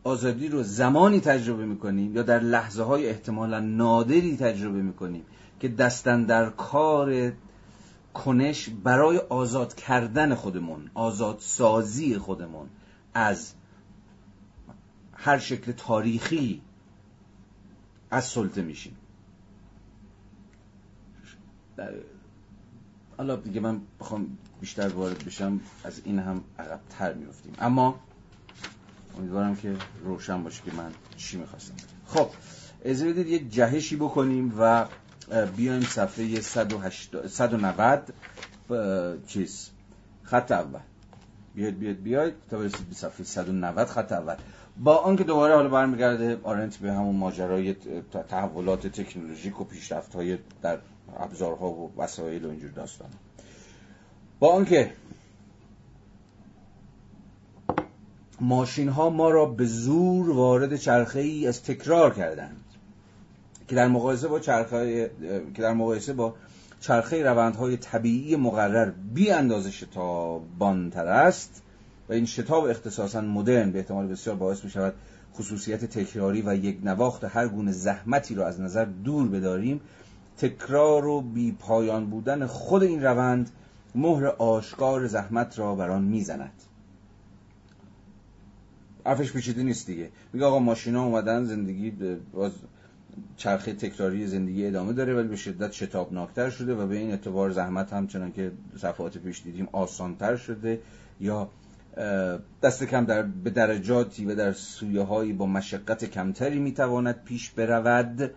آزادی 0.04 0.48
رو 0.48 0.64
زمانی 0.64 1.20
تجربه 1.20 1.66
می‌کنیم 1.66 2.16
یا 2.16 2.24
در 2.24 2.40
لحظه 2.40 2.84
های 2.84 3.10
احتمالا 3.10 3.60
نادری 3.60 4.38
تجربه 4.38 4.82
می‌کنیم 4.82 5.26
که 5.60 5.68
دستن 5.68 6.24
در 6.24 6.50
کار 6.50 7.32
کنش 8.14 8.70
برای 8.70 9.18
آزاد 9.18 9.76
کردن 9.76 10.36
خودمون 10.36 10.90
آزاد 10.94 11.38
سازی 11.40 12.18
خودمون 12.18 12.70
از 13.14 13.54
هر 15.14 15.38
شکل 15.38 15.72
تاریخی 15.72 16.62
از 18.12 18.26
سلطه 18.26 18.62
میشیم. 18.62 18.98
حالا 23.20 23.36
دیگه 23.36 23.60
من 23.60 23.82
بخوام 24.00 24.38
بیشتر 24.62 24.88
وارد 24.88 25.26
بشم 25.26 25.60
از 25.84 26.02
این 26.06 26.20
هم 26.20 26.44
عقبتر 26.60 27.14
میفتیم 27.14 27.54
اما 27.60 28.00
امیدوارم 29.18 29.56
که 29.56 29.76
روشن 30.04 30.44
باشه 30.44 30.64
که 30.64 30.72
من 30.74 30.92
چی 31.18 31.38
می‌خواستم. 31.38 31.74
خب 32.08 32.30
از 32.86 33.04
بدید 33.04 33.28
یه 33.28 33.40
جهشی 33.40 33.96
بکنیم 33.96 34.54
و 34.60 34.86
بیایم 35.58 35.82
صفحه 35.82 36.42
190 36.42 38.14
چیز؟ 39.28 39.70
خط 40.24 40.52
اول. 40.52 40.80
بیاید 41.56 41.80
بیاید 41.80 42.04
بیاید. 42.04 42.34
تا 42.50 42.58
برسید 42.58 42.90
به 42.90 42.96
صفحه 42.96 43.24
190 43.24 43.88
خط 43.88 44.12
اول. 44.12 44.36
با 44.78 44.98
آنکه 44.98 45.24
دوباره 45.24 45.56
حالا 45.56 45.70
برمیگرده 45.70 46.40
آرنت 46.44 46.78
به 46.78 46.94
همون 46.94 47.16
ماجرای 47.16 47.76
تحولات 48.30 48.88
تکنولوژیک 48.88 49.62
و 49.62 49.64
پیشرفت 49.64 50.16
های 50.16 50.38
در 50.62 50.80
ابزارها 51.18 51.72
و 51.72 51.92
وسایل 51.98 52.46
و 52.46 52.50
اینجور 52.50 52.72
داستان. 52.72 53.10
با 54.40 54.54
آنکه 54.54 54.94
ماشین 58.42 58.90
ها 58.90 59.10
ما 59.10 59.30
را 59.30 59.46
به 59.46 59.66
زور 59.66 60.30
وارد 60.30 60.76
چرخه 60.76 61.20
ای 61.20 61.48
از 61.48 61.64
تکرار 61.64 62.14
کردند 62.14 62.64
که 63.68 63.76
در 63.76 63.88
مقایسه 63.88 64.28
با 64.28 64.40
چرخه 64.40 65.12
که 65.54 65.62
در 65.62 65.74
مقایسه 65.74 66.14
با 66.14 66.36
چرخه 66.82 67.24
روندهای 67.24 67.78
طبیعی 67.78 68.36
مقرر 68.36 68.92
بی 69.14 69.32
اندازه 69.32 69.72
شتابانتر 69.72 71.08
است 71.08 71.62
و 72.10 72.14
این 72.14 72.26
شتاب 72.26 72.64
اختصاصا 72.64 73.22
مدرن 73.22 73.72
به 73.72 73.80
احتمال 73.80 74.08
بسیار 74.08 74.36
باعث 74.36 74.64
می 74.64 74.70
شود 74.70 74.94
خصوصیت 75.34 75.86
تکراری 75.86 76.42
و 76.42 76.56
یک 76.56 76.80
نواخت 76.84 77.24
هر 77.24 77.48
گونه 77.48 77.72
زحمتی 77.72 78.36
را 78.36 78.48
از 78.48 78.62
نظر 78.62 78.86
دور 78.86 79.28
بداریم 79.28 79.82
تکرار 80.40 81.06
و 81.06 81.22
بی 81.22 81.52
پایان 81.52 82.10
بودن 82.10 82.46
خود 82.46 82.84
این 82.84 83.04
روند 83.04 83.50
مهر 83.96 84.26
آشکار 84.28 85.08
زحمت 85.08 85.60
را 85.60 85.76
بر 85.76 85.90
آن 85.90 86.04
می‌زند. 86.04 86.54
حرفش 89.06 89.34
پیچیده 89.34 89.64
نیست 89.64 89.88
دیگه. 89.88 90.10
میگه 90.34 90.46
آقا 90.46 90.60
ماشینا 90.60 91.04
اومدن 91.04 91.46
زندگی 91.46 91.92
باز 92.34 92.52
چرخه 93.38 93.74
تکراری 93.74 94.28
زندگی 94.28 94.68
ادامه 94.68 94.94
داره 94.94 95.14
ولی 95.14 95.28
به 95.28 95.36
شدت 95.36 95.72
شتابناکتر 95.72 96.50
شده 96.50 96.76
و 96.76 96.88
به 96.88 96.96
این 96.96 97.12
اعتبار 97.12 97.52
زحمت 97.52 97.94
همچنان 97.94 98.32
که 98.32 98.52
صفحات 98.78 99.18
پیش 99.18 99.42
دیدیم 99.44 99.68
آسانتر 99.72 100.36
شده 100.36 100.80
یا 101.20 101.50
دست 102.64 102.84
کم 102.84 103.06
در 103.06 103.22
به 103.22 103.50
درجاتی 103.50 104.26
و 104.26 104.36
در 104.36 104.54
سویه 104.54 105.02
هایی 105.02 105.34
با 105.34 105.46
مشقت 105.46 106.06
کمتری 106.06 106.60
می‌تواند 106.60 107.24
پیش 107.24 107.50
برود. 107.50 108.32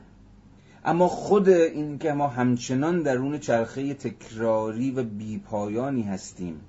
اما 0.85 1.09
خود 1.09 1.49
این 1.49 1.99
که 1.99 2.13
ما 2.13 2.29
همچنان 2.29 3.03
درون 3.03 3.39
چرخه 3.39 3.95
تکراری 3.95 4.91
و 4.91 5.03
بیپایانی 5.03 6.03
هستیم 6.03 6.61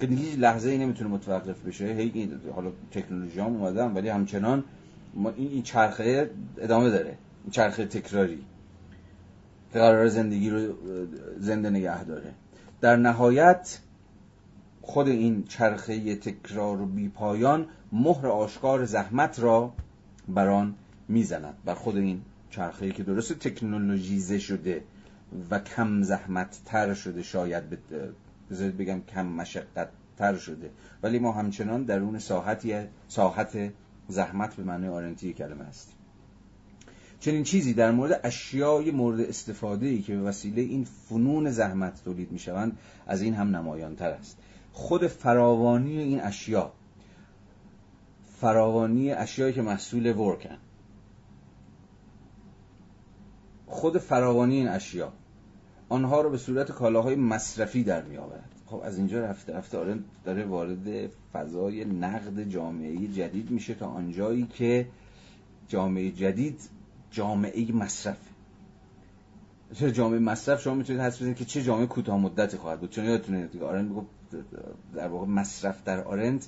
که 0.00 0.06
هیچ 0.06 0.38
لحظه 0.38 0.70
ای 0.70 0.78
نمی‌تونه 0.78 1.10
متوقف 1.10 1.60
بشه. 1.60 1.84
هی 1.84 2.30
حالا 2.54 2.70
تکنولوژی 2.90 3.40
هم 3.40 3.46
اومدن 3.46 3.92
ولی 3.92 4.08
همچنان 4.08 4.64
ما 5.14 5.30
این 5.30 5.62
چرخه 5.62 6.30
ادامه 6.58 6.90
داره. 6.90 7.18
این 7.44 7.50
چرخه 7.50 7.86
تکراری 7.86 8.44
که 9.72 9.78
قرار 9.78 10.08
زندگی 10.08 10.50
رو 10.50 10.74
زنده 11.38 11.70
نگه 11.70 12.04
داره. 12.04 12.34
در 12.80 12.96
نهایت 12.96 13.78
خود 14.82 15.08
این 15.08 15.44
چرخه 15.44 16.16
تکرار 16.16 16.80
و 16.80 16.86
بیپایان 16.86 17.66
مهر 17.92 18.26
آشکار 18.26 18.84
زحمت 18.84 19.40
را 19.40 19.72
بران 20.28 20.74
می‌زند 21.08 21.54
بر 21.64 21.74
خود 21.74 21.96
این 21.96 22.20
چرخه 22.52 22.90
که 22.90 23.02
درست 23.02 23.32
تکنولوژیزه 23.32 24.38
شده 24.38 24.84
و 25.50 25.58
کم 25.58 26.02
زحمت 26.02 26.60
تر 26.64 26.94
شده 26.94 27.22
شاید 27.22 27.64
بذارید 28.50 28.76
بگم 28.76 29.00
کم 29.00 29.26
مشقت 29.26 29.88
تر 30.16 30.36
شده. 30.36 30.70
ولی 31.02 31.18
ما 31.18 31.32
همچنان 31.32 31.84
درون 31.84 32.18
ساحتی 32.18 32.74
ساحت 33.08 33.72
زحمت 34.08 34.54
به 34.54 34.62
معنی 34.62 34.88
آرنتی 34.88 35.32
کلمه 35.32 35.64
هستیم. 35.64 35.94
چنین 37.20 37.42
چیزی 37.42 37.74
در 37.74 37.90
مورد 37.90 38.20
اشیای 38.24 38.90
مورد 38.90 39.20
استفاده 39.20 39.86
ای 39.86 40.02
که 40.02 40.16
به 40.16 40.22
وسیله 40.22 40.62
این 40.62 40.84
فنون 40.84 41.50
زحمت 41.50 42.04
تولید 42.04 42.32
می 42.32 42.38
شوند 42.38 42.78
از 43.06 43.22
این 43.22 43.34
هم 43.34 43.56
نمایان 43.56 43.96
تر 43.96 44.10
است. 44.10 44.38
خود 44.72 45.06
فراوانی 45.06 45.98
این 45.98 46.20
اشیا 46.20 46.72
فراوانی 48.40 49.12
اشیایی 49.12 49.52
که 49.52 49.62
محصول 49.62 50.06
ورکن 50.16 50.58
خود 53.72 53.98
فراوانی 53.98 54.54
این 54.56 54.68
اشیا. 54.68 55.12
آنها 55.88 56.20
رو 56.20 56.30
به 56.30 56.38
صورت 56.38 56.72
کالاهای 56.72 57.14
مصرفی 57.14 57.84
در 57.84 58.02
می 58.02 58.16
آورد. 58.16 58.50
خب 58.66 58.80
از 58.84 58.98
اینجا 58.98 59.20
رفته 59.20 59.52
رفته 59.52 59.78
آره 59.78 59.98
داره 60.24 60.44
وارد 60.44 61.10
فضای 61.32 61.84
نقد 61.84 62.42
جامعه 62.48 63.06
جدید 63.06 63.50
میشه 63.50 63.74
تا 63.74 63.86
آنجایی 63.86 64.46
که 64.46 64.86
جامعه 65.68 66.10
جدید 66.10 66.60
جامعه 67.10 67.72
مصرف. 67.72 68.18
چه 69.74 69.92
جامعه 69.92 70.18
مصرف؟ 70.18 70.62
شما 70.62 70.74
می‌تونید 70.74 71.02
حس 71.02 71.16
بزنید 71.16 71.36
که 71.36 71.44
چه 71.44 71.62
جامعه 71.62 71.86
کوتاه 71.86 72.18
مدتی 72.18 72.56
خواهد 72.56 72.80
بود؟ 72.80 72.90
چون 72.90 73.04
یادتونه 73.04 73.46
دیگه 73.46 73.64
آرند 73.64 74.06
در 74.94 75.08
واقع 75.08 75.26
مصرف 75.26 75.84
در 75.84 76.00
آرند 76.00 76.44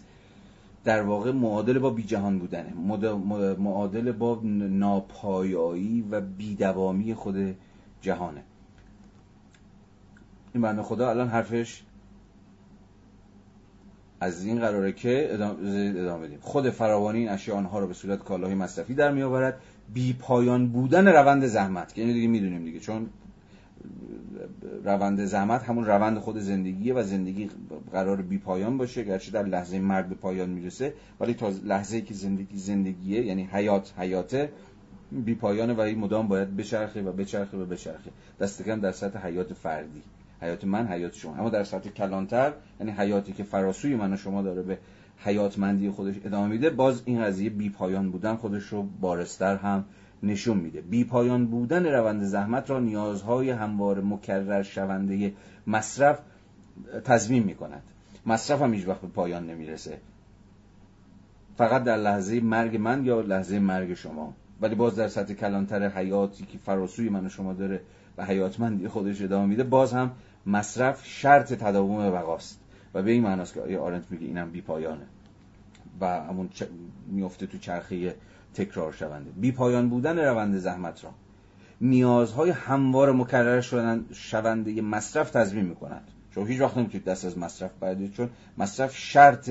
در 0.85 1.03
واقع 1.03 1.33
معادل 1.33 1.79
با 1.79 1.91
بی 1.91 2.03
جهان 2.03 2.39
بودنه 2.39 2.75
معادل 3.59 4.13
با 4.13 4.41
ناپایایی 4.43 6.05
و 6.11 6.21
بیدوامی 6.21 7.15
خود 7.15 7.57
جهانه. 8.01 8.43
این 10.55 10.63
بنده 10.63 10.83
خدا 10.83 11.11
الان 11.11 11.29
حرفش 11.29 11.83
از 14.21 14.45
این 14.45 14.61
قراره 14.61 14.93
که 14.93 15.29
ادامه, 15.35 15.59
ادامه 15.97 16.27
بدیم. 16.27 16.39
خود 16.41 16.71
فراوانی 16.71 17.19
این 17.19 17.29
اشیاء 17.29 17.59
آنها 17.59 17.79
رو 17.79 17.87
به 17.87 17.95
صورت 17.95 18.25
کالاهای 18.25 18.55
مصرفی 18.55 18.95
در 18.95 19.13
می 19.13 19.23
آورد 19.23 19.61
بی 19.95 20.13
پایان 20.13 20.69
بودن 20.69 21.09
روند 21.09 21.47
زحمت. 21.47 21.93
که 21.93 22.01
اینو 22.01 22.13
دیگه 22.15 22.29
می‌دونیم 22.29 22.65
دیگه 22.65 22.81
چون 22.81 23.09
روند 24.85 25.25
زحمت 25.25 25.63
همون 25.63 25.87
روند 25.87 26.19
خود 26.19 26.39
زندگیه 26.39 26.95
و 26.95 27.03
زندگی 27.03 27.51
قرار 27.93 28.23
بی 28.23 28.39
پایان 28.39 28.79
باشه 28.79 29.03
گرچه 29.03 29.31
در 29.33 29.43
لحظه 29.43 29.79
مرگ 29.79 30.07
به 30.07 30.15
پایان 30.15 30.51
می‌رسه 30.51 30.95
ولی 31.21 31.35
تا 31.35 31.49
لحظه 31.49 32.01
که 32.01 32.15
زندگی 32.15 32.59
زندگیه 32.59 33.27
یعنی 33.27 33.49
حیات 33.53 33.93
حیاته 33.99 34.51
بی 35.13 35.35
پایانه 35.35 35.73
و 35.73 35.81
این 35.81 35.99
مدام 35.99 36.29
باید 36.29 36.57
بچرخه 36.57 37.03
و 37.03 37.13
بچرخه 37.13 37.57
و 37.57 37.65
بچرخه. 37.65 38.11
دست 38.41 38.63
کم 38.63 38.81
در 38.81 38.93
سطح 38.93 39.27
حیات 39.27 39.53
فردی. 39.53 40.03
حیات 40.41 40.65
من 40.65 40.87
حیات 40.87 41.15
شما. 41.15 41.37
اما 41.37 41.51
در 41.51 41.65
سطح 41.65 41.91
کلانتر 41.91 42.53
یعنی 42.81 42.93
حیاتی 42.93 43.33
که 43.33 43.43
فراسوی 43.43 43.97
من 43.97 44.13
و 44.13 44.17
شما 44.17 44.43
داره 44.43 44.63
به 44.63 44.79
حیاتمندی 45.19 45.91
خودش 45.91 46.15
ادامه 46.25 46.49
میده 46.49 46.71
باز 46.71 47.03
این 47.05 47.25
قضیه 47.25 47.51
بی 47.51 47.71
پایان 47.71 48.11
بودن 48.11 48.37
خودش 48.37 48.65
رو 48.65 48.83
بارستر 48.83 49.57
هم 49.57 49.85
نشون 50.25 50.57
میده. 50.57 50.81
بی 50.81 51.05
پایان 51.05 51.47
بودن 51.47 51.87
روند 51.87 52.23
زحمت 52.23 52.71
را 52.71 52.81
نیازهای 52.81 53.51
هموار 53.51 54.01
مکرر 54.01 54.63
شونده 54.63 55.33
مصرف 55.67 56.19
تضمین 57.05 57.43
می‌کند. 57.43 57.83
مصرف 58.27 58.63
هم 58.63 58.75
هیچ 58.75 58.89
وقت 58.89 59.01
به 59.01 59.09
پایان 59.09 59.47
نمی‌رسه. 59.47 59.99
فقط 61.57 61.85
در 61.85 61.97
لحظه 61.97 62.41
مرگ 62.41 62.77
من 62.77 63.05
یا 63.05 63.21
لحظه 63.21 63.59
مرگ 63.59 63.95
شما. 63.95 64.35
ولی 64.61 64.75
باز 64.75 64.97
در 64.97 65.09
سطح 65.09 65.35
کلانتر 65.35 65.89
حیاتی 65.89 66.45
که 66.45 66.59
فراسوی 66.59 67.09
من 67.09 67.27
و 67.27 67.29
شما 67.29 67.53
داره 67.53 67.81
و 68.19 68.25
حیاتمندی 68.25 68.89
خودش 68.89 69.23
ادامه 69.23 69.47
میده 69.47 69.65
باز 69.65 69.93
هم 69.93 70.11
مصرف 70.47 71.07
شرط 71.07 71.53
تداوم 71.53 72.11
بقاست 72.11 72.61
و 72.95 73.03
به 73.03 73.11
این 73.11 73.23
معناست 73.23 73.55
که 73.55 73.61
آیه 73.61 73.79
آرنت 73.79 74.05
میگه 74.11 74.27
اینم 74.27 74.51
بی 74.51 74.61
پایانه. 74.61 75.07
و 76.01 76.07
همون 76.07 76.49
میفته 77.07 77.47
تو 77.47 77.59
چرخه 77.59 78.15
تکرار 78.55 78.93
شونده. 78.93 79.31
بی 79.31 79.53
پایان 79.53 79.89
بودن 79.89 80.19
روند 80.19 80.59
زحمت 80.59 81.05
را. 81.05 81.11
نیازهای 81.81 82.51
هموار 82.51 83.13
مکرر 83.13 83.61
شدن 83.61 84.05
شونده 84.13 84.83
مصرف 84.83 85.31
تضمین 85.31 85.65
می‌کند. 85.65 86.09
چون 86.35 86.47
هیچ 86.47 86.61
وقت 86.61 86.77
نمی‌تونید 86.77 87.05
دست 87.05 87.25
از 87.25 87.39
مصرف 87.39 87.71
بردید 87.81 88.13
چون 88.13 88.31
مصرف 88.59 88.97
شرط 88.97 89.51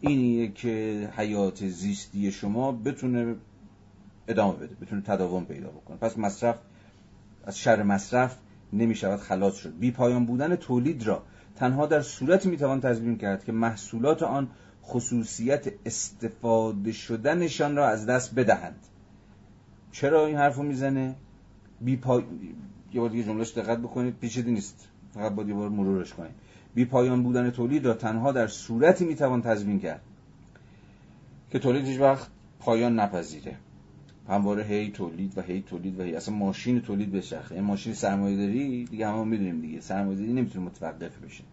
اینیه 0.00 0.48
که 0.48 1.08
حیات 1.16 1.66
زیستی 1.66 2.32
شما 2.32 2.72
بتونه 2.72 3.34
ادامه 4.28 4.56
بده 4.56 4.74
بتونه 4.82 5.02
تداوم 5.02 5.44
پیدا 5.44 5.68
بکنه. 5.68 5.96
پس 5.96 6.18
مصرف 6.18 6.58
از 7.44 7.58
شر 7.58 7.82
مصرف 7.82 8.36
نمی 8.72 8.94
شود 8.94 9.20
خلاص 9.20 9.54
شد. 9.54 9.78
بی 9.78 9.90
پایان 9.90 10.26
بودن 10.26 10.56
تولید 10.56 11.06
را 11.06 11.22
تنها 11.56 11.86
در 11.86 12.00
صورتی 12.00 12.48
می 12.48 12.56
توان 12.56 12.80
تضمین 12.80 13.18
کرد 13.18 13.44
که 13.44 13.52
محصولات 13.52 14.22
آن 14.22 14.48
خصوصیت 14.90 15.72
استفاده 15.86 16.92
شدنشان 16.92 17.76
را 17.76 17.88
از 17.88 18.06
دست 18.06 18.34
بدهند. 18.34 18.86
چرا 19.92 20.26
این 20.26 20.36
حرف 20.36 20.56
رو 20.56 20.62
می‌زنه؟ 20.62 21.14
بی 21.80 21.96
پای... 21.96 22.22
یه 22.92 23.00
بار 23.00 23.10
دیگه 23.10 23.24
جملهش 23.24 23.52
دقت 23.58 23.78
بکنید 23.78 24.14
پیچیده 24.20 24.50
نیست. 24.50 24.88
فقط 25.14 25.32
باید 25.32 25.48
یه 25.48 25.54
بار 25.54 25.68
مرورش 25.68 26.14
کنید. 26.14 26.34
بی 26.74 26.84
پایان 26.84 27.22
بودن 27.22 27.50
تولید 27.50 27.86
را 27.86 27.94
تنها 27.94 28.32
در 28.32 28.46
صورتی 28.46 29.04
می‌توان 29.04 29.42
تضمین 29.42 29.80
کرد 29.80 30.00
که 31.50 31.58
تولید 31.58 31.86
هیچ 31.86 32.00
وقت 32.00 32.28
پایان 32.58 33.00
نپذیره. 33.00 33.56
همواره 34.28 34.62
هی 34.64 34.90
تولید 34.90 35.38
و 35.38 35.42
هی 35.42 35.62
تولید 35.62 36.00
و 36.00 36.02
هی 36.02 36.14
اصلا 36.14 36.34
ماشین 36.34 36.80
تولید 36.80 37.12
بچرخه 37.12 37.54
این 37.54 37.64
ماشین 37.64 37.94
سرمایه 37.94 38.36
داری 38.36 38.84
دیگه 38.84 39.08
همه 39.08 39.24
می‌دونیم 39.24 39.60
دیگه. 39.60 39.80
سرمایه 39.80 40.18
داری 40.18 40.32
نمی‌تونه 40.32 40.66
متوقف 40.66 41.18
بشه. 41.18 41.44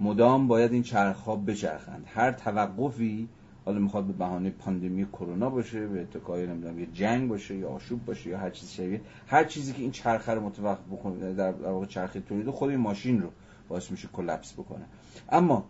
مدام 0.00 0.48
باید 0.48 0.72
این 0.72 0.82
چرخ 0.82 1.28
بچرخند. 1.28 2.04
هر 2.06 2.32
توقفی 2.32 3.28
حالا 3.64 3.78
می‌خواد 3.78 4.04
به 4.04 4.12
بهانه 4.12 4.50
پاندمی 4.50 5.06
کرونا 5.06 5.50
باشه 5.50 5.86
به 5.86 6.00
اتکای 6.00 6.46
نمی‌دونم 6.46 6.78
یه 6.78 6.86
جنگ 6.86 7.28
باشه 7.28 7.56
یا 7.56 7.68
آشوب 7.68 8.04
باشه 8.04 8.30
یا 8.30 8.38
هر 8.38 8.50
چیزی 8.50 8.74
شبیه 8.74 9.00
هر 9.26 9.44
چیزی 9.44 9.72
که 9.72 9.82
این 9.82 9.90
چرخه 9.90 10.32
رو 10.32 10.40
متوقف 10.40 10.86
بکنه 10.92 11.34
در 11.34 11.52
واقع 11.52 11.86
چرخه 11.86 12.20
تولید 12.20 12.50
خود 12.50 12.70
این 12.70 12.78
ماشین 12.78 13.22
رو 13.22 13.28
باعث 13.68 13.90
میشه 13.90 14.08
کلپس 14.12 14.52
بکنه. 14.52 14.84
اما 15.28 15.64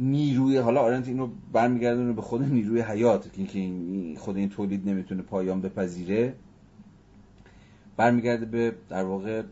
نیروی 0.00 0.56
حالا 0.56 0.80
آرنت 0.80 1.08
این 1.08 1.18
رو 1.18 1.30
برمیگردونه 1.52 2.12
به 2.12 2.22
خود 2.22 2.42
نیروی 2.42 2.80
حیات 2.80 3.32
که 3.32 3.70
خود 4.18 4.36
این 4.36 4.48
تولید 4.48 4.88
نمی‌تونه 4.88 5.22
پایان 5.22 5.60
بپذیره 5.60 6.34
برمیگرده 7.96 8.46
به 8.46 8.74
در 8.88 9.04
واقع 9.04 9.42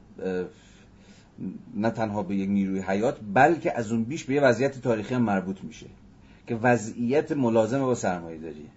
نه 1.74 1.90
تنها 1.90 2.23
به 2.23 2.36
یک 2.36 2.48
نیروی 2.48 2.81
حیات 2.81 3.19
بلکه 3.35 3.78
از 3.78 3.93
اون 3.93 4.05
بیش 4.05 4.24
به 4.24 4.35
یه 4.35 4.40
وضعیت 4.40 4.81
تاریخی 4.81 5.16
مربوط 5.16 5.65
میشه 5.65 5.86
که 6.47 6.55
وضعیت 6.55 7.32
ملازم 7.32 7.81
با 7.81 7.94
سرمایه 7.94 8.39
داریه 8.39 8.70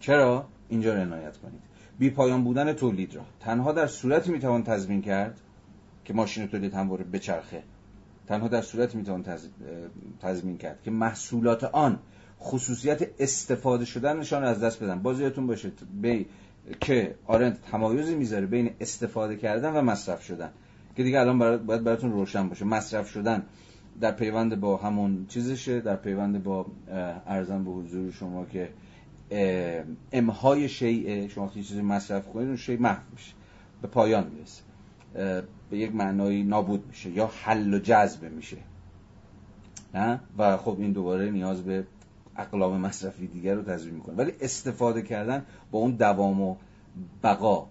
چرا؟ 0.00 0.46
اینجا 0.68 0.94
عنایت 0.94 1.36
کنید. 1.36 1.60
بی 1.98 2.10
پایان 2.10 2.44
بودن 2.44 2.72
تولید 2.72 3.14
را. 3.14 3.22
تنها 3.40 3.72
در 3.72 3.86
صورتی 3.86 4.30
می‌توان 4.30 4.62
تضمین 4.62 5.02
کرد 5.02 5.40
که 6.04 6.14
ماشین 6.14 6.48
تولید 6.48 6.74
هم 6.74 6.88
بچرخه. 6.96 7.62
تنها 8.26 8.48
در 8.48 8.62
صورتی 8.62 8.98
می‌توان 8.98 9.24
تضمین 10.20 10.58
کرد 10.58 10.82
که 10.82 10.90
محصولات 10.90 11.64
آن 11.64 11.98
خصوصیت 12.40 13.08
استفاده 13.18 13.84
شدنشان 13.84 14.44
از 14.44 14.60
دست 14.60 14.82
بدن. 14.82 15.02
باز 15.02 15.20
یادتون 15.20 15.46
باشه 15.46 15.72
بی... 16.02 16.26
که 16.80 17.14
آرنت 17.26 17.62
تمایزی 17.70 18.14
می‌ذاره 18.14 18.46
بین 18.46 18.70
استفاده 18.80 19.36
کردن 19.36 19.72
و 19.76 19.82
مصرف 19.82 20.22
شدن. 20.22 20.50
که 20.98 21.04
دیگه 21.04 21.20
الان 21.20 21.38
باید 21.38 21.84
براتون 21.84 22.12
روشن 22.12 22.48
باشه. 22.48 22.64
مصرف 22.64 23.10
شدن 23.10 23.42
در 24.00 24.12
پیوند 24.12 24.60
با 24.60 24.76
همون 24.76 25.26
چیزشه 25.28 25.80
در 25.80 25.96
پیوند 25.96 26.42
با 26.42 26.66
ارزم 27.26 27.64
به 27.64 27.70
حضور 27.70 28.10
شما 28.10 28.44
که 28.44 28.70
امهای 30.12 30.68
شیء 30.68 31.28
شما 31.28 31.48
که 31.48 31.62
چیزی 31.62 31.82
مصرف 31.82 32.28
کنید 32.28 32.46
اون 32.46 32.56
شیء 32.56 32.80
محو 32.80 33.02
میشه 33.12 33.32
به 33.82 33.88
پایان 33.88 34.26
می‌رسه. 34.34 34.62
به 35.70 35.78
یک 35.78 35.94
معنایی 35.94 36.42
نابود 36.42 36.86
میشه 36.86 37.10
یا 37.10 37.30
حل 37.42 37.74
و 37.74 37.78
جذب 37.78 38.32
میشه. 38.32 38.56
نه؟ 39.94 40.20
و 40.38 40.56
خب 40.56 40.76
این 40.80 40.92
دوباره 40.92 41.30
نیاز 41.30 41.62
به 41.62 41.84
اقلام 42.36 42.80
مصرفی 42.80 43.26
دیگر 43.26 43.54
رو 43.54 43.62
تضمین 43.62 43.94
می‌کنه. 43.94 44.14
ولی 44.14 44.32
استفاده 44.40 45.02
کردن 45.02 45.44
با 45.70 45.78
اون 45.78 45.90
دوام 45.90 46.40
و 46.40 46.56
بقا 47.22 47.66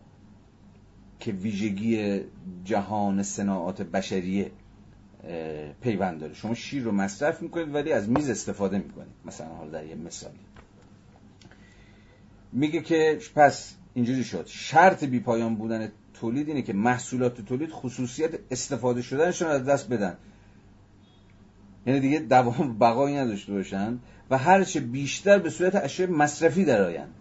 که 1.20 1.32
ویژگی 1.32 2.22
جهان 2.64 3.24
صناعات 3.24 3.82
بشریه 3.82 4.52
پیوند 5.82 6.20
داره. 6.20 6.34
شما 6.34 6.54
شیر 6.54 6.84
رو 6.84 6.92
مصرف 6.92 7.42
می‌کنید 7.42 7.76
ولی 7.76 7.92
از 7.92 8.10
میز 8.10 8.30
استفاده 8.30 8.78
می‌کنید. 8.78 9.14
مثلا 9.26 9.48
حالا 9.48 9.72
در 9.72 9.86
یه 9.86 9.96
مثالی. 9.96 10.40
میگه 12.52 12.82
که 12.82 13.20
پس 13.36 13.76
اینجوری 13.94 14.24
شد. 14.24 14.46
شرط 14.48 15.04
بی 15.04 15.20
پایان 15.20 15.56
بودن 15.56 15.92
تولید 16.14 16.48
اینه 16.48 16.62
که 16.62 16.74
محصولات 16.74 17.42
تولید 17.42 17.70
خصوصیت 17.70 18.32
استفاده 18.52 19.02
شدنشون 19.02 19.48
از 19.48 19.66
دست 19.66 19.90
بدن. 19.90 20.18
یعنی 21.86 22.00
دیگه 22.00 22.20
دوام 22.20 22.78
بقایی 22.80 23.16
نداشته 23.16 23.54
باشن 23.54 24.00
و 24.30 24.38
هرچه 24.38 24.80
بیشتر 24.80 25.40
به 25.40 25.50
صورت 25.50 25.76
اشیاء 25.76 26.10
مصرفی 26.10 26.66
درآیند. 26.66 27.14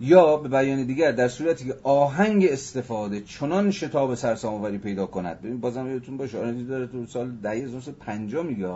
یا 0.00 0.36
به 0.36 0.48
بیان 0.48 0.84
دیگر 0.84 1.12
در 1.12 1.28
صورتی 1.28 1.64
که 1.64 1.74
آهنگ 1.82 2.46
استفاده 2.50 3.20
چنان 3.20 3.70
شتاب 3.70 4.14
سرسام 4.14 4.54
آوری 4.54 4.78
پیدا 4.78 5.06
کند. 5.06 5.40
ببین 5.40 5.60
بازم 5.60 5.86
یادتون 5.86 6.16
باشه 6.16 6.38
آرندی 6.38 6.64
داره 6.64 6.86
تو 6.86 7.06
سال 7.06 7.30
دهه 7.30 7.52
1950 7.52 8.46
میگه 8.46 8.68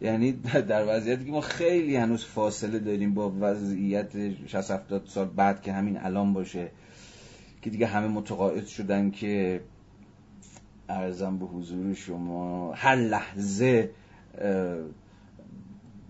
یعنی 0.00 0.32
در 0.68 0.96
وضعیتی 0.96 1.24
که 1.24 1.30
ما 1.30 1.40
خیلی 1.40 1.96
هنوز 1.96 2.24
فاصله 2.24 2.78
داریم 2.78 3.14
با 3.14 3.32
وضعیت 3.40 4.10
60 4.46 4.70
70 4.70 5.02
سال 5.06 5.26
بعد 5.26 5.62
که 5.62 5.72
همین 5.72 5.98
الان 6.00 6.32
باشه 6.32 6.70
که 7.62 7.70
دیگه 7.70 7.86
همه 7.86 8.08
متقاعد 8.08 8.66
شدن 8.66 9.10
که 9.10 9.60
ارزم 10.88 11.38
به 11.38 11.46
حضور 11.46 11.94
شما 11.94 12.72
هر 12.72 12.96
لحظه 12.96 13.90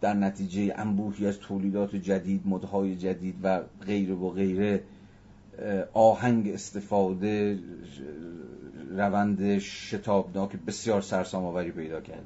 در 0.00 0.14
نتیجه 0.14 0.74
انبوهی 0.76 1.26
از 1.26 1.38
تولیدات 1.38 1.96
جدید 1.96 2.42
مدهای 2.44 2.96
جدید 2.96 3.34
و 3.42 3.60
غیره 3.86 4.14
و 4.14 4.30
غیره 4.30 4.82
آهنگ 5.92 6.48
استفاده 6.48 7.58
روند 8.90 9.58
شتابناک 9.58 10.50
بسیار 10.66 11.00
سرسام 11.00 11.44
آوری 11.44 11.70
پیدا 11.70 12.00
کرده 12.00 12.22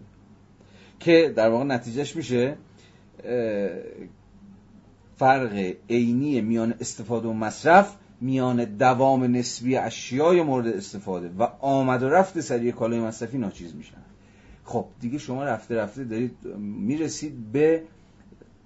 که 1.01 1.32
در 1.36 1.48
واقع 1.48 1.64
نتیجهش 1.64 2.16
میشه 2.16 2.56
فرق 5.16 5.74
عینی 5.90 6.40
میان 6.40 6.74
استفاده 6.80 7.28
و 7.28 7.32
مصرف 7.32 7.96
میان 8.20 8.64
دوام 8.64 9.24
نسبی 9.24 9.76
اشیای 9.76 10.42
مورد 10.42 10.66
استفاده 10.66 11.30
و 11.38 11.42
آمد 11.60 12.02
و 12.02 12.09
رفت 12.09 12.40
سریع 12.40 12.72
کالای 12.72 13.01
مصرفی 13.01 13.38
ناچیز 13.38 13.74
میشن. 13.74 14.03
خب 14.65 14.86
دیگه 15.01 15.19
شما 15.19 15.45
رفته 15.45 15.77
رفته 15.77 16.05
دارید 16.05 16.36
می‌رسید 16.59 17.53
به 17.53 17.82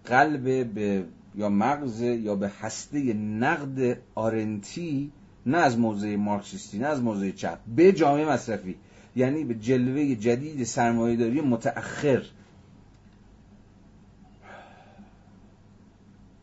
قلب 0.05 0.75
به 0.75 1.05
یا 1.35 1.49
مغز 1.49 2.01
یا 2.03 2.35
به 2.35 2.49
هسته 2.61 3.15
نقد 3.15 3.99
آرنتی 4.15 5.13
نه 5.47 5.59
از 5.59 5.79
موضع 5.79 6.17
مارکسیستی 6.17 6.79
نه 6.79 6.87
از 6.87 7.03
موضع 7.03 7.31
چپ 7.31 7.59
به 7.77 7.93
جامعه 7.93 8.29
مصرفی. 8.29 8.77
یعنی 9.17 9.45
به 9.45 9.55
جلوه 9.55 10.15
جدید 10.15 10.65
سرمایهداری 10.65 11.41
متأخر. 11.41 12.23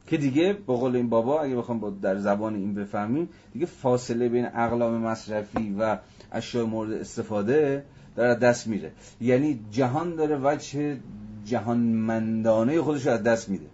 که 0.08 0.18
دیگه 0.18 0.54
به 0.54 0.74
قول 0.74 0.96
این 0.96 1.10
بابا 1.10 1.42
اگه 1.42 1.56
بخوام 1.56 2.00
در 2.00 2.18
زبان 2.18 2.56
این 2.56 2.74
بفهمیم 2.74 3.30
دیگه 3.54 3.66
فاصله 3.66 4.30
بین 4.30 4.46
اقلام 4.46 4.98
مصرفی 4.98 5.76
و 5.80 5.98
اشیاء 6.32 6.66
مورد 6.66 6.92
استفاده 6.92 7.84
داره 8.16 8.36
دست 8.36 8.68
میره. 8.68 8.92
یعنی 9.22 9.60
جهان 9.72 10.16
داره 10.16 10.40
وجه 10.44 10.98
جهانمندانه 11.46 12.82
خودش 12.82 13.06
رو 13.06 13.14
از 13.14 13.24
دست 13.24 13.50
میده. 13.50 13.68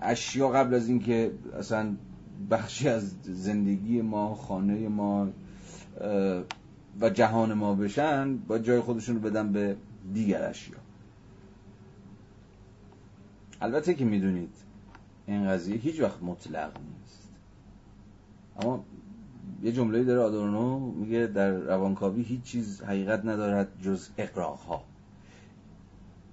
اشیا 0.00 0.48
قبل 0.48 0.74
از 0.74 0.88
اینکه 0.88 1.32
اصلا 1.58 1.94
بخشی 2.50 2.88
از 2.88 3.14
زندگی 3.22 4.00
ما 4.00 4.34
خانه 4.34 4.88
ما 4.88 5.28
و 7.00 7.10
جهان 7.10 7.52
ما 7.52 7.74
بشن 7.74 8.36
با 8.36 8.58
جای 8.58 8.80
خودشون 8.80 9.14
رو 9.14 9.20
بدن 9.20 9.52
به 9.52 9.76
دیگر 10.14 10.42
اشیا. 10.42 10.76
البته 13.60 13.94
که 13.94 14.04
می‌دونید 14.04 14.54
این 15.26 15.48
قضیه 15.48 15.76
هیچ 15.76 16.00
وقت 16.00 16.22
مطلق 16.22 16.72
نیست. 16.78 17.28
اما 18.60 18.84
یه 19.62 19.72
جمله 19.72 20.04
داره 20.04 20.20
آدورنو 20.20 20.78
میگه 20.78 21.26
در 21.26 21.50
روانکاوی 21.50 22.22
هیچ 22.22 22.42
چیز 22.42 22.82
حقیقت 22.82 23.24
ندارد 23.24 23.68
جز 23.82 24.08
اقراق 24.18 24.58
ها 24.58 24.84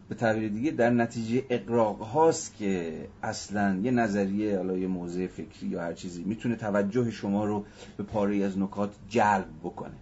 به 0.09 0.15
تعبیر 0.15 0.49
دیگه 0.49 0.71
در 0.71 0.89
نتیجه 0.89 1.43
اقراق 1.49 2.01
هاست 2.01 2.55
که 2.57 3.07
اصلا 3.23 3.79
یه 3.83 3.91
نظریه 3.91 4.57
حالا 4.57 4.77
یه 4.77 4.87
موضع 4.87 5.27
فکری 5.27 5.67
یا 5.67 5.81
هر 5.81 5.93
چیزی 5.93 6.23
می‌تونه 6.23 6.55
توجه 6.55 7.11
شما 7.11 7.45
رو 7.45 7.65
به 7.97 8.03
پاره 8.03 8.37
از 8.37 8.57
نکات 8.57 8.91
جلب 9.09 9.47
بکنه. 9.63 9.93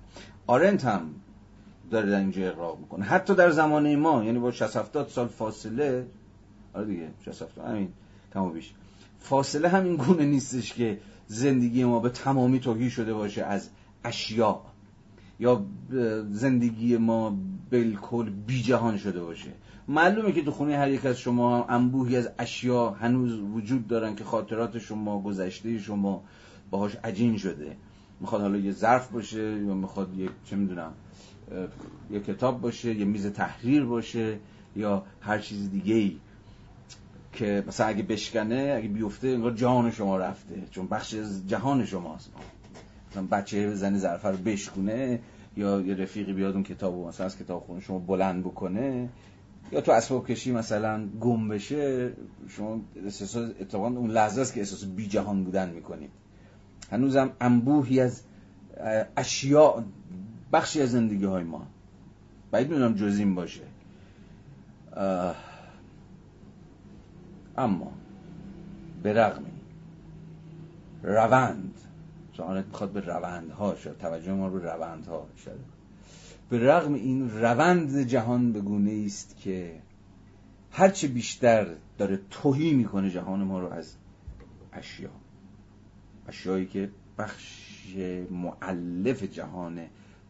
آرنت 0.48 0.86
هم 0.86 1.10
داره 1.92 2.10
در 2.10 2.20
اینجا 2.20 2.48
اقراق 2.48 2.80
می‌کنه. 2.80 3.06
حتی 3.06 3.36
در 3.36 3.52
زمانه 3.52 3.96
ما 3.96 4.24
یعنی 4.24 4.40
با 4.40 4.52
60 4.52 4.78
70 4.78 5.08
سال 5.08 5.28
فاصله 5.28 6.06
آره 6.74 6.86
دیگه 6.86 7.08
60 7.26 7.42
70 7.42 7.66
همین 7.66 7.90
کم 8.34 8.50
بیش 8.50 8.74
فاصله 9.20 9.70
همین 9.70 9.96
گونه 9.96 10.26
نیستش 10.26 10.74
که 10.74 10.98
زندگی 11.34 11.84
ما 11.84 12.00
به 12.00 12.10
تمامی 12.10 12.60
توهی 12.60 12.90
شده 12.90 13.14
باشه 13.14 13.44
از 13.44 13.70
اشیاء 14.04 14.62
یا 15.40 15.66
زندگی 16.32 16.98
ما 16.98 17.38
بالکل 17.72 18.30
بی 18.30 18.62
جهان 18.62 18.98
شده 18.98 19.24
باشه. 19.24 19.52
معلومه 19.88 20.32
که 20.32 20.42
تو 20.44 20.52
خونه 20.52 20.78
هر 20.78 20.92
یک 20.92 21.06
از 21.06 21.20
شما 21.20 21.66
انبوهی 21.66 22.16
از 22.18 22.30
اشیاء 22.40 22.94
هنوز 22.94 23.40
وجود 23.40 23.88
دارن 23.88 24.16
که 24.16 24.24
خاطرات 24.24 24.80
شما 24.80 25.22
گذشته 25.22 25.80
شما 25.80 26.24
باهاش 26.72 26.96
عجین 27.04 27.38
شده. 27.38 27.78
می‌خواد 28.20 28.42
حالا 28.42 28.58
یه 28.58 28.72
ظرف 28.72 29.12
باشه 29.12 29.64
یا 29.68 29.74
می‌خواد 29.74 30.18
یه 30.18 30.30
چه 30.46 30.56
می‌دونم 30.56 30.94
یه 32.12 32.20
کتاب 32.20 32.62
باشه 32.62 32.96
یه 32.96 33.06
میز 33.06 33.28
تحریر 33.28 33.86
باشه 33.86 34.40
یا 34.76 35.04
هر 35.22 35.40
چیز 35.40 35.72
دیگه 35.72 35.96
ای 35.96 36.18
که 37.34 37.64
مثلا 37.68 37.88
اگه 37.88 38.04
بشکنه 38.04 38.74
اگه 38.78 38.88
بیفته 38.88 39.28
انگار 39.28 39.52
جهان 39.52 39.92
شما 39.92 40.18
رفته. 40.18 40.64
چون 40.72 40.88
بخش 40.88 41.14
از 41.14 41.48
جهان 41.48 41.86
شماست. 41.86 42.32
مثلا 43.12 43.24
بچه 43.32 43.70
بزنه 43.70 43.98
ظرفه 43.98 44.30
رو 44.30 44.38
بشکونه 44.38 45.20
یا 45.58 45.82
یه 45.82 45.96
رفیقی 45.96 46.34
بیاد 46.34 46.54
اون 46.54 46.64
کتابو 46.64 47.08
مثلا 47.08 47.26
از 47.26 47.38
کتاب 47.38 47.64
خونه 47.64 47.80
شما 47.80 48.00
بلند 48.00 48.44
بکنه 48.44 49.10
یا 49.72 49.82
تو 49.82 49.92
اسباب 49.92 50.28
کشی 50.28 50.52
مثلا 50.52 51.08
گم 51.22 51.48
بشه 51.48 52.12
شما 52.50 52.82
احساس 53.04 53.36
اتفاقا 53.36 53.88
اون 53.88 54.12
لحظه 54.12 54.42
است 54.42 54.54
که 54.54 54.60
احساس 54.60 54.86
بی 54.86 55.08
جهان 55.08 55.44
بودن 55.44 55.70
می‌کنید 55.70 56.10
هنوزم 56.92 57.32
انبوهی 57.42 58.00
از 58.00 58.22
اشیاء 59.18 59.84
بخشی 60.54 60.82
از 60.82 60.92
زندگی 60.92 61.26
های 61.26 61.44
ما. 61.44 61.68
باید 62.52 62.70
می‌دونم 62.70 62.94
جزیم 62.94 63.36
باشه. 63.36 63.62
اما 67.58 67.92
به 69.04 69.14
رغم 69.14 69.44
روند 71.04 71.80
چون 72.34 72.64
می‌خواد 72.64 72.92
به 72.92 73.02
روندها 73.02 73.76
شد 73.76 73.98
توجه 73.98 74.34
ما 74.34 74.48
رو 74.48 74.60
روندها 74.60 75.28
شد 75.46 75.60
به 76.50 76.60
رغم 76.60 76.94
این 76.94 77.30
روند 77.42 78.02
جهان 78.02 78.52
به 78.54 78.62
گونه 78.62 79.04
است 79.06 79.38
که 79.38 79.82
هرچه 80.72 81.08
بیشتر 81.08 81.68
داره 81.98 82.20
توهی 82.30 82.74
می‌کنه 82.74 83.10
جهان 83.10 83.44
ما 83.44 83.60
رو 83.60 83.74
از 83.74 83.96
اشیا. 84.74 85.10
اشیایی 86.28 86.66
که 86.66 86.90
بخش 87.18 87.74
معلف 88.32 89.24
جهان 89.24 89.80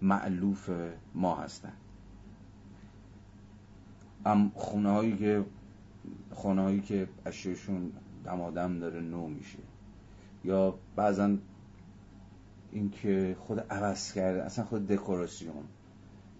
معلوف 0.01 0.69
ما 1.15 1.35
هستن. 1.35 1.73
ام 4.25 4.51
خونه 4.55 4.89
هایی 4.89 5.17
که 5.17 5.45
خونه 6.31 6.61
هایی 6.61 6.81
که 6.81 7.07
اشیاشون 7.25 7.91
دمادم 8.25 8.79
داره 8.79 9.01
نو 9.01 9.27
میشه. 9.27 9.59
یا 10.43 10.75
بعضا 10.95 11.37
اینکه 12.71 13.35
خود 13.39 13.59
عوض 13.59 14.13
کرده 14.13 14.43
اصلا 14.43 14.65
خود 14.65 14.87
دکوراسیون. 14.87 15.63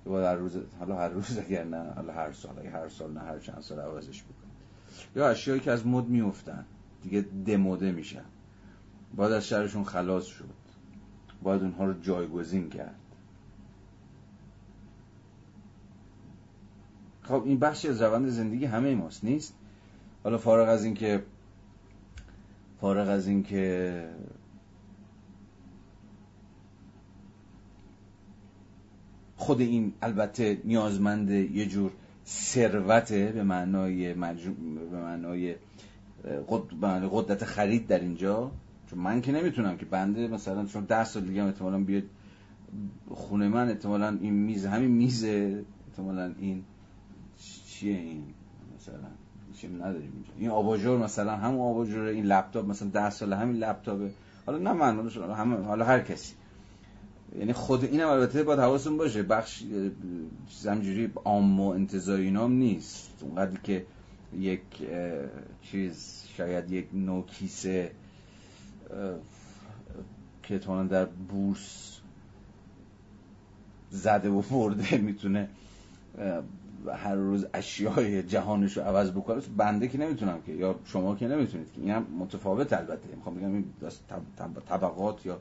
باید 0.06 0.26
هر 0.26 0.36
روز 0.36 0.58
حالا 0.80 0.98
هر 0.98 1.10
روز 1.10 1.38
اگر 1.38 1.64
نه 1.64 1.94
حالا 1.96 2.14
هر 2.14 2.32
سال 2.32 2.60
اگر 2.60 2.70
هر 2.70 2.90
سال 2.90 3.14
نه 3.14 3.20
هر 3.20 3.40
چند 3.40 3.62
سال 3.62 3.80
عوضش 3.80 4.24
بکنید 4.24 4.54
یا 5.16 5.30
اشیایی 5.30 5.60
که 5.60 5.72
از 5.72 5.88
مد 5.88 6.08
میفتن 6.08 6.66
دیگه 7.04 7.26
دموده 7.46 7.92
میشن. 7.92 8.26
باید 9.16 9.32
از 9.32 9.48
شرشون 9.48 9.84
خلاص 9.84 10.26
شد. 10.26 10.46
باید 11.44 11.62
اونها 11.62 11.86
رو 11.86 12.02
جایگزین 12.02 12.70
کرد. 12.70 12.96
خب 17.24 17.44
این 17.46 17.60
بخشی 17.60 17.88
از 17.88 18.02
روند 18.02 18.30
زندگی 18.30 18.66
همه 18.66 18.96
ماست 18.96 19.24
نیست؟ 19.24 19.54
حالا 20.24 20.38
فارغ 20.38 20.70
از 20.70 20.86
اینکه 20.86 21.24
فارغ 22.82 23.10
از 23.10 23.28
اینکه 23.28 24.10
خود 29.38 29.62
این 29.62 29.94
البته 30.02 30.62
نیازمند 30.64 31.30
یه 31.30 31.66
جور 31.66 31.92
ثروته 32.28 33.32
به 33.32 33.44
معنای 33.44 34.14
به 34.14 34.98
معنای 34.98 35.56
قدرت 37.12 37.46
خرید 37.46 37.88
در 37.88 38.00
اینجا 38.00 38.52
چون 38.90 39.00
من 39.00 39.22
که 39.22 39.32
نمی‌تونم 39.32 39.78
که 39.78 39.86
بنده 39.86 40.28
مثلا 40.28 40.66
چون 40.66 40.84
ده 40.84 41.04
سال 41.04 41.24
دیگه 41.24 41.44
احتمالا 41.44 41.80
بیاد 41.80 42.04
خونه 43.10 43.48
من 43.48 43.70
احتمالا 43.70 44.18
این 44.22 44.34
میز 44.34 44.66
همین 44.66 44.92
میز 44.92 45.24
احتمالا 45.24 46.34
این 46.40 46.64
چیه 47.84 47.98
این 47.98 48.24
مثلا؟ 48.76 49.10
چی 49.54 49.68
نداریم 49.68 50.12
اینجا. 50.14 50.30
این 50.38 50.50
آباژور 50.50 50.98
مثلا 50.98 51.36
همون 51.36 51.62
آباژور 51.62 52.06
این 52.06 52.26
لپتاپ 52.26 52.66
مثلا 52.66 52.88
ده 52.90 53.10
سال 53.10 53.34
همین 53.34 53.56
لپتاپه. 53.56 54.12
حالا 54.46 54.58
نه 54.58 54.74
من 54.74 55.10
همه 55.36 55.58
حالا 55.58 55.86
هر 55.86 56.00
کسی. 56.00 56.34
یعنی 57.40 57.54
خود 57.54 57.84
اینم 57.84 58.08
البته 58.08 58.44
باید 58.44 58.60
حواستون 58.60 58.98
باشه 58.98 59.24
بخش 59.24 59.64
چیز 60.50 60.68
همجوری 60.68 61.12
عام 61.26 61.60
و 61.60 61.70
انتظاری 61.70 62.24
اینام 62.24 62.54
نیست. 62.54 63.10
اونقدر 63.22 63.60
که 63.60 63.86
یک 64.40 64.62
چیز 65.62 66.24
شاید 66.38 66.72
یک 66.72 66.88
نوکیسه 66.94 67.92
که 70.44 70.58
در 70.90 71.06
بورس 71.06 72.00
زده 73.90 74.30
و 74.30 74.42
برده 74.52 74.98
می‌تونه 74.98 75.50
هر 76.88 77.16
روز 77.16 77.46
اشیای 77.54 78.24
جهانش 78.24 78.78
رو 78.78 78.84
عوض 78.84 79.12
بکنه 79.12 79.42
بنده 79.58 79.88
که 79.88 79.98
نمی‌تونم 79.98 80.42
که 80.46 80.52
یا 80.52 80.76
شما 80.86 81.16
که 81.16 81.28
نمی‌تونید 81.28 81.68
که 81.74 81.82
اینم 81.82 82.06
متفاوت 82.20 82.74
البته. 82.74 83.16
می‌خوام 83.16 83.36
بگم 83.36 83.54
این 83.54 83.66
طبقات 84.66 85.26
یا 85.26 85.38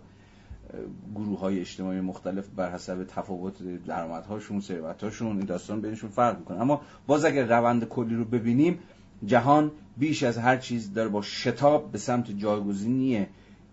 گروه 1.15 1.39
های 1.39 1.61
اجتماعی 1.61 2.01
مختلف 2.01 2.49
بر 2.49 2.71
حسب 2.71 3.05
تفاوت 3.05 3.85
درآمدهاشون 3.87 4.61
ثروتهاشون 4.61 5.37
این 5.37 5.47
داستان 5.47 5.81
بینشون 5.81 6.11
فرق 6.11 6.39
می‌کنه. 6.39 6.61
اما 6.61 6.81
باز 7.07 7.25
اگر 7.25 7.45
روند 7.45 7.85
کلی 7.85 8.15
رو 8.15 8.25
ببینیم 8.25 8.79
جهان 9.27 9.71
بیش 9.97 10.23
از 10.23 10.39
هر 10.39 10.57
چیز 10.57 10.93
داره 10.93 11.09
با 11.09 11.23
شتاب 11.23 11.93
به 11.93 11.99
سمت 11.99 12.31
جایگزینی 12.31 13.27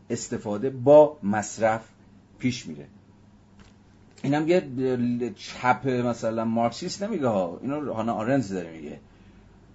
استفاده 0.10 0.70
با 0.70 1.18
مصرف 1.24 1.90
پیش 2.40 2.68
میره. 2.68 2.88
اینم 4.24 4.48
یه 4.48 5.34
چپ 5.36 5.88
مثلا 5.88 6.46
مارکسیست 6.46 7.04
نمیگه 7.04 7.28
ها. 7.28 7.60
اینو 7.62 7.94
هانا 7.94 8.14
آرنز 8.14 8.54
داره 8.54 8.72
میگه. 8.72 9.00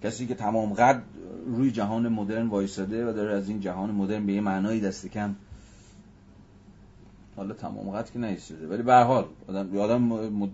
کسی 0.03 0.27
که 0.27 0.35
تمام 0.35 0.75
قد 0.75 1.03
روی 1.47 1.71
جهان 1.71 2.09
مدرن 2.09 2.47
وایساده 2.47 3.11
و 3.11 3.13
داره 3.13 3.35
از 3.35 3.49
این 3.49 3.61
جهان 3.61 3.91
مدرن 3.91 4.27
به 4.27 4.33
یه 4.33 4.41
معنایی 4.41 4.81
دست 4.81 5.07
کم. 5.07 5.35
حالا 7.37 7.55
تمام 7.55 7.91
قد 7.91 8.11
که 8.11 8.19
نیستده. 8.19 8.67
ولی 8.67 8.83
به 8.83 8.95
حال 8.95 9.27
آدم 9.49 9.79
آدم 9.79 10.03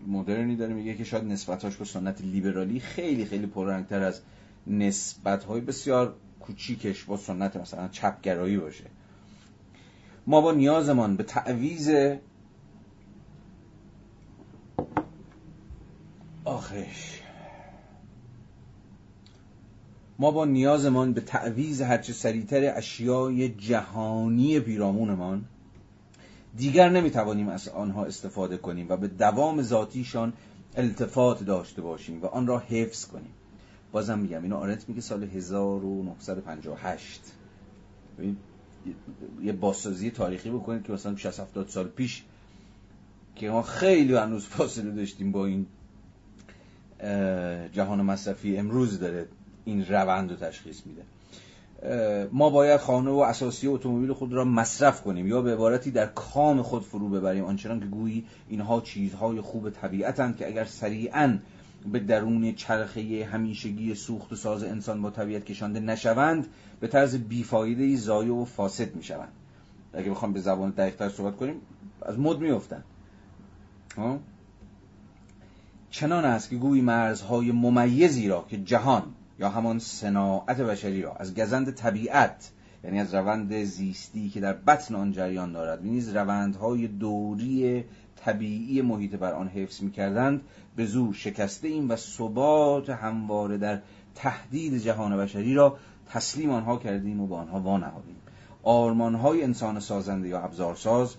مدرنی 0.08 0.56
داره 0.56 0.74
میگه 0.74 0.94
که 0.94 1.04
شاید 1.04 1.24
نسبتاش 1.24 1.76
به 1.76 1.84
سنت 1.84 2.20
لیبرالی 2.20 2.80
خیلی 2.80 3.24
خیلی 3.24 3.46
پررنگتر 3.46 4.02
از 4.02 4.20
نسبت 4.66 5.44
های 5.44 5.60
بسیار 5.60 6.14
کوچیکش 6.40 7.04
با 7.04 7.16
سنت 7.16 7.56
مثلا 7.56 7.88
چپگرایی 7.88 8.58
باشه. 8.58 8.84
ما 10.26 10.40
با 10.40 10.52
نیازمان 10.52 11.16
به 11.16 11.22
تعویز 11.22 11.90
آخش. 16.50 17.20
ما 20.18 20.30
با 20.30 20.44
نیازمان 20.44 21.12
به 21.12 21.20
تعویز 21.20 21.82
هرچه 21.82 22.12
سریعتر 22.12 22.76
اشیای 22.76 23.48
جهانی 23.48 24.60
پیرامونمان 24.60 25.44
دیگر 26.56 26.88
نمی‌توانیم 26.88 27.48
از 27.48 27.68
آنها 27.68 28.04
استفاده 28.04 28.56
کنیم 28.56 28.86
و 28.88 28.96
به 28.96 29.08
دوام 29.08 29.62
ذاتیشان 29.62 30.32
التفات 30.76 31.44
داشته 31.44 31.82
باشیم 31.82 32.22
و 32.22 32.26
آن 32.26 32.46
را 32.46 32.58
حفظ 32.58 33.06
کنیم. 33.06 33.32
بازم 33.92 34.18
میگم 34.18 34.42
اینو 34.42 34.56
آرنت 34.56 34.88
میگه 34.88 35.00
سال 35.00 35.24
1958 35.24 37.20
یه 39.42 39.52
بازسازی 39.52 40.10
تاریخی 40.10 40.50
بکنید 40.50 40.82
که 40.82 40.92
مثلا 40.92 41.16
60 41.16 41.40
70 41.40 41.68
سال 41.68 41.88
پیش 41.88 42.24
که 43.36 43.50
ما 43.50 43.62
خیلی 43.62 44.14
هنوز 44.14 44.46
فاصله 44.46 44.90
داشتیم 44.90 45.32
با 45.32 45.46
این 45.46 45.66
جهان 47.72 48.02
مصرفی 48.02 48.56
امروز 48.56 49.00
داره 49.00 49.26
این 49.64 49.86
روند 49.86 50.30
رو 50.30 50.36
تشخیص 50.36 50.80
میده. 50.86 51.02
ما 52.32 52.50
باید 52.50 52.80
خانه 52.80 53.10
و 53.10 53.18
اساسی 53.18 53.66
اتومبیل 53.66 54.12
خود 54.12 54.32
را 54.32 54.44
مصرف 54.44 55.02
کنیم 55.02 55.26
یا 55.26 55.42
به 55.42 55.52
عبارتی 55.52 55.90
در 55.90 56.06
کام 56.06 56.62
خود 56.62 56.82
فرو 56.82 57.08
ببریم 57.08 57.44
آنچنان 57.44 57.80
که 57.80 57.86
گویی 57.86 58.24
اینها 58.48 58.80
چیزهای 58.80 59.40
خوب 59.40 59.70
طبیعتند 59.70 60.36
که 60.36 60.46
اگر 60.46 60.64
سریعا 60.64 61.38
به 61.92 61.98
درون 61.98 62.52
چرخه 62.52 63.28
همیشگی 63.32 63.94
سوخت 63.94 64.32
و 64.32 64.36
ساز 64.36 64.64
انسان 64.64 65.02
با 65.02 65.10
طبیعت 65.10 65.44
کشانده 65.44 65.80
نشوند 65.80 66.46
به 66.80 66.88
طرز 66.88 67.16
بیفایده 67.16 67.82
ای 67.82 67.96
زایع 67.96 68.32
و 68.32 68.44
فاسد 68.44 68.94
می‌شوند. 68.96 69.32
اگه 69.92 70.10
بخوام 70.10 70.32
به 70.32 70.40
زبان 70.40 70.70
دقیقتر 70.70 71.08
صحبت 71.08 71.36
کنیم 71.36 71.54
از 72.02 72.18
مد 72.18 72.38
میفتن 72.38 72.84
چنان 75.90 76.24
است 76.24 76.50
که 76.50 76.56
گویی 76.56 76.82
مرزهای 76.82 77.52
ممیزی 77.52 78.28
را 78.28 78.44
که 78.48 78.58
جهان 78.58 79.02
یا 79.38 79.48
همان 79.48 79.78
صناعت 79.78 80.60
بشری 80.60 81.02
را 81.02 81.14
از 81.14 81.34
گزند 81.34 81.74
طبیعت 81.74 82.50
یعنی 82.84 83.00
از 83.00 83.14
روند 83.14 83.62
زیستی 83.64 84.28
که 84.28 84.40
در 84.40 84.52
بطن 84.52 84.94
آن 84.94 85.12
جریان 85.12 85.52
دارد 85.52 85.84
و 85.84 85.88
نیز 85.88 86.16
روندهای 86.16 86.88
دوری 86.88 87.84
طبیعی 88.16 88.82
محیط 88.82 89.14
بر 89.14 89.32
آن 89.32 89.48
حفظ 89.48 89.82
می‌کردند 89.82 90.40
به 90.76 90.86
زور 90.86 91.14
شکسته 91.14 91.68
ایم 91.68 91.90
و 91.90 91.96
ثبات 91.96 92.90
همواره 92.90 93.58
در 93.58 93.80
تهدید 94.14 94.78
جهان 94.78 95.16
بشری 95.16 95.54
را 95.54 95.76
تسلیم 96.08 96.50
آنها 96.50 96.76
کردیم 96.76 97.20
و 97.20 97.26
با 97.26 97.36
آنها 97.36 97.60
وانهادیم. 97.60 98.16
آرمانهای 98.62 99.42
انسان 99.42 99.80
سازنده 99.80 100.28
یا 100.28 100.40
ابزارساز 100.40 101.14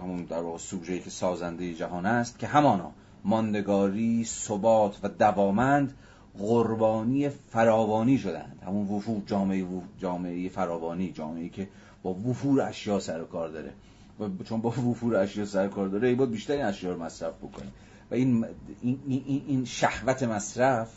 همون 0.00 0.24
در 0.24 0.42
واقع 0.42 0.98
که 0.98 1.10
سازنده 1.10 1.74
جهان 1.74 2.06
است 2.06 2.38
که 2.38 2.46
همانا 2.46 2.92
ماندگاری 3.26 4.24
ثبات 4.24 4.98
و 5.02 5.08
دوامند 5.08 5.94
قربانی 6.38 7.28
فراوانی 7.28 8.18
شدند 8.18 8.62
همون 8.66 8.88
وفور 8.88 9.22
جامعه 9.26 9.66
جامعه 9.98 10.48
فراوانی 10.48 11.12
جامعه 11.12 11.48
که 11.48 11.68
با 12.02 12.14
وفور 12.14 12.60
اشیا 12.60 13.00
سر 13.00 13.24
کار 13.24 13.48
داره. 13.48 13.72
و 14.20 14.44
چون 14.44 14.60
با 14.60 14.68
وفور 14.68 15.16
اشیا 15.16 15.44
سر 15.44 15.68
کار 15.68 15.88
داره 15.88 16.14
باید 16.14 16.30
بیشتر 16.30 16.52
این 16.52 16.64
اشیا 16.64 16.92
رو 16.92 17.02
مصرف 17.02 17.34
بکنیم 17.34 17.72
و 18.10 18.14
این 18.14 18.46
این, 18.82 19.00
این, 19.06 19.42
این 19.46 19.64
شهوت 19.64 20.22
مصرف 20.22 20.88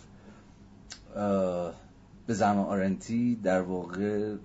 به 2.28 2.34
زمان 2.34 2.66
آرنتی 2.66 3.36
در 3.36 3.62
واقع 3.62 4.36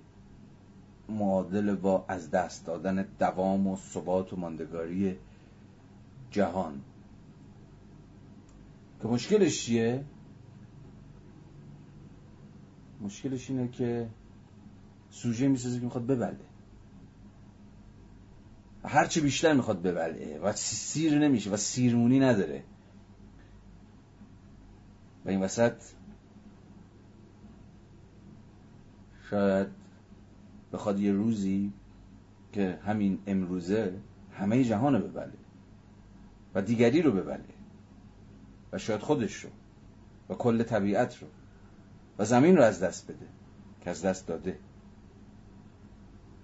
معادل 1.09 1.75
با 1.75 2.05
از 2.07 2.31
دست 2.31 2.65
دادن 2.65 3.05
دوام 3.19 3.67
و 3.67 3.77
ثبات 3.77 4.33
و 4.33 4.35
ماندگاری 4.35 5.15
جهان. 6.31 6.81
که 9.05 9.11
مشکلش 9.11 9.65
چیه؟ 9.65 10.03
مشکلش 13.01 13.49
اینه 13.49 13.67
که 13.67 14.09
سوژه 15.09 15.47
می‌سازه 15.47 15.79
که 15.79 15.85
می‌خواد 15.85 16.05
ببله 16.05 16.39
هرچی 18.83 19.21
بیشتر 19.21 19.53
می‌خواد 19.53 19.81
ببله 19.81 20.39
و 20.39 20.53
سیر 20.53 21.19
نمیشه 21.19 21.49
و 21.49 21.57
سیرمونی 21.57 22.19
نداره. 22.19 22.63
و 25.25 25.29
این 25.29 25.41
وسط 25.41 25.73
شاید 29.29 29.67
بخواد 30.73 30.99
یه 30.99 31.11
روزی 31.11 31.73
که 32.53 32.79
همین 32.85 33.19
امروزه 33.27 33.93
همه 34.33 34.63
جهان 34.63 34.99
ببله 34.99 35.33
و 36.55 36.61
دیگری 36.61 37.01
رو 37.01 37.11
ببله 37.11 37.54
شاید 38.77 39.01
خودش 39.01 39.35
رو 39.35 39.49
و 40.29 40.33
کل 40.33 40.63
طبیعت 40.63 41.21
رو 41.21 41.27
و 42.17 42.25
زمین 42.25 42.57
رو 42.57 42.63
از 42.63 42.83
دست 42.83 43.11
بده 43.11 43.27
که 43.81 43.89
از 43.89 44.05
دست 44.05 44.27
داده. 44.27 44.59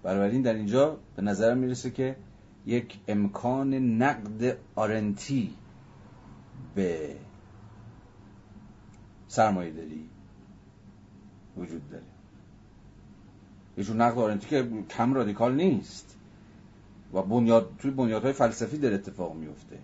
بنابراین 0.04 0.42
در 0.42 0.54
اینجا 0.54 0.98
به 1.16 1.22
نظر 1.22 1.54
می‌رسه 1.54 1.92
که 1.92 2.16
یک 2.66 3.00
امکان 3.08 3.74
نقد 3.74 4.58
آرنتی 4.76 5.54
به 6.76 7.16
سرمایه 9.28 9.72
داری 9.72 10.10
وجود 11.58 11.90
داره. 11.90 12.04
یه 13.78 13.84
جور 13.84 13.96
نقد 13.96 14.18
آرنتی 14.18 14.48
که 14.48 14.70
کم 14.90 15.14
رادیکال 15.14 15.56
نیست 15.56 16.18
و 17.14 17.22
بنیاد 17.22 17.76
توی 17.80 17.92
بنیادهای 17.92 18.34
فلسفی 18.34 18.78
در 18.78 18.94
اتفاق 18.94 19.36
میفته. 19.36 19.80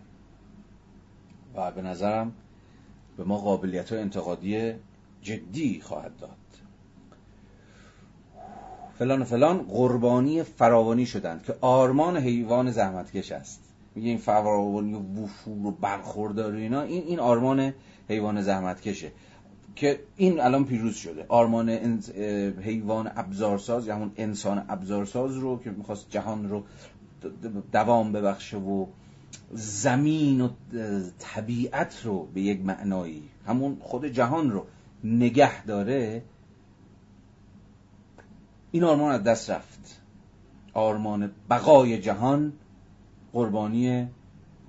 و 1.57 1.71
به 1.71 1.81
نظرم 1.81 2.31
به 3.17 3.23
ما 3.23 3.37
قابلیت 3.37 3.89
های 3.89 4.01
انتقادی 4.01 4.73
جدی 5.21 5.81
خواهد 5.81 6.11
داد. 6.17 6.31
فلان 8.99 9.21
و 9.21 9.25
فلان 9.25 9.57
قربانی 9.57 10.43
فراوانی 10.43 11.05
شدند 11.05 11.43
که 11.43 11.55
آرمان 11.61 12.17
حیوان 12.17 12.71
زحمتکش 12.71 13.31
است. 13.31 13.61
میگه 13.95 14.09
این 14.09 14.17
فراوانی 14.17 14.93
و 14.93 15.23
وفور 15.23 15.67
و 15.67 15.71
برخوردار 15.71 16.53
و 16.53 16.57
اینا 16.57 16.81
این 16.81 17.03
این 17.03 17.19
آرمان 17.19 17.73
حیوان 18.09 18.41
زحمتکشه. 18.41 19.11
که 19.75 19.99
این 20.15 20.39
الان 20.39 20.65
پیروز 20.65 20.95
شده. 20.95 21.25
آرمان 21.27 21.69
حیوان 22.63 23.11
ابزارساز 23.15 23.87
یا 23.87 23.95
همون 23.95 24.11
انسان 24.17 24.65
ابزارساز 24.69 25.37
رو 25.37 25.59
که 25.59 25.69
می‌خواست 25.69 26.09
جهان 26.09 26.49
رو 26.49 26.63
دوام 27.71 28.11
ببخشه 28.11 28.57
و 28.57 28.85
زمین 29.51 30.41
و 30.41 30.49
طبیعت 31.19 32.01
رو 32.05 32.25
به 32.33 32.41
یک 32.41 32.61
معنایی 32.61 33.29
همون 33.45 33.77
خود 33.79 34.05
جهان 34.05 34.51
رو 34.51 34.65
نگه 35.03 35.65
داره 35.65 36.23
این 38.71 38.83
آرمان 38.83 39.11
از 39.11 39.23
دست 39.23 39.49
رفت. 39.49 40.01
آرمان 40.73 41.31
بقای 41.49 42.01
جهان 42.01 42.53
قربانی 43.33 44.07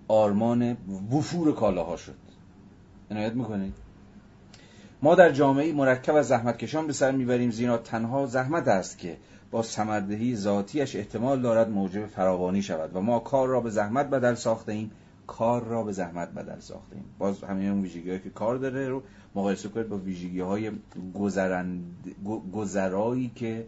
آرمان 0.09 0.77
وفور 1.13 1.55
کالاها 1.55 1.97
شد. 1.97 2.15
عنایت 3.11 3.33
می‌کنید؟ 3.33 3.75
ما 5.03 5.15
در 5.15 5.33
جامعه 5.33 5.73
مرکب 5.73 6.15
از 6.15 6.29
زحمتکشان 6.29 6.87
به 6.87 6.93
سر 6.93 7.11
می‌بریم 7.13 7.51
زیرا 7.51 7.79
تنها 7.79 8.27
زحمت 8.27 8.69
است 8.69 8.99
که 8.99 9.17
با 9.51 9.63
سمردهی 9.63 10.37
ذاتیش 10.37 10.97
احتمال 10.97 11.43
دارد 11.43 11.71
موجب 11.71 12.07
فراوانی 12.07 12.63
شود 12.63 12.97
و 12.97 13.01
ما 13.01 13.19
کار 13.19 13.49
را 13.49 13.61
به 13.61 13.71
زحمت 13.71 14.11
بدل 14.11 14.35
ساخته 14.35 14.73
ایم 14.73 14.91
کار 15.27 15.65
را 15.65 15.83
به 15.83 15.93
زحمت 15.93 16.29
بدل 16.35 16.61
ساخته 16.61 16.97
ایم 16.97 17.05
باز 17.19 17.45
همه 17.45 17.65
اون 17.65 17.83
ویژگی 17.83 18.19
که 18.19 18.31
کار 18.31 18.57
داره 18.57 18.89
رو 18.89 19.03
مقایسه 19.35 19.69
کنید 19.69 19.89
با 19.89 19.97
ویژگی 19.97 20.41
های 20.41 20.71
گذرایی 22.53 23.31
که 23.35 23.67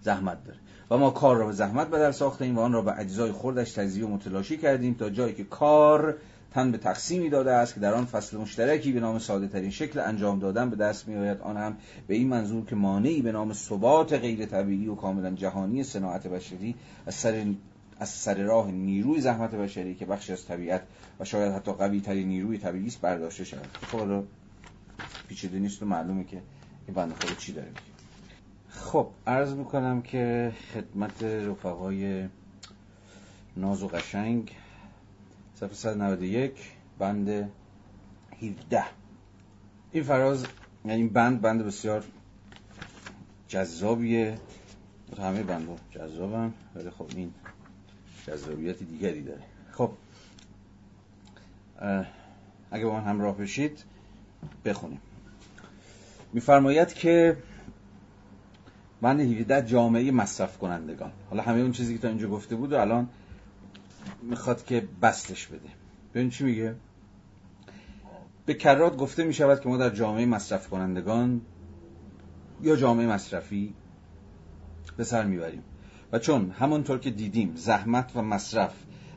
زحمت 0.00 0.44
داره. 0.44 0.58
و 0.90 0.96
ما 0.96 1.10
کار 1.10 1.36
را 1.36 1.46
به 1.46 1.52
زحمت 1.52 1.90
بدل 1.90 2.10
ساخته 2.10 2.44
ایم 2.44 2.58
و 2.58 2.60
آن 2.60 2.72
را 2.72 2.82
به 2.82 3.00
اجزای 3.00 3.32
خوردش 3.32 3.72
تجزیه 3.72 4.06
و 4.06 4.08
متلاشی 4.08 4.56
کردیم 4.56 4.94
تا 4.94 5.10
جایی 5.10 5.34
که 5.34 5.44
کار 5.44 6.16
تن 6.50 6.72
به 6.72 6.78
تقسیمی 6.78 7.30
داده 7.30 7.52
است 7.52 7.74
که 7.74 7.80
در 7.80 7.94
آن 7.94 8.04
فصل 8.04 8.36
مشترکی 8.36 8.92
به 8.92 9.00
نام 9.00 9.18
ساده 9.18 9.48
ترین 9.48 9.70
شکل 9.70 9.98
انجام 9.98 10.38
دادن 10.38 10.70
به 10.70 10.76
دست 10.76 11.08
می 11.08 11.16
آید 11.16 11.40
آن 11.40 11.56
هم 11.56 11.76
به 12.06 12.14
این 12.14 12.28
منظور 12.28 12.64
که 12.64 12.76
مانعی 12.76 13.22
به 13.22 13.32
نام 13.32 13.52
ثبات 13.52 14.12
غیر 14.12 14.46
طبیعی 14.46 14.88
و 14.88 14.94
کاملا 14.94 15.30
جهانی 15.30 15.84
صناعت 15.84 16.26
بشری 16.26 16.74
از 17.06 17.14
سر 17.14 17.46
از 17.98 18.08
سر 18.08 18.42
راه 18.42 18.70
نیروی 18.70 19.20
زحمت 19.20 19.54
بشری 19.54 19.94
که 19.94 20.06
بخشی 20.06 20.32
از 20.32 20.46
طبیعت 20.46 20.82
و 21.20 21.24
شاید 21.24 21.52
حتی 21.52 21.72
قوی 21.72 22.00
ترین 22.00 22.28
نیروی 22.28 22.58
طبیعی 22.58 22.86
است 22.86 23.00
برداشته 23.00 23.44
شود. 23.44 23.68
خب 23.82 24.24
پیچیده 25.28 25.58
نیست 25.58 25.82
و 25.82 25.86
معلومه 25.86 26.24
که 26.24 26.42
این 26.86 26.94
بنده 26.94 27.14
خود 27.14 27.38
چی 27.38 27.52
داره 27.52 27.68
خب 28.68 29.08
عرض 29.26 29.54
می‌کنم 29.54 30.02
که 30.02 30.52
خدمت 30.74 31.22
رفقای 31.22 32.28
ناز 33.56 33.82
و 33.82 33.88
قشنگ 33.88 34.56
صفحه 35.60 35.74
191 35.74 36.52
بند 36.98 37.50
17 38.42 38.84
این 39.92 40.02
فراز 40.02 40.46
یعنی 40.84 41.00
این 41.00 41.08
بند 41.08 41.40
بند 41.40 41.64
بسیار 41.64 42.04
جذابیه. 43.48 44.38
همه 45.18 45.42
بند 45.42 45.68
جذابن 45.90 46.52
ولی 46.74 46.90
خب 46.90 47.06
این 47.16 47.32
جذابیت 48.26 48.78
دیگری 48.82 49.22
داره. 49.22 49.42
خب 49.72 49.90
اگه 52.70 52.84
با 52.84 52.92
من 52.92 53.04
همراه 53.04 53.36
بشید 53.36 53.84
بخونیم. 54.64 55.00
میفرماید 56.32 56.94
که 56.94 57.36
بند 59.02 59.20
17 59.20 59.66
جامعه 59.66 60.10
مصرف 60.10 60.58
کنندگان 60.58 61.12
حالا 61.30 61.42
همه 61.42 61.60
اون 61.60 61.72
چیزی 61.72 61.94
که 61.94 62.00
تا 62.00 62.08
اینجا 62.08 62.28
گفته 62.28 62.56
بود 62.56 62.72
و 62.72 62.76
الان 62.76 63.08
می‌خواد 64.22 64.64
که 64.64 64.88
بستش 65.02 65.46
بده. 65.46 65.68
ببین 66.14 66.30
چی 66.30 66.44
میگه؟ 66.44 66.74
به 68.46 68.54
کرات 68.54 68.96
گفته 68.96 69.24
می 69.24 69.32
شود 69.34 69.60
که 69.60 69.68
ما 69.68 69.76
در 69.76 69.90
جامعه 69.90 70.26
مصرف 70.26 70.68
کنندگان 70.68 71.40
یا 72.62 72.76
جامعه 72.76 73.06
مصرفی 73.06 73.74
به 74.96 75.04
سر 75.04 75.24
می‌بریم. 75.24 75.62
و 76.12 76.18
چون 76.18 76.50
همانطور 76.50 76.98
که 76.98 77.10
دیدیم 77.10 77.52
زحمت 77.56 78.16
و 78.16 78.22
مصرف 78.22 78.74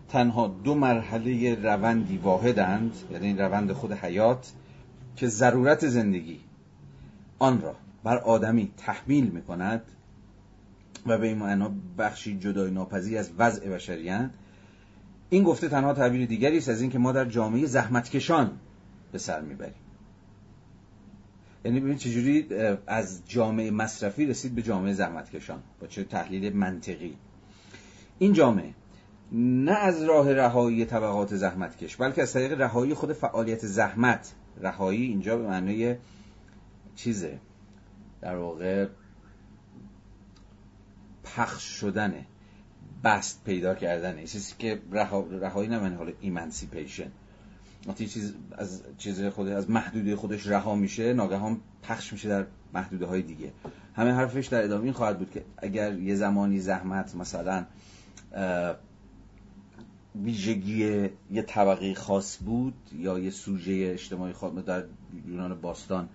تنها 0.10 0.48
دو 0.64 0.76
مرحله 0.76 1.56
روندی 1.56 2.18
واحدند 2.18 2.96
یعنی 3.12 3.28
این 3.28 3.38
روند 3.38 3.72
خود 3.72 3.92
حیات 3.92 4.52
که 5.16 5.28
ضرورت 5.28 5.88
زندگی 5.88 6.40
آن 7.40 7.62
را 7.62 7.76
بر 8.04 8.18
آدمی 8.18 8.72
تحمیل 8.78 9.28
می 9.28 9.42
کند 9.42 9.82
و 11.06 11.18
به 11.18 11.28
این 11.28 11.38
معنا 11.38 11.72
بخشی 11.98 12.38
جدای 12.38 12.72
ناپذیر 12.72 13.18
از 13.18 13.32
وضع 13.38 13.70
بشریان 13.70 14.32
این 15.34 15.44
گفته 15.44 15.70
تنها 15.70 15.94
تعبیر 15.94 16.26
دیگری 16.26 16.58
است 16.58 16.70
از 16.70 16.82
اینکه 16.82 17.00
ما 17.00 17.12
در 17.12 17.26
جامعه 17.26 17.66
زحمتکشان 17.66 18.60
به 19.12 19.18
سر 19.18 19.42
می‌بریم. 19.42 19.74
یعنی 21.66 21.80
ببین 21.80 21.98
چجوری 21.98 22.48
از 22.88 23.22
جامعه 23.28 23.72
مصرفی 23.72 24.26
رسید 24.26 24.56
به 24.56 24.62
جامعه 24.62 24.94
زحمتکشان 24.94 25.64
با 25.82 25.88
چه 25.88 26.04
تحلیل 26.04 26.56
منطقی. 26.56 27.18
این 28.20 28.34
جامعه 28.34 28.74
نه 29.32 29.72
از 29.72 30.04
راه 30.04 30.34
رهایی 30.34 30.86
طبقات 30.86 31.36
زحمتکش 31.36 31.96
بلکه 31.96 32.22
از 32.22 32.34
طریق 32.34 32.62
رهایی 32.62 32.94
خود 32.94 33.14
فعالیت 33.14 33.66
زحمت. 33.66 34.34
رهایی 34.62 35.04
اینجا 35.04 35.38
به 35.38 35.48
معنای 35.48 35.96
چیزه؟ 36.96 37.40
در 38.22 38.36
واقع 38.36 38.88
پخش 41.24 41.64
شدنه. 41.64 42.26
بست 43.04 43.44
پیدا 43.46 43.76
کردن. 43.76 44.26
چیزی 44.26 44.54
که 44.60 44.82
رهایی 45.42 45.70
نه 45.70 45.96
حالا 45.96 46.12
ایمنسیپیشن. 46.22 47.12
وقتی 47.88 48.08
چیز 48.08 48.34
از 48.52 48.84
چیز 48.98 49.24
خود 49.26 49.48
از 49.48 49.70
محدوده 49.70 50.16
خودش 50.16 50.48
رها 50.48 50.76
میشه 50.76 51.14
ناگهان 51.14 51.62
پخش 51.84 52.14
میشه 52.14 52.30
در 52.30 52.46
محدوده 52.74 53.06
های 53.06 53.22
دیگه. 53.22 53.52
همه 53.96 54.12
حرفش 54.12 54.48
در 54.48 54.64
ادامه 54.64 54.84
این 54.84 54.94
خواهد 54.94 55.20
بود 55.20 55.32
که 55.32 55.46
اگر 55.58 56.00
یه 56.00 56.16
زمانی 56.16 56.60
زحمت 56.60 57.16
مثلا 57.16 57.66
ویژگی 60.24 61.10
یه 61.32 61.42
طبقه 61.48 61.94
خاص 61.94 62.38
بود 62.44 62.74
یا 62.94 63.20
یه 63.20 63.30
سوژه 63.30 63.90
اجتماعی 63.94 64.34
خاص 64.34 64.54
در 64.54 64.84
یونان 65.28 65.62
باستان 65.62 66.10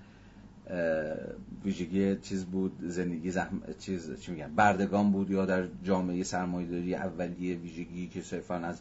ویژگی 1.65 2.17
چیز 2.17 2.45
بود 2.45 2.73
زندگی 2.83 3.31
زحم... 3.31 3.63
چیز 3.79 4.21
چی 4.21 4.33
میگن 4.33 4.55
بردگان 4.55 5.13
بود 5.13 5.31
یا 5.31 5.47
در 5.47 5.67
جامعه 5.85 6.23
سرمایه‌داری 6.23 6.95
اولیه 6.95 7.57
ویژگی 7.57 8.07
که 8.07 8.23
صرفا 8.23 8.55
از 8.55 8.81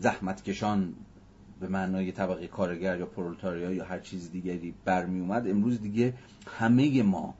زحمت 0.00 0.42
کشان 0.42 0.94
به 1.60 1.68
معنای 1.68 2.12
طبقه 2.12 2.46
کارگر 2.46 2.98
یا 2.98 3.06
پرولتاریا 3.06 3.72
یا 3.72 3.84
هر 3.84 3.98
چیز 3.98 4.30
دیگری 4.30 4.74
برمی 4.84 5.20
اومد 5.20 5.48
امروز 5.48 5.80
دیگه 5.80 6.14
همه 6.58 7.02
ما 7.02 7.34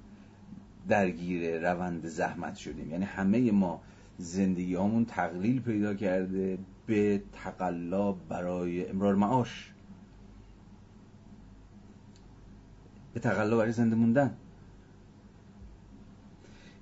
درگیر 0.89 1.71
روند 1.71 2.07
زحمت 2.07 2.57
شدیم. 2.57 2.91
یعنی 2.91 3.05
همه 3.05 3.51
ما 3.53 3.83
زندگی 4.19 4.75
همون 4.75 5.05
تقلیل 5.05 5.61
پیدا 5.61 5.95
کرده 5.95 6.59
به 6.87 7.23
تقلا 7.33 8.13
برای 8.13 8.89
امرار 8.89 9.15
معاش. 9.15 9.74
به 13.15 13.21
تقلا 13.21 13.57
برای 13.57 13.73
زنده 13.73 13.97
موندن. 13.97 14.37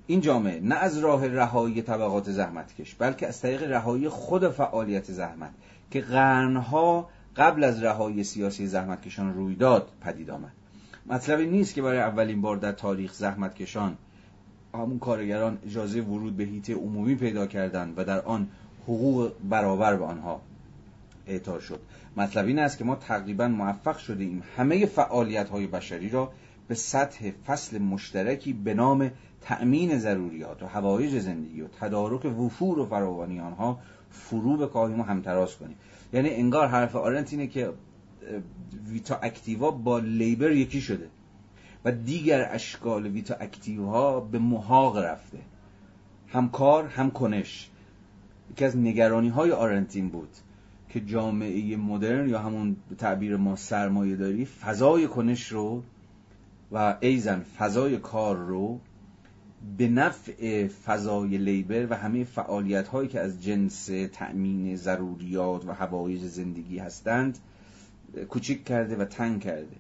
این 0.07 0.21
جامعه 0.21 0.61
نه 0.61 0.75
از 0.75 0.99
راه 0.99 1.27
رهایی 1.27 1.83
طبقات 1.83 2.31
زحمت 2.31 2.75
کش 2.75 2.95
بلکه 2.95 3.29
از 3.29 3.41
طریق 3.41 3.63
رهایی 3.63 4.09
خود 4.09 4.49
فعالیت 4.49 5.13
زحمت 5.13 5.51
که 5.91 6.01
قرنها 6.01 7.09
قبل 7.37 7.65
از 7.65 7.83
رهایی 7.83 8.25
سیاسی 8.25 8.67
زحمتکشان 8.67 9.35
رویداد 9.35 9.89
پدید 10.01 10.31
آمد. 10.31 10.53
مطلبی 11.07 11.47
نیست 11.47 11.75
که 11.75 11.83
برای 11.83 11.99
اولین 11.99 12.41
بار 12.41 12.57
در 12.57 12.73
تاریخ 12.73 13.13
زحمتکشان 13.13 13.97
همون 14.75 14.99
کارگران 14.99 15.59
اجازه 15.67 16.01
ورود 16.01 16.37
به 16.37 16.45
هیته 16.45 16.75
عمومی 16.75 17.15
پیدا 17.15 17.47
کردند 17.47 17.95
و 17.99 18.05
در 18.05 18.21
آن 18.21 18.49
حقوق 18.83 19.33
برابر 19.51 19.97
به 19.97 20.05
آنها 20.05 20.41
اعطا 21.27 21.61
شد. 21.61 21.81
مطلب 22.17 22.47
این 22.47 22.59
است 22.59 22.79
که 22.79 22.85
ما 22.85 22.97
تقریبا 22.97 23.49
موفق 23.49 23.99
شدیم 23.99 24.43
همه 24.57 24.87
فعالیت 24.87 25.49
های 25.49 25.67
بشری 25.67 26.09
را 26.09 26.33
به 26.69 26.75
سطح 26.75 27.31
فصل 27.47 27.79
مشترکی 27.79 28.53
به 28.53 28.75
نام 28.75 29.11
تأمین 29.41 29.99
ضروریات 29.99 30.63
و 30.63 30.67
هوایج 30.67 31.19
زندگی 31.19 31.61
و 31.61 31.69
تدارک 31.69 32.25
وفور 32.25 32.79
و 32.79 32.87
فراوانی 32.87 33.41
آنها 33.41 33.79
فرو 34.11 34.57
بکاهیم 34.57 35.01
و 35.01 35.03
همتراز 35.03 35.57
کنیم. 35.57 35.77
یعنی 36.13 36.31
انگار 36.31 36.69
حرف 36.69 36.97
آرنت 36.97 37.33
اینه 37.33 37.47
که 37.47 37.73
ویتا 38.87 39.19
اکتیوا 39.23 39.71
با 39.71 39.99
لیبر 39.99 40.51
یکی 40.51 40.81
شده 40.81 41.09
و 41.85 41.93
دیگر 41.93 42.49
اشکال 42.51 43.07
ویتا 43.07 43.35
اکتیوها 43.35 44.21
به 44.21 44.39
محاق 44.39 44.99
رفته. 44.99 45.39
هم 46.29 46.49
کار 46.49 46.87
هم 46.87 47.11
کنش 47.11 47.71
یکی 48.51 48.65
از 48.65 48.77
نگرانی 48.77 49.29
های 49.29 49.53
آرنتین 49.53 50.09
بود. 50.09 50.29
که 50.93 51.01
جامعه 51.01 51.77
مدرن 51.77 52.29
یا 52.29 52.39
همون 52.39 52.77
تعبیر 52.99 53.37
ما 53.37 53.57
سرمایه 53.57 54.17
داری 54.17 54.45
فضای 54.45 55.07
کنش 55.09 55.49
رو 55.49 55.83
و 56.73 56.97
ایزن 57.01 57.41
فضای 57.41 57.99
کار 57.99 58.37
رو 58.37 58.81
به 59.79 59.89
نفع 59.89 60.67
فضای 60.67 61.39
لیبر 61.39 61.87
و 61.91 61.97
همه 61.97 62.25
فعالیت 62.25 62.89
هایی 62.89 63.09
که 63.09 63.21
از 63.21 63.43
جنس 63.43 63.91
تأمین 64.13 64.77
ضروریات 64.77 65.67
و 65.67 65.73
هوایج 65.73 66.23
زندگی 66.23 66.79
هستند 66.79 67.39
کوچیک 68.29 68.65
کرده 68.65 68.97
و 68.97 69.05
تنگ 69.05 69.41
کرده. 69.41 69.77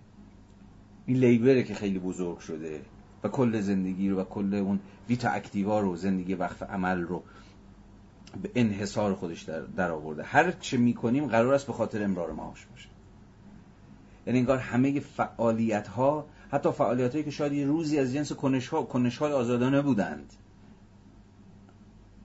این 1.06 1.16
لیبره 1.16 1.62
که 1.62 1.74
خیلی 1.74 1.98
بزرگ 1.98 2.38
شده 2.38 2.80
و 3.24 3.28
کل 3.28 3.60
زندگی 3.60 4.08
رو 4.10 4.20
و 4.20 4.24
کل 4.24 4.54
اون 4.54 4.80
ویتا 5.08 5.30
اکتیوا 5.30 5.80
رو 5.80 5.96
زندگی 5.96 6.34
وقف 6.34 6.62
عمل 6.62 7.00
رو 7.00 7.22
به 8.42 8.50
انحصار 8.54 9.14
خودش 9.14 9.42
در, 9.42 9.60
در 9.60 9.90
آورده 9.90 10.22
هر 10.22 10.50
چه 10.50 10.76
می‌کنیم 10.76 11.26
قرار 11.26 11.54
است 11.54 11.66
به 11.66 11.72
خاطر 11.72 12.04
امرار 12.04 12.32
معاش 12.32 12.66
باشه. 12.66 12.88
یعنی 14.26 14.38
انگار 14.38 14.58
همه 14.58 15.00
فعالیت 15.00 15.88
ها 15.88 16.26
حتی 16.50 16.72
فعالیت 16.72 17.12
هایی 17.12 17.24
که 17.24 17.30
شاید 17.30 17.52
یه 17.52 17.66
روزی 17.66 17.98
از 17.98 18.12
جنس 18.12 18.32
کنش, 18.32 18.68
ها، 18.68 18.82
کنش 18.82 19.18
های 19.18 19.32
آزادانه 19.32 19.82
بودند. 19.82 20.32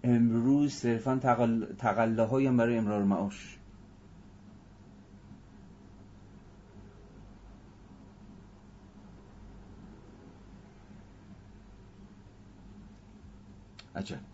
امروز 0.03 0.73
صرفا 0.73 1.19
تقل... 1.21 1.65
تقله 1.77 2.23
های 2.23 2.51
برای 2.51 2.77
امرار 2.77 3.03
معاش 3.03 3.57
عجب. 13.95 14.26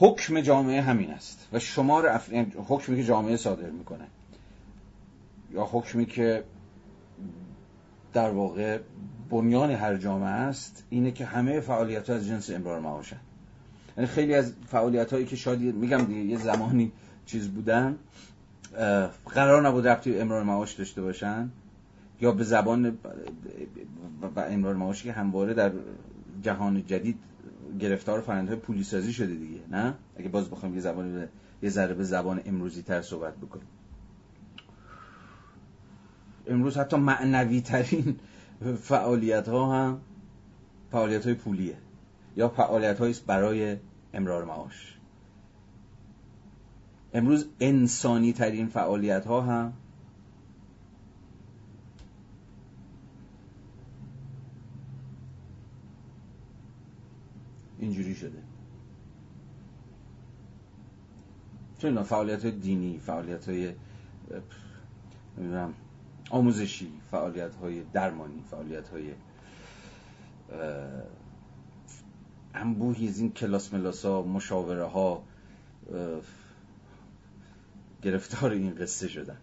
حکم 0.00 0.40
جامعه 0.40 0.82
همین 0.82 1.10
است. 1.10 1.48
و 1.52 1.58
شمار 1.58 2.06
اف... 2.06 2.32
یعنی 2.32 2.52
حکمی 2.68 2.96
که 2.96 3.04
جامعه 3.04 3.36
صادر 3.36 3.70
می‌کنه. 3.70 4.04
یا 5.52 5.64
حکمی 5.64 6.06
که 6.06 6.44
در 8.12 8.30
واقع 8.30 8.78
بنیان 9.30 9.70
هر 9.70 9.96
جامعه 9.96 10.28
است 10.28 10.84
اینه 10.90 11.10
که 11.10 11.24
همه 11.24 11.60
فعالیت 11.60 12.10
ها 12.10 12.16
از 12.16 12.26
جنس 12.26 12.50
امرار 12.50 12.80
معاشن 12.80 13.20
یعنی 13.96 14.08
خیلی 14.08 14.34
از 14.34 14.52
فعالیت 14.66 15.12
هایی 15.12 15.26
که 15.26 15.36
شاید 15.36 15.74
میگم 15.74 15.98
دیگه 15.98 16.20
یه 16.20 16.38
زمانی 16.38 16.92
چیز 17.26 17.48
بودن 17.48 17.98
قرار 19.26 19.68
نبود 19.68 19.88
ربطی 19.88 20.18
امرار 20.18 20.42
معاش 20.42 20.72
داشته 20.72 21.02
باشن. 21.02 21.50
یا 22.20 22.32
به 22.32 22.44
زبان 22.44 22.98
و 24.36 24.40
امرار 24.40 24.74
معاشی 24.74 25.04
که 25.04 25.12
همواره 25.12 25.54
در 25.54 25.72
جهان 26.42 26.86
جدید 26.86 27.18
گرفتار 27.78 28.20
فرندهای 28.20 28.58
پولی 28.58 28.84
سازی 28.84 29.12
شده 29.12 29.34
دیگه 29.34 29.60
نه؟ 29.70 29.94
اگه 30.16 30.28
باز 30.28 30.50
بخوایم 30.50 30.74
یه 30.74 30.80
زبان 30.80 31.28
یه 31.62 31.70
ذره 31.70 31.94
به 31.94 32.04
زبان 32.04 32.40
امروزی 32.44 32.82
تر 32.82 33.02
صحبت 33.02 33.36
بکنیم 33.36 33.68
امروز 36.46 36.76
حتی 36.76 36.96
معنوی 36.96 37.60
ترین 37.60 38.16
فعالیت 38.88 39.48
ها 39.48 39.74
هم 39.74 40.00
فعالیت 40.90 41.24
های 41.24 41.34
پولیه 41.34 41.76
یا 42.36 42.48
فعالیت 42.48 43.24
برای 43.26 43.76
امرار 44.14 44.44
معاش. 44.44 44.96
امروز 47.14 47.46
انسانی 47.60 48.32
ترین 48.32 48.66
فعالیت 48.66 49.26
ها 49.26 49.40
هم 49.40 49.72
اینجوری 57.80 58.14
شده. 58.14 58.38
چون 61.78 62.02
فعالیت 62.02 62.42
های 62.42 62.52
دینی 62.52 62.98
فعالیت 62.98 63.48
های 63.48 63.72
آموزشی 66.30 66.92
فعالیت 67.10 67.54
های 67.54 67.82
درمانی 67.92 68.42
فعالیت 68.50 68.88
های 68.88 69.12
انبوهی 72.54 73.08
از 73.08 73.18
این 73.18 73.32
کلاس 73.32 73.74
ملاسا 73.74 74.22
مشاوره 74.22 74.84
ها 74.84 75.22
گرفتار 78.02 78.50
این 78.50 78.74
قصه 78.74 79.08
شدن. 79.08 79.36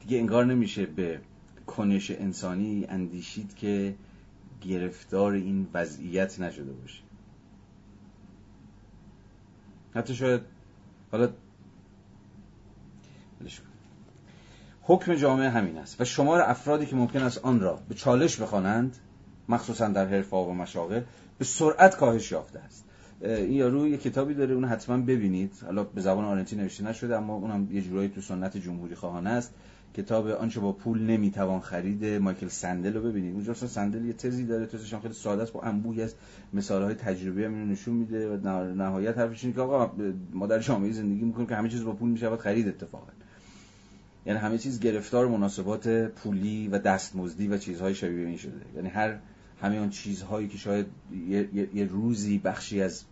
دیگه 0.00 0.18
انگار 0.18 0.44
نمیشه 0.44 0.86
به 0.86 1.20
کنش 1.66 2.10
انسانی 2.10 2.86
اندیشید 2.88 3.54
که 3.54 3.94
گرفتار 4.60 5.32
این 5.32 5.66
وضعیت 5.74 6.40
نشده 6.40 6.72
باشه. 6.72 7.09
حتی 9.94 10.14
شاید 10.14 10.40
حالا 11.12 11.28
حکم 14.82 15.14
جامعه 15.14 15.50
همین 15.50 15.78
است 15.78 16.00
و 16.00 16.04
شمار 16.04 16.40
افرادی 16.40 16.86
که 16.86 16.96
ممکن 16.96 17.22
است 17.22 17.38
آن 17.38 17.60
را 17.60 17.78
به 17.88 17.94
چالش 17.94 18.40
بخوانند 18.40 18.96
مخصوصا 19.48 19.88
در 19.88 20.06
حرفه 20.06 20.36
و 20.36 20.52
مشاغل 20.52 21.00
به 21.38 21.44
سرعت 21.44 21.96
کاهش 21.96 22.32
یافته 22.32 22.58
است. 22.58 22.84
این 23.20 23.52
یارو 23.52 23.88
یه 23.88 23.96
کتابی 23.96 24.34
داره 24.34 24.54
اون 24.54 24.64
حتما 24.64 24.96
ببینید. 24.96 25.52
حالا 25.64 25.84
به 25.84 26.00
زبان 26.00 26.24
آرنتی 26.24 26.56
نوشته 26.56 26.84
نشده 26.84 27.16
اما 27.16 27.34
اونم 27.34 27.68
یه 27.72 27.82
جورایی 27.82 28.08
تو 28.08 28.20
سنت 28.20 28.56
جمهوری 28.56 28.94
خواهانه 28.94 29.30
است. 29.30 29.54
کتاب 29.94 30.28
آنچه 30.28 30.60
با 30.60 30.72
پول 30.72 31.02
نمی‌توان 31.02 31.60
خرید 31.60 32.04
مایکل 32.04 32.48
سندل 32.48 32.94
رو 32.94 33.02
ببینید. 33.02 33.34
اونجا 33.34 33.54
سندل 33.54 34.04
یه 34.04 34.12
تزی 34.12 34.46
داره 34.46 34.66
تزش 34.66 34.94
خیلی 34.94 35.14
ساده 35.14 35.42
است 35.42 35.52
با 35.52 35.60
انبوهی 35.62 36.02
از 36.02 36.14
مثال 36.52 36.82
های 36.82 36.94
تجربی 36.94 37.44
هم 37.44 37.70
نشون 37.70 37.94
میده 37.94 38.36
و 38.36 38.36
نهایت 38.74 39.18
حرفش 39.18 39.44
اینه 39.44 39.56
که 39.56 39.60
آقا 39.60 39.92
ما 40.32 40.46
در 40.46 40.58
جامعه 40.58 40.92
زندگی 40.92 41.24
می‌کنیم 41.24 41.46
که 41.46 41.54
همه 41.54 41.68
چیز 41.68 41.84
با 41.84 41.92
پول 41.92 42.10
میشه 42.10 42.36
خرید 42.36 42.68
اتفاقا. 42.68 43.06
یعنی 44.26 44.38
همه 44.38 44.58
چیز 44.58 44.80
گرفتار 44.80 45.28
مناسبات 45.28 45.88
پولی 45.88 46.68
و 46.68 46.78
دستمزدی 46.78 47.48
و 47.48 47.58
چیزهای 47.58 47.94
شبیه 47.94 48.26
این 48.26 48.36
شده. 48.36 48.60
یعنی 48.76 48.88
هر 48.88 49.18
همه 49.62 49.76
اون 49.76 49.90
چیزهایی 49.90 50.48
که 50.48 50.58
شاید 50.58 50.86
یه, 51.28 51.48
یه 51.74 51.84
روزی 51.84 52.38
بخشی 52.38 52.82
از 52.82 53.04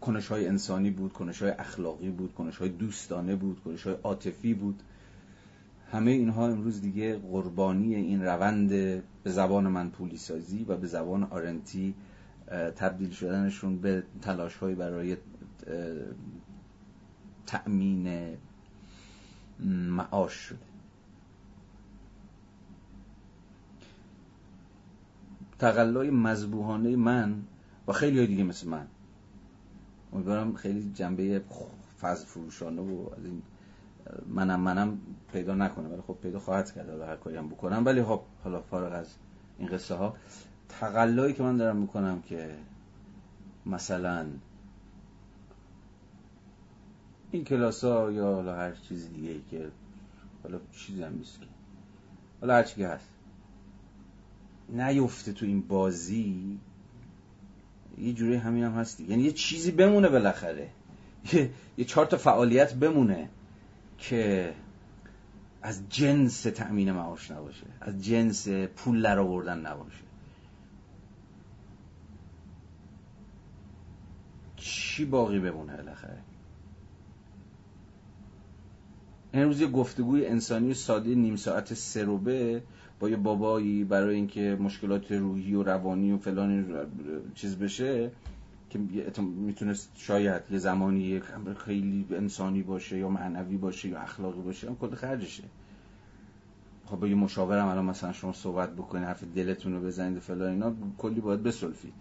کنش 0.00 0.28
های 0.28 0.46
انسانی 0.46 0.90
بود 0.90 1.12
کنش 1.12 1.42
های 1.42 1.50
اخلاقی 1.50 2.10
بود 2.10 2.34
کنش 2.34 2.56
های 2.56 2.68
دوستانه 2.68 3.36
بود 3.36 3.60
کنش 3.60 3.86
های 3.86 3.96
عاطفی 4.02 4.54
بود. 4.54 4.82
همه 5.92 6.10
اینها 6.10 6.48
امروز 6.48 6.80
دیگه 6.80 7.16
قربانی 7.16 7.94
این 7.94 8.22
روند 8.22 8.68
به 9.22 9.30
زبان 9.30 9.68
من 9.68 9.90
پولی 9.90 10.16
سازی 10.16 10.64
و 10.68 10.76
به 10.76 10.86
زبان 10.86 11.24
آرنتی 11.24 11.94
تبدیل 12.76 13.10
شدنشون 13.10 13.78
به 13.78 14.02
تلاش 14.22 14.56
های 14.56 14.74
برای 14.74 15.16
تأمین 17.46 18.36
معاش 19.88 20.32
شده. 20.32 20.58
تقلای 25.58 26.10
مذبوحانه 26.10 26.96
من 26.96 27.42
و 27.88 27.92
خیلی 27.92 28.26
دیگه 28.26 28.44
مثل 28.44 28.68
من 28.68 28.86
امیدوارم 30.12 30.54
خیلی 30.54 30.90
جنبه 30.94 31.42
فضل 32.00 32.24
فروشانه 32.24 32.82
و 32.82 33.06
از 33.18 33.24
این 33.24 33.42
منم 34.28 34.60
منم 34.60 34.98
پیدا 35.32 35.54
نکنه. 35.54 35.88
ولی 35.88 36.02
خب 36.06 36.16
پیدا 36.22 36.38
خواهد 36.38 36.72
کرد 36.72 36.90
حالا 36.90 37.06
هر 37.06 37.16
کاری 37.16 37.36
هم 37.36 37.48
بکنم. 37.48 37.82
ولی 37.86 38.02
خب 38.02 38.20
حالا 38.44 38.60
فارغ 38.60 38.92
از 38.92 39.14
این 39.58 39.68
قصه 39.68 39.94
ها 39.94 40.16
تقلایی 40.68 41.34
که 41.34 41.42
من 41.42 41.56
دارم 41.56 41.76
می‌کنم 41.76 42.22
که 42.22 42.56
مثلا 43.66 44.26
این 47.30 47.44
کلاس 47.44 47.84
ها 47.84 48.12
یا 48.12 48.34
حالا 48.34 48.56
هر 48.56 48.72
چیز 48.72 49.12
دیگه 49.12 49.40
که 49.50 49.70
حالا 50.42 50.58
چیزی 50.72 51.02
هم 51.02 51.14
نیست 51.14 51.40
که. 51.40 51.46
حالا 52.40 52.54
هر 52.54 52.62
چی 52.62 52.82
هست. 52.82 53.08
نیفته 54.68 55.32
تو 55.32 55.46
این 55.46 55.60
بازی 55.60 56.58
یه 58.00 58.12
جوری 58.12 58.36
همین 58.36 58.64
هم 58.64 58.72
هستی 58.72 59.04
یعنی 59.04 59.22
یه 59.22 59.32
چیزی 59.32 59.70
بمونه 59.70 60.08
بالاخره. 60.08 60.68
یه, 61.32 61.50
یه 61.78 61.84
چهار 61.84 62.06
تا 62.06 62.16
فعالیت 62.16 62.74
بمونه 62.74 63.28
که 63.98 64.54
از 65.62 65.88
جنس 65.88 66.42
تأمین 66.42 66.92
معاش 66.92 67.30
نباشه. 67.30 67.66
از 67.80 68.04
جنس 68.04 68.48
پول 68.48 69.02
در 69.02 69.18
آوردن 69.18 69.58
نباشه. 69.58 70.04
چی 74.56 75.04
باقی 75.04 75.38
بمونه 75.38 75.76
بالاخره؟ 75.76 76.18
امروز 79.32 79.60
یه 79.60 79.66
گفتگوی 79.66 80.26
انسانی 80.26 80.74
ساده 80.74 81.14
نیم 81.14 81.36
ساعت 81.36 81.74
سروبه 81.74 82.62
با 83.00 83.08
یه 83.08 83.16
بابایی 83.16 83.84
برای 83.84 84.14
اینکه 84.14 84.56
مشکلات 84.60 85.12
روحی 85.12 85.54
و 85.54 85.62
روانی 85.62 86.12
و 86.12 86.18
فلان 86.18 86.66
چیز 87.34 87.58
بشه 87.58 88.10
که 88.70 88.78
می‌تونست 89.18 89.92
شاید 89.96 90.42
یه 90.50 90.58
زمانی 90.58 91.20
خیلی 91.56 92.06
انسانی 92.10 92.62
باشه 92.62 92.98
یا 92.98 93.08
معنوی 93.08 93.56
باشه 93.56 93.88
یا 93.88 94.00
اخلاقی 94.00 94.40
باشه 94.40 94.68
هم 94.68 94.76
کل 94.76 94.94
خرجشه. 94.94 95.42
خب 96.86 96.96
با 96.96 97.06
یه 97.06 97.14
مشاورم 97.14 97.66
الان 97.66 97.84
مثلا 97.84 98.12
شما 98.12 98.32
صحبت 98.32 98.72
بکنید 98.76 99.04
حرف 99.04 99.24
دلتون 99.34 99.72
رو 99.72 99.80
بزنید 99.80 100.18
فلان 100.18 100.50
اینا 100.50 100.72
کلی 100.98 101.20
باید 101.20 101.42
بسلفید. 101.42 101.94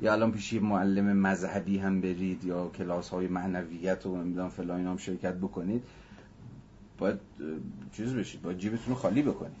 یا 0.00 0.12
الان 0.12 0.32
پیش 0.32 0.52
یه 0.52 0.60
معلم 0.60 1.16
مذهبی 1.16 1.78
هم 1.78 2.00
برید 2.00 2.44
یا 2.44 2.68
کلاس 2.68 3.08
های 3.08 3.28
معنویت 3.28 4.06
و 4.06 4.16
نمی‌دونم 4.16 4.48
فلان 4.48 4.86
هم 4.86 4.96
شرکت 4.96 5.34
بکنید. 5.34 5.82
باید 7.00 7.20
چیز 7.96 8.14
بشید 8.14 8.42
باید 8.42 8.58
جیبتون 8.58 8.86
رو 8.88 8.94
خالی 8.94 9.22
بکنید. 9.22 9.52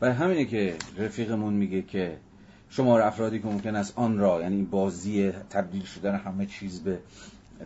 و 0.00 0.14
همینه 0.14 0.44
که 0.44 0.76
رفیقمون 0.98 1.54
میگه 1.54 1.82
که 1.82 2.16
شما 2.70 2.98
افرادی 2.98 3.38
که 3.38 3.46
ممکن 3.46 3.76
است 3.76 3.92
آن 3.96 4.18
را 4.18 4.40
یعنی 4.40 4.62
بازی 4.62 5.30
تبدیل 5.30 5.84
شدن 5.84 6.14
همه 6.16 6.46
چیز 6.46 6.80
به 6.80 6.98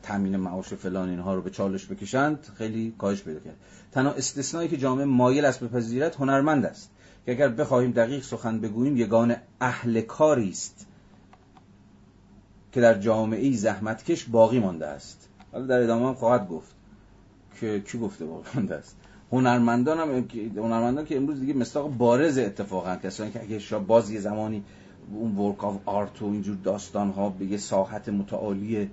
تامین 0.03 0.37
معاش 0.37 0.75
فلان 0.75 1.09
اینها 1.09 1.35
رو 1.35 1.43
به 1.43 1.51
چالش 1.51 1.87
بکشند 1.87 2.49
خیلی 2.59 2.95
کاهش 2.99 3.23
پیدا 3.23 3.41
کرد. 3.41 3.57
تنها 3.93 4.13
استثنایی 4.13 4.69
که 4.69 4.77
جامعه 4.77 5.05
مایل 5.05 5.45
است 5.45 5.61
بپذیرد 5.61 6.15
هنرمند 6.15 6.65
است. 6.65 6.91
که 7.27 7.33
اگر 7.33 7.49
بخواهیم 7.49 7.91
دقیق 7.91 8.23
سخن 8.23 8.61
بگوییم 8.61 8.97
یگان 8.97 9.37
اهل 9.61 10.01
کاری 10.01 10.51
است 10.51 10.87
که 12.73 12.81
در 12.81 12.95
جامعه 12.95 13.53
زحمتکش 13.53 14.25
باقی 14.25 14.59
مانده 14.59 14.87
است. 14.87 15.29
حالا 15.53 15.67
در 15.67 15.83
ادامه 15.83 16.09
هم 16.09 16.15
خواهد 16.15 16.49
گفت 16.49 16.75
که 17.61 17.81
کی 17.81 17.99
گفته 17.99 18.25
باقی 18.25 18.51
مانده 18.55 18.75
است. 18.75 18.97
هنرمندان 19.33 19.99
هم 19.99 20.29
هنرمندان 20.57 21.05
که 21.05 21.17
امروز 21.17 21.41
دیگه 21.41 21.55
مستاق 21.55 21.91
بارز 21.91 22.39
اتفاقا 22.39 22.97
کسانی 22.97 23.31
که 23.31 23.43
اگه 23.43 23.79
باز 23.79 24.11
یه 24.11 24.21
زمانی 24.21 24.65
اون 25.13 25.37
ورک 25.37 25.65
آف 25.65 25.81
آرت 25.85 26.23
و 26.23 26.25
اینجور 26.25 26.57
داستان 26.65 27.11
ها 27.11 27.31
به 27.31 27.45
یه 27.45 27.57
ساحت 27.57 28.09
متعالی 28.09 28.91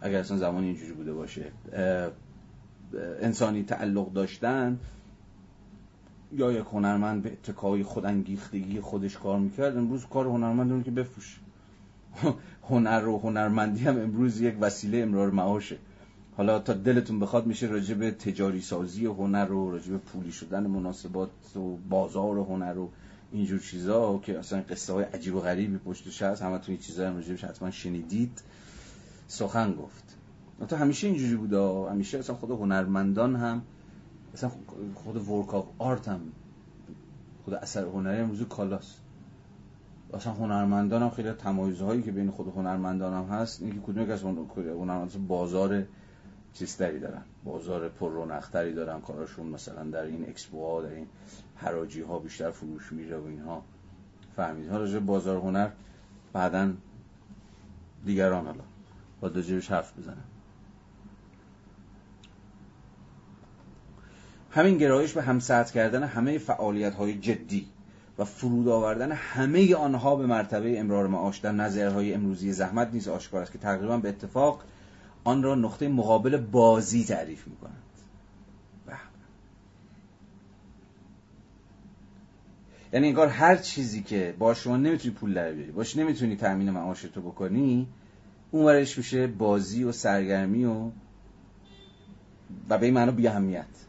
اگر 0.00 0.18
اصلا 0.18 0.36
زمانی 0.36 0.66
اینجوری 0.66 0.92
بوده 0.92 1.12
باشه 1.12 1.44
انسانی 3.20 3.62
تعلق 3.62 4.12
داشتن 4.12 4.78
یا 6.36 6.52
یک 6.52 6.64
هنرمند 6.72 7.22
به 7.22 7.32
اتکای 7.32 7.82
خودانگیختگی 7.82 8.80
خودش 8.80 9.16
کار 9.16 9.38
می‌کرد 9.38 9.76
امروز 9.76 10.06
کار 10.06 10.26
هنرمند 10.26 10.72
اون 10.72 10.82
که 10.82 10.90
بفروش. 10.90 11.40
هنر 12.70 13.08
و 13.08 13.18
هنرمندی 13.18 13.84
هم 13.84 13.98
امروز 13.98 14.40
یک 14.40 14.54
وسیله 14.60 14.98
امرار 14.98 15.30
معاشه. 15.30 15.76
حالا 16.36 16.58
تا 16.58 16.72
دلتون 16.72 17.20
بخواد 17.20 17.46
میشه 17.46 17.66
راجع 17.66 17.94
به 17.94 18.10
تجاری 18.10 18.60
سازی 18.60 19.06
هنر 19.06 19.52
و 19.52 19.70
راجع 19.70 19.90
به 19.90 19.98
پولی 19.98 20.32
شدن 20.32 20.66
مناسبات 20.66 21.30
و 21.56 21.76
بازار 21.90 22.38
هنر 22.38 22.78
و 22.78 22.90
اینجور 23.32 23.60
چیزا 23.60 24.20
که 24.22 24.38
اصلا 24.38 24.62
قصه 24.70 24.92
های 24.92 25.04
عجیب 25.04 25.34
و 25.34 25.40
غریبی 25.40 25.78
پشتش 25.78 26.22
هست 26.22 26.42
همه 26.42 26.60
این 26.66 26.78
چیزا 26.78 27.08
هم 27.08 27.16
راجبش 27.16 27.44
حتما 27.44 27.70
شنیدید. 27.70 28.42
سخن 29.28 29.72
گفت. 29.72 30.04
تا 30.68 30.76
همیشه 30.76 31.06
اینجوری 31.06 31.36
بوده 31.36 31.90
همیشه 31.90 32.18
اصلا 32.18 32.36
خود 32.36 32.50
هنرمندان 32.50 33.36
هم 33.36 33.62
اصلا 34.34 34.50
خود 34.94 35.28
work 35.28 35.54
of 35.54 35.66
art 35.78 36.08
هم 36.08 36.20
خود 37.44 37.54
اثر 37.54 37.84
هنری 37.84 38.20
امروز 38.20 38.42
کالاست. 38.42 39.00
اصلا 40.14 40.32
هنرمندان 40.32 41.02
هم 41.02 41.10
خیلی 41.10 41.32
تمایزهایی 41.32 42.02
که 42.02 42.12
بین 42.12 42.30
خود 42.30 42.48
هنرمندان 42.56 43.12
هم 43.12 43.36
هست 43.36 43.62
اینکه 43.62 43.78
کدوم 43.80 44.02
یک 44.02 44.10
از 44.10 44.22
هنرمندان 44.22 45.26
بازار 45.28 45.82
چیزتری 46.52 47.00
دارن. 47.00 47.22
بازار 47.44 47.88
پر 47.88 48.10
رونقتری 48.10 48.72
دارن 48.74 49.00
کاراشون 49.00 49.46
مثلا 49.46 49.84
در 49.84 50.02
این 50.02 50.28
expo 50.28 50.82
در 50.82 50.88
این 50.88 51.06
حراجی 51.56 52.00
ها 52.00 52.18
بیشتر 52.18 52.50
فروش 52.50 52.92
میره 52.92 53.16
و 53.18 53.26
اینها. 53.26 53.62
فهمید. 54.36 54.70
حالا 54.70 55.00
بازار 55.00 55.36
هنر 55.36 55.68
بعدا 56.32 56.72
دیگران 58.04 58.46
حالا. 58.46 58.64
با 59.20 59.28
جیبش 59.28 59.70
حرف 59.70 59.98
بزنم. 59.98 60.24
همین 64.54 64.78
گرایش 64.78 65.12
به 65.12 65.22
همسط 65.22 65.70
کردن 65.70 66.02
همه 66.02 66.38
فعالیت 66.38 66.94
های 66.94 67.14
جدی 67.14 67.68
و 68.18 68.24
فرود 68.24 68.68
آوردن 68.68 69.12
همه 69.12 69.74
آنها 69.74 70.16
به 70.16 70.26
مرتبه 70.26 70.80
امرار 70.80 71.06
معاش 71.06 71.38
در 71.38 71.52
نظرهای 71.52 72.14
امروزی 72.14 72.52
زحمت 72.52 72.88
نیز 72.92 73.08
آشکار 73.08 73.42
است 73.42 73.52
که 73.52 73.58
تقریبا 73.58 73.96
به 73.96 74.08
اتفاق 74.08 74.62
آن 75.24 75.42
را 75.42 75.54
نقطه 75.54 75.88
مقابل 75.88 76.36
بازی 76.36 77.04
تعریف 77.04 77.46
می 77.46 77.56
کنند 77.56 77.84
یعنی 82.92 83.06
انگار 83.08 83.28
هر 83.28 83.56
چیزی 83.56 84.02
که 84.02 84.34
با 84.38 84.54
شما 84.54 84.76
نمی‌تونی 84.76 85.14
پول 85.14 85.34
در 85.34 85.52
بیاری 85.52 85.72
باش 85.72 85.96
نمی‌تونی 85.96 86.36
تأمین 86.36 86.70
معاشتو 86.70 87.20
بکنی 87.20 87.86
اون 88.50 88.78
میشه 88.78 89.26
بازی 89.26 89.84
و 89.84 89.92
سرگرمی 89.92 90.64
و 90.64 90.90
و 92.68 92.78
به 92.78 92.86
این 92.86 92.94
معنا 92.94 93.12
بی 93.12 93.28
اهمیت 93.28 93.83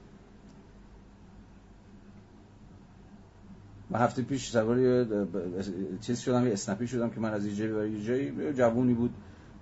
من 3.90 3.99
هفته 3.99 4.22
پیش 4.22 4.49
سوار 4.49 5.06
چیز 6.02 6.20
شدم 6.20 6.48
یه 6.48 6.53
اسنپی 6.53 6.88
شدم 6.88 7.10
که 7.10 7.20
من 7.20 7.34
از 7.34 7.45
یه 7.45 7.56
جایی 8.03 8.34
یه 8.38 8.53
جوونی 8.53 8.94
بود. 8.94 9.14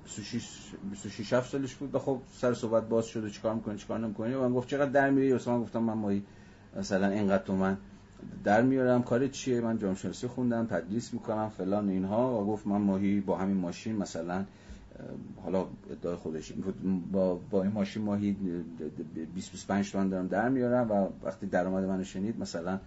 26 0.03 0.47
26 0.89 1.33
7 1.33 1.51
سالش 1.51 1.75
بود. 1.75 1.95
و 1.95 1.99
خب 1.99 2.19
سر 2.33 2.53
صحبت 2.53 2.89
باز 2.89 3.05
شد 3.05 3.23
و 3.23 3.29
چیکار 3.29 3.55
می‌کنی 3.55 3.77
چیکار 3.77 3.99
نمی‌کنی؟ 3.99 4.33
و 4.33 4.47
من 4.47 4.53
گفت 4.53 4.69
چقدر 4.69 4.91
در 4.91 5.09
میری؟ 5.09 5.33
مثلا 5.33 5.59
گفتم 5.59 5.79
من 5.79 5.93
مایی 5.93 6.23
مثلا 6.77 7.07
اینقدر 7.07 7.43
تومن 7.43 7.77
در 8.43 8.61
میارم. 8.61 9.03
کار 9.03 9.27
چیه؟ 9.27 9.61
من 9.61 9.79
جامعه 9.79 10.11
خوندم 10.35 10.65
تدریس 10.65 11.13
می‌کنم 11.13 11.49
فلان 11.49 11.89
اینها. 11.89 12.41
و 12.41 12.45
گفت 12.47 12.67
من 12.67 12.77
ماهی 12.77 13.19
با 13.19 13.37
همین 13.37 13.57
ماشین 13.57 13.95
مثلا 13.95 14.45
حالا 15.43 15.67
ادعای 15.91 16.15
خودش 16.15 16.53
با, 17.11 17.35
با 17.35 17.63
این 17.63 17.71
ماشین 17.71 18.03
ماهی 18.03 18.31
20 19.35 19.51
25 19.51 19.91
تومن 19.91 20.09
دارم 20.09 20.27
در 20.27 20.49
میارم 20.49 20.91
و 20.91 21.09
وقتی 21.23 21.45
درآمد 21.45 21.83
منو 21.83 22.03
شنید 22.03 22.39
مثلا 22.39 22.79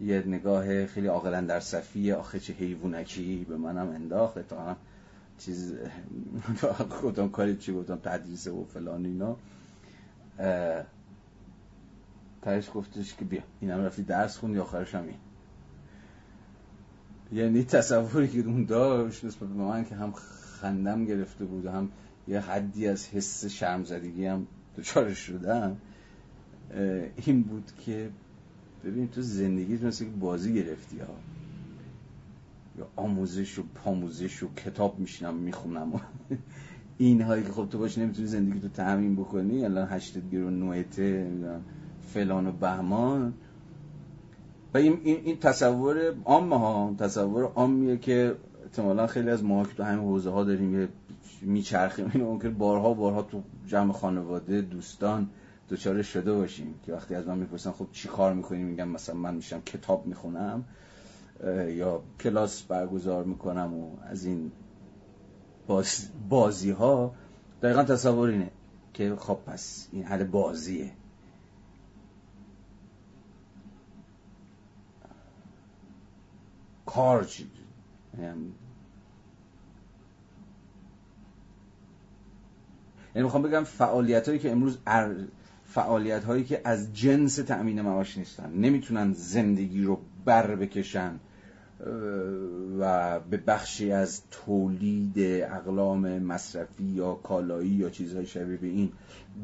یه 0.00 0.22
نگاه 0.26 0.86
خیلی 0.86 1.06
عاقلا 1.06 1.40
در 1.40 1.60
صفی 1.60 2.12
آخه 2.12 2.40
چه 2.40 2.52
حیوانکی 2.52 3.46
به 3.48 3.56
منم 3.56 3.88
انداخت. 3.88 4.48
تا 4.48 4.76
چیز 5.38 5.74
گفتم 7.02 7.28
کاری 7.28 7.56
چی 7.56 7.72
گفتم 7.72 7.96
تدریس 7.96 8.46
و 8.46 8.64
فلان 8.64 9.04
اینا. 9.04 9.36
تایش 12.42 12.70
گفتش 12.74 13.14
که 13.14 13.24
بیا 13.24 13.42
اینم 13.60 13.84
رفتی 13.84 14.02
درس 14.02 14.38
خوندی 14.38 14.58
آخرش 14.58 14.94
هم 14.94 15.04
این. 15.04 15.16
یعنی 17.32 17.64
تصوری 17.64 18.28
که 18.28 18.40
اون 18.40 18.64
داشت 18.64 19.24
نسبت 19.24 19.48
به 19.48 19.54
من 19.54 19.84
که 19.84 19.94
هم 19.94 20.14
خندم 20.62 21.04
گرفته 21.04 21.44
بود 21.44 21.66
هم 21.66 21.88
یه 22.28 22.40
حدی 22.40 22.88
از 22.88 23.08
حس 23.08 23.46
شرمزدگی 23.46 24.26
هم 24.26 24.46
دچارش 24.78 25.18
شدم. 25.18 25.76
این 27.26 27.42
بود 27.42 27.70
که 27.86 28.10
ببین 28.84 29.08
تو 29.08 29.22
زندگی 29.22 29.86
مثل 29.86 30.04
بازی 30.04 30.54
گرفتی 30.54 30.98
ها. 30.98 31.14
یا 32.78 32.88
آموزش 32.96 33.58
و 33.58 33.62
پاموزش 33.74 34.42
و 34.42 34.48
کتاب 34.54 34.98
میشینم 34.98 35.34
می‌خونم. 35.34 35.92
این 36.98 37.22
هایی 37.22 37.42
که 37.42 37.52
خب 37.52 37.68
تو 37.70 37.78
باش 37.78 37.98
نمی‌تونی 37.98 38.28
زندگی 38.28 38.60
تو 38.60 38.68
تعمین 38.68 39.16
بکنی 39.16 39.64
الان 39.64 39.88
هشتت 39.90 40.30
گیر 40.30 40.42
و 40.42 40.50
نویته 40.50 41.30
فلان 42.14 42.46
و 42.46 42.52
بهمان. 42.52 43.34
و 44.74 44.78
این, 44.78 44.98
این, 45.04 45.38
تصور 45.38 46.14
عام 46.24 46.52
ها 46.52 46.94
تصور 46.98 47.44
عامیه 47.44 47.96
که 47.96 48.34
احتمالا 48.72 49.06
خیلی 49.06 49.30
از 49.30 49.44
ما 49.44 49.64
که 49.64 49.74
تو 49.74 49.82
همین 49.82 50.04
حوزه 50.04 50.30
ها 50.30 50.44
داریم 50.44 50.88
میچرخیم 51.42 52.10
این 52.14 52.24
ممکن 52.24 52.54
بارها 52.54 52.94
بارها 52.94 53.22
تو 53.22 53.42
جمع 53.66 53.92
خانواده 53.92 54.60
دوستان 54.60 55.30
دوچاره 55.68 56.02
شده 56.02 56.32
باشیم 56.32 56.74
که 56.86 56.92
وقتی 56.92 57.14
از 57.14 57.26
من 57.26 57.38
می‌پرسن 57.38 57.70
خب 57.70 57.86
چی 57.92 58.08
کار 58.08 58.32
می‌کنی؟ 58.32 58.62
میگم 58.62 58.88
مثلا 58.88 59.14
من 59.14 59.34
میشم 59.34 59.60
کتاب 59.60 60.06
می‌خونم 60.06 60.64
یا 61.68 62.02
کلاس 62.20 62.62
برگزار 62.62 63.24
می‌کنم 63.24 63.74
و 63.74 63.90
از 64.02 64.24
این 64.24 64.52
باز 65.66 66.08
بازی 66.28 66.70
ها 66.70 67.14
دقیقا 67.62 67.84
تصور 67.84 68.28
اینه 68.28 68.50
که 68.94 69.16
خب 69.16 69.38
پس 69.46 69.88
این 69.92 70.04
حل 70.04 70.24
بازیه. 70.24 70.90
کار 76.86 77.24
چی؟ 77.24 77.50
یعنی 83.14 83.24
می‌خوام 83.24 83.42
بگم 83.42 83.64
فعالیت 83.64 84.28
هایی 84.28 84.40
که 84.40 84.50
امروز 84.50 84.78
فعالیت 85.64 86.24
هایی 86.24 86.44
که 86.44 86.60
از 86.64 86.92
جنس 86.94 87.36
تأمین 87.36 87.80
معاش 87.80 88.18
نیستن. 88.18 88.52
نمی‌تونن 88.52 89.12
زندگی 89.12 89.82
رو 89.82 90.00
بر 90.24 90.54
بکشن 90.54 91.20
و 92.78 93.20
به 93.20 93.36
بخشی 93.36 93.92
از 93.92 94.22
تولید 94.30 95.14
اقلام 95.18 96.18
مصرفی 96.18 96.84
یا 96.84 97.14
کالایی 97.14 97.70
یا 97.70 97.90
چیزهای 97.90 98.26
شبیه 98.26 98.56
به 98.56 98.66
این 98.66 98.92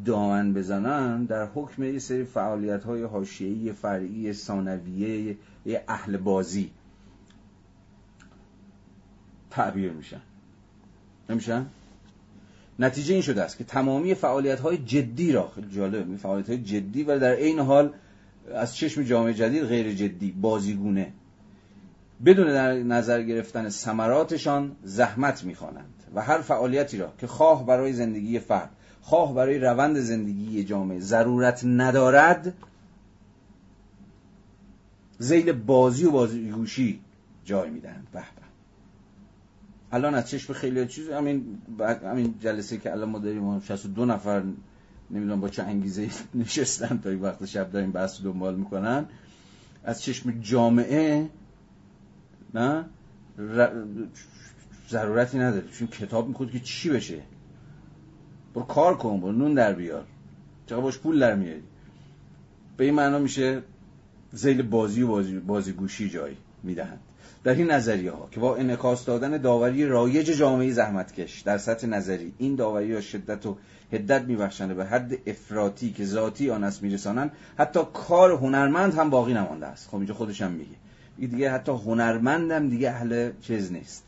دامن 0.04 0.54
بزنن 0.54 1.24
در 1.24 1.46
حکم 1.46 1.82
یه 1.82 1.98
سری 1.98 2.24
فعالیت 2.24 2.84
های 2.84 3.02
حاشیه‌ای 3.02 3.72
فرعی 3.72 4.32
ثانویه 4.32 5.36
اهل 5.88 6.16
بازی 6.16 6.70
تعبیر 9.50 9.92
میشن. 9.92 10.20
نمیشن؟ 11.30 11.66
نتیجه 12.78 13.12
این 13.12 13.22
شده 13.22 13.42
است 13.42 13.58
که 13.58 13.64
تمامی 13.64 14.14
فعالیت 14.14 14.60
های 14.60 14.78
جدی 14.78 15.32
را 15.32 15.48
خیلی 15.54 15.70
جالب 15.70 16.16
فعالیت 16.16 16.48
های 16.48 16.58
جدی 16.58 17.02
و 17.02 17.18
در 17.18 17.36
این 17.36 17.58
حال 17.58 17.92
از 18.54 18.76
چشم 18.76 19.02
جامعه 19.02 19.34
جدید 19.34 19.64
غیر 19.64 19.94
جدی 19.94 20.32
بازیگونه. 20.32 21.12
بدون 22.24 22.46
در 22.46 22.72
نظر 22.72 23.22
گرفتن 23.22 23.68
ثمراتشان 23.68 24.76
زحمت 24.82 25.44
می‌خوانند 25.44 25.94
و 26.14 26.22
هر 26.22 26.38
فعالیتی 26.38 26.98
را 26.98 27.12
که 27.18 27.26
خواه 27.26 27.66
برای 27.66 27.92
زندگی 27.92 28.38
فرد 28.38 28.70
خواه 29.02 29.34
برای 29.34 29.58
روند 29.58 29.98
زندگی 29.98 30.64
جامعه 30.64 31.00
ضرورت 31.00 31.64
ندارد 31.64 32.54
زیل 35.18 35.52
بازی 35.52 36.04
و 36.04 36.10
بازیگوشی 36.10 37.00
جای 37.44 37.70
می‌دهند. 37.70 38.06
به. 38.12 38.47
الان 39.92 40.14
از 40.14 40.30
چشم 40.30 40.52
خیلی 40.52 40.86
چیز 40.86 41.10
همین 41.10 41.58
همین 42.04 42.34
جلسه 42.40 42.78
که 42.78 42.92
الان 42.92 43.08
ما 43.08 43.18
داریم 43.18 43.60
62 43.60 44.04
نفر 44.04 44.42
نمی‌دونم 45.10 45.40
با 45.40 45.48
چه 45.48 45.62
انگیزه 45.62 46.08
نشستن 46.34 46.98
تا 46.98 47.10
این 47.10 47.20
وقت 47.20 47.44
شب 47.44 47.70
داریم 47.70 47.92
بحث 47.92 48.22
دنبال 48.22 48.54
می‌کنن. 48.54 49.06
از 49.84 50.02
چشم 50.02 50.40
جامعه 50.40 51.30
نه؟ 52.54 52.84
ضرورتی 54.88 55.38
نداره. 55.38 55.68
چون 55.68 55.88
کتاب 55.88 56.28
می‌خواد 56.28 56.50
که 56.50 56.60
چی 56.60 56.90
بشه؟ 56.90 57.22
برو 58.54 58.62
کار 58.62 58.96
کن 58.96 59.20
برو 59.20 59.32
نون 59.32 59.54
در 59.54 59.72
بیار. 59.72 60.06
چقدر 60.66 60.80
باش 60.80 60.98
پول 60.98 61.18
در 61.18 61.34
میاری؟ 61.34 61.62
به 62.76 62.84
این 62.84 62.94
معنا 62.94 63.18
میشه 63.18 63.62
زیل 64.32 64.62
بازی 64.62 65.02
و 65.02 65.08
بازی, 65.08 65.38
بازی 65.38 65.72
گوشی 65.72 66.10
جای 66.10 66.36
می‌دهند 66.62 67.00
در 67.48 67.54
این 67.54 67.70
نظریه 67.70 68.10
ها 68.10 68.28
که 68.30 68.40
با 68.40 68.56
انعکاس 68.56 69.04
دادن 69.04 69.36
داوری 69.36 69.86
رایج 69.86 70.26
جامعه 70.26 70.70
زحمتکش 70.70 71.40
در 71.40 71.58
سطح 71.58 71.86
نظری 71.86 72.32
این 72.38 72.54
داوری 72.54 72.94
ها 72.94 73.00
شدت 73.00 73.46
و 73.46 73.56
هدت 73.92 74.22
میبخشند 74.22 74.76
به 74.76 74.84
حد 74.84 75.28
افراطی 75.28 75.92
که 75.92 76.04
ذاتی 76.04 76.50
آن 76.50 76.64
است 76.64 76.82
میرسانند 76.82 77.32
حتی 77.58 77.80
کار 77.92 78.32
هنرمند 78.32 78.94
هم 78.94 79.10
باقی 79.10 79.34
نمانده 79.34 79.66
است. 79.66 79.88
خب 79.88 79.96
اینجا 79.96 80.14
خودش 80.14 80.42
هم 80.42 80.50
میگه. 80.50 80.76
دیگه 81.18 81.50
حتی 81.50 81.72
هنرمندم 81.72 82.68
دیگه 82.68 82.90
اهل 82.90 83.30
چیز 83.40 83.72
نیست. 83.72 84.04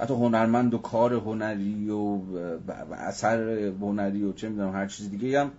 حتی 0.00 0.14
هنرمند 0.14 0.74
و 0.74 0.78
کار 0.78 1.14
هنری 1.14 1.90
و 1.90 2.18
اثر 2.92 3.50
هنری 3.80 4.24
و 4.24 4.32
چه 4.32 4.48
می‌دونم 4.48 4.72
هر 4.72 4.86
چیز 4.86 5.10
دیگه 5.10 5.40
هم 5.40 5.50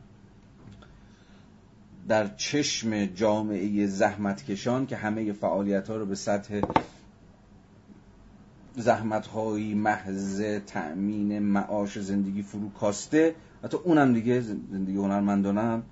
در 2.07 2.27
چشم 2.27 3.05
جامعه 3.05 3.87
زحمتکشان 3.87 4.85
که 4.85 4.95
همه 4.95 5.33
فعالیت 5.33 5.87
ها 5.87 5.95
رو 5.95 6.05
به 6.05 6.15
سطح 6.15 6.61
زحمت 8.75 9.35
محض 9.75 10.41
تأمین 10.67 11.39
معاش 11.39 11.99
زندگی 11.99 12.43
فرو 12.43 12.69
کاسته. 12.69 13.35
حتی 13.63 13.77
اونم 13.77 14.13
دیگه 14.13 14.41
زندگی 14.41 14.95
هنرمندانه 14.95 15.61
هم 15.61 15.83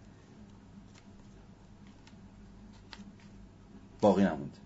باقی 4.02 4.24
نمونده. 4.24 4.58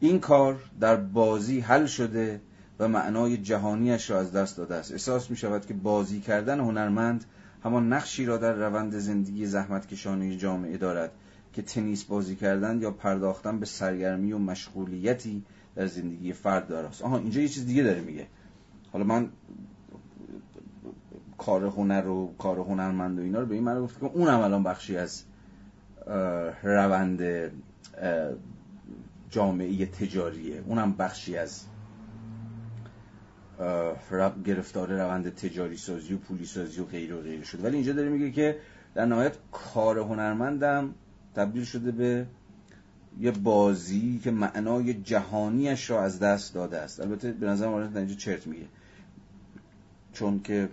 این 0.00 0.20
کار 0.20 0.62
در 0.80 0.96
بازی 0.96 1.60
حل 1.60 1.86
شده 1.86 2.40
و 2.78 2.88
معنای 2.88 3.36
جهانیش 3.36 4.10
را 4.10 4.20
از 4.20 4.32
دست 4.32 4.56
داده 4.56 4.74
است. 4.74 4.92
احساس 4.92 5.30
می 5.30 5.36
شود 5.36 5.66
که 5.66 5.74
بازی 5.74 6.20
کردن 6.20 6.60
هنرمند 6.60 7.24
همان 7.64 7.92
نقشی 7.92 8.24
را 8.24 8.36
در 8.36 8.52
روند 8.52 8.98
زندگی 8.98 9.46
زحمت 9.46 9.86
کشانه 9.86 10.36
جامعه 10.36 10.76
دارد 10.76 11.12
که 11.52 11.62
تنیس 11.62 12.04
بازی 12.04 12.36
کردن 12.36 12.80
یا 12.80 12.90
پرداختن 12.90 13.58
به 13.58 13.66
سرگرمی 13.66 14.32
و 14.32 14.38
مشغولیتی 14.38 15.42
در 15.76 15.86
زندگی 15.86 16.32
فرد 16.32 16.68
دارد 16.68 16.96
آها 17.02 17.18
اینجا 17.18 17.40
یه 17.40 17.48
چیز 17.48 17.66
دیگه 17.66 17.82
داره 17.82 18.00
میگه. 18.00 18.26
حالا 18.92 19.04
من 19.04 19.28
کار 21.38 21.64
هنر 21.64 22.06
و 22.06 22.34
کار 22.38 22.58
هنرمند 22.58 23.18
و 23.18 23.22
اینا 23.22 23.40
رو 23.40 23.46
به 23.46 23.54
این 23.54 23.64
معنی 23.64 23.80
گفت 23.80 24.00
که 24.00 24.06
اونم 24.06 24.40
الان 24.40 24.62
بخشی 24.62 24.96
از 24.96 25.24
روند 26.62 27.22
جامعه 29.30 29.86
تجاریه. 29.86 30.62
اونم 30.66 30.92
بخشی 30.92 31.36
از 31.36 31.64
گرفتار 34.44 34.92
روند 34.92 35.34
تجاری 35.34 35.76
سازی 35.76 36.14
و 36.14 36.18
پولی 36.18 36.46
سازی 36.46 36.80
و 36.80 36.84
غیر 36.84 37.14
و 37.14 37.20
غیر 37.20 37.44
شد. 37.44 37.64
ولی 37.64 37.76
اینجا 37.76 37.92
داره 37.92 38.08
میگه 38.08 38.30
که 38.30 38.58
در 38.94 39.06
نهایت 39.06 39.32
کار 39.52 39.98
هنرمندم 39.98 40.94
تبدیل 41.34 41.64
شده 41.64 41.90
به 41.90 42.26
یه 43.20 43.30
بازی 43.30 44.20
که 44.24 44.30
معنای 44.30 44.94
جهانیش 44.94 45.90
را 45.90 46.02
از 46.02 46.18
دست 46.18 46.54
داده 46.54 46.78
است. 46.78 47.00
البته 47.00 47.32
به 47.32 47.46
نظر 47.46 47.68
من 47.68 47.96
اینجا 47.96 48.14
چرت 48.14 48.46
میگه. 48.46 48.66
چون 50.12 50.42
که 50.42 50.68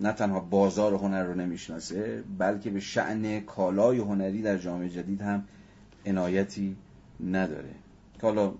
نه 0.00 0.12
تنها 0.12 0.40
بازار 0.40 0.94
هنر 0.94 1.24
رو 1.24 1.34
نمی‌شناسه 1.34 2.24
بلکه 2.38 2.70
به 2.70 2.80
شعن 2.80 3.40
کالای 3.40 3.98
هنری 3.98 4.42
در 4.42 4.58
جامعه 4.58 4.88
جدید 4.88 5.20
هم 5.20 5.44
عنایتی 6.06 6.76
نداره. 7.20 7.74
که 8.20 8.26
حالا 8.26 8.52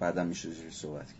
بعدا 0.00 0.24
میشه 0.24 0.48
صحبت 0.70 1.06
کرد. 1.06 1.19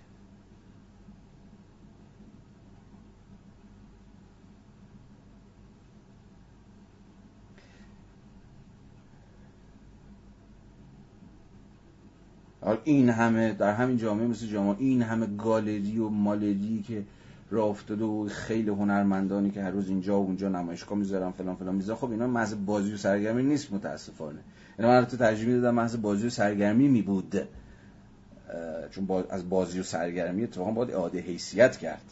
این 12.84 13.08
همه 13.08 13.52
در 13.52 13.74
همین 13.74 13.96
جامعه 13.96 14.26
مثل 14.26 14.46
جامعه 14.46 14.76
این 14.78 15.02
همه 15.02 15.26
گالری 15.26 15.98
و 15.98 16.08
مالری 16.08 16.84
که 16.88 17.02
راه 17.50 17.68
افتاده 17.68 18.04
و 18.04 18.28
خیلی 18.28 18.70
هنرمندانی 18.70 19.50
که 19.50 19.62
هر 19.62 19.70
روز 19.70 19.88
اینجا 19.88 20.20
و 20.20 20.24
اونجا 20.24 20.48
نمایشگاه 20.48 20.98
می‌ذارن 20.98 21.30
فلان 21.30 21.56
فلان 21.56 21.74
می‌ذارن. 21.74 21.98
خب 21.98 22.10
اینا 22.10 22.26
محض 22.26 22.54
بازی 22.66 22.92
و 22.92 22.96
سرگرمی 22.96 23.42
نیست 23.42 23.72
متاسفانه. 23.72 24.38
اینا 24.78 24.90
من 24.90 25.04
تو 25.04 25.16
ترجمه 25.16 25.60
دادم 25.60 25.74
محض 25.74 25.96
بازی 25.96 26.26
و 26.26 26.30
سرگرمی 26.30 26.88
می 26.88 27.02
بود 27.02 27.48
چون 28.90 29.08
از 29.30 29.48
بازی 29.48 29.80
و 29.80 29.82
سرگرمی 29.82 30.42
اتفاقا 30.42 30.70
باید 30.70 30.90
اعاده 30.90 31.20
حیثیت 31.20 31.76
کرد. 31.76 32.04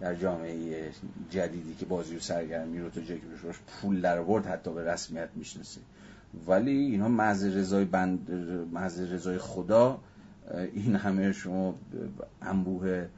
در 0.00 0.14
جامعه 0.14 0.90
جدیدی 1.30 1.74
که 1.74 1.86
بازی 1.86 2.16
و 2.16 2.20
سرگرمی 2.20 2.80
رو 2.80 2.90
تو 2.90 3.00
که 3.00 3.18
پول 3.66 4.00
در 4.00 4.18
حتی 4.46 4.72
به 4.72 4.92
رسمیت 4.92 5.28
می‌شناسه 5.34 5.80
ولی 6.46 6.70
اینها 6.70 7.08
محض 7.08 7.44
رضای 7.44 7.84
بند 7.84 8.30
محض 8.72 9.00
رضای 9.00 9.38
خدا 9.38 10.00
این 10.74 10.96
همه 10.96 11.32
شما 11.32 11.74
انبوه 12.42 13.08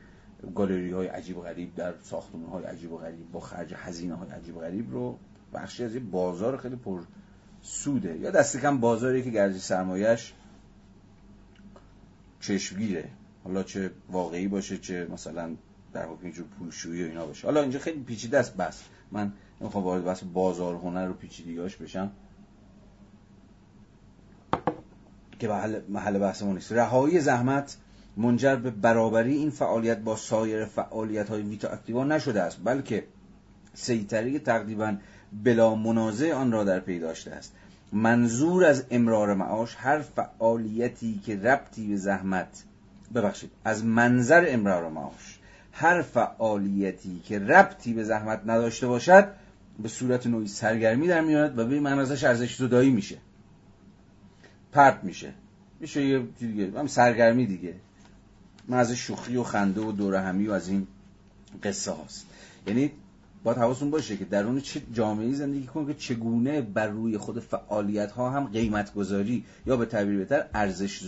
گالری 0.54 0.90
های 0.90 1.06
عجیب 1.06 1.36
و 1.38 1.40
غریب 1.40 1.74
در 1.74 1.94
ساختمان 2.02 2.50
های 2.50 2.64
عجیب 2.64 2.92
و 2.92 2.96
غریب 2.96 3.32
با 3.32 3.40
خرج 3.40 3.74
هزینه 3.76 4.14
های 4.14 4.30
عجیب 4.30 4.56
و 4.56 4.60
غریب 4.60 4.92
رو 4.92 5.18
بخشی 5.54 5.84
از 5.84 5.94
یه 5.94 6.00
بازار 6.00 6.56
خیلی 6.56 6.76
پر 6.76 7.00
سوده. 7.62 8.18
یا 8.18 8.30
دست 8.30 8.56
کم 8.56 8.80
بازاری 8.80 9.22
که 9.22 9.30
گرزی 9.30 9.58
سرمایش 9.58 10.32
چشمگیره. 12.40 13.08
حالا 13.44 13.62
چه 13.62 13.90
واقعی 14.10 14.48
باشه 14.48 14.78
چه 14.78 15.06
مثلا 15.12 15.54
در 15.92 16.06
حکم 16.06 16.22
اینجور 16.22 16.46
پولشویی 16.58 17.04
و 17.04 17.06
اینا 17.06 17.26
باشه. 17.26 17.46
حالا 17.46 17.62
اینجا 17.62 17.78
خیلی 17.78 18.00
پیچیده 18.00 18.38
است 18.38 18.56
بس. 18.56 18.82
من 19.12 19.32
نمی‌خوام 19.60 19.84
وارد 19.84 20.04
بحث 20.04 20.22
بازار 20.22 20.74
هنر 20.74 21.06
رو 21.06 21.12
پیچیدگیاش 21.12 21.76
بشم. 21.76 22.10
که 25.38 25.48
محل 25.88 26.18
بحثمون 26.18 26.54
نیست. 26.54 26.72
رهایی 26.72 27.20
زحمت 27.20 27.76
منجر 28.16 28.56
به 28.56 28.70
برابری 28.70 29.34
این 29.34 29.50
فعالیت 29.50 29.98
با 29.98 30.16
سایر 30.16 30.64
فعالیت 30.64 31.28
های 31.28 31.42
ویتا 31.42 31.68
اکتیوا 31.68 32.04
نشده 32.04 32.42
است 32.42 32.58
بلکه 32.64 33.04
سیطره 33.74 34.38
تقریبا 34.38 34.96
بلا 35.44 35.74
منازع 35.74 36.32
آن 36.32 36.52
را 36.52 36.64
در 36.64 36.80
پی 36.80 36.98
داشته 36.98 37.30
است. 37.30 37.52
منظور 37.92 38.64
از 38.64 38.84
امرار 38.90 39.34
معاش 39.34 39.76
هر 39.78 39.98
فعالیتی 39.98 41.20
که 41.26 41.36
ربطی 41.36 41.88
به 41.88 41.96
زحمت 41.96 42.64
ببخشید 43.14 43.50
از 43.64 43.84
منظر 43.84 44.46
امرار 44.48 44.88
معاش 44.88 45.38
هر 45.72 46.02
فعالیتی 46.02 47.20
که 47.24 47.38
ربطی 47.38 47.92
به 47.92 48.04
زحمت 48.04 48.40
نداشته 48.46 48.86
باشد 48.86 49.28
به 49.82 49.88
صورت 49.88 50.26
نوعی 50.26 50.48
سرگرمی 50.48 51.08
در 51.08 51.20
میاد 51.20 51.58
و 51.58 51.66
به 51.66 51.74
این 51.74 51.86
ازش 51.86 52.24
ارزش 52.24 52.56
زدایی 52.56 52.90
میشه. 52.90 53.16
پرت 54.72 55.04
میشه. 55.04 55.32
میشه 55.80 56.06
یه 56.06 56.18
دیگه. 56.38 56.78
هم 56.78 56.86
سرگرمی 56.86 57.46
دیگه. 57.46 57.74
من 58.68 58.94
شوخی 58.94 59.36
و 59.36 59.42
خنده 59.42 59.80
و 59.80 59.92
دوره 59.92 60.20
همی 60.20 60.46
و 60.46 60.52
از 60.52 60.68
این 60.68 60.86
قصه 61.62 61.90
هاست. 61.90 62.26
یعنی 62.66 62.90
باید 63.44 63.58
حواستون 63.58 63.90
باشه 63.90 64.16
که 64.16 64.24
درون 64.24 64.60
چه 64.60 64.82
جامعه 64.92 65.32
زندگی 65.32 65.66
کنه 65.66 65.86
که 65.86 65.94
چگونه 65.94 66.60
بر 66.60 66.86
روی 66.86 67.18
خود 67.18 67.38
فعالیت 67.38 68.10
ها 68.10 68.30
هم 68.30 68.44
قیمت 68.44 68.94
گذاری 68.94 69.44
یا 69.66 69.76
به 69.76 69.86
تعبیر 69.86 70.18
بهتر 70.18 70.46
ارزش, 70.54 71.02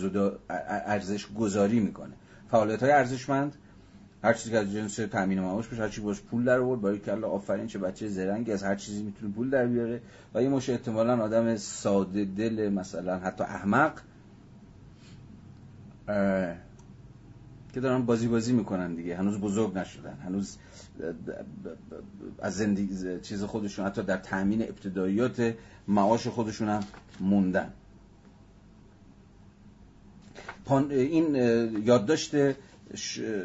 ارزش 0.49 1.27
گذاری 1.39 1.79
می‌کنه. 1.79 2.13
فعالیت 2.51 2.83
های 2.83 2.91
ارزشمند 2.91 3.55
هر 4.23 4.33
چیزی 4.33 4.51
که 4.51 4.57
از 4.57 4.71
جنس 4.71 4.95
تامین 4.95 5.39
معاش 5.39 5.67
بشه 5.67 5.81
هر 5.81 5.89
چی 5.89 6.01
باش 6.01 6.21
پول 6.21 6.43
در 6.43 6.59
آورد 6.59 6.81
برای 6.81 6.99
کلا 6.99 7.27
آفرین 7.27 7.67
چه 7.67 7.79
بچه 7.79 8.07
زرنگی 8.07 8.51
از 8.51 8.63
هر 8.63 8.75
چیزی 8.75 9.03
می‌تونه 9.03 9.33
پول 9.33 9.49
در 9.49 9.65
بیاره. 9.65 10.01
و 10.33 10.43
یه 10.43 10.49
مش 10.49 10.69
احتمالا 10.69 11.23
آدم 11.23 11.55
ساده 11.55 12.25
دل 12.25 12.69
مثلا 12.69 13.19
حتی 13.19 13.43
احمق 13.43 14.01
که 17.73 17.79
دارن 17.81 18.05
بازی 18.05 18.27
بازی 18.27 18.53
می‌کنن 18.53 18.95
دیگه. 18.95 19.17
هنوز 19.17 19.39
بزرگ 19.39 19.77
نشدن. 19.77 20.17
هنوز 20.25 20.57
از 22.39 22.57
زندگی 22.57 23.19
چیز 23.19 23.43
خودشون 23.43 23.85
حتی 23.85 24.03
در 24.03 24.17
تامین 24.17 24.61
ابتداییات 24.61 25.53
معاش 25.87 26.27
خودشون 26.27 26.69
هم 26.69 26.83
موندن. 27.19 27.73
این 30.89 31.35
یادداشت 31.85 32.35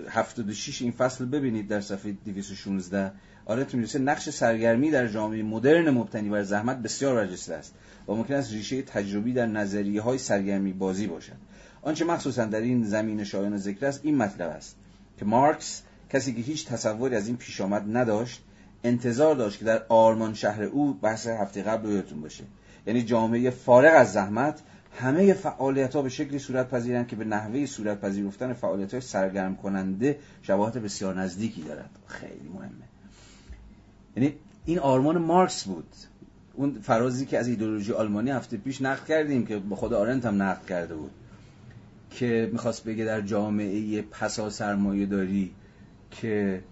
76 0.08 0.82
این 0.82 0.92
فصل 0.92 1.24
ببینید 1.24 1.68
در 1.68 1.80
صفحه 1.80 2.12
216 2.12 3.12
آره 3.46 3.64
تو 3.64 3.76
می‌رسه 3.76 3.98
نقش 3.98 4.30
سرگرمی 4.30 4.90
در 4.90 5.08
جامعه 5.08 5.42
مدرن 5.42 5.90
مبتنی 5.90 6.28
بر 6.28 6.42
زحمت 6.42 6.76
بسیار 6.76 7.14
برجسته 7.14 7.54
است 7.54 7.74
و 8.08 8.14
ممکن 8.14 8.34
است 8.34 8.52
ریشه 8.52 8.82
تجربی 8.82 9.32
در 9.32 9.46
نظریه 9.46 10.02
های 10.02 10.18
سرگرمی 10.18 10.72
بازی 10.72 11.06
باشد. 11.06 11.36
آنچه 11.82 12.04
مخصوصا 12.04 12.44
در 12.44 12.60
این 12.60 12.84
زمین 12.84 13.24
شایان 13.24 13.56
ذکر 13.56 13.86
است 13.86 14.00
این 14.02 14.16
مطلب 14.16 14.50
است 14.50 14.76
که 15.18 15.24
مارکس 15.24 15.82
کسی 16.10 16.34
که 16.34 16.42
هیچ 16.42 16.66
تصوری 16.66 17.16
از 17.16 17.26
این 17.26 17.36
پیش 17.36 17.60
آمد 17.60 17.96
نداشت 17.96 18.42
انتظار 18.84 19.34
داشت 19.34 19.58
که 19.58 19.64
در 19.64 19.82
آرمان 19.88 20.34
شهر 20.34 20.62
او 20.62 20.94
بحث 20.94 21.26
هفته 21.26 21.62
قبل 21.62 21.88
یادتون 21.88 22.20
باشه. 22.20 22.44
یعنی 22.86 23.02
جامعه 23.02 23.50
فارغ 23.50 23.92
از 23.96 24.12
زحمت 24.12 24.60
همه 24.96 25.32
فعالیت 25.32 25.94
ها 25.94 26.02
به 26.02 26.08
شکلی 26.08 26.38
صورت 26.38 26.68
پذیرند 26.68 27.06
که 27.06 27.16
به 27.16 27.24
نحوه 27.24 27.66
صورت 27.66 28.00
پذیرفتن 28.00 28.52
فعالیت 28.52 28.92
های 28.92 29.00
سرگرم 29.00 29.56
کننده 29.56 30.18
شباهت 30.42 30.78
بسیار 30.78 31.20
نزدیکی 31.20 31.62
دارد. 31.62 31.90
خیلی 32.06 32.48
مهمه. 32.54 32.70
یعنی 34.16 34.34
این 34.64 34.78
آرمان 34.78 35.18
مارکس 35.18 35.64
بود. 35.64 35.88
اون 36.54 36.78
فرازی 36.82 37.26
که 37.26 37.38
از 37.38 37.48
ایدولوژی 37.48 37.92
آلمانی 37.92 38.30
هفته 38.30 38.56
پیش 38.56 38.82
نقد 38.82 39.04
کردیم 39.04 39.46
که 39.46 39.58
به 39.58 39.76
خود 39.76 39.92
آرنت 39.92 40.26
هم 40.26 40.42
نقد 40.42 40.66
کرده 40.66 40.94
بود 40.94 41.10
که 42.10 42.50
می‌خواست 42.52 42.84
بگه 42.84 43.04
در 43.04 43.20
جامعه 43.20 44.02
پسا 44.02 44.50
سرمایه 44.50 45.06
داری 45.06 45.52
که 46.10 46.62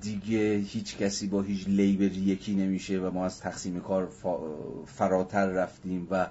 دیگه 0.00 0.56
هیچ 0.56 0.96
کسی 0.96 1.26
با 1.26 1.42
هیچ 1.42 1.68
لیبری 1.68 2.20
یکی 2.20 2.54
نمیشه 2.54 2.98
و 2.98 3.10
ما 3.10 3.24
از 3.24 3.40
تقسیم 3.40 3.80
کار 3.80 4.08
فراتر 4.86 5.46
رفتیم 5.46 6.08
و 6.10 6.26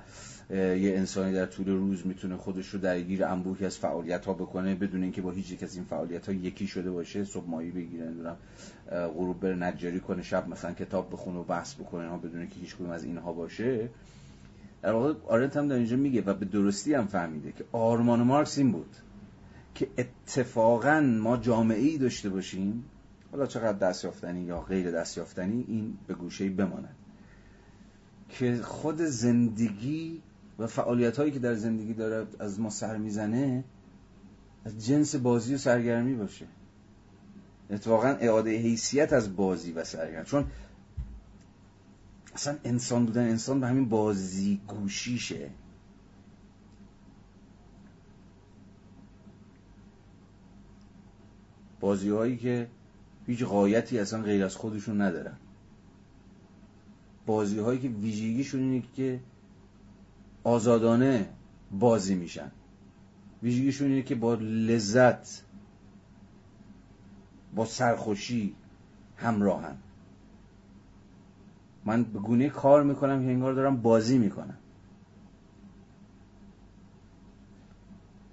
یه 0.49 0.93
انسانی 0.97 1.33
در 1.33 1.45
طول 1.45 1.67
روز 1.67 2.07
می‌تونه 2.07 2.37
خودش 2.37 2.69
رو 2.69 2.79
درگیر 2.79 3.25
انبوهی 3.25 3.65
از 3.65 3.77
فعالیت 3.77 4.25
ها 4.25 4.33
بکنه 4.33 4.75
بدون 4.75 5.03
اینکه 5.03 5.21
با 5.21 5.31
هیچ 5.31 5.51
یک 5.51 5.63
از 5.63 5.75
این 5.75 5.85
فعالیت 5.85 6.25
ها 6.25 6.33
یکی 6.33 6.67
شده 6.67 6.91
باشه 6.91 7.23
صبح 7.25 7.49
مایی 7.49 7.71
بگیره 7.71 8.05
نمی‌دونم 8.05 8.37
غروب 8.89 9.39
بره 9.39 9.55
نجاری 9.55 9.99
کنه 9.99 10.23
شب 10.23 10.49
مثلا 10.49 10.73
کتاب 10.73 11.13
بخونه 11.13 11.39
و 11.39 11.43
بحث 11.43 11.75
بکنه 11.75 12.07
ها 12.07 12.17
بدون 12.17 12.39
اینکه 12.39 12.59
هیچ 12.59 12.75
کدوم 12.75 12.89
از 12.89 13.03
اینها 13.03 13.33
باشه. 13.33 13.89
در 14.81 14.91
واقع 14.91 15.13
آرنت 15.27 15.57
هم 15.57 15.67
در 15.67 15.75
اینجا 15.75 15.97
میگه 15.97 16.21
و 16.21 16.33
به 16.33 16.45
درستی 16.45 16.93
هم 16.93 17.07
فهمیده 17.07 17.51
که 17.51 17.65
آرمان 17.71 18.21
مارکس 18.21 18.57
این 18.57 18.71
بود 18.71 18.95
که 19.75 19.87
اتفاقا 19.97 20.99
ما 20.99 21.37
جامعه 21.37 21.79
ای 21.79 21.97
داشته 21.97 22.29
باشیم. 22.29 22.83
حالا 23.31 23.45
چقدر 23.45 23.77
دستیافتنی 23.89 24.41
یا 24.41 24.61
غیر 24.61 24.91
دستیافتنی 24.91 25.65
این 25.67 25.97
به 26.07 26.13
گوشه 26.13 26.49
بماند. 26.49 26.95
که 28.29 28.59
خود 28.61 29.01
زندگی 29.01 30.21
و 30.59 30.67
فعالیت 30.67 31.17
هایی 31.17 31.31
که 31.31 31.39
در 31.39 31.55
زندگی 31.55 31.93
داره 31.93 32.27
از 32.39 32.59
ما 32.59 32.69
سر 32.69 32.97
می‌زنه 32.97 33.63
از 34.65 34.85
جنس 34.85 35.15
بازی 35.15 35.55
و 35.55 35.57
سرگرمی 35.57 36.15
باشه. 36.15 36.45
اتفاقا 37.69 38.07
اعاده 38.07 38.57
حیثیت 38.57 39.13
از 39.13 39.35
بازی 39.35 39.71
و 39.71 39.83
سرگرمی. 39.83 40.25
چون 40.25 40.45
اصلا 42.33 42.57
انسان 42.63 43.05
بودن 43.05 43.29
انسان 43.29 43.59
به 43.59 43.67
همین 43.67 43.89
بازی 43.89 44.61
گوشیشه 44.67 45.49
بازی 51.79 52.09
هایی 52.09 52.37
که 52.37 52.67
هیچ 53.27 53.43
قایتی 53.43 53.99
اصلا 53.99 54.21
غیر 54.21 54.45
از 54.45 54.55
خودشون 54.55 55.01
ندارن. 55.01 55.37
بازی 57.25 57.59
هایی 57.59 57.79
که 57.79 57.87
ویژگیشون 57.87 58.59
اینه 58.61 58.83
که 58.95 59.19
آزادانه 60.43 61.29
بازی 61.71 62.15
میشن. 62.15 62.51
ویژگیشون 63.43 63.87
اینه 63.87 64.01
که 64.01 64.15
با 64.15 64.33
لذت 64.33 65.43
با 67.55 67.65
سرخوشی 67.65 68.55
همراهن. 69.17 69.75
من 71.85 72.03
به 72.03 72.19
گونه 72.19 72.49
کار 72.49 72.83
می‌کنم 72.83 73.25
که 73.25 73.31
انگار 73.31 73.53
دارم 73.53 73.81
بازی 73.81 74.17
می‌کنم. 74.17 74.57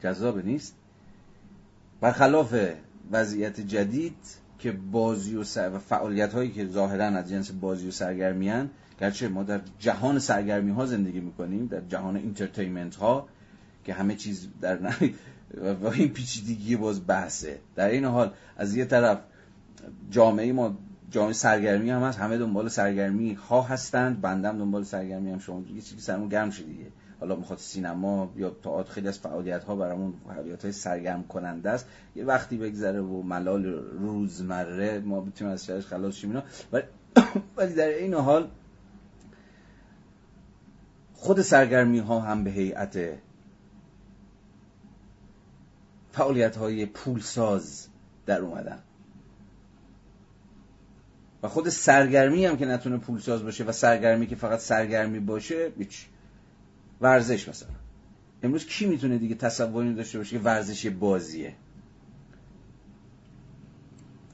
جذاب 0.03 0.39
نیست؟ 0.39 0.77
برخلاف 2.01 2.55
وضعیت 3.12 3.61
جدید 3.61 4.16
که 4.59 4.73
بازی 4.73 5.37
و, 5.37 5.45
و 5.59 5.78
فعالیت 5.78 6.32
هایی 6.32 6.51
که 6.51 6.66
ظاهرا 6.66 7.05
از 7.05 7.28
جنس 7.28 7.51
بازی 7.53 7.89
و 7.89 7.91
سرگرمی 7.91 8.49
هن 8.49 8.70
گرچه 9.01 9.29
ما 9.29 9.43
در 9.43 9.61
جهان 9.79 10.19
سرگرمی 10.19 10.71
ها 10.71 10.87
زندگی 10.87 11.21
می‌کنیم 11.21 11.67
در 11.67 11.81
جهان 11.81 12.17
entertainment 12.17 12.97
ها 12.97 13.29
که 13.85 13.95
همه 13.95 14.15
چیز 14.15 14.49
در 14.61 14.79
و 15.83 15.87
این 15.87 16.09
پیچیدگی 16.09 16.77
باز 16.77 17.07
بحثه. 17.07 17.59
در 17.77 17.89
این 17.89 18.05
حال 18.05 18.33
از 18.57 18.77
یه 18.77 18.85
طرف 18.85 19.19
جامعه 20.11 20.53
ما 20.53 20.79
جامعه 21.11 21.33
سرگرمی 21.33 21.91
هم 21.91 22.03
هست 22.03 22.19
همه 22.19 22.39
دنبال 22.39 22.69
سرگرمی 22.69 23.33
ها 23.33 23.63
هستند 23.63 24.21
بندم 24.21 24.59
دنبال 24.59 24.85
سرگرمی 24.85 25.31
هم 25.31 25.39
شما 25.39 25.63
یه 25.75 25.81
چیزی 25.81 26.01
سرمون 26.01 26.29
گرم 26.29 26.51
شد 26.51 26.67
دیگه. 26.67 26.87
حالا 27.21 27.37
می‌خواد 27.37 27.59
سینما 27.59 28.33
یا 28.37 28.51
تئاتر 28.51 28.93
خیلی 28.93 29.09
از 29.09 29.19
فعالیت 29.19 29.65
ها 29.65 29.77
برامون 29.77 30.15
فعالیت 30.29 30.63
های 30.63 30.73
سرگرم 30.73 31.23
کننده 31.23 31.71
است. 31.71 31.87
یه 32.17 32.25
وقتی 32.25 32.57
بگذره 32.57 33.01
و 33.01 33.23
ملال 33.23 33.65
روزمره 34.01 34.99
ما 34.99 35.21
بتونیم 35.21 35.53
از 35.53 35.65
شرش 35.67 35.87
خلاص 35.87 36.15
شیم 36.15 36.31
اینا. 36.31 36.43
ولی 37.57 37.75
در 37.77 37.89
این 37.89 38.15
حال 38.15 38.49
خود 41.21 41.43
سرگرمی 41.43 41.99
ها 41.99 42.21
هم 42.21 42.45
به 42.45 42.51
هیئت 42.51 42.99
فعالیت 46.13 46.57
های 46.57 46.87
پولساز 46.87 47.87
در 48.27 48.41
اومدن. 48.41 48.79
و 51.43 51.49
خود 51.49 51.69
سرگرمی 51.69 52.47
هم 52.47 52.57
که 52.57 52.67
نتونه 52.67 52.97
پولساز 52.97 53.43
باشه 53.43 53.65
و 53.65 53.73
سرگرمی 53.73 54.27
که 54.27 54.37
فقط 54.37 54.59
سرگرمی 54.59 55.21
باشه 55.21 55.73
هیچ. 55.79 56.07
ورزش 57.01 57.49
مثلا. 57.49 57.69
امروز 58.43 58.67
کی 58.67 58.87
می‌تونه 58.87 59.19
دیگه 59.19 59.35
تصوری 59.35 59.95
داشته 59.95 60.19
باشه 60.19 60.39
که 60.39 60.45
ورزش 60.45 60.87
بازیه؟ 60.87 61.55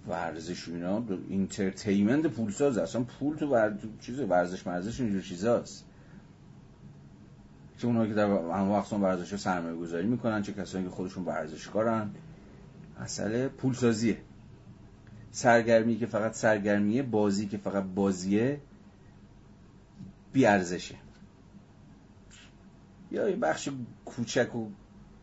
ورزش 0.09 0.69
اینا 0.69 1.03
entertainment 1.29 2.27
پولساز 2.27 2.79
اصلا 2.79 3.03
پول 3.03 3.37
تو. 3.37 3.77
چیز 4.01 4.21
ورزش 4.21 4.67
مرزش 4.67 5.01
اینجور 5.01 5.23
چیزاست. 5.23 5.86
چه 7.79 7.87
اونهایی 7.87 8.09
که 8.09 8.15
در 8.15 8.27
هم 8.31 8.71
وقت 8.71 8.93
ورزش 8.93 9.37
سرمایه 9.37 9.77
گذاری 9.77 10.07
می‌کنن 10.07 10.43
چه 10.43 10.53
کسانی 10.53 10.85
که 10.85 10.91
خودشون 10.91 11.25
ورزشکارن 11.25 12.11
مسئله 13.01 13.49
پولسازیه. 13.49 14.19
سرگرمی 15.31 15.97
که 15.97 16.07
فقط 16.07 16.35
سرگرمیه 16.35 17.03
بازی 17.03 17.47
که 17.47 17.59
فقط 17.59 17.85
بازیه 17.85 18.61
بیارزشه. 20.33 20.95
یا 23.11 23.29
یه 23.29 23.37
بخش 23.37 23.69
کوچک 24.05 24.57
و 24.57 24.69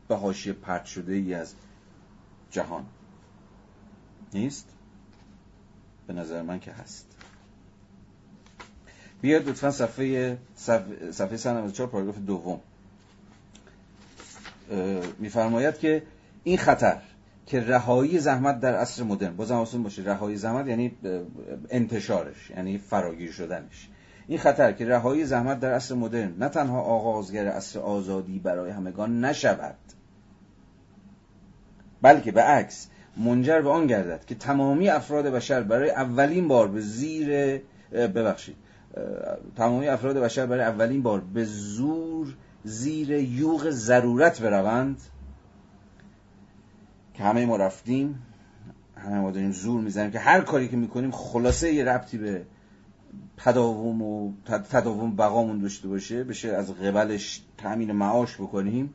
به 0.07 0.15
حاشیه 0.15 0.53
پرت 0.53 0.85
شده 0.85 1.13
ای 1.13 1.33
از 1.33 1.55
جهان. 2.51 2.85
نیست؟ 4.33 4.69
به 6.07 6.13
نظر 6.13 6.41
من 6.41 6.59
که 6.59 6.71
هست. 6.71 7.12
بیاد 9.23 9.49
لطفا 9.49 9.71
صفحه 9.71 10.37
صفحه, 10.55 11.11
صفحه 11.11 11.37
194 11.37 11.89
پاراگراف 11.89 12.17
دوم. 12.17 12.59
میفرماید 15.19 15.77
که 15.77 16.03
این 16.43 16.57
خطر 16.57 16.97
که 17.45 17.59
رهایی 17.59 18.19
زحمت 18.19 18.59
در 18.59 18.75
عصر 18.75 19.03
مدرن 19.03 19.35
بازم 19.35 19.55
حواستون 19.55 19.83
باشه 19.83 20.01
رهایی 20.01 20.37
زحمت 20.37 20.67
یعنی 20.67 20.91
انتشارش 21.69 22.49
یعنی 22.49 22.77
فراگیر 22.77 23.31
شدنش. 23.31 23.89
این 24.27 24.39
خطر 24.39 24.71
که 24.71 24.85
رهایی 24.85 25.25
زحمت 25.25 25.59
در 25.59 25.73
عصر 25.73 25.95
مدرن 25.95 26.33
نه 26.39 26.49
تنها 26.49 26.81
آغازگر 26.81 27.47
عصر 27.47 27.79
آزادی 27.79 28.39
برای 28.39 28.71
همگان 28.71 29.25
نشود 29.25 29.75
بلکه 32.01 32.31
به 32.31 32.41
عکس 32.41 32.87
منجر 33.17 33.61
به 33.61 33.69
آن 33.69 33.87
گردد 33.87 34.25
که 34.25 34.35
تمامی 34.35 34.89
افراد 34.89 35.25
بشر 35.25 35.63
برای 35.63 35.89
اولین 35.89 36.47
بار 36.47 36.67
به 36.67 36.81
زیر 36.81 37.57
ببخشید 37.91 38.62
تمامی 39.55 39.87
افراد 39.87 40.17
بشر 40.17 40.45
برای 40.45 40.63
اولین 40.63 41.03
بار 41.03 41.21
به 41.21 41.45
زور 41.45 42.35
زیر 42.63 43.11
یوغ 43.11 43.69
ضرورت 43.69 44.41
بروند. 44.41 45.01
که 47.13 47.23
همه 47.23 47.45
ما 47.45 47.55
رفتیم 47.57 48.19
همه 48.95 49.19
ما 49.19 49.31
داریم 49.31 49.51
زور 49.51 49.81
می‌زنیم 49.81 50.11
که 50.11 50.19
هر 50.19 50.41
کاری 50.41 50.67
که 50.67 50.77
می‌کنیم 50.77 51.11
خلاصه 51.11 51.73
یه 51.73 51.85
ربطی 51.85 52.17
به 52.17 52.45
تداوم 53.37 54.01
و 54.01 54.33
تداوم 54.47 55.15
بقامون 55.15 55.59
داشته 55.59 55.87
باشه 55.87 56.23
بشه 56.23 56.49
از 56.49 56.71
قبلش 56.71 57.41
تأمین 57.57 57.91
معاش 57.91 58.35
بکنیم. 58.35 58.93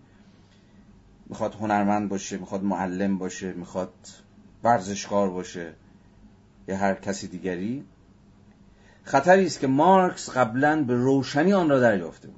می‌خواد 1.27 1.55
هنرمند 1.55 2.09
باشه 2.09 2.37
می‌خواد 2.39 2.65
معلم 2.65 3.19
باشه 3.19 3.53
می‌خواد 3.53 3.93
ورزشکار 4.65 5.31
باشه 5.31 5.73
یا 6.69 6.77
هر 6.77 6.95
کسی 6.95 7.29
دیگری. 7.29 7.85
خطری 9.09 9.47
است 9.47 9.61
که 9.61 9.67
مارکس 9.67 10.31
قبلا 10.31 10.83
به 10.83 10.95
روشنی 10.95 11.53
آن 11.53 11.69
را 11.69 11.81
دریافته 11.81 12.29
بود. 12.29 12.37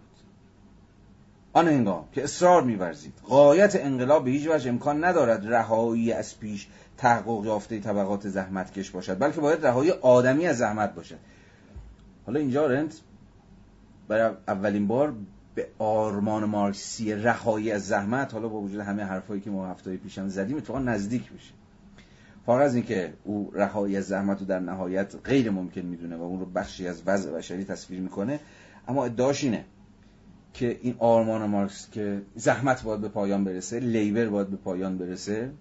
آن 1.53 1.69
هنگام 1.69 2.05
که 2.13 2.25
اصرار 2.25 2.63
میورزید 2.63 3.13
قایت 3.29 3.77
انقلاب 3.85 4.25
به 4.25 4.31
هیچ 4.31 4.49
وجه 4.49 4.71
امکان 4.71 5.05
ندارد 5.05 5.55
رهایی 5.55 6.13
از 6.13 6.39
پیش 6.39 6.69
تحقق 6.97 7.45
یافته 7.45 7.81
طبقات 7.81 8.29
زحمتکش 8.29 8.91
باشد 8.91 9.19
بلکه 9.19 9.41
باید 9.41 9.67
رهایی 9.67 9.91
آدمی 9.91 10.47
از 10.47 10.59
زحمت 10.59 10.95
باشد. 10.95 11.19
حالا 12.27 12.41
اینجا 12.41 12.67
رنت 12.67 13.01
برای 14.09 14.35
اولین 14.49 14.87
بار 14.87 15.15
به 15.55 15.67
آرمان 15.79 16.45
مارکسی 16.45 17.15
رهایی 17.15 17.73
از 17.73 17.87
زحمت 17.87 18.33
حالا 18.35 18.49
با 18.49 18.61
وجود 18.61 18.81
همه 18.81 19.05
حرفایی 19.05 19.41
که 19.41 19.51
ما 19.51 19.67
هفته 19.67 19.97
پیشم 19.97 20.29
زدیم 20.29 20.57
اتفاقا 20.57 20.79
نزدیک 20.79 21.33
میشه. 21.33 21.53
فارغ 22.47 22.65
از 22.65 22.75
اینکه 22.75 23.13
او 23.25 23.51
رهایی 23.55 23.97
از 23.97 24.07
زحمت 24.07 24.41
رو 24.41 24.47
در 24.47 24.61
نهایت 24.61 25.15
غیر 25.25 25.51
ممکن 25.51 25.81
می‌دونه 25.81 26.17
و 26.17 26.23
اون 26.23 26.41
رو 26.41 26.47
بخشی 26.47 26.89
از 26.89 27.03
وضع 27.07 27.33
بشری 27.33 27.65
تصویر 27.65 28.01
می‌کنه 28.01 28.41
اما 28.89 29.05
ادعاش 29.05 29.45
اینه 29.45 29.65
که 30.55 30.79
این 30.83 30.95
آرمان 30.99 31.47
مارکس 31.47 31.91
که 31.91 32.23
زحمت 32.35 32.83
باید 32.83 33.01
به 33.01 33.09
پایان 33.09 33.45
برسه 33.45 33.81
لیبر 33.81 34.29
باید 34.29 34.49
به 34.49 34.57
پایان 34.57 34.99
برسه 34.99 35.53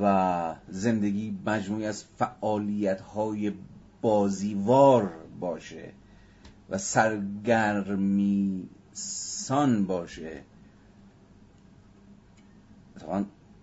و 0.00 0.54
زندگی 0.68 1.38
مجموعی 1.46 1.86
از 1.86 2.04
فعالیت 2.04 3.00
های 3.00 3.52
بازیوار 4.00 5.12
باشه 5.40 5.92
و 6.70 6.78
سرگرمی 6.78 8.68
سان 8.92 9.86
باشه. 9.86 10.42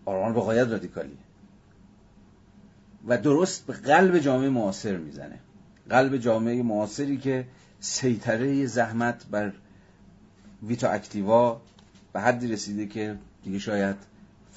آرمان 0.07 0.33
با 0.33 0.41
قاید 0.41 0.71
رادیکالیه 0.71 1.17
و 3.07 3.17
درست 3.17 3.65
به 3.65 3.73
قلب 3.73 4.19
جامعه 4.19 4.49
معاصر 4.49 4.97
می‌زنه. 4.97 5.39
قلب 5.89 6.17
جامعه 6.17 6.63
معاصری 6.63 7.17
که 7.17 7.47
سیطره 7.79 8.65
زحمت 8.65 9.25
بر 9.31 9.51
ویتا 10.63 10.89
اکتیوا 10.89 11.61
به 12.13 12.21
حدی 12.21 12.47
رسیده 12.47 12.87
که 12.87 13.17
دیگه 13.43 13.59
شاید 13.59 13.95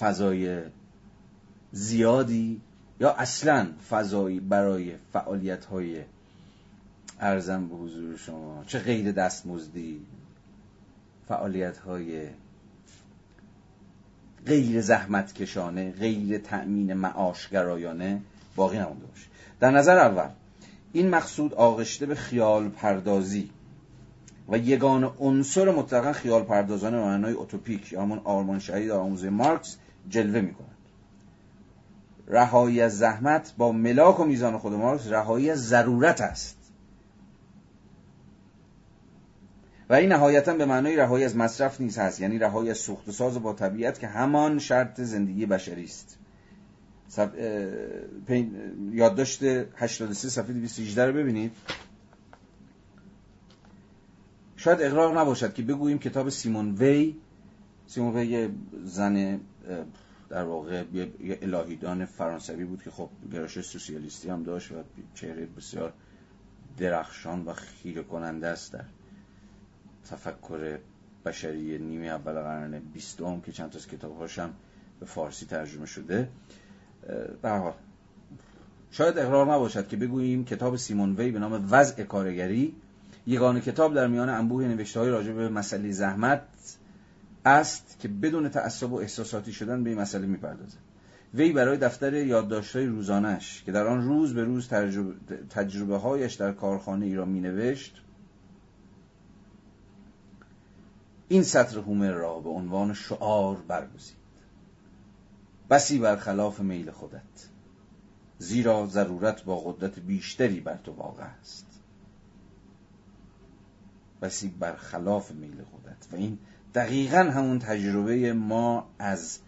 فضای 0.00 0.62
زیادی 1.72 2.60
یا 3.00 3.12
اصلا 3.12 3.66
فضایی 3.90 4.40
برای 4.40 4.94
فعالیت 5.12 5.64
های 5.64 6.02
ارزم 7.20 7.68
به 7.68 7.74
حضور 7.74 8.16
شما. 8.16 8.64
چه 8.66 8.78
غیر 8.78 9.12
دستمزدی 9.12 10.00
فعالیت 11.28 11.78
های 11.78 12.28
غیر 14.46 14.80
زحمت 14.80 15.32
کشانه 15.32 15.90
غیر 15.90 16.38
تأمین 16.38 16.92
معاشگرایانه 16.92 18.20
باقی 18.56 18.78
نمونده 18.78 19.06
باشه. 19.06 19.26
در 19.60 19.70
نظر 19.70 19.98
اول 19.98 20.28
این 20.92 21.08
مقصود 21.08 21.54
آغشته 21.54 22.06
به 22.06 22.14
خیال 22.14 22.68
پردازی 22.68 23.50
و 24.48 24.58
یگان 24.58 25.04
عنصر 25.20 25.70
مطلقا 25.70 26.12
خیال 26.12 26.42
پردازانه 26.42 26.98
و 26.98 27.04
معنای 27.04 27.32
اتوپیک 27.32 27.92
یا 27.92 28.02
همون 28.02 28.20
آرمان 28.24 28.58
شهید 28.58 28.90
آموزه 28.90 29.30
مارکس 29.30 29.76
جلوه 30.08 30.40
می 30.40 30.54
کند 30.54 30.66
رهایی 32.28 32.80
از 32.80 32.98
زحمت 32.98 33.52
با 33.58 33.72
ملاک 33.72 34.20
و 34.20 34.24
میزان 34.24 34.58
خود 34.58 34.72
مارکس 34.72 35.06
رهایی 35.06 35.54
ضرورت 35.54 36.20
است. 36.20 36.56
و 39.90 39.94
این 39.94 40.12
نهایتا 40.12 40.54
به 40.54 40.66
معنای 40.66 40.96
رهایی 40.96 41.24
از 41.24 41.36
مصرف 41.36 41.80
نیز 41.80 41.98
هست. 41.98 42.20
یعنی 42.20 42.38
رهایی 42.38 42.70
از 42.70 42.78
سوخت 42.78 43.08
و 43.08 43.12
ساز 43.12 43.42
با 43.42 43.52
طبیعت 43.52 44.00
که 44.00 44.06
همان 44.06 44.58
شرط 44.58 45.00
زندگی 45.00 45.46
بشری 45.46 45.84
است. 45.84 46.18
یادداشت 48.92 49.42
83 49.42 50.28
صفحه 50.28 50.52
218 50.52 51.06
رو 51.06 51.12
ببینید. 51.12 51.52
شاید 54.56 54.82
اقرار 54.82 55.20
نباشد 55.20 55.54
که 55.54 55.62
بگوییم 55.62 55.98
کتاب 55.98 56.28
سیمون 56.28 56.74
وی. 56.74 57.16
سیمون 57.86 58.16
وی 58.16 58.48
زن 58.84 59.40
در 60.28 60.44
واقع 60.44 60.84
یه 60.92 61.38
الهیدان 61.42 62.04
فرانسوی 62.04 62.64
بود 62.64 62.82
که 62.82 62.90
خب 62.90 63.08
گرایش 63.32 63.60
سوسیالیستی 63.60 64.30
هم 64.30 64.42
داشت 64.42 64.72
و 64.72 64.74
چهره 65.14 65.46
بسیار 65.46 65.92
درخشان 66.78 67.44
و 67.44 67.52
خیره 67.52 68.02
کننده 68.02 68.46
است 68.46 68.72
در 68.72 68.84
تفکر 70.10 70.78
بشری 71.26 71.78
نیمه 71.78 72.06
اول 72.06 72.32
قرن 72.32 72.78
بیستم 72.78 73.40
که 73.40 73.52
چند 73.52 73.70
تا 73.70 74.24
از 74.24 74.38
هم 74.38 74.50
به 75.00 75.06
فارسی 75.06 75.46
ترجمه 75.46 75.86
شده. 75.86 76.28
به 77.42 77.72
شاید 78.90 79.18
اقرار 79.18 79.52
نباشد 79.52 79.88
که 79.88 79.96
بگوییم 79.96 80.44
کتاب 80.44 80.76
سیمون 80.76 81.16
وی 81.16 81.30
به 81.30 81.38
نام 81.38 81.66
وضع 81.70 82.02
کارگری 82.02 82.74
یگانه 83.26 83.60
کتاب 83.60 83.94
در 83.94 84.06
میان 84.06 84.28
انبوه 84.28 84.64
نوشته 84.64 85.00
های 85.00 85.10
راجع 85.10 85.32
به 85.32 85.48
مسئله 85.48 85.92
زحمت 85.92 86.42
است 87.44 87.96
که 88.00 88.08
بدون 88.08 88.48
تعصب 88.48 88.92
و 88.92 88.96
احساساتی 88.96 89.52
شدن 89.52 89.84
به 89.84 89.90
این 89.90 89.98
مسئله 89.98 90.26
می‌پردازه. 90.26 90.76
وی 91.34 91.52
برای 91.52 91.78
دفتر 91.78 92.14
یادداشت‌های 92.14 92.86
روزانش 92.86 93.62
که 93.66 93.72
در 93.72 93.86
آن 93.86 94.02
روز 94.02 94.34
به 94.34 94.44
روز 94.44 94.68
تجربه 95.50 95.96
هایش 95.96 96.34
در 96.34 96.52
کارخانه 96.52 97.06
ای 97.06 97.14
را 97.14 97.24
می 97.24 97.40
این 101.30 101.42
سطر 101.42 101.78
هومر 101.78 102.10
را 102.10 102.40
به 102.40 102.48
عنوان 102.48 102.94
شعار 102.94 103.56
برگزید. 103.56 104.16
بسی 105.70 105.98
برخلاف 105.98 106.60
میل 106.60 106.90
خودت 106.90 107.48
زیرا 108.38 108.86
ضرورت 108.86 109.44
با 109.44 109.60
قدرت 109.60 109.98
بیشتری 109.98 110.60
بر 110.60 110.76
تو 110.76 110.92
واقع 110.92 111.24
است. 111.24 111.66
بسی 114.22 114.48
برخلاف 114.48 115.30
میل 115.30 115.62
خودت 115.62 116.06
و 116.12 116.16
این 116.16 116.38
دقیقا 116.74 117.18
همون 117.18 117.58
تجربه 117.58 118.32
ما 118.32 118.90
از 118.98 119.38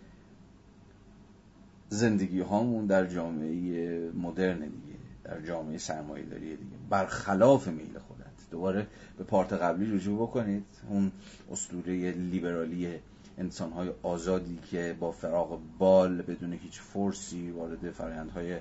زندگی 1.88 2.40
هامون 2.40 2.86
در 2.86 3.06
جامعه 3.06 4.10
مدرن 4.10 4.59
دیگه 4.59 4.98
در 5.24 5.40
جامعه 5.40 5.78
سرمایه 5.78 6.24
داری 6.24 6.56
دیگه 6.56 6.76
برخلاف 6.90 7.68
میل 7.68 7.98
خودت. 7.98 8.11
دوباره 8.52 8.86
به 9.18 9.24
پارت 9.24 9.52
قبلی 9.52 9.96
رجوع 9.96 10.22
بکنید. 10.22 10.64
اون 10.88 11.12
اسطوره 11.52 12.10
لیبرالی 12.10 12.98
انسانهای 13.38 13.90
آزادی 14.02 14.58
که 14.70 14.96
با 15.00 15.12
فراغ 15.12 15.60
بال 15.78 16.22
بدون 16.22 16.52
هیچ 16.52 16.80
فرسی 16.80 17.50
وارد 17.50 17.90
فرایندهای 17.90 18.60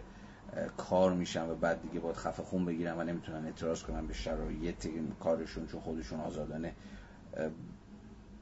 کار 0.77 1.13
میشن 1.13 1.49
و 1.49 1.55
بعد 1.55 1.81
دیگه 1.81 1.99
باید 1.99 2.15
خفه 2.15 2.43
خون 2.43 2.65
بگیرن 2.65 2.97
و 2.97 3.03
نمی‌تونن 3.03 3.45
اعتراض 3.45 3.83
کنن 3.83 4.07
به 4.07 4.13
شرایط 4.13 4.87
کارشون 5.19 5.67
چون 5.67 5.81
خودشون 5.81 6.19
آزادانه 6.19 6.73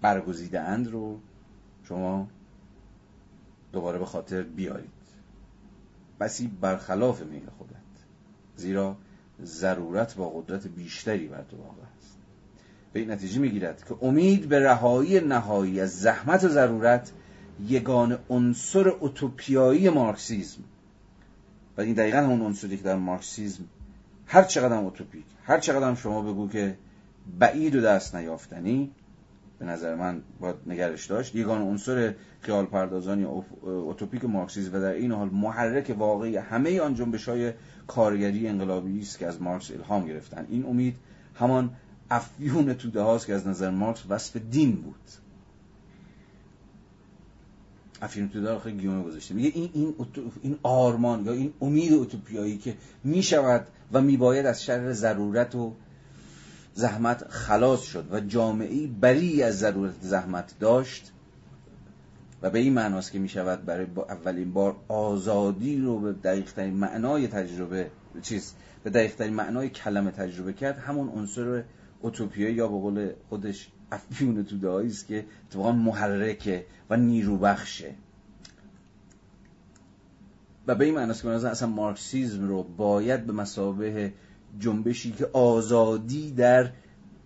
برگزیده 0.01 0.59
اند 0.59 0.87
رو. 0.87 1.19
شما 1.83 2.27
دوباره 3.71 3.99
به 3.99 4.05
خاطر 4.05 4.41
بیارید 4.41 4.89
بسی 6.19 6.47
برخلاف 6.47 7.21
میل 7.21 7.49
خودت. 7.57 7.73
زیرا 8.55 8.97
ضرورت 9.43 10.15
با 10.15 10.29
قدرت 10.29 10.67
بیشتری 10.67 11.27
بر 11.27 11.43
تو 11.51 11.57
واقع 11.57 11.81
است. 11.97 12.17
به 12.93 12.99
این 12.99 13.11
نتیجه 13.11 13.39
می‌گیرد 13.39 13.83
که 13.87 13.95
امید 14.01 14.49
به 14.49 14.59
رهایی 14.59 15.19
نهایی 15.19 15.81
از 15.81 15.99
زحمت 15.99 16.43
و 16.43 16.47
ضرورت 16.47 17.11
یگان 17.67 18.19
عنصر 18.29 18.89
اوتوپیایی 18.89 19.89
مارکسیزم. 19.89 20.63
و 21.77 21.81
این 21.81 21.93
دقیقا 21.93 22.17
همون 22.17 22.41
عنصری 22.41 22.77
که 22.77 22.83
در 22.83 22.95
مارکسیزم 22.95 23.63
هر 24.25 24.43
چقدر 24.43 24.75
اوتوپیک 24.75 25.25
هر 25.43 25.59
چقدر 25.59 25.95
شما 25.95 26.21
بگو 26.21 26.49
که 26.49 26.77
بعید 27.39 27.75
و 27.75 27.81
دست 27.81 28.15
نیافتنی 28.15 28.91
به 29.59 29.65
نظر 29.65 29.95
من 29.95 30.21
باید 30.39 30.55
نگرش 30.67 31.05
داشت. 31.05 31.35
یگان 31.35 31.61
عنصر 31.61 32.13
خیال 32.41 32.65
پردازانی 32.65 33.23
اوتوپیک 33.61 34.25
مارکسیزم 34.25 34.75
و 34.75 34.79
در 34.79 34.91
این 34.91 35.11
حال 35.11 35.29
محرک 35.29 35.95
واقعی 35.97 36.37
همه 36.37 36.81
آن 36.81 36.95
جنبش 36.95 37.29
های 37.29 37.53
کارگری 37.87 38.47
انقلابی 38.47 38.99
است 38.99 39.19
که 39.19 39.27
از 39.27 39.41
مارکس 39.41 39.71
الهام 39.71 40.07
گرفتن. 40.07 40.45
این 40.49 40.65
امید 40.65 40.95
همان 41.35 41.69
افیون 42.11 42.73
توده 42.73 43.01
هاست 43.01 43.27
که 43.27 43.33
از 43.33 43.47
نظر 43.47 43.69
مارکس 43.69 44.03
وصف 44.09 44.37
دین 44.37 44.71
بود. 44.71 44.95
افیون 48.01 48.29
تودار 48.29 48.59
خیلی 48.59 48.77
گیومه 48.77 49.03
گذاشته. 49.03 49.33
میگه 49.33 49.51
این 49.55 49.69
این 49.73 49.93
این 50.41 50.57
آرمان 50.63 51.25
یا 51.25 51.31
این 51.31 51.53
امید 51.61 51.93
اوتوپیایی 51.93 52.57
که 52.57 52.75
می‌شود 53.03 53.67
و 53.93 54.01
میباید 54.01 54.45
از 54.45 54.63
شر 54.63 54.93
ضرورت 54.93 55.55
و 55.55 55.73
زحمت 56.79 57.27
خلاص 57.29 57.81
شد 57.81 58.07
و 58.11 58.19
جامعه 58.19 58.87
بری 58.87 59.43
از 59.43 59.59
ضرورت 59.59 59.93
زحمت 60.01 60.53
داشت 60.59 61.11
و 62.41 62.49
به 62.49 62.59
این 62.59 62.73
معناست 62.73 63.11
که 63.11 63.19
می‌شود 63.19 63.65
برای 63.65 63.87
اولین 64.09 64.53
بار 64.53 64.75
آزادی 64.87 65.77
رو 65.77 65.99
به 65.99 66.13
دقیق 66.13 66.59
معنای 66.59 67.27
تجربه 67.27 67.91
چیز 68.21 68.53
به 68.83 68.89
دقیق 68.89 69.21
معنای 69.21 69.69
کلمه 69.69 70.11
تجربه 70.11 70.53
کرد. 70.53 70.79
همون 70.79 71.09
عنصر 71.09 71.63
اوتوپیا 72.01 72.49
یا 72.49 72.67
به 72.67 72.77
قول 72.77 73.11
خودش 73.29 73.69
افیون 73.91 74.43
توده 74.43 74.69
است 74.69 75.07
که 75.07 75.25
اتفاقا 75.47 75.71
محرکه 75.71 76.65
و 76.89 76.97
نیرو 76.97 77.37
بخشه 77.37 77.95
و 80.67 80.75
به 80.75 80.85
این 80.85 80.95
معناست 80.95 81.21
که 81.21 81.29
اصلا 81.29 81.69
مارکسیزم 81.69 82.47
رو 82.47 82.63
باید 82.63 83.25
به 83.25 83.33
مسابه 83.33 84.13
جنبشی 84.59 85.11
که 85.11 85.29
آزادی 85.33 86.31
در 86.31 86.71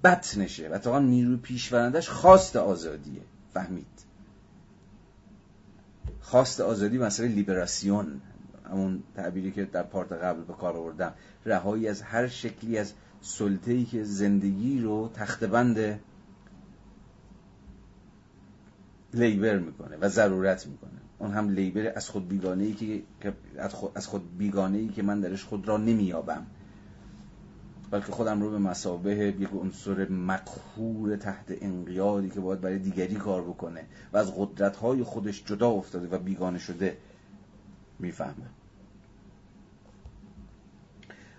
بطنشه. 0.04 0.70
و 0.70 0.74
اتفاقا 0.74 1.00
نیروی 1.00 1.38
پیشورندش 1.38 2.10
خواست 2.10 2.56
آزادیه. 2.56 3.22
فهمید؟ 3.54 3.86
خواست 6.22 6.62
آزادی 6.62 6.98
مسئله 6.98 7.28
لیبراسیون. 7.28 8.22
همون 8.72 9.04
تعبیری 9.16 9.52
که 9.52 9.66
در 9.66 9.84
پارت 9.84 10.12
قبل 10.12 10.42
به 10.44 10.54
کار 10.54 10.78
آوردم. 10.78 11.14
رهایی 11.46 11.88
از 11.88 12.02
هر 12.02 12.28
شکلی 12.28 12.78
از 12.78 12.94
سلطه‌ای 13.22 13.86
که 13.86 14.04
زندگی 14.04 14.82
رو 14.82 15.12
تختبند 15.14 16.00
لیبر 19.14 19.60
می‌کنه 19.60 19.98
و 19.98 20.10
ضرورت 20.10 20.68
می‌کنه. 20.68 20.90
اون 21.20 21.32
هم 21.32 21.50
لیبر 21.50 21.94
از 21.96 22.10
خود 22.10 22.28
بیگانه 22.28 22.64
ای 22.64 22.74
که 22.74 23.04
از 23.96 24.08
خود 24.08 24.38
بیگانه 24.38 24.78
ای 24.78 24.88
که 24.88 25.04
من 25.04 25.22
درش 25.22 25.44
خود 25.44 25.68
را 25.68 25.78
نمیابم 25.78 26.46
بلکه 27.94 28.12
خودم 28.12 28.42
رو 28.42 28.52
به 28.52 28.58
مسابه 28.58 29.16
یک 29.16 29.50
عنصر 29.54 30.10
مقهور 30.10 31.16
تحت 31.16 31.46
انقیادی 31.62 32.30
که 32.30 32.40
باید 32.40 32.62
برای 32.62 32.80
دیگری 32.80 33.16
کار 33.16 33.42
بکنه 33.42 33.86
و 34.14 34.18
از 34.18 34.34
قدرت 34.38 34.76
های 34.76 35.04
خودش 35.04 35.44
جدا 35.46 35.70
افتاده 35.70 36.08
و 36.08 36.20
بیگانه 36.20 36.60
شده 36.60 36.98
می‌فهمه. 38.00 38.50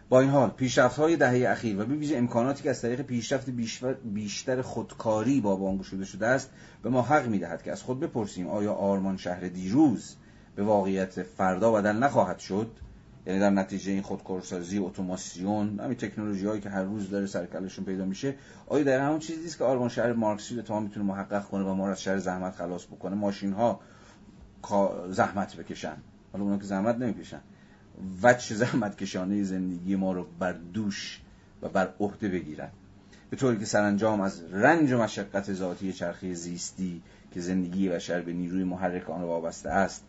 با 0.08 0.20
این 0.20 0.30
حال 0.30 0.50
پیشرفت 0.50 0.96
های 0.96 1.16
دهه 1.16 1.50
اخیر 1.50 1.80
و 1.80 1.84
به 1.84 2.18
امکاناتی 2.18 2.62
که 2.62 2.70
از 2.70 2.82
طریق 2.82 3.02
پیشرفت 3.02 3.50
بیشتر 4.04 4.62
خودکاری 4.62 5.40
با 5.40 5.82
شده 5.82 6.04
شده 6.04 6.26
است 6.26 6.50
به 6.82 6.90
ما 6.90 7.02
حق 7.02 7.28
می‌دهد 7.28 7.62
که 7.62 7.72
از 7.72 7.82
خود 7.82 8.00
بپرسیم 8.00 8.46
آیا 8.46 8.72
آرمان 8.72 9.16
شهر 9.16 9.48
دیروز 9.48 10.16
به 10.56 10.62
واقعیت 10.62 11.22
فردا 11.22 11.72
بدل 11.72 11.96
نخواهد 11.96 12.38
شد؟ 12.38 12.70
یعنی 13.26 13.40
در 13.40 13.50
نتیجه 13.50 13.92
این 13.92 14.02
خودکارسازی 14.02 14.78
اتوماسیون 14.78 15.80
همین 15.80 15.96
تکنولوژی 15.96 16.46
هایی 16.46 16.60
که 16.60 16.70
هر 16.70 16.82
روز 16.82 17.10
داره 17.10 17.26
سرکلشون 17.26 17.84
پیدا 17.84 18.04
میشه 18.04 18.34
آیا 18.66 18.84
در 18.84 19.00
همون 19.00 19.18
چیزی 19.18 19.46
است 19.46 19.58
که 19.58 19.64
آرمان 19.64 19.88
شهر 19.88 20.12
مارکسی 20.12 20.62
تا 20.62 20.80
می‌تونه 20.80 21.06
محقق 21.06 21.44
کنه 21.44 21.64
و 21.64 21.74
ما 21.74 21.88
از 21.88 22.02
شهر 22.02 22.18
زحمت 22.18 22.54
خلاص 22.54 22.86
بکنه؟ 22.86 23.14
ماشین 23.14 23.52
ها 23.52 23.80
زحمت 25.10 25.56
بکشن. 25.56 25.96
حالا 26.32 26.44
اونا 26.44 26.58
که 26.58 26.64
زحمت 26.64 26.96
نمی‌کشن. 26.96 27.40
وجه 28.22 28.54
زحمت 28.54 28.96
کشانه 28.96 29.42
زندگی 29.42 29.96
ما 29.96 30.12
رو 30.12 30.26
بر 30.38 30.52
دوش 30.52 31.20
و 31.62 31.68
بر 31.68 31.88
عهده 32.00 32.28
بگیرن. 32.28 32.68
به 33.30 33.36
طوری 33.36 33.58
که 33.58 33.64
سرانجام 33.64 34.20
از 34.20 34.42
رنج 34.52 34.92
و 34.92 34.98
مشقت 34.98 35.52
ذاتی 35.52 35.92
چرخی 35.92 36.34
زیستی 36.34 37.02
که 37.32 37.40
زندگی 37.40 37.88
بشر 37.88 38.20
به 38.20 38.32
نیروی 38.32 38.64
محرک 38.64 39.10
آن 39.10 39.22
وابسته 39.22 39.70
است 39.70 40.04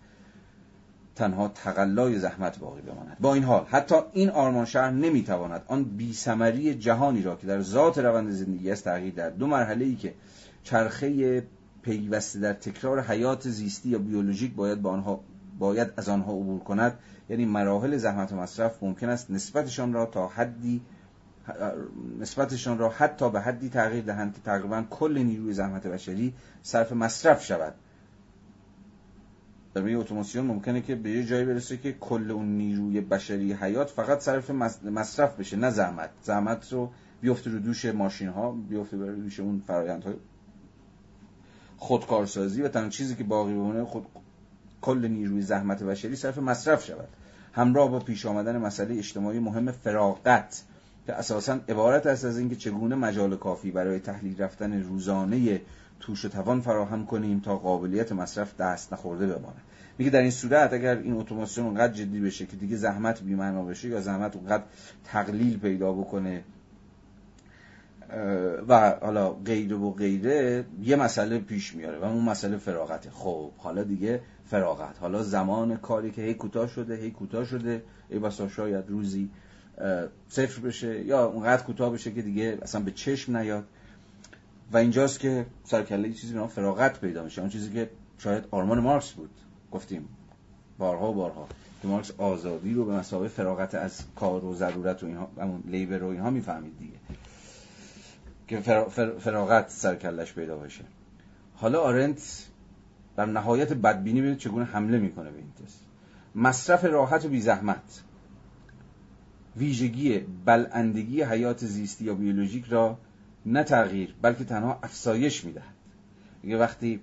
تنها 1.15 1.47
تقلای 1.47 2.19
زحمت 2.19 2.59
باقی 2.59 2.81
بماند. 2.81 3.17
با 3.19 3.33
این 3.33 3.43
حال 3.43 3.65
حتی 3.69 3.95
این 4.13 4.29
آرمان 4.29 4.65
شهر 4.65 4.91
نمی‌تواند 4.91 5.63
آن 5.67 5.83
بیسمری 5.83 6.75
جهانی 6.75 7.21
را 7.21 7.35
که 7.35 7.47
در 7.47 7.61
ذات 7.61 7.97
روند 7.97 8.31
زندگی 8.31 8.71
است 8.71 8.83
تغییر 8.83 9.13
در 9.13 9.29
دو 9.29 9.47
مرحله 9.47 9.85
ای 9.85 9.95
که 9.95 10.13
چرخه 10.63 11.43
پیوسته 11.81 12.39
در 12.39 12.53
تکرار 12.53 13.01
حیات 13.01 13.49
زیستی 13.49 13.89
یا 13.89 13.99
بیولوژیک 13.99 14.53
باید 14.55 14.81
با 14.81 14.91
آنها 14.91 15.19
باید 15.59 15.87
از 15.97 16.09
آنها 16.09 16.31
عبور 16.31 16.59
کند 16.59 16.99
یعنی 17.29 17.45
مراحل 17.45 17.97
زحمت 17.97 18.31
و 18.31 18.35
مصرف 18.35 18.83
ممکن 18.83 19.09
است 19.09 19.31
نسبتشان 19.31 19.93
را 19.93 20.05
تا 20.05 20.27
حدی 20.27 20.81
نسبتشان 22.19 22.77
را 22.77 22.89
حتی 22.89 23.29
به 23.29 23.41
حدی 23.41 23.69
تغییر 23.69 24.03
دهند 24.03 24.33
که 24.33 24.41
تقریبا 24.41 24.83
کل 24.89 25.17
نیروی 25.17 25.53
زحمت 25.53 25.87
بشری 25.87 26.33
صرف 26.61 26.91
مصرف 26.91 27.43
شود. 27.43 27.73
در 29.75 29.87
یه 29.87 29.97
اتوماسیون 29.97 30.45
ممکنه 30.45 30.81
که 30.81 30.95
به 30.95 31.09
یه 31.09 31.25
جایی 31.25 31.45
برسه 31.45 31.77
که 31.77 31.93
کل 31.93 32.31
اون 32.31 32.45
نیروی 32.45 33.01
بشری 33.01 33.53
حیات 33.53 33.89
فقط 33.89 34.19
صرف 34.19 34.51
مصرف 34.85 35.39
بشه 35.39 35.57
نه 35.57 35.69
زحمت. 35.69 36.09
زحمت 36.21 36.73
رو 36.73 36.91
بیفته 37.21 37.51
رو 37.51 37.59
دوش 37.59 37.85
ماشین 37.85 38.27
ها 38.29 38.51
بیفته 38.51 38.97
رو 38.97 39.15
دوش 39.15 39.39
اون 39.39 39.63
های 39.69 40.13
خودکارسازی 41.77 42.61
و 42.61 42.67
تنها 42.67 42.89
چیزی 42.89 43.15
که 43.15 43.23
باقی 43.23 43.53
بمونه 43.53 43.83
خود 43.83 44.05
کل 44.81 45.07
نیروی 45.07 45.41
زحمت 45.41 45.83
بشری 45.83 46.15
صرف 46.15 46.37
مصرف 46.37 46.85
شود. 46.85 47.07
همراه 47.53 47.91
با 47.91 47.99
پیش 47.99 48.25
آمدن 48.25 48.57
مسئله 48.57 48.97
اجتماعی 48.97 49.39
مهم 49.39 49.71
فراغت 49.71 50.63
که 51.05 51.13
اساسا 51.13 51.59
عبارت 51.69 52.05
است 52.05 52.25
از 52.25 52.37
اینکه 52.37 52.55
چگونه 52.55 52.95
مجال 52.95 53.37
کافی 53.37 53.71
برای 53.71 53.99
تحلیل 53.99 54.41
رفتن 54.41 54.83
روزانه 54.83 55.61
توش 55.99 56.25
و 56.25 56.29
توان 56.29 56.61
فراهم 56.61 57.05
کنیم 57.05 57.39
تا 57.39 57.57
قابلیت 57.57 58.11
مصرف 58.11 58.57
دست 58.57 58.93
نخورده 58.93 59.27
بماند 59.27 59.61
میگه 59.97 60.11
در 60.11 60.21
این 60.21 60.31
صورت 60.31 60.73
اگر 60.73 60.97
این 60.97 61.13
اتوماسیون 61.13 61.67
اونقدر 61.67 61.93
جدی 61.93 62.19
بشه 62.19 62.45
که 62.45 62.57
دیگه 62.57 62.75
زحمت 62.75 63.21
بی‌معنا 63.21 63.63
بشه 63.63 63.89
یا 63.89 64.01
زحمت 64.01 64.35
اونقدر 64.35 64.63
تقلیل 65.03 65.59
پیدا 65.59 65.93
بکنه 65.93 66.43
و 68.67 68.97
حالا 69.01 69.29
غیره 69.29 69.75
و 69.75 69.91
غیره 69.91 70.65
یه 70.83 70.95
مسئله 70.95 71.39
پیش 71.39 71.75
میاره 71.75 71.99
و 71.99 72.03
اون 72.03 72.23
مسئله 72.23 72.57
فراغته. 72.57 73.09
خب 73.09 73.51
حالا 73.57 73.83
دیگه 73.83 74.21
فراغت. 74.45 74.99
حالا 74.99 75.23
زمان 75.23 75.77
کاری 75.77 76.11
که 76.11 76.21
هی 76.21 76.33
کوتاه 76.33 76.67
شده 76.67 76.95
هی 76.95 77.11
کوتاه 77.11 77.45
شده 77.45 77.83
ای 78.09 78.19
بسا 78.19 78.47
شاید 78.47 78.89
روزی 78.89 79.29
صفر 80.27 80.61
بشه 80.61 81.05
یا 81.05 81.25
اونقدر 81.25 81.63
کوتاه 81.63 81.93
بشه 81.93 82.11
که 82.11 82.21
دیگه 82.21 82.57
اصلا 82.61 82.81
به 82.81 82.91
چشم 82.91 83.37
نیاد. 83.37 83.63
و 84.71 84.77
اینجاست 84.77 85.19
که 85.19 85.45
سرکله 85.63 86.13
چیزی 86.13 86.33
به 86.33 86.47
فراغت 86.47 87.01
پیدا 87.01 87.23
میشه. 87.23 87.41
اون 87.41 87.49
چیزی 87.49 87.73
که 87.73 87.89
شاید 88.17 88.43
آرمان 88.51 88.79
مارکس 88.79 89.11
بود. 89.11 89.29
گفتیم 89.71 90.09
بارها 90.77 91.11
و 91.11 91.13
بارها 91.13 91.47
که 91.81 91.87
مارکس 91.87 92.11
آزادی 92.17 92.73
رو 92.73 92.85
به 92.85 92.93
مسابقه 92.93 93.27
فراغت 93.27 93.75
از 93.75 94.03
کار 94.15 94.45
و 94.45 94.55
ضرورت 94.55 95.03
و 95.03 95.05
اینها 95.05 95.29
همون 95.41 95.63
لیبر 95.65 96.03
و 96.03 96.07
اینها 96.07 96.29
می‌فهمید 96.29 96.79
دیگه 96.79 96.93
که 98.47 98.59
فراغت 99.19 99.69
سرکلش 99.69 100.33
پیدا 100.33 100.57
بشه 100.57 100.83
حالا 101.55 101.81
آرنت 101.81 102.47
در 103.17 103.25
نهایت 103.25 103.73
بدبینی 103.73 104.19
ببینید 104.19 104.37
چگونه 104.37 104.65
حمله 104.65 104.99
می‌کنه 104.99 105.31
به 105.31 105.37
این 105.37 105.51
تست. 105.65 105.79
مصرف 106.35 106.85
راحت 106.85 107.25
و 107.25 107.29
بی 107.29 107.41
زحمت 107.41 108.03
ویژگی 109.57 110.19
بلندگی 110.45 111.23
حیات 111.23 111.65
زیستی 111.65 112.05
یا 112.05 112.13
بیولوژیک 112.13 112.65
را 112.65 112.97
نه 113.45 113.63
تغییر 113.63 114.15
بلکه 114.21 114.43
تنها 114.43 114.79
افسایش 114.83 115.45
می‌دهد. 115.45 115.73
دیگه 116.41 116.57
وقتی 116.57 116.99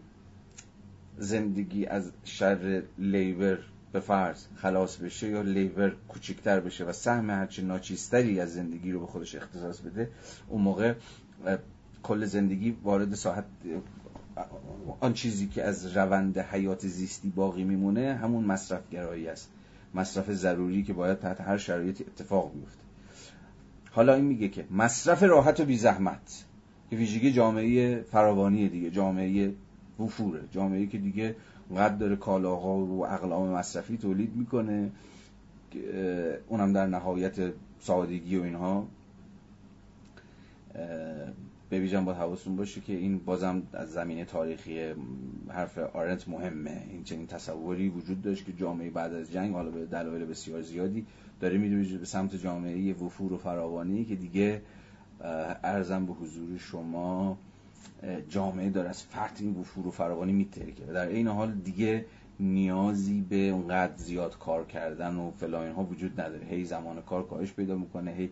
زندگی 1.19 1.87
از 1.87 2.11
شر 2.25 2.83
لیبر 2.99 3.59
به 3.93 4.01
فرض 4.01 4.45
خلاص 4.57 4.97
بشه 4.97 5.29
یا 5.29 5.43
لیبر 5.43 5.93
کوچکتر 6.09 6.61
بشه 6.61 6.85
و 6.85 6.93
سهم 6.93 7.31
هرچه 7.31 7.63
ناچیستری 7.63 8.41
از 8.41 8.55
زندگی 8.55 8.93
رو 8.93 9.01
به 9.01 9.07
خودش 9.07 9.35
اختصاص 9.35 9.81
بده 9.81 10.11
اون 10.49 10.63
موقع 10.63 10.95
کل 12.03 12.25
زندگی 12.25 12.77
وارد 12.83 13.15
ساحت 13.15 13.45
آن 15.01 15.13
چیزی 15.13 15.47
که 15.47 15.65
از 15.65 15.97
روند 15.97 16.39
حیات 16.39 16.87
زیستی 16.87 17.29
باقی 17.29 17.65
میمونه 17.65 18.15
همون 18.15 18.45
مصرف 18.45 18.91
گرایی 18.91 19.29
است. 19.29 19.49
مصرف 19.95 20.33
ضروری 20.33 20.83
که 20.83 20.93
باید 20.93 21.19
تحت 21.19 21.41
هر 21.41 21.57
شرایطی 21.57 22.05
اتفاق 22.05 22.53
بیفته. 22.55 22.82
حالا 23.93 24.15
این 24.15 24.25
میگه 24.25 24.49
که 24.49 24.65
مصرف 24.71 25.23
راحت 25.23 25.61
و 25.61 25.65
بی 25.65 25.77
زحمت 25.77 26.45
که 26.91 26.97
ویژگی 26.97 27.33
جامعه 27.33 28.03
فراوانی 28.03 28.69
دیگه 28.69 28.91
جامعه 28.91 29.55
وفوره. 30.01 30.41
جامعه 30.51 30.87
که 30.87 30.99
دیگه 30.99 31.37
قد 31.77 31.99
داره 31.99 32.17
کالاها 32.17 32.77
و 32.77 33.07
اقلام 33.07 33.49
مصرفی 33.49 33.97
تولید 33.97 34.37
می‌کنه 34.37 34.91
اونم 36.49 36.73
در 36.73 36.87
نهایت 36.87 37.53
سادگی 37.81 38.37
و 38.37 38.43
اینها. 38.43 38.87
ویژن 41.71 42.05
با 42.05 42.13
حواستون 42.13 42.57
باشه 42.57 42.81
که 42.81 42.93
این 42.93 43.19
بازم 43.19 43.63
از 43.73 43.93
زمینه 43.93 44.25
تاریخی 44.25 44.95
حرف 45.49 45.79
آرنت 45.79 46.29
مهمه. 46.29 46.83
این 46.91 47.05
چنین 47.05 47.27
تصوری 47.27 47.89
وجود 47.89 48.23
داشت 48.23 48.47
که 48.47 48.53
جامعه 48.53 48.91
بعد 48.91 49.15
از 49.15 49.33
جنگ 49.33 49.55
حالا 49.55 49.71
به 49.71 49.87
دلایل 49.87 50.25
بسیار 50.25 50.63
زیادی 50.63 51.07
داره 51.43 51.59
میره 51.59 51.99
به 51.99 52.07
سمت 52.07 52.37
جامعه 52.37 52.95
وفور 52.95 53.33
و 53.33 53.39
فراوانی 53.39 54.05
که 54.05 54.17
دیگه 54.17 54.63
ارزم 55.65 56.07
به 56.07 56.13
حضور 56.13 56.59
شما 56.59 57.39
جامعه 58.29 58.71
داره 58.71 58.89
از 58.89 59.03
فرط 59.03 59.41
این 59.41 59.55
وفور 59.55 59.87
و 59.87 59.91
فراوانی 59.91 60.33
میترکه 60.33 60.85
و 60.89 60.93
در 60.93 61.09
این 61.09 61.29
حال 61.29 61.53
دیگه 61.53 62.05
نیازی 62.41 63.21
به 63.21 63.37
اونقدر 63.37 63.97
زیاد 63.97 64.39
کار 64.39 64.65
کردن 64.65 65.17
و 65.17 65.31
فلان 65.31 65.73
ها 65.73 65.85
وجود 65.85 66.21
نداره. 66.21 66.47
هی 66.47 66.65
زمان 66.65 67.03
کار 67.03 67.27
کاهش 67.27 67.53
پیدا 67.53 67.77
می‌کنه 67.77 68.13
هی 68.13 68.31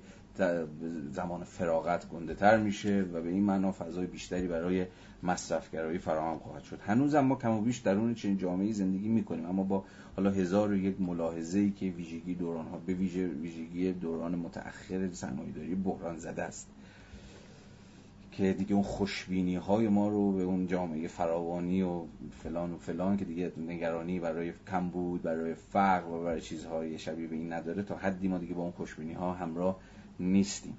زمان 1.12 1.44
فراغت 1.44 2.08
گنده 2.08 2.34
تر 2.34 2.56
میشه 2.56 3.04
و 3.12 3.22
به 3.22 3.28
این 3.28 3.42
معنا 3.42 3.72
فضای 3.72 4.06
بیشتری 4.06 4.46
برای 4.46 4.86
مصرفگرایی 5.22 5.98
فراهم 5.98 6.38
خواهد 6.38 6.62
شد. 6.62 6.78
هنوز 6.86 7.14
ما 7.14 7.34
کم 7.36 7.50
و 7.50 7.60
بیش 7.60 7.78
درون 7.78 8.14
چنین 8.14 8.38
جامعه 8.38 8.72
زندگی 8.72 9.08
می‌کنیم. 9.08 9.46
اما 9.46 9.62
با 9.62 9.84
حالا 10.20 10.32
هزار 10.32 10.70
و 10.70 10.76
یک 10.76 11.00
ملاحظه 11.00 11.58
ای 11.58 11.70
که 11.70 11.86
ویژگی 11.86 12.34
دوران 12.34 12.66
ها 12.66 12.78
به 12.86 12.94
ویژه 12.94 13.26
ویژگی 13.26 13.92
دوران 13.92 14.34
متأخر 14.34 14.98
داری 15.54 15.74
بحران 15.74 16.18
زده 16.18 16.42
است. 16.42 16.68
که 18.32 18.52
دیگه 18.52 18.74
اون 18.74 18.82
خوشبینی 18.82 19.56
های 19.56 19.88
ما 19.88 20.08
رو 20.08 20.32
به 20.32 20.42
اون 20.42 20.66
جامعه 20.66 21.08
فراوانی 21.08 21.82
و 21.82 22.02
فلان 22.42 22.72
و 22.72 22.76
فلان 22.76 23.16
که 23.16 23.24
دیگه 23.24 23.52
نگرانی 23.68 24.20
برای 24.20 24.52
کمبود 24.70 25.22
برای 25.22 25.54
فقر 25.54 26.10
و 26.10 26.24
برای 26.24 26.40
چیزهای 26.40 26.98
شبیه 26.98 27.26
به 27.26 27.36
این 27.36 27.52
نداره 27.52 27.82
تا 27.82 27.96
حدی 27.96 28.28
ما 28.28 28.38
دیگه 28.38 28.54
با 28.54 28.62
اون 28.62 28.72
خوشبینی 28.72 29.12
ها 29.12 29.32
همراه 29.32 29.76
نیستیم. 30.20 30.76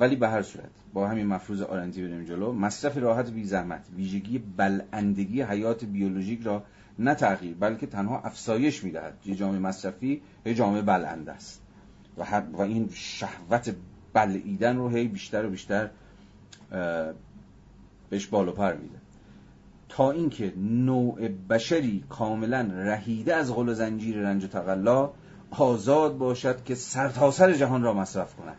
ولی 0.00 0.16
به 0.16 0.28
هر 0.28 0.42
صورت 0.42 0.70
با 0.92 1.08
همین 1.08 1.26
مفروض 1.26 1.62
آرنتی 1.62 2.02
بریم 2.02 2.24
جلو. 2.24 2.52
مصرف 2.52 2.96
راحت 2.96 3.30
بی 3.30 3.44
زحمت 3.44 3.86
ویژگی 3.96 4.38
بلندگی 4.38 5.42
حیات 5.42 5.84
بیولوژیک 5.84 6.42
را 6.42 6.62
نه 7.00 7.14
تغییر 7.14 7.56
بلکه 7.60 7.86
تنها 7.86 8.20
افزایش 8.20 8.84
می‌دهد. 8.84 9.14
یه 9.26 9.34
جامعه 9.34 9.58
مصرفی 9.58 10.22
یه 10.46 10.54
جامعه 10.54 10.82
بلند 10.82 11.28
است. 11.28 11.62
و, 12.18 12.40
و 12.52 12.60
این 12.60 12.90
شهوت 12.92 13.74
بلعیدن 14.12 14.76
رو 14.76 14.88
هی 14.88 15.08
بیشتر 15.08 15.46
و 15.46 15.50
بیشتر 15.50 15.90
بهش 18.10 18.26
بالا 18.26 18.52
پر 18.52 18.74
میده. 18.74 18.98
تا 19.88 20.10
اینکه 20.10 20.52
نوع 20.56 21.28
بشری 21.28 22.04
کاملا 22.08 22.68
رهیده 22.72 23.34
از 23.34 23.54
غل 23.54 23.68
و 23.68 23.74
زنجیر 23.74 24.16
رنج 24.16 24.44
و 24.44 24.48
تقلا 24.48 25.10
آزاد 25.50 26.18
باشد 26.18 26.64
که 26.64 26.74
سرتاسر 26.74 27.52
سر 27.52 27.58
جهان 27.58 27.82
را 27.82 27.94
مصرف 27.94 28.36
کند. 28.36 28.56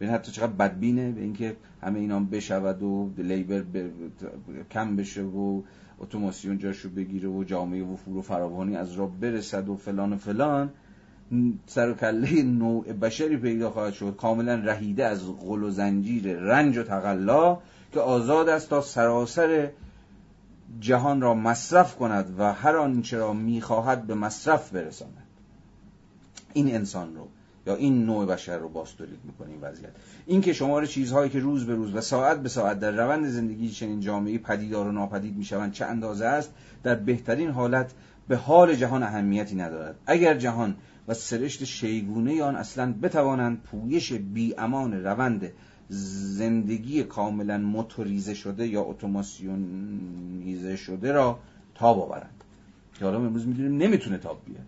ببین 0.00 0.10
حتی 0.10 0.32
چقدر 0.32 0.52
بدبینه 0.52 1.12
به 1.12 1.20
اینکه 1.20 1.56
همه 1.82 1.98
اینا 1.98 2.20
بشود 2.20 2.82
و 2.82 3.10
لیبر 3.18 3.64
کم 4.70 4.96
بشه 4.96 5.22
و 5.22 5.62
اتوماسیون 5.98 6.58
جاشو 6.58 6.88
بگیره 6.88 7.28
و 7.28 7.44
جامعه 7.44 7.84
و 8.16 8.22
فراوانی 8.22 8.76
از 8.76 8.92
را 8.92 9.06
برسد 9.06 9.68
و 9.68 9.76
فلان 9.76 10.12
و 10.12 10.16
فلان. 10.16 10.70
سر 11.66 11.92
کله 11.92 12.42
نوع 12.42 12.92
بشری 12.92 13.36
پیدا 13.36 13.70
خواهد 13.70 13.92
شد. 13.92 14.16
کاملا 14.16 14.54
رهیده 14.54 15.04
از 15.04 15.26
غل 15.26 15.62
و 15.62 15.70
زنجیر 15.70 16.36
رنج 16.36 16.78
و 16.78 16.82
تقلا 16.82 17.58
که 17.92 18.00
آزاد 18.00 18.48
است 18.48 18.70
تا 18.70 18.80
سراسر 18.80 19.70
جهان 20.80 21.20
را 21.20 21.34
مصرف 21.34 21.96
کند 21.96 22.34
و 22.38 22.52
هر 22.52 22.76
آنچه 22.76 23.18
را 23.18 23.32
می‌خواهد 23.32 24.06
به 24.06 24.14
مصرف 24.14 24.70
برساند. 24.70 25.26
این 26.52 26.74
انسان 26.74 27.14
رو 27.14 27.28
یا 27.66 27.76
این 27.76 28.06
نوع 28.06 28.26
بشر 28.26 28.58
رو 28.58 28.68
باستولید 28.68 29.18
می‌کنه 29.24 29.50
این 29.50 29.60
وضعیت. 29.60 29.90
این 30.26 30.40
که 30.40 30.52
شمار 30.52 30.86
چیزهایی 30.86 31.30
که 31.30 31.40
روز 31.40 31.66
به 31.66 31.74
روز 31.74 31.94
و 31.94 32.00
ساعت 32.00 32.42
به 32.42 32.48
ساعت 32.48 32.80
در 32.80 32.90
روند 32.90 33.26
زندگی 33.26 33.68
چنین 33.68 34.00
جامعه 34.00 34.38
پدیدار 34.38 34.86
و 34.86 34.92
ناپدید 34.92 35.36
می‌شوند 35.36 35.72
چه 35.72 35.84
اندازه 35.84 36.24
است؟ 36.26 36.50
در 36.82 36.94
بهترین 36.94 37.50
حالت 37.50 37.92
به 38.28 38.36
حال 38.36 38.74
جهان 38.74 39.02
اهمیتی 39.02 39.56
ندارد. 39.56 39.96
اگر 40.06 40.34
جهان 40.34 40.76
و 41.08 41.14
سرشت 41.14 41.64
شیگونه 41.64 42.42
آن 42.42 42.56
اصلا 42.56 42.94
بتوانند 43.02 43.62
پویش 43.62 44.12
بی 44.12 44.54
امان 44.58 45.04
روند 45.04 45.52
زندگی 45.88 47.04
کاملا 47.04 47.58
موتوریزه 47.58 48.34
شده 48.34 48.66
یا 48.66 48.82
اتوماسیونیزه 48.82 50.76
شده 50.76 51.12
را 51.12 51.38
تاب 51.74 52.00
آورند. 52.00 52.44
که 52.98 53.04
حالا 53.04 53.18
امروز 53.18 53.46
می‌دونیم 53.46 53.76
نمی‌تونه 53.76 54.18
تاب 54.18 54.42
بیاره. 54.46 54.64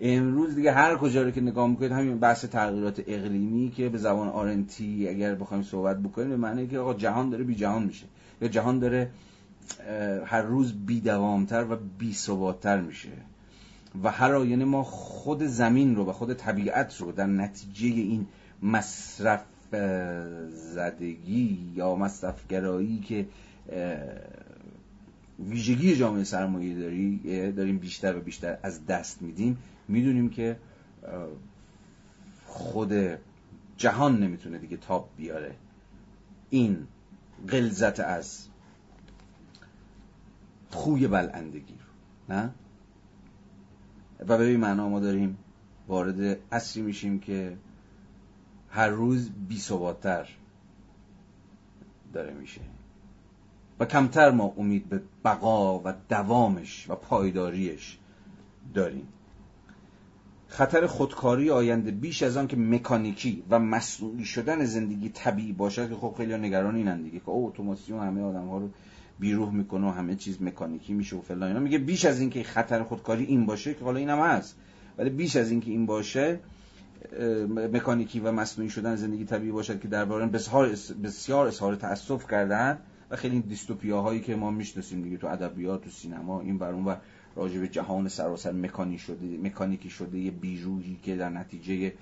امروز 0.00 0.54
دیگه 0.54 0.72
هر 0.72 0.96
کجا 0.96 1.22
رو 1.22 1.30
که 1.30 1.40
نگاه 1.40 1.68
می‌کنید 1.68 1.92
همین 1.92 2.18
بحث 2.18 2.44
تغییرات 2.44 3.02
اقلیمی 3.06 3.70
که 3.70 3.88
به 3.88 3.98
زبان 3.98 4.28
آرنتی 4.28 5.08
اگر 5.08 5.34
بخوایم 5.34 5.62
صحبت 5.62 5.98
بکنیم 6.02 6.28
به 6.28 6.36
معنی 6.36 6.66
که 6.66 6.78
آقا 6.78 6.94
جهان 6.94 7.30
داره 7.30 7.44
بی 7.44 7.54
جهان 7.54 7.82
میشه. 7.82 8.06
یا 8.42 8.48
جهان 8.48 8.78
داره 8.78 9.10
هر 10.26 10.42
روز 10.42 10.72
بی 10.72 11.00
دوامتر 11.00 11.66
و 11.70 11.76
بی 11.98 12.14
ثباتتر 12.14 12.80
میشه. 12.80 13.08
و 14.04 14.10
هر 14.10 14.44
یعنی 14.44 14.64
ما 14.64 14.82
خود 14.82 15.42
زمین 15.42 15.96
رو 15.96 16.04
و 16.04 16.12
خود 16.12 16.34
طبیعت 16.34 16.96
رو 17.00 17.12
در 17.12 17.26
نتیجه 17.26 17.86
این 17.86 18.26
مصرف 18.62 19.44
زدگی 20.74 21.72
یا 21.74 21.94
مصرفگرایی 21.94 22.98
که 22.98 23.26
ویژگی 25.50 25.96
جامعه 25.96 26.24
سرمایه 26.24 26.74
داری 26.74 27.20
داریم 27.52 27.78
بیشتر 27.78 28.16
و 28.16 28.20
بیشتر 28.20 28.58
از 28.62 28.86
دست 28.86 29.22
میدیم 29.22 29.58
می‌دونیم 29.88 30.30
که 30.30 30.56
خود 32.46 32.92
جهان 33.76 34.22
نمی‌تونه 34.22 34.58
دیگه 34.58 34.76
تاب 34.76 35.08
بیاره. 35.16 35.54
این 36.50 36.86
غلظت 37.48 38.00
از 38.00 38.48
خوی 40.70 41.08
بلندگی 41.08 41.74
رو 41.74 42.34
نه؟ 42.34 42.50
و 44.20 44.38
به 44.38 44.44
این 44.44 44.60
معنا 44.60 44.88
ما 44.88 45.00
داریم 45.00 45.38
وارد 45.88 46.38
اصری 46.52 46.82
میشیم 46.82 47.20
که 47.20 47.56
هر 48.70 48.88
روز 48.88 49.30
بی 49.48 49.62
داره 52.12 52.34
میشه. 52.34 52.60
و 53.80 53.84
کمتر 53.84 54.30
ما 54.30 54.54
امید 54.56 54.88
به 54.88 55.02
بقا 55.24 55.78
و 55.78 55.94
دوامش 56.08 56.90
و 56.90 56.94
پایداریش 56.94 57.98
داریم. 58.74 59.08
خطر 60.48 60.86
خودکاری 60.86 61.50
آینده 61.50 61.90
بیش 61.90 62.22
از 62.22 62.36
آن 62.36 62.46
که 62.46 62.56
مکانیکی 62.56 63.42
و 63.50 63.58
مصنوعی 63.58 64.24
شدن 64.24 64.64
زندگی 64.64 65.08
طبیعی 65.08 65.52
باشد 65.52 65.88
که 65.88 65.94
خب 65.94 66.14
خیلی 66.16 66.36
نگران 66.36 66.76
اینن 66.76 67.02
دیگه 67.02 67.18
که 67.18 67.28
اتوماسیون 67.28 68.00
همه 68.00 68.22
آدم 68.22 68.48
ها 68.48 68.58
رو 68.58 68.70
بیروح 69.18 69.52
می‌کنه 69.52 69.86
و 69.86 69.90
همه 69.90 70.16
چیز 70.16 70.42
مکانیکی 70.42 70.92
میشه 70.92 71.16
و 71.16 71.20
فلان 71.20 71.42
اینا. 71.42 71.60
میگه 71.60 71.78
بیش 71.78 72.04
از 72.04 72.20
اینکه 72.20 72.42
خطر 72.42 72.82
خودکاری 72.82 73.24
این 73.24 73.46
باشه 73.46 73.74
که 73.74 73.84
حالا 73.84 73.98
اینم 73.98 74.18
هست. 74.18 74.56
ولی 74.98 75.10
بیش 75.10 75.36
از 75.36 75.50
اینکه 75.50 75.70
این 75.70 75.86
باشه 75.86 76.40
مکانیکی 77.72 78.20
و 78.20 78.32
مصنوعی 78.32 78.70
شدن 78.70 78.96
زندگی 78.96 79.24
طبیعی 79.24 79.52
باشد 79.52 79.80
که 79.80 79.88
درباره 79.88 80.26
بسیار 80.26 80.68
بسیار 81.04 81.46
اظهار 81.46 81.74
تاسف 81.74 82.30
کردن 82.30 82.78
و 83.10 83.16
خیلی 83.16 83.40
دیستوپیاهایی 83.40 84.20
که 84.20 84.36
ما 84.36 84.50
می‌شناسیم 84.50 85.02
دیگه 85.02 85.16
تو 85.16 85.26
ادبیات 85.26 85.84
تو 85.84 85.90
سینما 85.90 86.40
این 86.40 86.58
بر 86.58 86.72
اون 86.72 86.84
و 86.84 86.94
راجع 87.38 87.60
به 87.60 87.68
جهان 87.68 88.08
سراسر 88.08 88.52
مکانی 88.52 88.98
شده 88.98 89.26
مکانیکی 89.42 89.90
شده 89.90 90.18
یه 90.18 90.30
بیروحی 90.30 90.98
که 91.02 91.16
در 91.16 91.28
نتیجه 91.28 91.92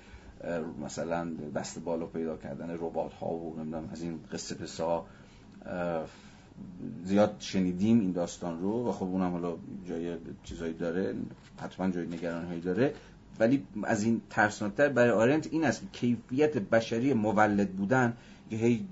مثلا 0.85 1.29
دست 1.55 1.79
بالا 1.79 2.05
پیدا 2.05 2.37
کردن 2.37 2.69
ربات 2.69 3.13
ها 3.13 3.29
و 3.33 3.55
نمی‌دونم 3.59 3.89
از 3.91 4.01
این 4.01 4.19
قصه 4.33 4.55
پسا 4.55 5.05
زیاد 7.03 7.35
شنیدیم 7.39 7.99
این 7.99 8.11
داستان 8.11 8.61
رو 8.61 8.89
و 8.89 8.91
خب 8.91 9.03
اونم 9.03 9.31
حالا 9.31 9.55
جای 9.89 10.17
چیزایی 10.43 10.73
داره 10.73 11.15
حتما 11.61 11.89
جای 11.89 12.07
نگران 12.07 12.45
هایی 12.45 12.61
داره. 12.61 12.93
ولی 13.39 13.63
از 13.83 14.03
این 14.03 14.21
ترسناکتر 14.29 14.89
برای 14.89 15.11
آرنت 15.11 15.47
این 15.51 15.65
است 15.65 15.81
که 15.81 15.87
کیفیت 15.91 16.57
بشری 16.57 17.13
مولد 17.13 17.69
بودن 17.69 18.17
که 18.49 18.55
هی 18.55 18.85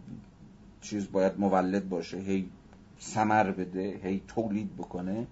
چیز 0.82 1.12
باید 1.12 1.40
مولد 1.40 1.90
باشه 1.90 2.18
هی 2.18 2.50
سمر 3.00 3.52
بده 3.52 4.00
هی 4.04 4.22
تولید 4.28 4.76
بکنه. 4.76 5.28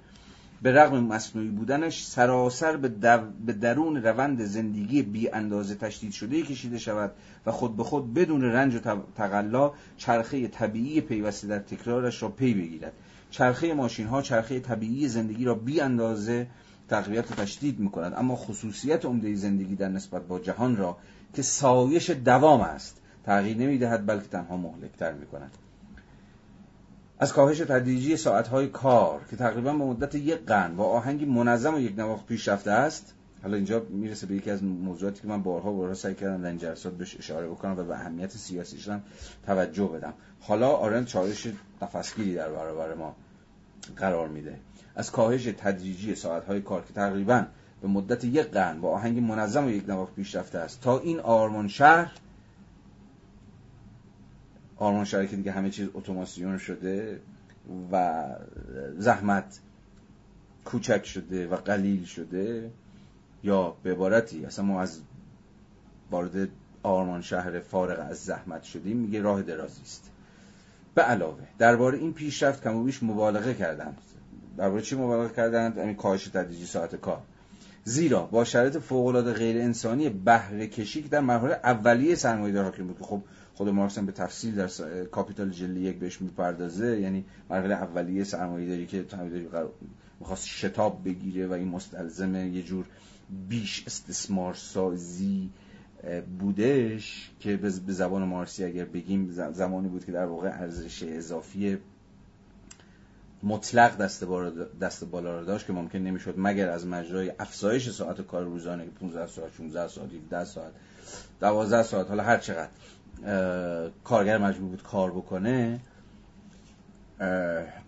به 0.63 0.71
رغم 0.71 1.03
مصنوعی 1.03 1.47
بودنش 1.47 2.05
سراسر 2.05 2.77
به, 2.77 3.53
درون 3.53 4.03
روند 4.03 4.45
زندگی 4.45 5.01
بی 5.01 5.29
اندازه 5.29 5.75
تشدید 5.75 6.11
شده 6.11 6.41
کشیده 6.41 6.77
شود 6.77 7.11
و 7.45 7.51
خود 7.51 7.77
به 7.77 7.83
خود 7.83 8.13
بدون 8.13 8.43
رنج 8.43 8.75
و 8.75 8.79
تقلا 9.15 9.71
چرخه 9.97 10.47
طبیعی 10.47 11.01
پیوسته 11.01 11.47
در 11.47 11.59
تکرارش 11.59 12.23
را 12.23 12.29
پی 12.29 12.53
بگیرد. 12.53 12.93
چرخه 13.31 13.73
ماشین 13.73 14.07
ها 14.07 14.21
چرخه 14.21 14.59
طبیعی 14.59 15.07
زندگی 15.07 15.45
را 15.45 15.55
بی 15.55 15.81
اندازه 15.81 16.47
تقویت 16.89 17.31
و 17.31 17.35
تشدید 17.35 17.79
می 17.79 17.89
کند 17.89 18.13
اما 18.17 18.35
خصوصیت 18.35 19.05
عمده 19.05 19.35
زندگی 19.35 19.75
در 19.75 19.89
نسبت 19.89 20.27
با 20.27 20.39
جهان 20.39 20.77
را 20.77 20.97
که 21.33 21.41
سایش 21.41 22.09
دوام 22.09 22.61
است 22.61 23.01
تغییر 23.25 23.57
نمی 23.57 23.77
دهد 23.77 24.05
بلکه 24.05 24.27
تنها 24.27 24.57
مهلکتر 24.57 25.13
می 25.13 25.25
کند 25.25 25.51
از 27.23 27.33
کاهش 27.33 27.57
تدریجی 27.57 28.17
ساعتهای 28.17 28.67
کار 28.67 29.21
که 29.29 29.35
تقریبا 29.35 29.71
به 29.73 29.85
مدت 29.85 30.15
یک 30.15 30.45
قرن 30.45 30.75
با 30.75 30.85
آهنگی 30.85 31.25
منظم 31.25 31.75
و 31.75 31.79
یک 31.79 31.93
نواخت 31.97 32.25
پیش 32.25 32.47
رفته 32.47 32.71
است 32.71 33.13
حالا 33.43 33.55
اینجا 33.55 33.85
می‌رسه 33.89 34.27
به 34.27 34.35
یکی 34.35 34.51
از 34.51 34.63
موضوعاتی 34.63 35.21
که 35.21 35.27
من 35.27 35.43
بارها 35.43 35.71
بارها 35.71 35.93
سعی 35.93 36.15
کردم 36.15 36.41
در 36.41 36.49
این 36.49 36.57
جلسات 36.57 36.93
بهش 36.93 37.17
اشاره 37.17 37.47
بکنم 37.47 37.79
و 37.79 37.83
به 37.83 37.93
اهمیت 37.93 38.31
سیاسیش 38.31 38.87
هم 38.87 39.01
توجه 39.45 39.85
بدم. 39.85 40.13
حالا 40.39 40.69
آرن 40.69 41.05
چالش 41.05 41.47
نفسگیری 41.81 42.35
در 42.35 42.49
برابر 42.49 42.93
ما 42.93 43.15
قرار 43.97 44.27
میده. 44.27 44.55
از 44.95 45.11
کاهش 45.11 45.43
تدریجی 45.43 46.15
ساعتهای 46.15 46.61
کار 46.61 46.81
که 46.81 46.93
تقریبا 46.93 47.45
به 47.81 47.87
مدت 47.87 48.23
یک 48.23 48.47
قرن 48.47 48.81
با 48.81 48.91
آهنگ 48.91 49.19
منظم 49.19 49.65
و 49.65 49.69
یک 49.69 49.89
نواخت 49.89 50.15
پیش 50.15 50.35
رفته 50.35 50.57
است 50.57 50.81
تا 50.81 50.99
این 50.99 51.19
آرمان 51.19 51.67
شهر 51.67 52.11
آرمان 54.83 55.05
شهری 55.05 55.27
که 55.27 55.35
دیگه 55.35 55.51
همه 55.51 55.69
چیز 55.69 55.89
اتوماسیون 55.93 56.57
شده 56.57 57.19
و 57.91 58.23
زحمت 58.97 59.59
کوچک 60.65 61.05
شده 61.05 61.47
و 61.47 61.55
قلیل 61.55 62.05
شده 62.05 62.71
یا 63.43 63.75
به 63.83 63.91
عبارتی 63.91 64.45
اصلا 64.45 64.65
ما 64.65 64.81
از 64.81 64.99
وارد 66.11 66.49
آرمان 66.83 67.21
شهر 67.21 67.59
فارغ 67.59 68.07
از 68.09 68.17
زحمت 68.17 68.63
شدیم 68.63 68.97
میگه 68.97 69.21
راه 69.21 69.41
درازی 69.41 69.81
است. 69.81 70.09
به 70.95 71.01
علاوه 71.01 71.43
درباره 71.57 71.97
این 71.97 72.13
پیشرفت 72.13 72.63
کم 72.63 72.75
و 72.75 72.83
بیش 72.83 73.03
مبالغه 73.03 73.53
کردند. 73.53 73.97
درباره 74.57 74.81
چی 74.81 74.95
مبالغه 74.95 75.35
کردند؟ 75.35 75.77
یعنی 75.77 75.95
کاهش 75.95 76.27
تدریجی 76.27 76.65
ساعت 76.65 76.95
کار. 76.95 77.21
زیرا 77.83 78.23
با 78.23 78.43
شرایط 78.43 78.77
فوق 78.77 79.05
العاده 79.05 79.33
غیر 79.33 79.61
انسانی 79.61 80.09
بهره 80.09 80.67
کشی 80.67 81.03
که 81.03 81.09
در 81.09 81.19
مرحله 81.19 81.59
اولیه 81.63 82.15
سرمایه‌دار 82.15 82.63
حاکم 82.63 82.87
بود 82.87 82.97
که 82.97 83.03
خب 83.03 83.21
خود 83.55 83.69
مارکس 83.69 83.99
به 83.99 84.11
تفصیل 84.11 84.55
در 84.55 84.67
کاپیتال 85.05 85.49
جلد 85.49 85.77
یک 85.77 85.97
بهش 85.99 86.21
می‌پردازه. 86.21 86.99
یعنی 86.99 87.25
مرحله 87.49 87.73
اولیه 87.73 88.23
سرمایه‌داری 88.23 88.85
که 88.85 89.05
سرمایه‌داری 89.11 89.67
می‌خواست 90.19 90.47
شتاب 90.47 91.01
بگیره 91.05 91.47
و 91.47 91.51
این 91.51 91.67
مستلزم 91.67 92.35
یه 92.35 92.63
جور 92.63 92.85
بیش 93.49 93.83
استثمار 93.87 94.53
سازی 94.53 95.49
بودش 96.39 97.31
که 97.39 97.57
به 97.57 97.69
زبان 97.69 98.23
مارسی 98.23 98.63
اگر 98.63 98.85
بگیم 98.85 99.31
زمانی 99.51 99.87
بود 99.87 100.05
که 100.05 100.11
در 100.11 100.25
واقع 100.25 100.47
ارزش 100.47 101.03
اضافی 101.03 101.77
مطلق 103.43 103.97
دست, 103.97 104.23
دست 104.81 105.03
بالا 105.03 105.31
را 105.31 105.43
داشت 105.43 105.67
که 105.67 105.73
ممکن 105.73 105.99
نمی‌شد 105.99 106.33
مگر 106.37 106.69
از 106.69 106.87
مجرای 106.87 107.33
افزایش 107.39 107.89
ساعت 107.89 108.21
کار 108.21 108.43
روزانه 108.43 108.85
که 108.85 108.91
15 108.91 109.27
ساعت 109.27 109.53
16 109.57 109.87
ساعت 109.87 110.13
17 110.13 110.45
ساعت 110.45 110.71
12 111.39 111.83
ساعت 111.83 112.07
حالا 112.07 112.23
هر 112.23 112.37
چقدر. 112.37 112.69
کارگر 114.03 114.37
مجبور 114.37 114.69
بود 114.69 114.83
کار 114.83 115.11
بکنه 115.11 115.79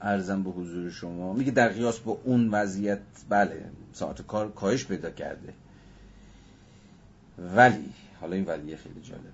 ارزم 0.01 0.43
به 0.43 0.49
حضور 0.49 0.89
شما. 0.89 1.33
میگه 1.33 1.51
در 1.51 1.69
قیاس 1.69 1.99
با 1.99 2.17
اون 2.23 2.49
وضعیت 2.49 2.99
بله 3.29 3.65
ساعت 3.93 4.21
کار 4.21 4.51
کاهش 4.51 4.85
پیدا 4.85 5.09
کرده. 5.09 5.53
ولی 7.55 7.93
حالا 8.21 8.35
این 8.35 8.45
ولیه 8.45 8.75
خیلی 8.75 9.01
جالبه. 9.01 9.29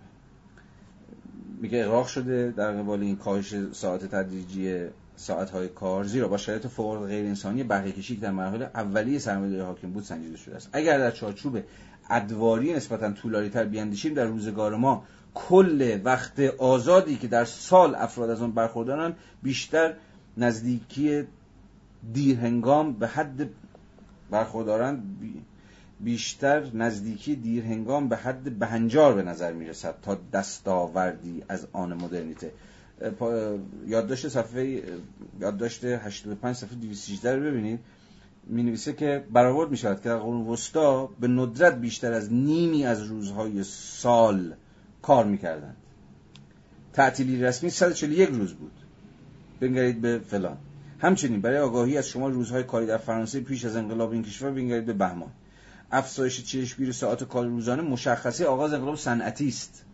میگه 1.61 1.79
اقراق 1.79 2.07
شده 2.07 2.53
در 2.57 2.71
قبال 2.71 3.01
این 3.01 3.15
کاهش 3.15 3.55
ساعت 3.71 4.05
تدریجی 4.05 4.87
ساعت 5.15 5.49
های 5.49 5.67
کار 5.67 6.03
زیرا 6.03 6.27
با 6.27 6.37
شرایط 6.37 6.67
فوق 6.67 7.07
غیر 7.07 7.25
انسانی 7.25 7.63
بقیه 7.63 7.91
کشی 7.91 8.15
در 8.15 8.31
مرحله 8.31 8.71
اولیه 8.75 9.19
سرمایه‌داری 9.19 9.63
حاکم 9.63 9.91
بود 9.91 10.03
سنجیده 10.03 10.37
شده 10.37 10.55
است. 10.55 10.69
اگر 10.73 10.97
در 10.97 11.11
چارچوب 11.11 11.63
ادواری 12.09 12.73
نسبتا 12.73 13.11
طولانی 13.11 13.49
تر 13.49 13.63
بیاندیشیم 13.63 14.13
در 14.13 14.25
روزگار 14.25 14.75
ما 14.75 15.05
کل 15.33 15.99
وقت 16.03 16.39
آزادی 16.39 17.15
که 17.15 17.27
در 17.27 17.45
سال 17.45 17.95
افراد 17.95 18.29
از 18.29 18.41
آن 18.41 18.51
برخوردارن 18.51 19.13
بیشتر 19.43 19.93
نزدیکی 20.37 21.23
دیرهنگام 22.13 22.93
به 22.93 23.07
حد 23.07 23.49
برخوردارن 24.31 25.03
بیشتر 25.99 26.63
نزدیکی 26.73 27.35
دیرهنگام 27.35 28.09
به 28.09 28.17
حد 28.17 28.59
بهنجار 28.59 29.13
به 29.13 29.23
نظر 29.23 29.53
می‌رسد 29.53 29.95
تا 30.01 30.17
دستاوردی 30.33 31.43
از 31.49 31.67
آن 31.73 31.93
مدرنیته. 31.93 32.51
یادداشت 33.87 34.27
صفحه 34.27 34.83
یادداشت 35.41 35.85
85 35.85 36.55
صفحه 36.55 36.75
218 36.75 37.35
رو 37.35 37.41
ببینید. 37.41 37.79
می 38.47 38.63
نویسه 38.63 38.93
که 38.93 39.23
برآورد 39.31 39.71
می 39.71 39.77
شود 39.77 40.01
که 40.01 40.09
در 40.09 40.17
قرون 40.17 40.47
وسطا 40.47 41.09
به 41.19 41.27
ندرت 41.27 41.75
بیشتر 41.75 42.13
از 42.13 42.33
نیمی 42.33 42.85
از 42.85 43.03
روزهای 43.03 43.63
سال 43.63 44.53
کار 45.01 45.25
می‌کردند. 45.25 45.75
تعطیلی 46.93 47.43
رسمی 47.43 47.69
141 47.69 48.29
روز 48.29 48.53
بود. 48.53 48.71
بنگرید 49.59 50.01
به 50.01 50.19
فلان. 50.27 50.57
همچنین 50.99 51.41
برای 51.41 51.57
آگاهی 51.57 51.97
از 51.97 52.07
شما 52.07 52.29
روزهای 52.29 52.63
کاری 52.63 52.85
در 52.85 52.97
فرانسه 52.97 53.39
پیش 53.39 53.65
از 53.65 53.75
انقلاب 53.75 54.11
این 54.11 54.23
کشور 54.23 54.51
بنگرید 54.51 54.85
به 54.85 54.93
بهمان. 54.93 55.29
افزایش 55.91 56.43
چشمگیر 56.43 56.91
ساعت 56.91 57.23
کار 57.23 57.45
روزانه 57.45 57.81
مشخصه 57.81 58.45
آغاز 58.45 58.73
انقلاب 58.73 58.95
صنعتی 58.95 59.47
است. 59.47 59.85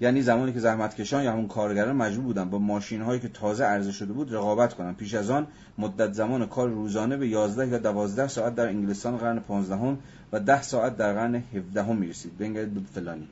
یعنی 0.00 0.22
زمانی 0.22 0.52
که 0.52 0.60
زحمتکشان 0.60 1.24
یا 1.24 1.32
همون 1.32 1.48
کارگران 1.48 1.96
مجبور 1.96 2.24
بودن 2.24 2.50
با 2.50 2.58
ماشین 2.58 3.02
هایی 3.02 3.20
که 3.20 3.28
تازه 3.28 3.64
عرضه 3.64 3.92
شده 3.92 4.12
بود 4.12 4.34
رقابت 4.34 4.74
کنند. 4.74 4.96
پیش 4.96 5.14
از 5.14 5.30
آن 5.30 5.46
مدت 5.78 6.12
زمان 6.12 6.46
کار 6.46 6.68
روزانه 6.68 7.16
به 7.16 7.28
11 7.28 7.68
یا 7.68 7.78
12 7.78 8.28
ساعت 8.28 8.54
در 8.54 8.66
انگلستان 8.66 9.16
قرن 9.16 9.38
15 9.38 9.98
و 10.32 10.40
10 10.40 10.62
ساعت 10.62 10.96
در 10.96 11.12
قرن 11.12 11.34
17 11.34 11.82
هم 11.82 11.96
می‌رسید. 11.96 12.38
بنگرید 12.38 12.74
به 12.74 12.80
فلانی. 12.94 13.28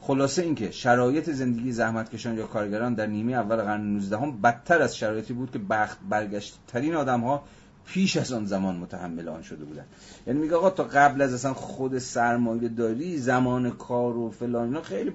خلاصه 0.00 0.42
اینکه 0.42 0.70
شرایط 0.70 1.30
زندگی 1.30 1.72
زحمتکشان 1.72 2.38
یا 2.38 2.46
کارگران 2.46 2.94
در 2.94 3.06
نیمه 3.06 3.32
اول 3.32 3.56
قرن 3.56 3.80
19 3.80 4.18
هم 4.18 4.40
بدتر 4.40 4.82
از 4.82 4.96
شرایطی 4.96 5.32
بود 5.32 5.50
که 5.50 5.58
بخت 5.58 5.98
برگشت 6.08 6.58
ترین 6.68 6.94
آدم 6.94 7.20
ها 7.20 7.42
پیش 7.86 8.16
از 8.16 8.32
آن 8.32 8.44
زمان 8.44 8.76
متحمل 8.76 9.28
آن 9.28 9.42
شده 9.42 9.64
بودن 9.64 9.84
یعنی 10.26 10.38
میگه 10.38 10.54
آقا 10.54 10.70
تا 10.70 10.84
قبل 10.84 11.22
از 11.22 11.34
اصلا 11.34 11.54
خود 11.54 11.98
سرمایه 11.98 12.68
داری 12.68 13.18
زمان 13.18 13.70
کار 13.70 14.16
و 14.16 14.30
فلان 14.30 14.66
اینا 14.66 14.82
خیلی 14.82 15.12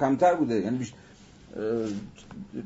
کمتر 0.00 0.34
بوده. 0.34 0.54
یعنی 0.54 0.78
بیش 0.78 0.92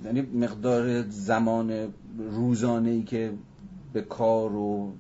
یعنی 0.05 0.20
مقدار 0.20 1.08
زمان 1.08 1.94
روزانه 2.18 2.91
ای 2.91 3.02
که 3.02 3.32
به 3.92 4.02
کار 4.02 4.57
و 4.57 4.92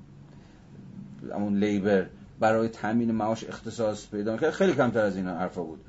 همون 1.34 1.58
لیبر 1.58 2.06
برای 2.40 2.68
تامین 2.68 3.10
معاش 3.10 3.44
اختصاص 3.44 4.08
پیدا 4.08 4.36
کرد 4.36 4.50
خیلی 4.50 4.72
کمتر 4.72 5.00
از 5.00 5.16
اینا 5.16 5.38
حرفا 5.38 5.62
بود. 5.62 5.80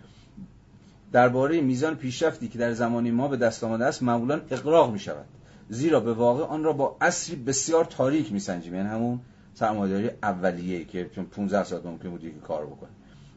درباره 1.14 1.62
میزان 1.62 1.96
پیشرفتی 1.96 2.48
که 2.48 2.60
در 2.60 2.74
زمان 2.74 3.12
ما 3.12 3.28
به 3.28 3.38
دست 3.38 3.64
آمده 3.64 3.86
است 3.86 4.04
معمولا 4.04 4.42
اقراق 4.52 4.92
می 4.92 5.00
شود 5.00 5.26
زیرا 5.70 6.00
به 6.00 6.14
واقع 6.14 6.44
آن 6.44 6.64
را 6.64 6.74
با 6.74 6.98
اصری 7.02 7.36
بسیار 7.36 7.86
تاریک 7.86 8.32
میسنجیم. 8.32 8.76
یعنی 8.76 8.90
همون 8.90 9.20
سرمایه‌داری 9.54 10.10
اولیه 10.24 10.86
که 10.86 11.10
چون 11.16 11.26
15 11.26 11.64
ساعت 11.64 11.86
ممکن 11.86 12.10
بود 12.10 12.24
یکی 12.24 12.40
کار 12.40 12.66
بکنه. 12.66 12.90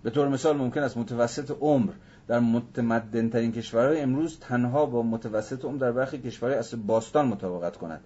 به 0.03 0.11
طور 0.11 0.29
مثال 0.29 0.57
ممکن 0.57 0.83
است 0.83 0.97
متوسط 0.97 1.51
عمر 1.61 1.93
در 2.29 2.39
متمدن 2.39 3.29
ترین 3.29 3.53
کشورهای 3.53 4.01
امروز 4.01 4.39
تنها 4.41 4.87
با 4.87 5.03
متوسط 5.03 5.65
عمر 5.65 5.79
در 5.79 5.93
برخی 5.93 6.19
کشورهای 6.19 6.59
اصل 6.59 6.77
باستان 6.77 7.27
مطابقت 7.27 7.77
کند. 7.77 8.01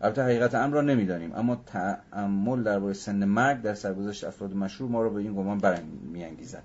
البته 0.00 0.22
حقیقت 0.22 0.54
امر 0.54 0.74
را 0.74 0.80
نمی‌دانیم 0.80 1.32
اما 1.34 1.56
تعمل 1.66 2.62
درباره 2.62 2.92
سن 2.92 3.24
مرگ 3.24 3.62
در 3.62 3.74
سرگذشت 3.74 4.24
افراد 4.24 4.54
مشهور 4.54 4.90
ما 4.90 5.02
را 5.02 5.08
به 5.08 5.20
این 5.20 5.34
گمان 5.34 5.58
برمیانگیزد. 5.58 6.62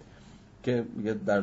که 0.68 0.86
میگه 0.96 1.14
در 1.14 1.42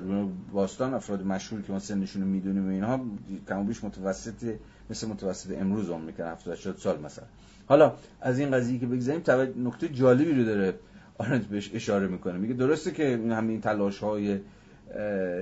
باستان 0.53 0.95
افراد 0.95 1.23
مشهور 1.23 1.63
که 1.63 1.73
ما 1.73 1.79
سنشون 1.79 2.23
رو 2.23 2.29
می‌دونیم 2.29 2.67
و 2.67 2.71
اینها 2.71 3.01
کم 3.49 3.65
بیش 3.65 3.85
متوسط 3.85 4.55
مثل 4.91 5.09
متوسط 5.09 5.59
امروز 5.59 5.91
عمر 5.91 6.05
می‌کنن 6.05 6.27
70 6.27 6.55
80 6.55 6.77
سال 6.77 7.01
مثلا. 7.01 7.25
حالا 7.67 7.93
از 8.21 8.39
این 8.39 8.51
قضیه 8.51 8.79
که 8.79 8.87
بگذاریم 8.87 9.23
نکته 9.67 9.89
جالبی 9.89 10.33
رو 10.33 10.45
داره 10.45 10.75
آرنت 11.19 11.45
بهش 11.45 11.71
اشاره 11.75 12.09
می‌کنه. 12.09 12.39
میگه 12.39 12.55
درسته 12.55 12.91
که 12.91 13.21
همین 13.31 13.61
تلاش 13.61 13.99
های 13.99 14.41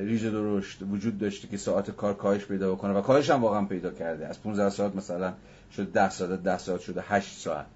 ریز 0.04 0.24
درشت 0.24 0.82
وجود 0.90 1.18
داشته 1.18 1.48
که 1.48 1.56
ساعت 1.56 1.90
کار 1.90 2.14
کاهش 2.14 2.44
پیدا 2.44 2.74
بکنه 2.74 2.92
و 2.92 3.00
کاهش 3.00 3.30
هم 3.30 3.42
واقعا 3.42 3.64
پیدا 3.64 3.90
کرده. 3.90 4.26
از 4.26 4.42
15 4.42 4.70
ساعت 4.70 4.96
مثلا 4.96 5.32
شد 5.76 5.92
10 5.92 6.10
ساعت 6.10 6.42
10 6.42 6.58
ساعت 6.58 6.80
شده 6.80 7.04
8 7.08 7.38
ساعت. 7.38 7.66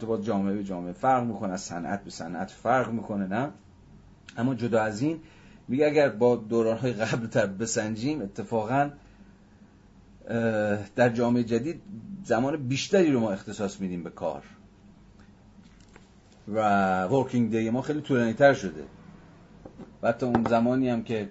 تو 0.00 0.06
با 0.06 0.18
جامعه 0.18 0.54
به 0.54 0.64
جامعه 0.64 0.92
فرق 0.92 1.24
می‌کنه 1.24 1.52
از 1.52 1.60
صنعت 1.60 2.04
به 2.04 2.10
صنعت 2.10 2.50
فرق 2.50 2.92
می‌کنه 2.92 3.26
نه؟ 3.26 3.50
اما 4.36 4.54
جدا 4.54 4.82
از 4.82 5.00
این 5.00 5.18
میگه 5.68 5.86
اگر 5.86 6.08
با 6.08 6.36
دورانهای 6.36 6.92
قبل 6.92 7.26
تر 7.26 7.46
بسنجیم 7.46 8.22
اتفاقا 8.22 8.90
در 10.96 11.08
جامعه 11.08 11.44
جدید 11.44 11.82
زمان 12.24 12.68
بیشتری 12.68 13.12
رو 13.12 13.20
ما 13.20 13.30
اختصاص 13.30 13.80
میدیم 13.80 14.02
به 14.02 14.10
کار. 14.10 14.42
و 16.48 17.04
ورکینگ 17.04 17.50
دی 17.50 17.70
ما 17.70 17.82
خیلی 17.82 18.00
طولانی 18.00 18.32
تر 18.32 18.54
شده. 18.54 18.84
و 20.02 20.08
حتی 20.08 20.26
اون 20.26 20.44
زمانی 20.50 20.88
هم 20.88 21.02
که 21.02 21.28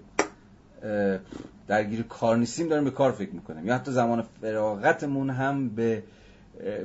درگیر 1.68 2.04
کار 2.04 2.38
نیستیم 2.38 2.68
داریم 2.68 2.84
به 2.84 2.92
کار 2.92 3.12
فکر 3.12 3.32
می‌کنیم. 3.32 3.68
یا 3.68 3.76
حتی 3.76 3.92
زمان 3.92 4.26
فراغتمون 4.42 5.30
هم 5.30 5.70
به 5.70 6.04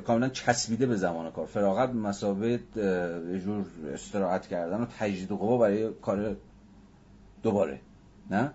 کاملا 0.07 0.29
چسبیده 0.29 0.85
به 0.85 0.95
زمان 0.95 1.31
کار. 1.31 1.45
فراغت 1.45 1.89
مسابقه 1.89 2.59
جور 3.45 3.65
استراحت 3.93 4.47
کردن 4.47 4.81
و 4.81 4.85
تجدید 4.99 5.29
قوا 5.29 5.57
برای 5.57 5.89
کار 6.01 6.35
دوباره. 7.43 7.79
نه؟ 8.31 8.51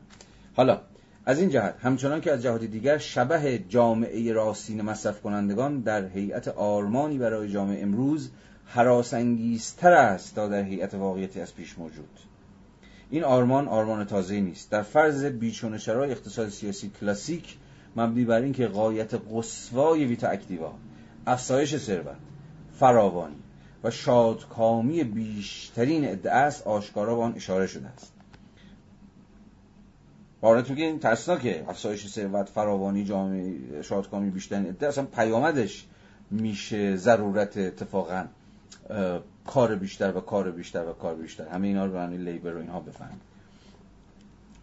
حالا 0.57 0.81
از 1.27 1.41
این 1.41 1.51
جهت 1.51 1.75
همچنان 1.83 2.21
که 2.21 2.33
از 2.33 2.43
جهات 2.43 2.65
دیگر 2.65 2.99
شبه 2.99 3.65
جامعه 3.69 4.33
راستین 4.33 4.83
مصرف 4.83 5.21
کنندگان 5.21 5.81
در 5.81 6.07
هیئت 6.07 6.49
آرمانی 6.49 7.19
برای 7.19 7.53
جامعه 7.53 7.83
امروز 7.83 8.31
حراسانگیزتر 8.67 9.93
است 9.93 10.35
تا 10.35 10.49
در 10.49 10.63
هیئت 10.63 10.95
واقعیتی 10.95 11.41
از 11.41 11.55
پیش 11.55 11.79
موجود. 11.79 12.09
این 13.11 13.25
آرمان 13.25 13.69
آرمان 13.69 14.05
تازه 14.05 14.41
نیست. 14.41 14.71
در 14.71 14.83
فرض 14.83 15.25
بیچون 15.25 15.79
شرای 15.79 16.11
اقتصاد 16.11 16.49
سیاسی 16.49 16.91
کلاسیک 17.01 17.57
مبنی 17.97 18.25
بر 18.25 18.41
اینکه 18.41 18.67
قایت 18.67 19.15
قصوای 19.33 20.05
ویتا 20.05 20.29
اکتیوا 20.29 20.75
افزایش 21.27 21.77
ثروت 21.77 22.17
فراوانی 22.79 23.43
و 23.85 23.91
شادکامی 23.91 25.05
بیشترین 25.05 26.09
ادعا 26.09 26.35
است 26.35 26.67
آشکارا 26.67 27.15
به 27.15 27.23
آن 27.23 27.35
اشاره 27.37 27.67
شده 27.67 27.87
است. 27.87 28.16
حالت 30.47 30.71
میگه 30.71 30.85
این 30.85 30.99
ترسناکه. 30.99 31.65
افزایش 31.69 32.07
ثروت 32.07 32.49
فراوانی 32.49 33.05
جامعه 33.05 33.83
شادکامی 33.83 34.31
بیشتر 34.31 34.75
اصلا 34.81 35.05
پیامدش 35.05 35.87
میشه 36.31 36.97
ضرورت 36.97 37.57
اتفاقا 37.57 38.25
کار 39.47 39.75
بیشتر 39.75 40.17
و 40.17 40.21
کار 40.21 40.51
بیشتر 40.51 40.89
و 40.89 40.93
کار 40.93 41.15
بیشتر. 41.15 41.49
همه 41.49 41.67
اینا 41.67 41.85
رو 41.85 41.93
به 41.93 41.99
معنی 41.99 42.17
لیبر 42.17 42.55
و 42.55 42.59
اینها 42.59 42.81
بفهمید 42.81 43.21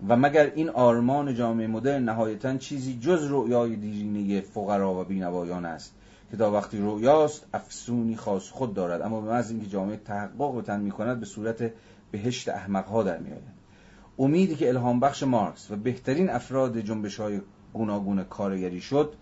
و 0.08 0.16
مگر 0.16 0.52
این 0.56 0.70
آرمان 0.70 1.36
جامعه 1.36 1.68
مدرن 1.68 2.04
نهایتا 2.04 2.58
چیزی 2.58 3.00
جز 3.02 3.28
رؤیای 3.32 3.76
دیرینه 3.76 4.42
فقرا 4.42 5.02
و 5.02 5.04
بینوایان 5.04 5.66
است؟ 5.66 5.94
که 6.32 6.38
تا 6.38 6.52
وقتی 6.52 6.78
رؤیاست 6.82 7.46
افسونی 7.54 8.16
خاص 8.16 8.50
خود 8.50 8.74
دارد. 8.74 9.02
اما 9.02 9.22
به 9.22 9.32
محض 9.32 9.52
اینکه 9.52 9.68
جامعه 9.68 9.98
تحقق 9.98 10.58
بتن 10.58 10.80
می‌کند 10.80 11.20
به 11.20 11.26
صورت 11.26 11.72
بهشت 12.12 12.50
احمقها 12.50 13.04
در 13.04 13.18
میآید. 13.18 13.63
امیدی 14.20 14.56
که 14.56 14.70
الهام 14.70 15.00
بخش 15.00 15.24
مارکس 15.24 15.72
و 15.72 15.76
بهترین 15.76 16.30
افراد 16.30 16.80
جنبش 16.80 17.20
های 17.20 17.42
گوناگون 17.74 18.24
کارگری 18.24 18.82
شد 18.82 19.14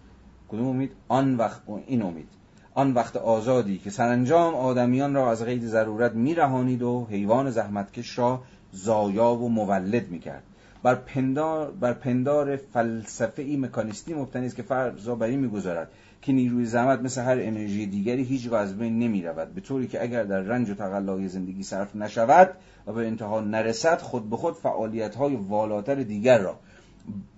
کدوم 0.49 0.67
امید؟ 0.67 0.91
آن 1.07 1.35
وقت 1.35 1.61
این 1.87 2.01
امید. 2.01 2.27
آن 2.73 2.93
وقت 2.93 3.15
آزادی 3.15 3.77
که 3.77 3.89
سرانجام 3.89 4.55
آدمیان 4.55 5.13
را 5.13 5.31
از 5.31 5.43
قید 5.43 5.65
ضرورت 5.65 6.13
میرهانید 6.13 6.81
و 6.81 7.07
حیوان 7.09 7.51
زحمتکش 7.51 8.17
را 8.17 8.43
زایا 8.71 9.33
و 9.33 9.49
مولد 9.49 10.09
می‌کرد. 10.09 10.43
بر 10.83 10.95
پندار, 10.95 11.71
بر 11.71 11.93
پندار 11.93 12.55
فلسفه 12.55 13.41
ای 13.41 13.57
مکانیستی 13.57 14.13
مبتنی 14.13 14.45
است 14.45 14.55
که 14.55 14.63
فرضا 14.63 15.15
بر 15.15 15.27
این 15.27 15.39
می‌گذارد 15.39 15.91
که 16.21 16.31
نیروی 16.31 16.65
زحمت 16.65 16.99
مثل 17.01 17.21
هر 17.21 17.37
انرژی 17.39 17.85
دیگری 17.85 18.23
هیچ 18.23 18.53
از 18.53 18.77
بین 18.77 18.99
نمی 18.99 19.21
رود 19.21 19.53
به 19.53 19.61
طوری 19.61 19.87
که 19.87 20.03
اگر 20.03 20.23
در 20.23 20.39
رنج 20.39 20.69
و 20.69 20.73
تقلای 20.73 21.27
زندگی 21.27 21.63
صرف 21.63 21.95
نشود 21.95 22.49
و 22.87 22.93
به 22.93 23.07
انتها 23.07 23.41
نرسد 23.41 24.01
خود 24.01 24.29
به 24.29 24.37
خود 24.37 24.53
فعالیت 24.53 25.15
های 25.15 25.35
والاتر 25.35 25.95
دیگر 25.95 26.39
را 26.39 26.59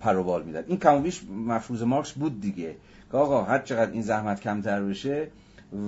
پروبال 0.00 0.42
می‌داد 0.42 0.64
این 0.68 0.78
کمویش 0.78 1.22
مفروض 1.46 1.82
مارکس 1.82 2.12
بود 2.12 2.40
دیگه. 2.40 2.76
که 3.10 3.16
آقا 3.16 3.42
هر 3.42 3.58
چقدر 3.58 3.90
این 3.90 4.02
زحمت 4.02 4.40
کمتر 4.40 4.82
بشه 4.82 5.28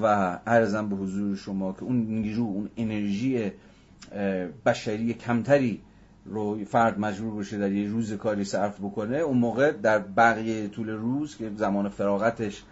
و 0.02 0.06
ارزم 0.46 0.88
به 0.88 0.96
حضور 0.96 1.36
شما 1.36 1.72
که 1.72 1.82
اون 1.82 1.96
نیرو 1.96 2.42
اون 2.42 2.70
انرژی 2.76 3.52
بشری 4.66 5.14
کمتری 5.14 5.80
رو 6.28 6.64
فرد 6.64 6.98
مجبور 6.98 7.40
بشه 7.40 7.58
در 7.58 7.72
یه 7.72 7.90
روز 7.90 8.12
کاری 8.12 8.44
صرف 8.44 8.80
بکنه 8.80 9.16
اون 9.16 9.38
موقع 9.38 9.72
در 9.72 9.98
بقیه 9.98 10.68
طول 10.68 10.88
روز 10.88 11.36
که 11.36 11.50
زمان 11.56 11.88
فراغتش 11.88 12.62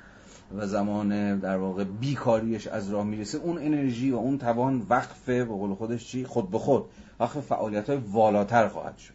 و 0.57 0.67
زمان 0.67 1.39
در 1.39 1.57
واقع 1.57 1.85
بیکاریش 1.85 2.67
از 2.67 2.91
راه 2.91 3.05
می‌رسه 3.05 3.39
اون 3.39 3.59
انرژی 3.59 4.11
و 4.11 4.17
اون 4.17 4.39
توان 4.39 4.87
وقفه 4.89 5.45
به 5.45 5.55
قول 5.55 5.75
خودش 5.75 6.07
چی؟ 6.07 6.25
خود 6.25 6.51
به 6.51 6.59
خود. 6.59 6.85
وقف 7.21 7.39
فعالیت 7.39 7.91
های 7.91 7.99
والاتر 7.99 8.69
خواهد 8.69 8.97
شد. 8.99 9.15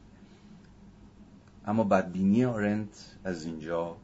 اما 1.65 1.83
بدبینی 1.83 2.45
آرنت 2.45 3.15
از 3.23 3.45
اینجا 3.45 3.95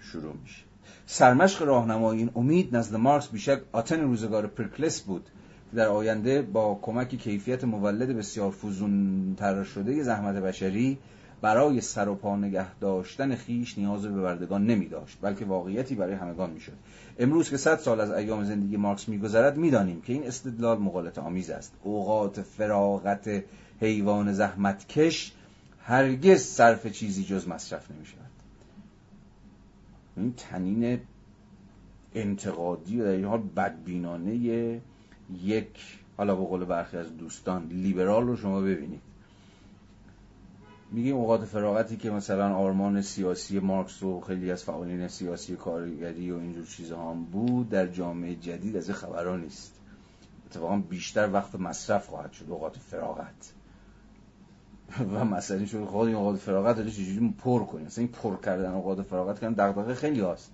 شروع 0.00 0.34
میشه. 0.42 0.62
سرمشق 1.06 1.62
راهنمایی 1.62 2.20
این 2.20 2.30
امید 2.34 2.76
نزد 2.76 2.96
مارکس 2.96 3.28
بیشک 3.28 3.60
آتن 3.72 4.00
روزگار 4.00 4.46
پرکلس 4.46 5.00
بود. 5.00 5.28
در 5.74 5.88
آینده 5.88 6.42
با 6.42 6.78
کمک 6.82 7.08
کیفیت 7.14 7.64
مولد 7.64 8.16
بسیار 8.16 8.50
فوزون 8.50 9.34
تر 9.38 9.64
شده 9.64 10.02
زحمت 10.02 10.34
بشری 10.34 10.98
برای 11.40 11.80
سر 11.80 12.08
و 12.08 12.14
پا 12.14 12.36
نگه 12.36 12.74
داشتن 12.74 13.34
خیش 13.34 13.78
نیاز 13.78 14.02
به 14.02 14.22
بردگان 14.22 14.66
نمی 14.66 14.88
داشت 14.88 15.18
بلکه 15.22 15.44
واقعیتی 15.44 15.94
برای 15.94 16.14
همگان 16.14 16.50
می 16.50 16.60
شد. 16.60 16.72
امروز 17.18 17.50
که 17.50 17.56
صد 17.56 17.78
سال 17.78 18.00
از 18.00 18.10
ایام 18.10 18.44
زندگی 18.44 18.76
مارکس 18.76 19.08
میگذرد 19.08 19.56
می‌دانیم 19.56 20.00
که 20.00 20.12
این 20.12 20.26
استدلال 20.26 20.78
مغالط 20.78 21.18
آمیز 21.18 21.50
است. 21.50 21.72
اوقات 21.82 22.42
فراغت 22.42 23.42
حیوان 23.80 24.32
زحمتکش 24.32 25.32
هرگز 25.82 26.40
صرف 26.42 26.86
چیزی 26.86 27.24
جز 27.24 27.48
مصرف 27.48 27.90
نمی 27.90 28.06
شود. 28.06 28.30
این 30.16 30.34
تنین 30.36 31.00
انتقادی 32.14 33.00
و 33.00 33.04
در 33.04 33.10
این 33.10 33.24
حال 33.24 33.42
بدبینانه 33.56 34.80
یک 35.42 35.98
حالا 36.16 36.36
به 36.36 36.44
قول 36.44 36.64
برخی 36.64 36.96
از 36.96 37.16
دوستان 37.16 37.66
لیبرال 37.68 38.26
رو 38.26 38.36
شما 38.36 38.60
ببینید. 38.60 39.00
میگیم 40.90 41.16
اوقات 41.16 41.44
فراغتی 41.44 41.96
که 41.96 42.10
مثلا 42.10 42.54
آرمان 42.54 43.02
سیاسی 43.02 43.58
مارکس 43.58 44.02
و 44.02 44.20
خیلی 44.20 44.50
از 44.50 44.64
فعالین 44.64 45.08
سیاسی 45.08 45.56
کارگری 45.56 46.30
و 46.30 46.36
اینجور 46.36 46.66
چیزها 46.66 47.10
هم 47.10 47.24
بود 47.24 47.70
در 47.70 47.86
جامعه 47.86 48.34
جدید 48.34 48.76
از 48.76 48.88
این 48.88 48.96
خبرها 48.96 49.36
نیست. 49.36 49.74
اتفاقا 50.46 50.76
بیشتر 50.76 51.30
وقت 51.32 51.54
مصرف 51.54 52.06
خواهد 52.06 52.32
شد 52.32 52.46
اوقات 52.48 52.78
فراغت. 52.78 53.52
و 55.14 55.24
مسئله 55.24 55.66
شد 55.66 55.84
خود 55.84 56.06
این 56.06 56.16
اوقات 56.16 56.36
فراغت 56.36 56.78
رو 56.78 56.90
چجوری 56.90 57.34
پر 57.38 57.64
کنیم 57.64 57.86
مثلا 57.86 58.02
این 58.02 58.12
پر 58.12 58.36
کردن 58.36 58.70
اوقات 58.70 59.02
فراغت 59.02 59.40
کردن 59.40 59.52
دغدغه 59.52 59.94
خیلی 59.94 60.20
هست 60.20 60.53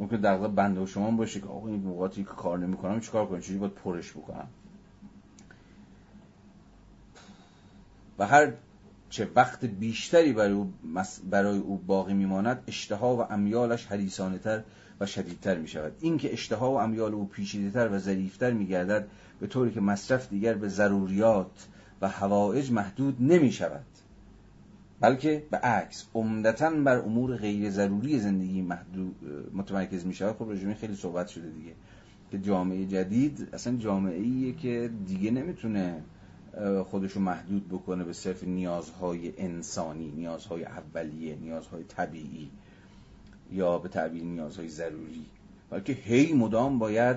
ممکن 0.00 0.16
دغدغه 0.16 0.48
بنده 0.48 0.80
و 0.80 0.86
شما 0.86 1.10
باشه 1.10 1.40
که 1.40 1.46
آقا 1.46 1.68
این 1.68 1.86
اوقاتی 1.86 2.24
که 2.24 2.30
کار 2.30 2.58
نمی‌کنم 2.58 3.00
چیکار 3.00 3.26
کنم؟ 3.26 3.40
چجوری 3.40 3.58
باید 3.58 3.74
پرش 3.74 4.10
بکنم؟ 4.10 4.48
و 8.18 8.26
هر 8.26 8.52
چه 9.10 9.28
وقت 9.36 9.64
بیشتری 9.64 10.32
برای 10.32 10.52
او, 10.52 10.72
برای 11.30 11.58
او 11.58 11.76
باقی 11.78 12.14
میماند 12.14 12.64
اشتها 12.66 13.16
و 13.16 13.32
امیالش 13.32 13.86
حریسانه 13.86 14.38
تر 14.38 14.62
و 15.00 15.06
شدیدتر 15.06 15.58
می 15.58 15.68
شود 15.68 15.92
این 16.00 16.18
که 16.18 16.32
اشتها 16.32 16.72
و 16.72 16.78
امیال 16.78 17.14
او 17.14 17.26
پیچیده 17.26 17.70
تر 17.70 17.88
و 17.92 17.98
ظریفتر 17.98 18.50
می 18.50 18.66
گردد 18.66 19.08
به 19.40 19.46
طوری 19.46 19.70
که 19.70 19.80
مصرف 19.80 20.28
دیگر 20.28 20.54
به 20.54 20.68
ضروریات 20.68 21.66
و 22.00 22.08
هوایج 22.08 22.72
محدود 22.72 23.16
نمی 23.20 23.52
شود 23.52 23.84
بلکه 25.00 25.46
به 25.50 25.56
عکس 25.56 26.06
عمدتا 26.14 26.70
بر 26.70 26.98
امور 26.98 27.36
غیر 27.36 27.70
ضروری 27.70 28.18
زندگی 28.18 28.62
محدود 28.62 29.16
متمرکز 29.54 30.06
می 30.06 30.14
شود 30.14 30.36
خب 30.36 30.50
رژیمی 30.50 30.74
خیلی 30.74 30.94
صحبت 30.94 31.28
شده 31.28 31.50
دیگه 31.50 31.72
که 32.30 32.38
جامعه 32.38 32.86
جدید 32.86 33.48
اصلا 33.52 33.76
جامعه 33.76 34.20
ایه 34.20 34.52
که 34.52 34.90
دیگه 35.06 35.30
نمی‌تونه 35.30 36.02
خودشو 36.90 37.20
محدود 37.20 37.68
بکنه 37.68 38.04
به 38.04 38.12
صرف 38.12 38.44
نیازهای 38.44 39.32
انسانی 39.38 40.10
نیازهای 40.16 40.64
اولیه 40.64 41.36
نیازهای 41.36 41.84
طبیعی 41.84 42.50
یا 43.52 43.78
به 43.78 43.88
تعبیر 43.88 44.24
نیازهای 44.24 44.68
ضروری. 44.68 45.26
بلکه 45.70 45.92
هی 45.92 46.32
مدام 46.32 46.78
باید 46.78 47.16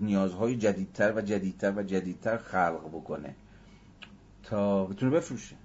نیازهای 0.00 0.56
جدیدتر 0.56 1.12
و 1.16 1.20
جدیدتر 1.20 1.72
و 1.76 1.82
جدیدتر 1.82 2.36
خلق 2.36 2.88
بکنه 2.88 3.34
تا 4.42 4.84
بتونه 4.84 5.12
بفروشه. 5.12 5.56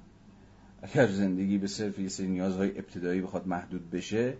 اگر 0.81 1.07
زندگی 1.07 1.57
به 1.57 1.67
صرف 1.67 1.99
یه 1.99 2.09
سری 2.09 2.27
نیازهای 2.27 2.77
ابتدایی 2.77 3.22
بخواد 3.22 3.47
محدود 3.47 3.89
بشه 3.89 4.33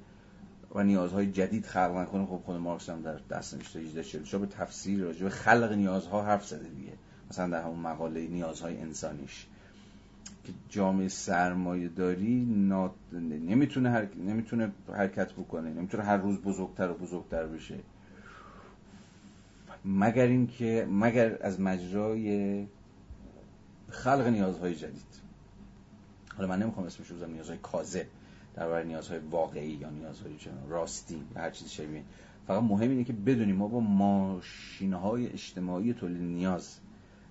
و 0.76 0.84
نیازهای 0.84 1.32
جدید 1.32 1.66
خلق 1.66 1.96
نکنه 1.96 2.26
خب 2.26 2.42
خود 2.46 2.56
مارکس 2.56 2.90
هم 2.90 3.02
در 3.02 3.20
دست 3.30 3.54
نوشته 3.54 3.80
1840 3.80 4.42
به 4.42 4.48
تفسیر 4.48 5.00
راجع 5.04 5.24
به 5.24 5.30
خلق 5.30 5.72
نیازها 5.72 6.24
حرف 6.24 6.48
زده 6.48 6.70
دیگه. 6.70 6.94
مثلا 7.32 7.50
در 7.50 7.64
همون 7.64 7.80
مقاله 7.80 8.28
نیازهای 8.28 8.78
انسانیش. 8.78 9.46
که 10.44 10.54
جامعه 10.70 11.08
سرمایه 11.08 11.88
داری 11.88 12.46
نمی‌تونه, 13.12 14.10
نمی‌تونه 14.28 14.72
حرکت 14.94 15.34
بکنه 15.34 15.70
نمی‌تونه 15.70 16.04
هر 16.04 16.18
روز 16.18 16.38
بزرگتر 16.38 16.92
و 16.92 16.94
بزرگتر 16.94 17.46
بشه. 17.46 17.80
مگر 19.86 20.26
اینکه 20.26 20.88
مگر 20.92 21.38
از 21.42 21.62
مجرای 21.62 22.66
خلق 23.90 24.28
نیازهای 24.28 24.76
جدید. 24.76 25.27
حالا 26.38 26.50
من 26.50 26.60
نمی‌خوام 26.60 26.86
اسمش 26.86 27.08
رو 27.08 27.28
نیازهای 27.28 27.58
کاذب 27.58 28.06
در 28.56 28.68
برای 28.68 28.88
نیازهای 28.88 29.20
واقعی 29.20 29.70
یا 29.70 29.90
نیازهای 29.90 30.36
راستی 30.68 31.24
یا 31.36 31.42
هر 31.42 31.50
چیزی 31.50 31.70
شبیه 31.70 32.04
فقط 32.48 32.64
مهم 32.64 32.90
اینه 32.90 33.04
که 33.04 33.14
بدونیم 33.14 33.56
ما 33.56 33.68
با 33.68 33.80
ماشین 33.80 34.94
های 34.94 35.28
اجتماعی 35.28 35.94
تولید 35.94 36.22
نیاز 36.22 36.78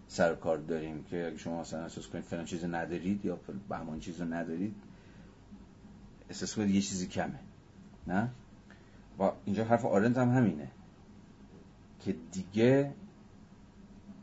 سر 0.09 0.35
کار 0.35 0.59
داریم 0.59 1.05
که 1.05 1.27
اگه 1.27 1.37
شما 1.37 1.61
مثلا 1.61 1.83
احساس 1.83 2.09
کنید 2.09 2.25
فلان 2.25 2.45
چیز 2.45 2.65
ندارید 2.65 3.25
یا 3.25 3.39
بهمان 3.69 4.01
چیز 4.01 4.21
رو 4.21 4.35
ندارید 4.35 4.75
احساس 6.31 6.55
کنید 6.55 6.71
یه 6.71 6.81
چیزی 6.81 7.07
کمه. 7.07 7.41
نه؟ 8.07 8.31
و 9.19 9.31
اینجا 9.45 9.65
حرف 9.65 9.85
آرنت 9.85 10.19
هم 10.19 10.31
همینه 10.31 10.71
که 12.01 12.17
دیگه 12.33 12.93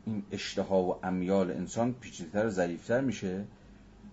این 0.06 0.22
اشتها 0.30 0.82
و 0.82 1.06
امیال 1.06 1.50
انسان 1.50 1.92
پیچیده‌تر 1.92 2.46
و 2.46 2.50
ظریف‌تر 2.50 3.00
میشه 3.00 3.44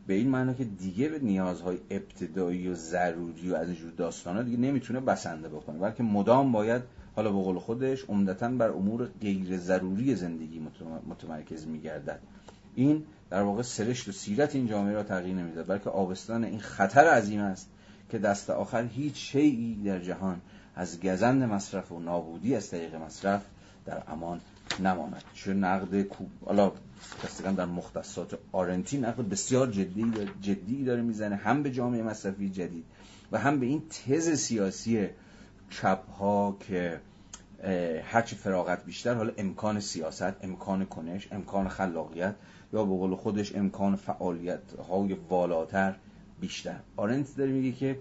به 0.08 0.14
این 0.14 0.30
معنا 0.30 0.54
که 0.54 0.64
دیگه 0.64 1.10
به 1.10 1.20
نیازهای 1.20 1.78
ابتدایی 1.90 2.68
و 2.68 2.76
ضروری 2.76 3.52
و 3.52 3.56
از 3.56 3.68
اینجور 3.68 3.92
داستانا 3.92 4.44
دیگه 4.44 4.58
نمی‌تونه 4.58 5.00
بسنده 5.00 5.50
بکنه. 5.50 5.80
بلکه 5.80 6.04
مدام 6.04 6.52
باید 6.52 6.82
حالا 7.16 7.32
به 7.32 7.44
قول 7.44 7.60
خودش 7.60 8.04
عمدتا 8.04 8.50
بر 8.50 8.70
امور 8.70 9.10
غیر 9.22 9.58
ضروری 9.58 10.16
زندگی 10.16 10.62
متمرکز 11.10 11.68
میگردد. 11.68 12.20
این 12.76 13.04
در 13.30 13.42
واقع 13.42 13.62
سرشت 13.62 14.08
و 14.08 14.12
سیرت 14.12 14.56
این 14.56 14.68
جامعه 14.68 14.94
را 14.94 15.04
تغییر 15.04 15.36
نمی‌داد 15.36 15.68
بلکه 15.68 15.90
آبستان 15.90 16.44
این 16.44 16.60
خطر 16.60 17.08
عظیم 17.08 17.40
است 17.40 17.70
که 18.10 18.20
دست 18.20 18.50
آخر 18.50 18.84
هیچ 18.84 19.16
شیعی 19.16 19.84
در 19.84 20.00
جهان 20.00 20.42
از 20.76 21.00
گزند 21.00 21.44
مصرف 21.44 21.92
و 21.92 22.00
نابودی 22.00 22.56
از 22.56 22.70
طریق 22.70 22.96
مصرف 22.96 23.46
در 23.86 24.04
امان 24.08 24.42
نماند. 24.80 25.24
چه 25.34 25.54
نقد 25.54 26.06
حالا 26.46 26.72
دستگان 27.24 27.56
در 27.56 27.66
مختصات 27.66 28.40
آرنتی 28.52 28.98
نقد 28.98 29.30
بسیار 29.30 29.68
جدی 29.68 30.12
جدی 30.42 30.84
داره 30.84 31.02
می‌زنه 31.02 31.36
هم 31.36 31.64
به 31.64 31.72
جامعه 31.72 32.04
مصرفی 32.04 32.50
جدید 32.50 32.86
و 33.32 33.38
هم 33.38 33.60
به 33.60 33.66
این 33.66 33.82
تز 33.90 34.30
سیاسی 34.30 35.08
چپ 35.70 36.10
ها 36.10 36.58
که 36.60 37.02
هرچی 38.04 38.36
فراغت 38.36 38.86
بیشتر 38.86 39.14
حالا 39.14 39.34
امکان 39.38 39.80
سیاست 39.80 40.44
امکان 40.44 40.86
کنش 40.86 41.28
امکان 41.32 41.68
خلاقیت 41.68 42.36
یا 42.74 42.84
به 42.84 42.98
قول 42.98 43.16
خودش 43.16 43.56
امکان 43.56 43.96
فعالیت 43.96 44.74
های 44.90 45.14
والاتر 45.14 45.96
بیشتر. 46.42 46.80
آرنت 46.98 47.36
داره 47.38 47.52
میگه 47.52 47.72
که 47.72 48.00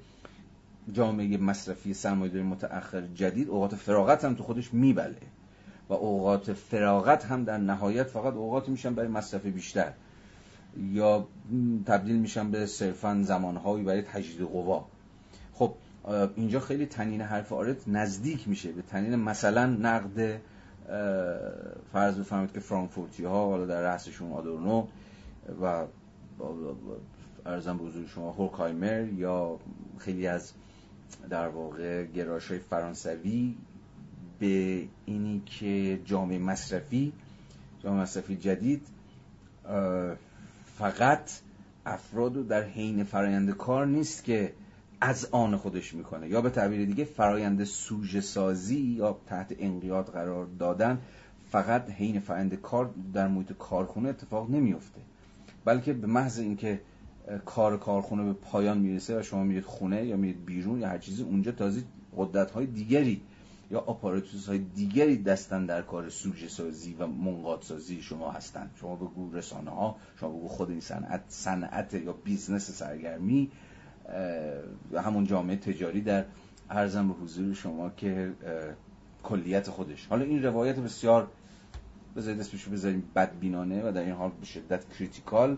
جامعه 0.93 1.37
مصرفی 1.37 1.95
سرمایه‌داری 1.95 2.45
متأخر 2.45 3.01
جدید 3.01 3.49
اوقات 3.49 3.75
فراغت 3.75 4.25
هم 4.25 4.35
تو 4.35 4.43
خودش 4.43 4.75
میبله. 4.75 5.17
و 5.91 5.95
اوقات 5.95 6.53
فراغت 6.53 7.25
هم 7.25 7.45
در 7.45 7.59
نهایت 7.59 8.07
فقط 8.07 8.35
اوقات 8.35 8.69
میشن 8.69 8.95
برای 8.95 9.09
مصرف 9.09 9.47
بیشتر. 9.47 9.93
یا 10.77 11.27
تبدیل 11.87 12.17
میشن 12.17 12.51
به 12.51 12.67
صرفا 12.67 13.21
زمانهایی 13.25 13.85
برای 13.85 14.03
تجدید 14.03 14.41
قوا. 14.41 14.87
خب 15.53 15.75
اینجا 16.37 16.61
خیلی 16.61 16.87
تنین 16.87 17.21
حرف 17.21 17.53
آرت 17.53 17.89
نزدیک 17.89 18.49
میشه 18.49 18.73
به 18.73 18.83
تنین 18.83 19.17
مثلا 19.17 19.67
نقد 19.67 20.41
فرض 21.93 22.19
بفرمایید 22.19 22.53
که 22.53 22.61
فرانکفورتی 22.61 23.25
ها 23.25 23.47
حالا 23.47 23.67
در 23.67 23.81
رأسشون 23.81 24.33
آدورنو 24.33 24.87
و 25.63 25.85
ارزم 27.47 27.79
به 27.79 27.85
حضور 27.85 28.07
شما 28.07 28.33
هورکایمر 28.33 29.05
یا 29.05 29.59
خیلی 29.99 30.27
از 30.27 30.53
در 31.31 31.49
واقع 31.49 32.05
گراش 32.05 32.49
های 32.49 32.59
فرانسوی 32.59 33.57
به 34.41 34.83
اینی 35.07 35.43
که 35.47 36.01
جامعه 36.05 36.39
مصرفی 36.39 37.13
جامعه 37.85 38.03
مصرفی 38.03 38.37
جدید 38.37 38.87
فقط 40.79 41.31
افراد 41.87 42.37
رو 42.37 42.43
در 42.43 42.63
حین 42.63 43.05
فرایند 43.05 43.51
کار 43.51 43.87
نیست 43.87 44.25
که 44.25 44.53
از 45.01 45.29
آن 45.31 45.57
خودش 45.57 45.95
می‌کنه. 45.95 46.29
یا 46.29 46.41
به 46.41 46.51
تعبیر 46.51 46.87
دیگه 46.87 47.05
فرایند 47.05 47.65
سوژه 47.65 48.21
سازی 48.21 48.81
یا 48.81 49.19
تحت 49.27 49.55
انقیاد 49.59 50.07
قرار 50.07 50.47
دادن 50.59 50.99
فقط 51.51 51.91
حین 51.91 52.21
فرایند 52.21 52.55
کار 52.55 52.91
در 53.15 53.29
محیط 53.29 53.53
کارخونه 53.53 54.09
اتفاق 54.09 54.51
نمیفته 54.51 55.01
بلکه 55.65 55.93
به 55.93 56.07
محض 56.07 56.39
اینکه 56.39 56.81
کار 57.45 57.79
کارخونه 57.79 58.25
به 58.25 58.33
پایان 58.33 58.79
می‌رسه 58.79 59.21
و 59.21 59.23
شما 59.23 59.45
میرید 59.45 59.65
خونه 59.65 60.07
یا 60.07 60.17
میرید 60.17 60.45
بیرون 60.45 60.81
یا 60.81 60.89
هر 60.89 60.99
چیزی 60.99 61.23
اونجا 61.23 61.53
تازه 61.53 61.83
قدرت 62.17 62.51
های 62.51 62.67
دیگری 62.67 63.23
یا 63.71 63.79
apparatus 63.79 64.49
های 64.49 64.59
دیگری 64.59 65.23
دست 65.23 65.67
اندر 65.67 65.83
کار 65.83 66.09
سوژه 66.09 66.49
سازی 66.49 66.95
و 66.99 67.07
منقاد 67.07 67.63
سازی 67.63 68.03
شما 68.03 68.31
هستند 68.31 68.71
شما 68.81 68.97
بگو 68.97 69.33
رسانه 69.33 69.71
ها 69.71 69.97
شما 70.21 70.31
بگو 70.31 70.49
خود 70.49 70.71
این 70.71 70.81
صنعت 70.81 71.21
صنعت 71.29 71.95
یا 71.95 72.13
business 72.13 72.71
سرگرمی 72.71 73.51
همون 75.05 75.25
جامعه 75.25 75.57
تجاری 75.57 76.01
در 76.01 76.25
ارزم 76.71 77.09
به 77.09 77.15
حضور 77.15 77.55
شما 77.55 77.91
که 77.91 78.33
کلیت 79.23 79.71
خودش. 79.71 80.07
حالا 80.07 80.25
این 80.25 80.43
روایت 80.43 80.77
بسیار 80.77 81.29
بذارید 82.17 82.41
اسمشو 82.41 82.71
بذاریم 82.71 83.03
بدبینانه 83.17 83.89
و 83.89 83.93
در 83.93 84.01
این 84.01 84.13
حال 84.13 84.31
به 84.41 84.47
شدت 84.47 84.91
کریتیکال 84.99 85.57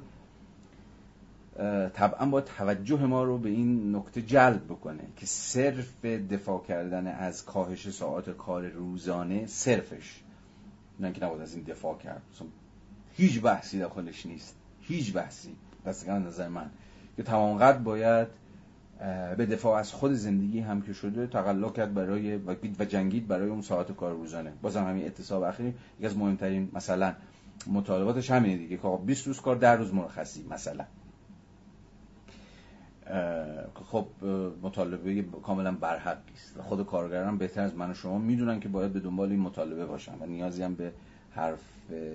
طبعا 1.94 2.26
با 2.26 2.40
توجه 2.40 3.06
ما 3.06 3.24
رو 3.24 3.38
به 3.38 3.48
این 3.48 3.96
نکته 3.96 4.22
جلب 4.22 4.64
بکنه 4.64 5.02
که 5.16 5.26
صرف 5.26 6.04
دفاع 6.04 6.62
کردن 6.68 7.06
از 7.06 7.44
کاهش 7.44 7.90
ساعات 7.90 8.30
کار 8.30 8.66
روزانه 8.68 9.46
صرفش. 9.46 10.20
نه 11.00 11.12
که 11.12 11.24
نباید 11.24 11.42
از 11.42 11.54
این 11.54 11.64
دفاع 11.64 11.98
کرد. 11.98 12.22
هیچ 13.12 13.40
بحثی 13.40 13.78
داخلش 13.78 14.26
نیست. 14.26 14.56
هیچ 14.80 15.12
بحثی. 15.12 15.56
دستگاه 15.86 16.18
نظر 16.18 16.48
من. 16.48 16.70
که 17.16 17.22
تمام 17.22 17.58
قد 17.58 17.82
باید 17.82 18.28
به 19.36 19.46
دفاع 19.46 19.78
از 19.78 19.92
خود 19.92 20.12
زندگی 20.12 20.60
هم 20.60 20.82
که 20.82 20.92
شده 20.92 21.26
تقلا 21.26 21.68
کرد 21.68 21.94
برای 21.94 22.36
و 22.78 22.84
جنگید 22.88 23.28
برای 23.28 23.48
اون 23.48 23.62
ساعت 23.62 23.92
کار 23.92 24.12
روزانه. 24.12 24.52
بازم 24.62 24.84
همین 24.84 25.06
اتصاب 25.06 25.42
اخیر. 25.42 25.74
یکی 25.98 26.06
از 26.06 26.16
مهمترین 26.16 26.70
مثلا 26.72 27.14
مطالباتش 27.66 28.30
همینه 28.30 28.56
دیگه 28.56 28.76
که 28.76 28.98
20 29.06 29.26
روز 29.26 29.40
کار 29.40 29.56
در 29.56 29.76
روز 29.76 29.94
مرخصی 29.94 30.46
مثلا. 30.50 30.84
خب 33.90 34.06
مطالبه 34.62 35.22
کاملا 35.22 35.72
برحقی 35.72 36.32
است 36.34 36.60
خود 36.60 36.86
کارگران 36.86 37.38
بهتر 37.38 37.60
از 37.60 37.74
من 37.74 37.90
و 37.90 37.94
شما 37.94 38.18
می‌دونن 38.18 38.60
که 38.60 38.68
باید 38.68 38.92
به 38.92 39.00
دنبال 39.00 39.30
این 39.30 39.40
مطالبه 39.40 39.86
باشن 39.86 40.14
و 40.20 40.26
نیازی 40.26 40.62
هم 40.62 40.74
به 40.74 40.92
حرف 41.30 41.60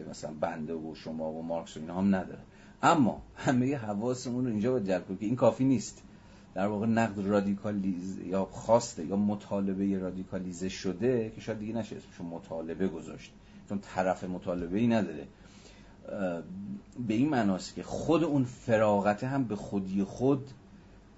مثلا 0.09 0.32
بنده 0.42 0.74
و 0.74 0.95
شما 0.95 1.32
و 1.32 1.43
مارکس 1.43 1.77
و 1.77 1.80
اینا 1.80 1.98
هم 1.98 2.16
نداره. 2.16 2.40
اما 2.84 3.22
همه 3.35 3.77
حواسمون 3.77 4.45
رو 4.45 4.51
اینجا 4.51 4.72
باید 4.72 4.88
جلب 4.88 5.06
کنیم 5.06 5.19
که 5.19 5.26
این 5.26 5.35
کافی 5.35 5.66
نیست. 5.66 6.03
در 6.56 6.67
واقع 6.67 6.85
نقد 6.85 7.27
رادیکالیز 7.27 8.17
یا 8.17 8.45
خواسته 8.45 9.06
یا 9.06 9.16
مطالبه 9.16 10.00
رادیکالیزه 10.00 10.69
شده 10.69 11.32
که 11.35 11.42
شاید 11.42 11.59
دیگه 11.59 11.74
نشه 11.74 11.95
اسمشو 11.95 12.24
مطالبه 12.24 12.88
گذاشت. 12.88 13.32
چون 13.69 13.80
طرف 13.80 14.24
مطالبه 14.24 14.80
ای 14.80 14.88
نداره 14.88 15.27
به 17.08 17.14
این 17.14 17.30
معناست 17.30 17.76
که 17.76 17.84
خود 17.84 18.24
اون 18.24 18.43
فراغت 18.43 19.24
هم 19.24 19.43
به 19.43 19.56
خودی 19.56 20.03
خود 20.03 20.48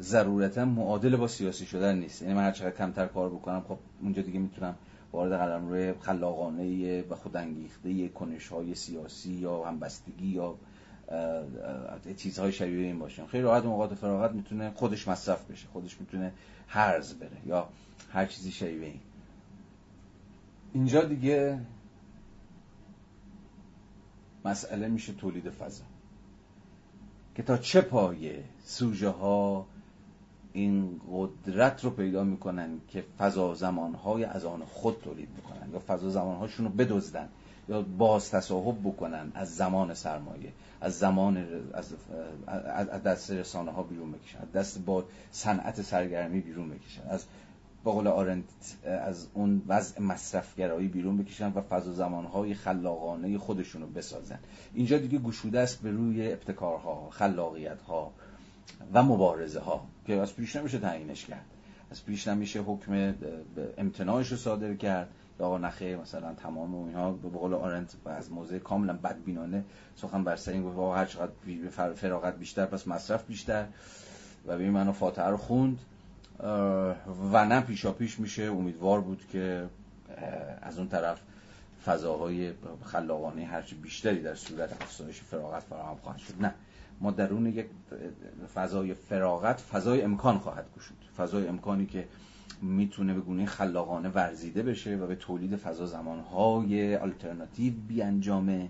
ضرورتا 0.01 0.65
معادل 0.65 1.15
با 1.15 1.27
سیاسی 1.27 1.65
شدن 1.65 1.97
نیست. 1.97 2.21
یعنی 2.21 2.33
من 2.33 2.43
هر 2.43 2.51
چقدر 2.51 2.75
کمتر 2.77 3.07
کار 3.07 3.29
بکنم 3.29 3.63
خب 3.67 3.77
اونجا 4.01 4.21
دیگه 4.21 4.39
می‌تونم 4.39 4.75
وارد 5.11 5.33
قلم 5.33 5.67
روی 5.67 5.93
خلاقانه 6.01 7.01
و 7.01 7.15
خودانگیخته 7.15 8.09
کنش 8.09 8.47
های 8.47 8.75
سیاسی 8.75 9.31
یا 9.31 9.63
همبستگی 9.63 10.27
یا 10.27 10.55
چیزهای 12.17 12.51
شبیه 12.51 12.85
این 12.85 12.99
باشن 12.99 13.25
خیلی 13.25 13.43
راحت 13.43 13.65
اوقات 13.65 13.93
فراغت 13.93 14.31
می‌تونه 14.31 14.71
خودش 14.75 15.07
مصرف 15.07 15.51
بشه. 15.51 15.67
خودش 15.67 15.99
می‌تونه 15.99 16.33
هرز 16.67 17.13
بره 17.13 17.37
یا 17.45 17.69
هر 18.13 18.25
چیزی 18.25 18.51
شبیه 18.51 18.85
این. 18.85 18.99
اینجا 20.73 21.01
دیگه 21.01 21.59
مسئله 24.45 24.87
میشه 24.87 25.13
تولید 25.13 25.49
فضا. 25.49 25.83
که 27.35 27.43
تا 27.43 27.57
چه 27.57 27.81
پایه 27.81 28.43
سوژه 28.65 29.09
ها 29.09 29.65
این 30.59 31.01
قدرت 31.11 31.83
رو 31.83 31.89
پیدا 31.89 32.23
می‌کنن 32.23 32.69
که 32.87 33.03
فضا 33.17 33.53
زمانهای 33.53 34.23
از 34.23 34.45
آن 34.45 34.63
خود 34.65 34.97
تولید 35.03 35.29
می‌کنن 35.35 35.73
یا 35.73 35.79
فضا 35.87 36.09
زمانهاشون 36.09 36.65
رو 36.65 36.71
بدزدن 36.71 37.29
یا 37.69 37.81
باز 37.81 38.31
تصاحب 38.31 38.79
بکنن 38.79 39.31
از 39.35 39.55
زمان 39.55 39.93
سرمایه 39.93 40.51
از 40.81 40.99
زمان 40.99 41.47
از, 41.73 41.93
از 42.91 43.03
دست 43.03 43.31
رسانه 43.31 43.71
ها 43.71 43.83
بیرون 43.83 44.11
بکشن 44.11 44.37
از 44.41 44.51
دست 44.51 44.79
با 44.79 45.03
صنعت 45.31 45.81
سرگرمی 45.81 46.41
بیرون 46.41 46.69
بکشن 46.69 47.01
از 47.09 47.25
با 47.83 47.91
قول 47.91 48.07
آرنت 48.07 48.43
از 48.85 49.27
اون 49.33 49.61
وضع 49.67 50.01
مصرفگرایی 50.01 50.87
بیرون 50.87 51.17
بکشن 51.17 51.53
و 51.53 51.61
فضا 51.61 51.93
زمانهای 51.93 52.53
خلاقانه 52.53 53.37
خودشون 53.37 53.81
رو 53.81 53.87
بسازن. 53.87 54.39
اینجا 54.73 54.97
دیگه 54.97 55.19
گشوده 55.19 55.59
است 55.59 55.81
به 55.81 55.91
روی 55.91 56.31
ابتکارها 56.31 57.09
خلاقیتها. 57.09 58.11
و 58.93 59.03
مبارزه 59.03 59.59
ها 59.59 59.85
که 60.07 60.15
از 60.15 60.35
پیش 60.35 60.55
نمیشه 60.55 60.79
تعیینش 60.79 61.25
کرد. 61.25 61.45
از 61.91 62.05
پیش 62.05 62.27
نمیشه 62.27 62.61
حکم 62.61 63.13
امتناعش 63.77 64.27
رو 64.27 64.37
صادر 64.37 64.73
کرد. 64.73 65.09
یا 65.39 65.45
آقا 65.45 65.57
نخه 65.57 65.95
مثلا 65.95 66.33
تمام 66.33 66.75
و 66.75 66.85
اینها 66.85 67.11
به 67.11 67.29
قول 67.29 67.53
آرنت 67.53 67.95
از 68.05 68.31
موضع 68.31 68.57
کاملا 68.57 68.93
بدبینانه 68.93 69.63
سخن 69.95 70.23
بر 70.23 70.35
سر 70.35 70.51
این 70.51 70.63
گفت 70.63 70.97
هر 70.97 71.05
چقدر 71.05 71.93
فراغت 71.93 72.37
بیشتر 72.37 72.65
پس 72.65 72.87
مصرف 72.87 73.25
بیشتر. 73.25 73.65
و 74.47 74.57
به 74.57 74.63
این 74.63 74.71
منو 74.71 74.91
فاتحه 74.91 75.27
رو 75.27 75.37
خوند. 75.37 75.79
و 77.31 77.45
نه 77.45 77.61
پیشا 77.61 77.91
پیش 77.91 78.19
میشه. 78.19 78.43
امیدوار 78.43 79.01
بود 79.01 79.27
که 79.31 79.67
از 80.61 80.77
اون 80.77 80.87
طرف 80.87 81.21
فضاهای 81.85 82.53
خلاقانه 82.83 83.45
هرچی 83.45 83.75
بیشتری 83.75 84.21
در 84.21 84.35
صورت 84.35 84.81
افزایش 84.81 85.21
فراغت 85.21 85.63
فراهم 85.63 85.97
خواهد 86.03 86.19
شد. 86.19 86.33
نه. 86.41 86.53
ما 87.01 87.11
درون 87.11 87.45
یک 87.45 87.69
فضای 88.55 88.93
فراغت 88.93 89.59
فضای 89.59 90.01
امکان 90.01 90.37
خواهد 90.37 90.65
گشود. 90.77 90.97
فضای 91.17 91.47
امکانی 91.47 91.85
که 91.85 92.07
می‌تونه 92.61 93.13
به 93.13 93.19
گونه 93.19 93.45
خلاقانه 93.45 94.09
ورزیده 94.09 94.63
بشه 94.63 94.97
و 94.97 95.07
به 95.07 95.15
تولید 95.15 95.55
فضا 95.55 95.85
زمانهای 95.85 96.95
آلترناتیو 96.95 97.73
بیانجامه. 97.87 98.69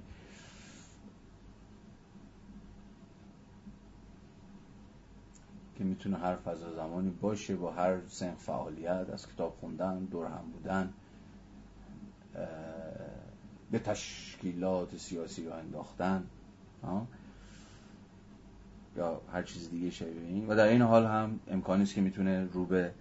که 5.77 5.83
می‌تونه 5.83 6.17
هر 6.17 6.35
فضا 6.35 6.73
زمانی 6.73 7.09
باشه 7.09 7.55
با 7.55 7.71
هر 7.71 7.97
سن 8.07 8.33
فعالیت 8.35 9.09
از 9.13 9.27
کتاب 9.27 9.57
خوندن 9.59 9.99
دور 9.99 10.25
هم 10.25 10.51
بودن 10.53 10.93
به 13.71 13.79
تشکیلات 13.79 14.97
سیاسی 14.97 15.45
را 15.45 15.55
انداختن. 15.55 16.23
یا 18.99 19.21
هر 19.33 19.43
چیز 19.43 19.69
دیگه 19.69 19.89
شبیه 19.89 20.27
این. 20.27 20.47
و 20.47 20.55
در 20.55 20.67
این 20.67 20.81
حال 20.81 21.05
هم 21.05 21.39
امکانی 21.47 21.83
است 21.83 21.93
که 21.93 22.01
می‌تونه 22.01 22.45
رو 22.53 22.65
به 22.65 22.91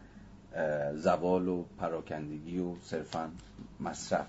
زوال 0.95 1.49
و 1.49 1.65
پراکندگی 1.79 2.59
و 2.59 2.75
صرفا 2.83 3.31
مصرف 3.81 4.27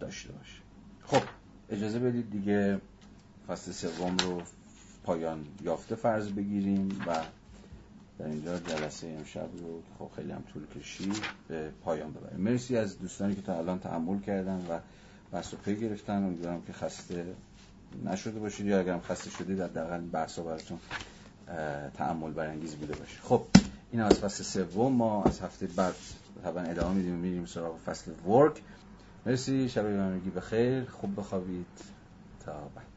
داشته 0.00 0.32
باشه. 0.32 0.60
خب 1.04 1.22
اجازه 1.70 1.98
بدید 1.98 2.30
دیگه 2.30 2.80
فصل 3.48 3.72
سوم 3.72 4.16
رو 4.16 4.42
پایان 5.04 5.46
یافته 5.62 5.94
فرض 5.94 6.28
بگیریم 6.28 6.88
و 7.06 7.16
در 8.18 8.26
اینجا 8.26 8.58
جلسه 8.58 9.06
امشب 9.06 9.48
رو 9.58 9.82
خب 9.98 10.10
خیلی 10.16 10.32
هم 10.32 10.42
طول 10.52 10.66
کشید 10.66 11.22
به 11.48 11.70
پایان 11.84 12.12
ببریم. 12.12 12.40
مرسی 12.40 12.76
از 12.76 12.98
دوستانی 12.98 13.34
که 13.34 13.42
تا 13.42 13.58
الان 13.58 13.78
تحمل 13.78 14.20
کردن 14.20 14.66
و 14.70 14.78
بحث 15.32 15.54
پی 15.54 15.76
گرفتن. 15.76 16.24
امیدوارم 16.24 16.62
که 16.62 16.72
خسته 16.72 17.34
نشده 18.04 18.40
باشید 18.40 18.66
یا 18.66 18.80
اگرم 18.80 19.00
خسته 19.00 19.30
شدید 19.30 19.60
حداقل 19.60 20.00
بحث 20.00 20.38
براتون 20.38 20.78
تعمل 21.94 22.30
برانگیز 22.30 22.74
بوده 22.74 22.96
باشه 22.96 23.18
خب 23.22 23.42
این 23.92 24.02
از 24.02 24.12
فصل 24.12 24.44
سوم. 24.44 24.92
ما 24.92 25.24
از 25.24 25.40
هفته 25.40 25.66
بعد 25.66 25.94
طبعا 26.42 26.64
ادامه 26.64 26.94
میدیم 26.94 27.14
میریم 27.14 27.46
سراغ 27.46 27.78
فصل 27.78 28.10
ورک. 28.26 28.62
مرسی 29.26 29.68
شب 29.68 29.86
همگی 29.86 30.30
بخیر. 30.30 30.84
خوب 30.84 31.20
بخوابید. 31.20 31.66
تا 32.46 32.52
بعد. 32.52 32.89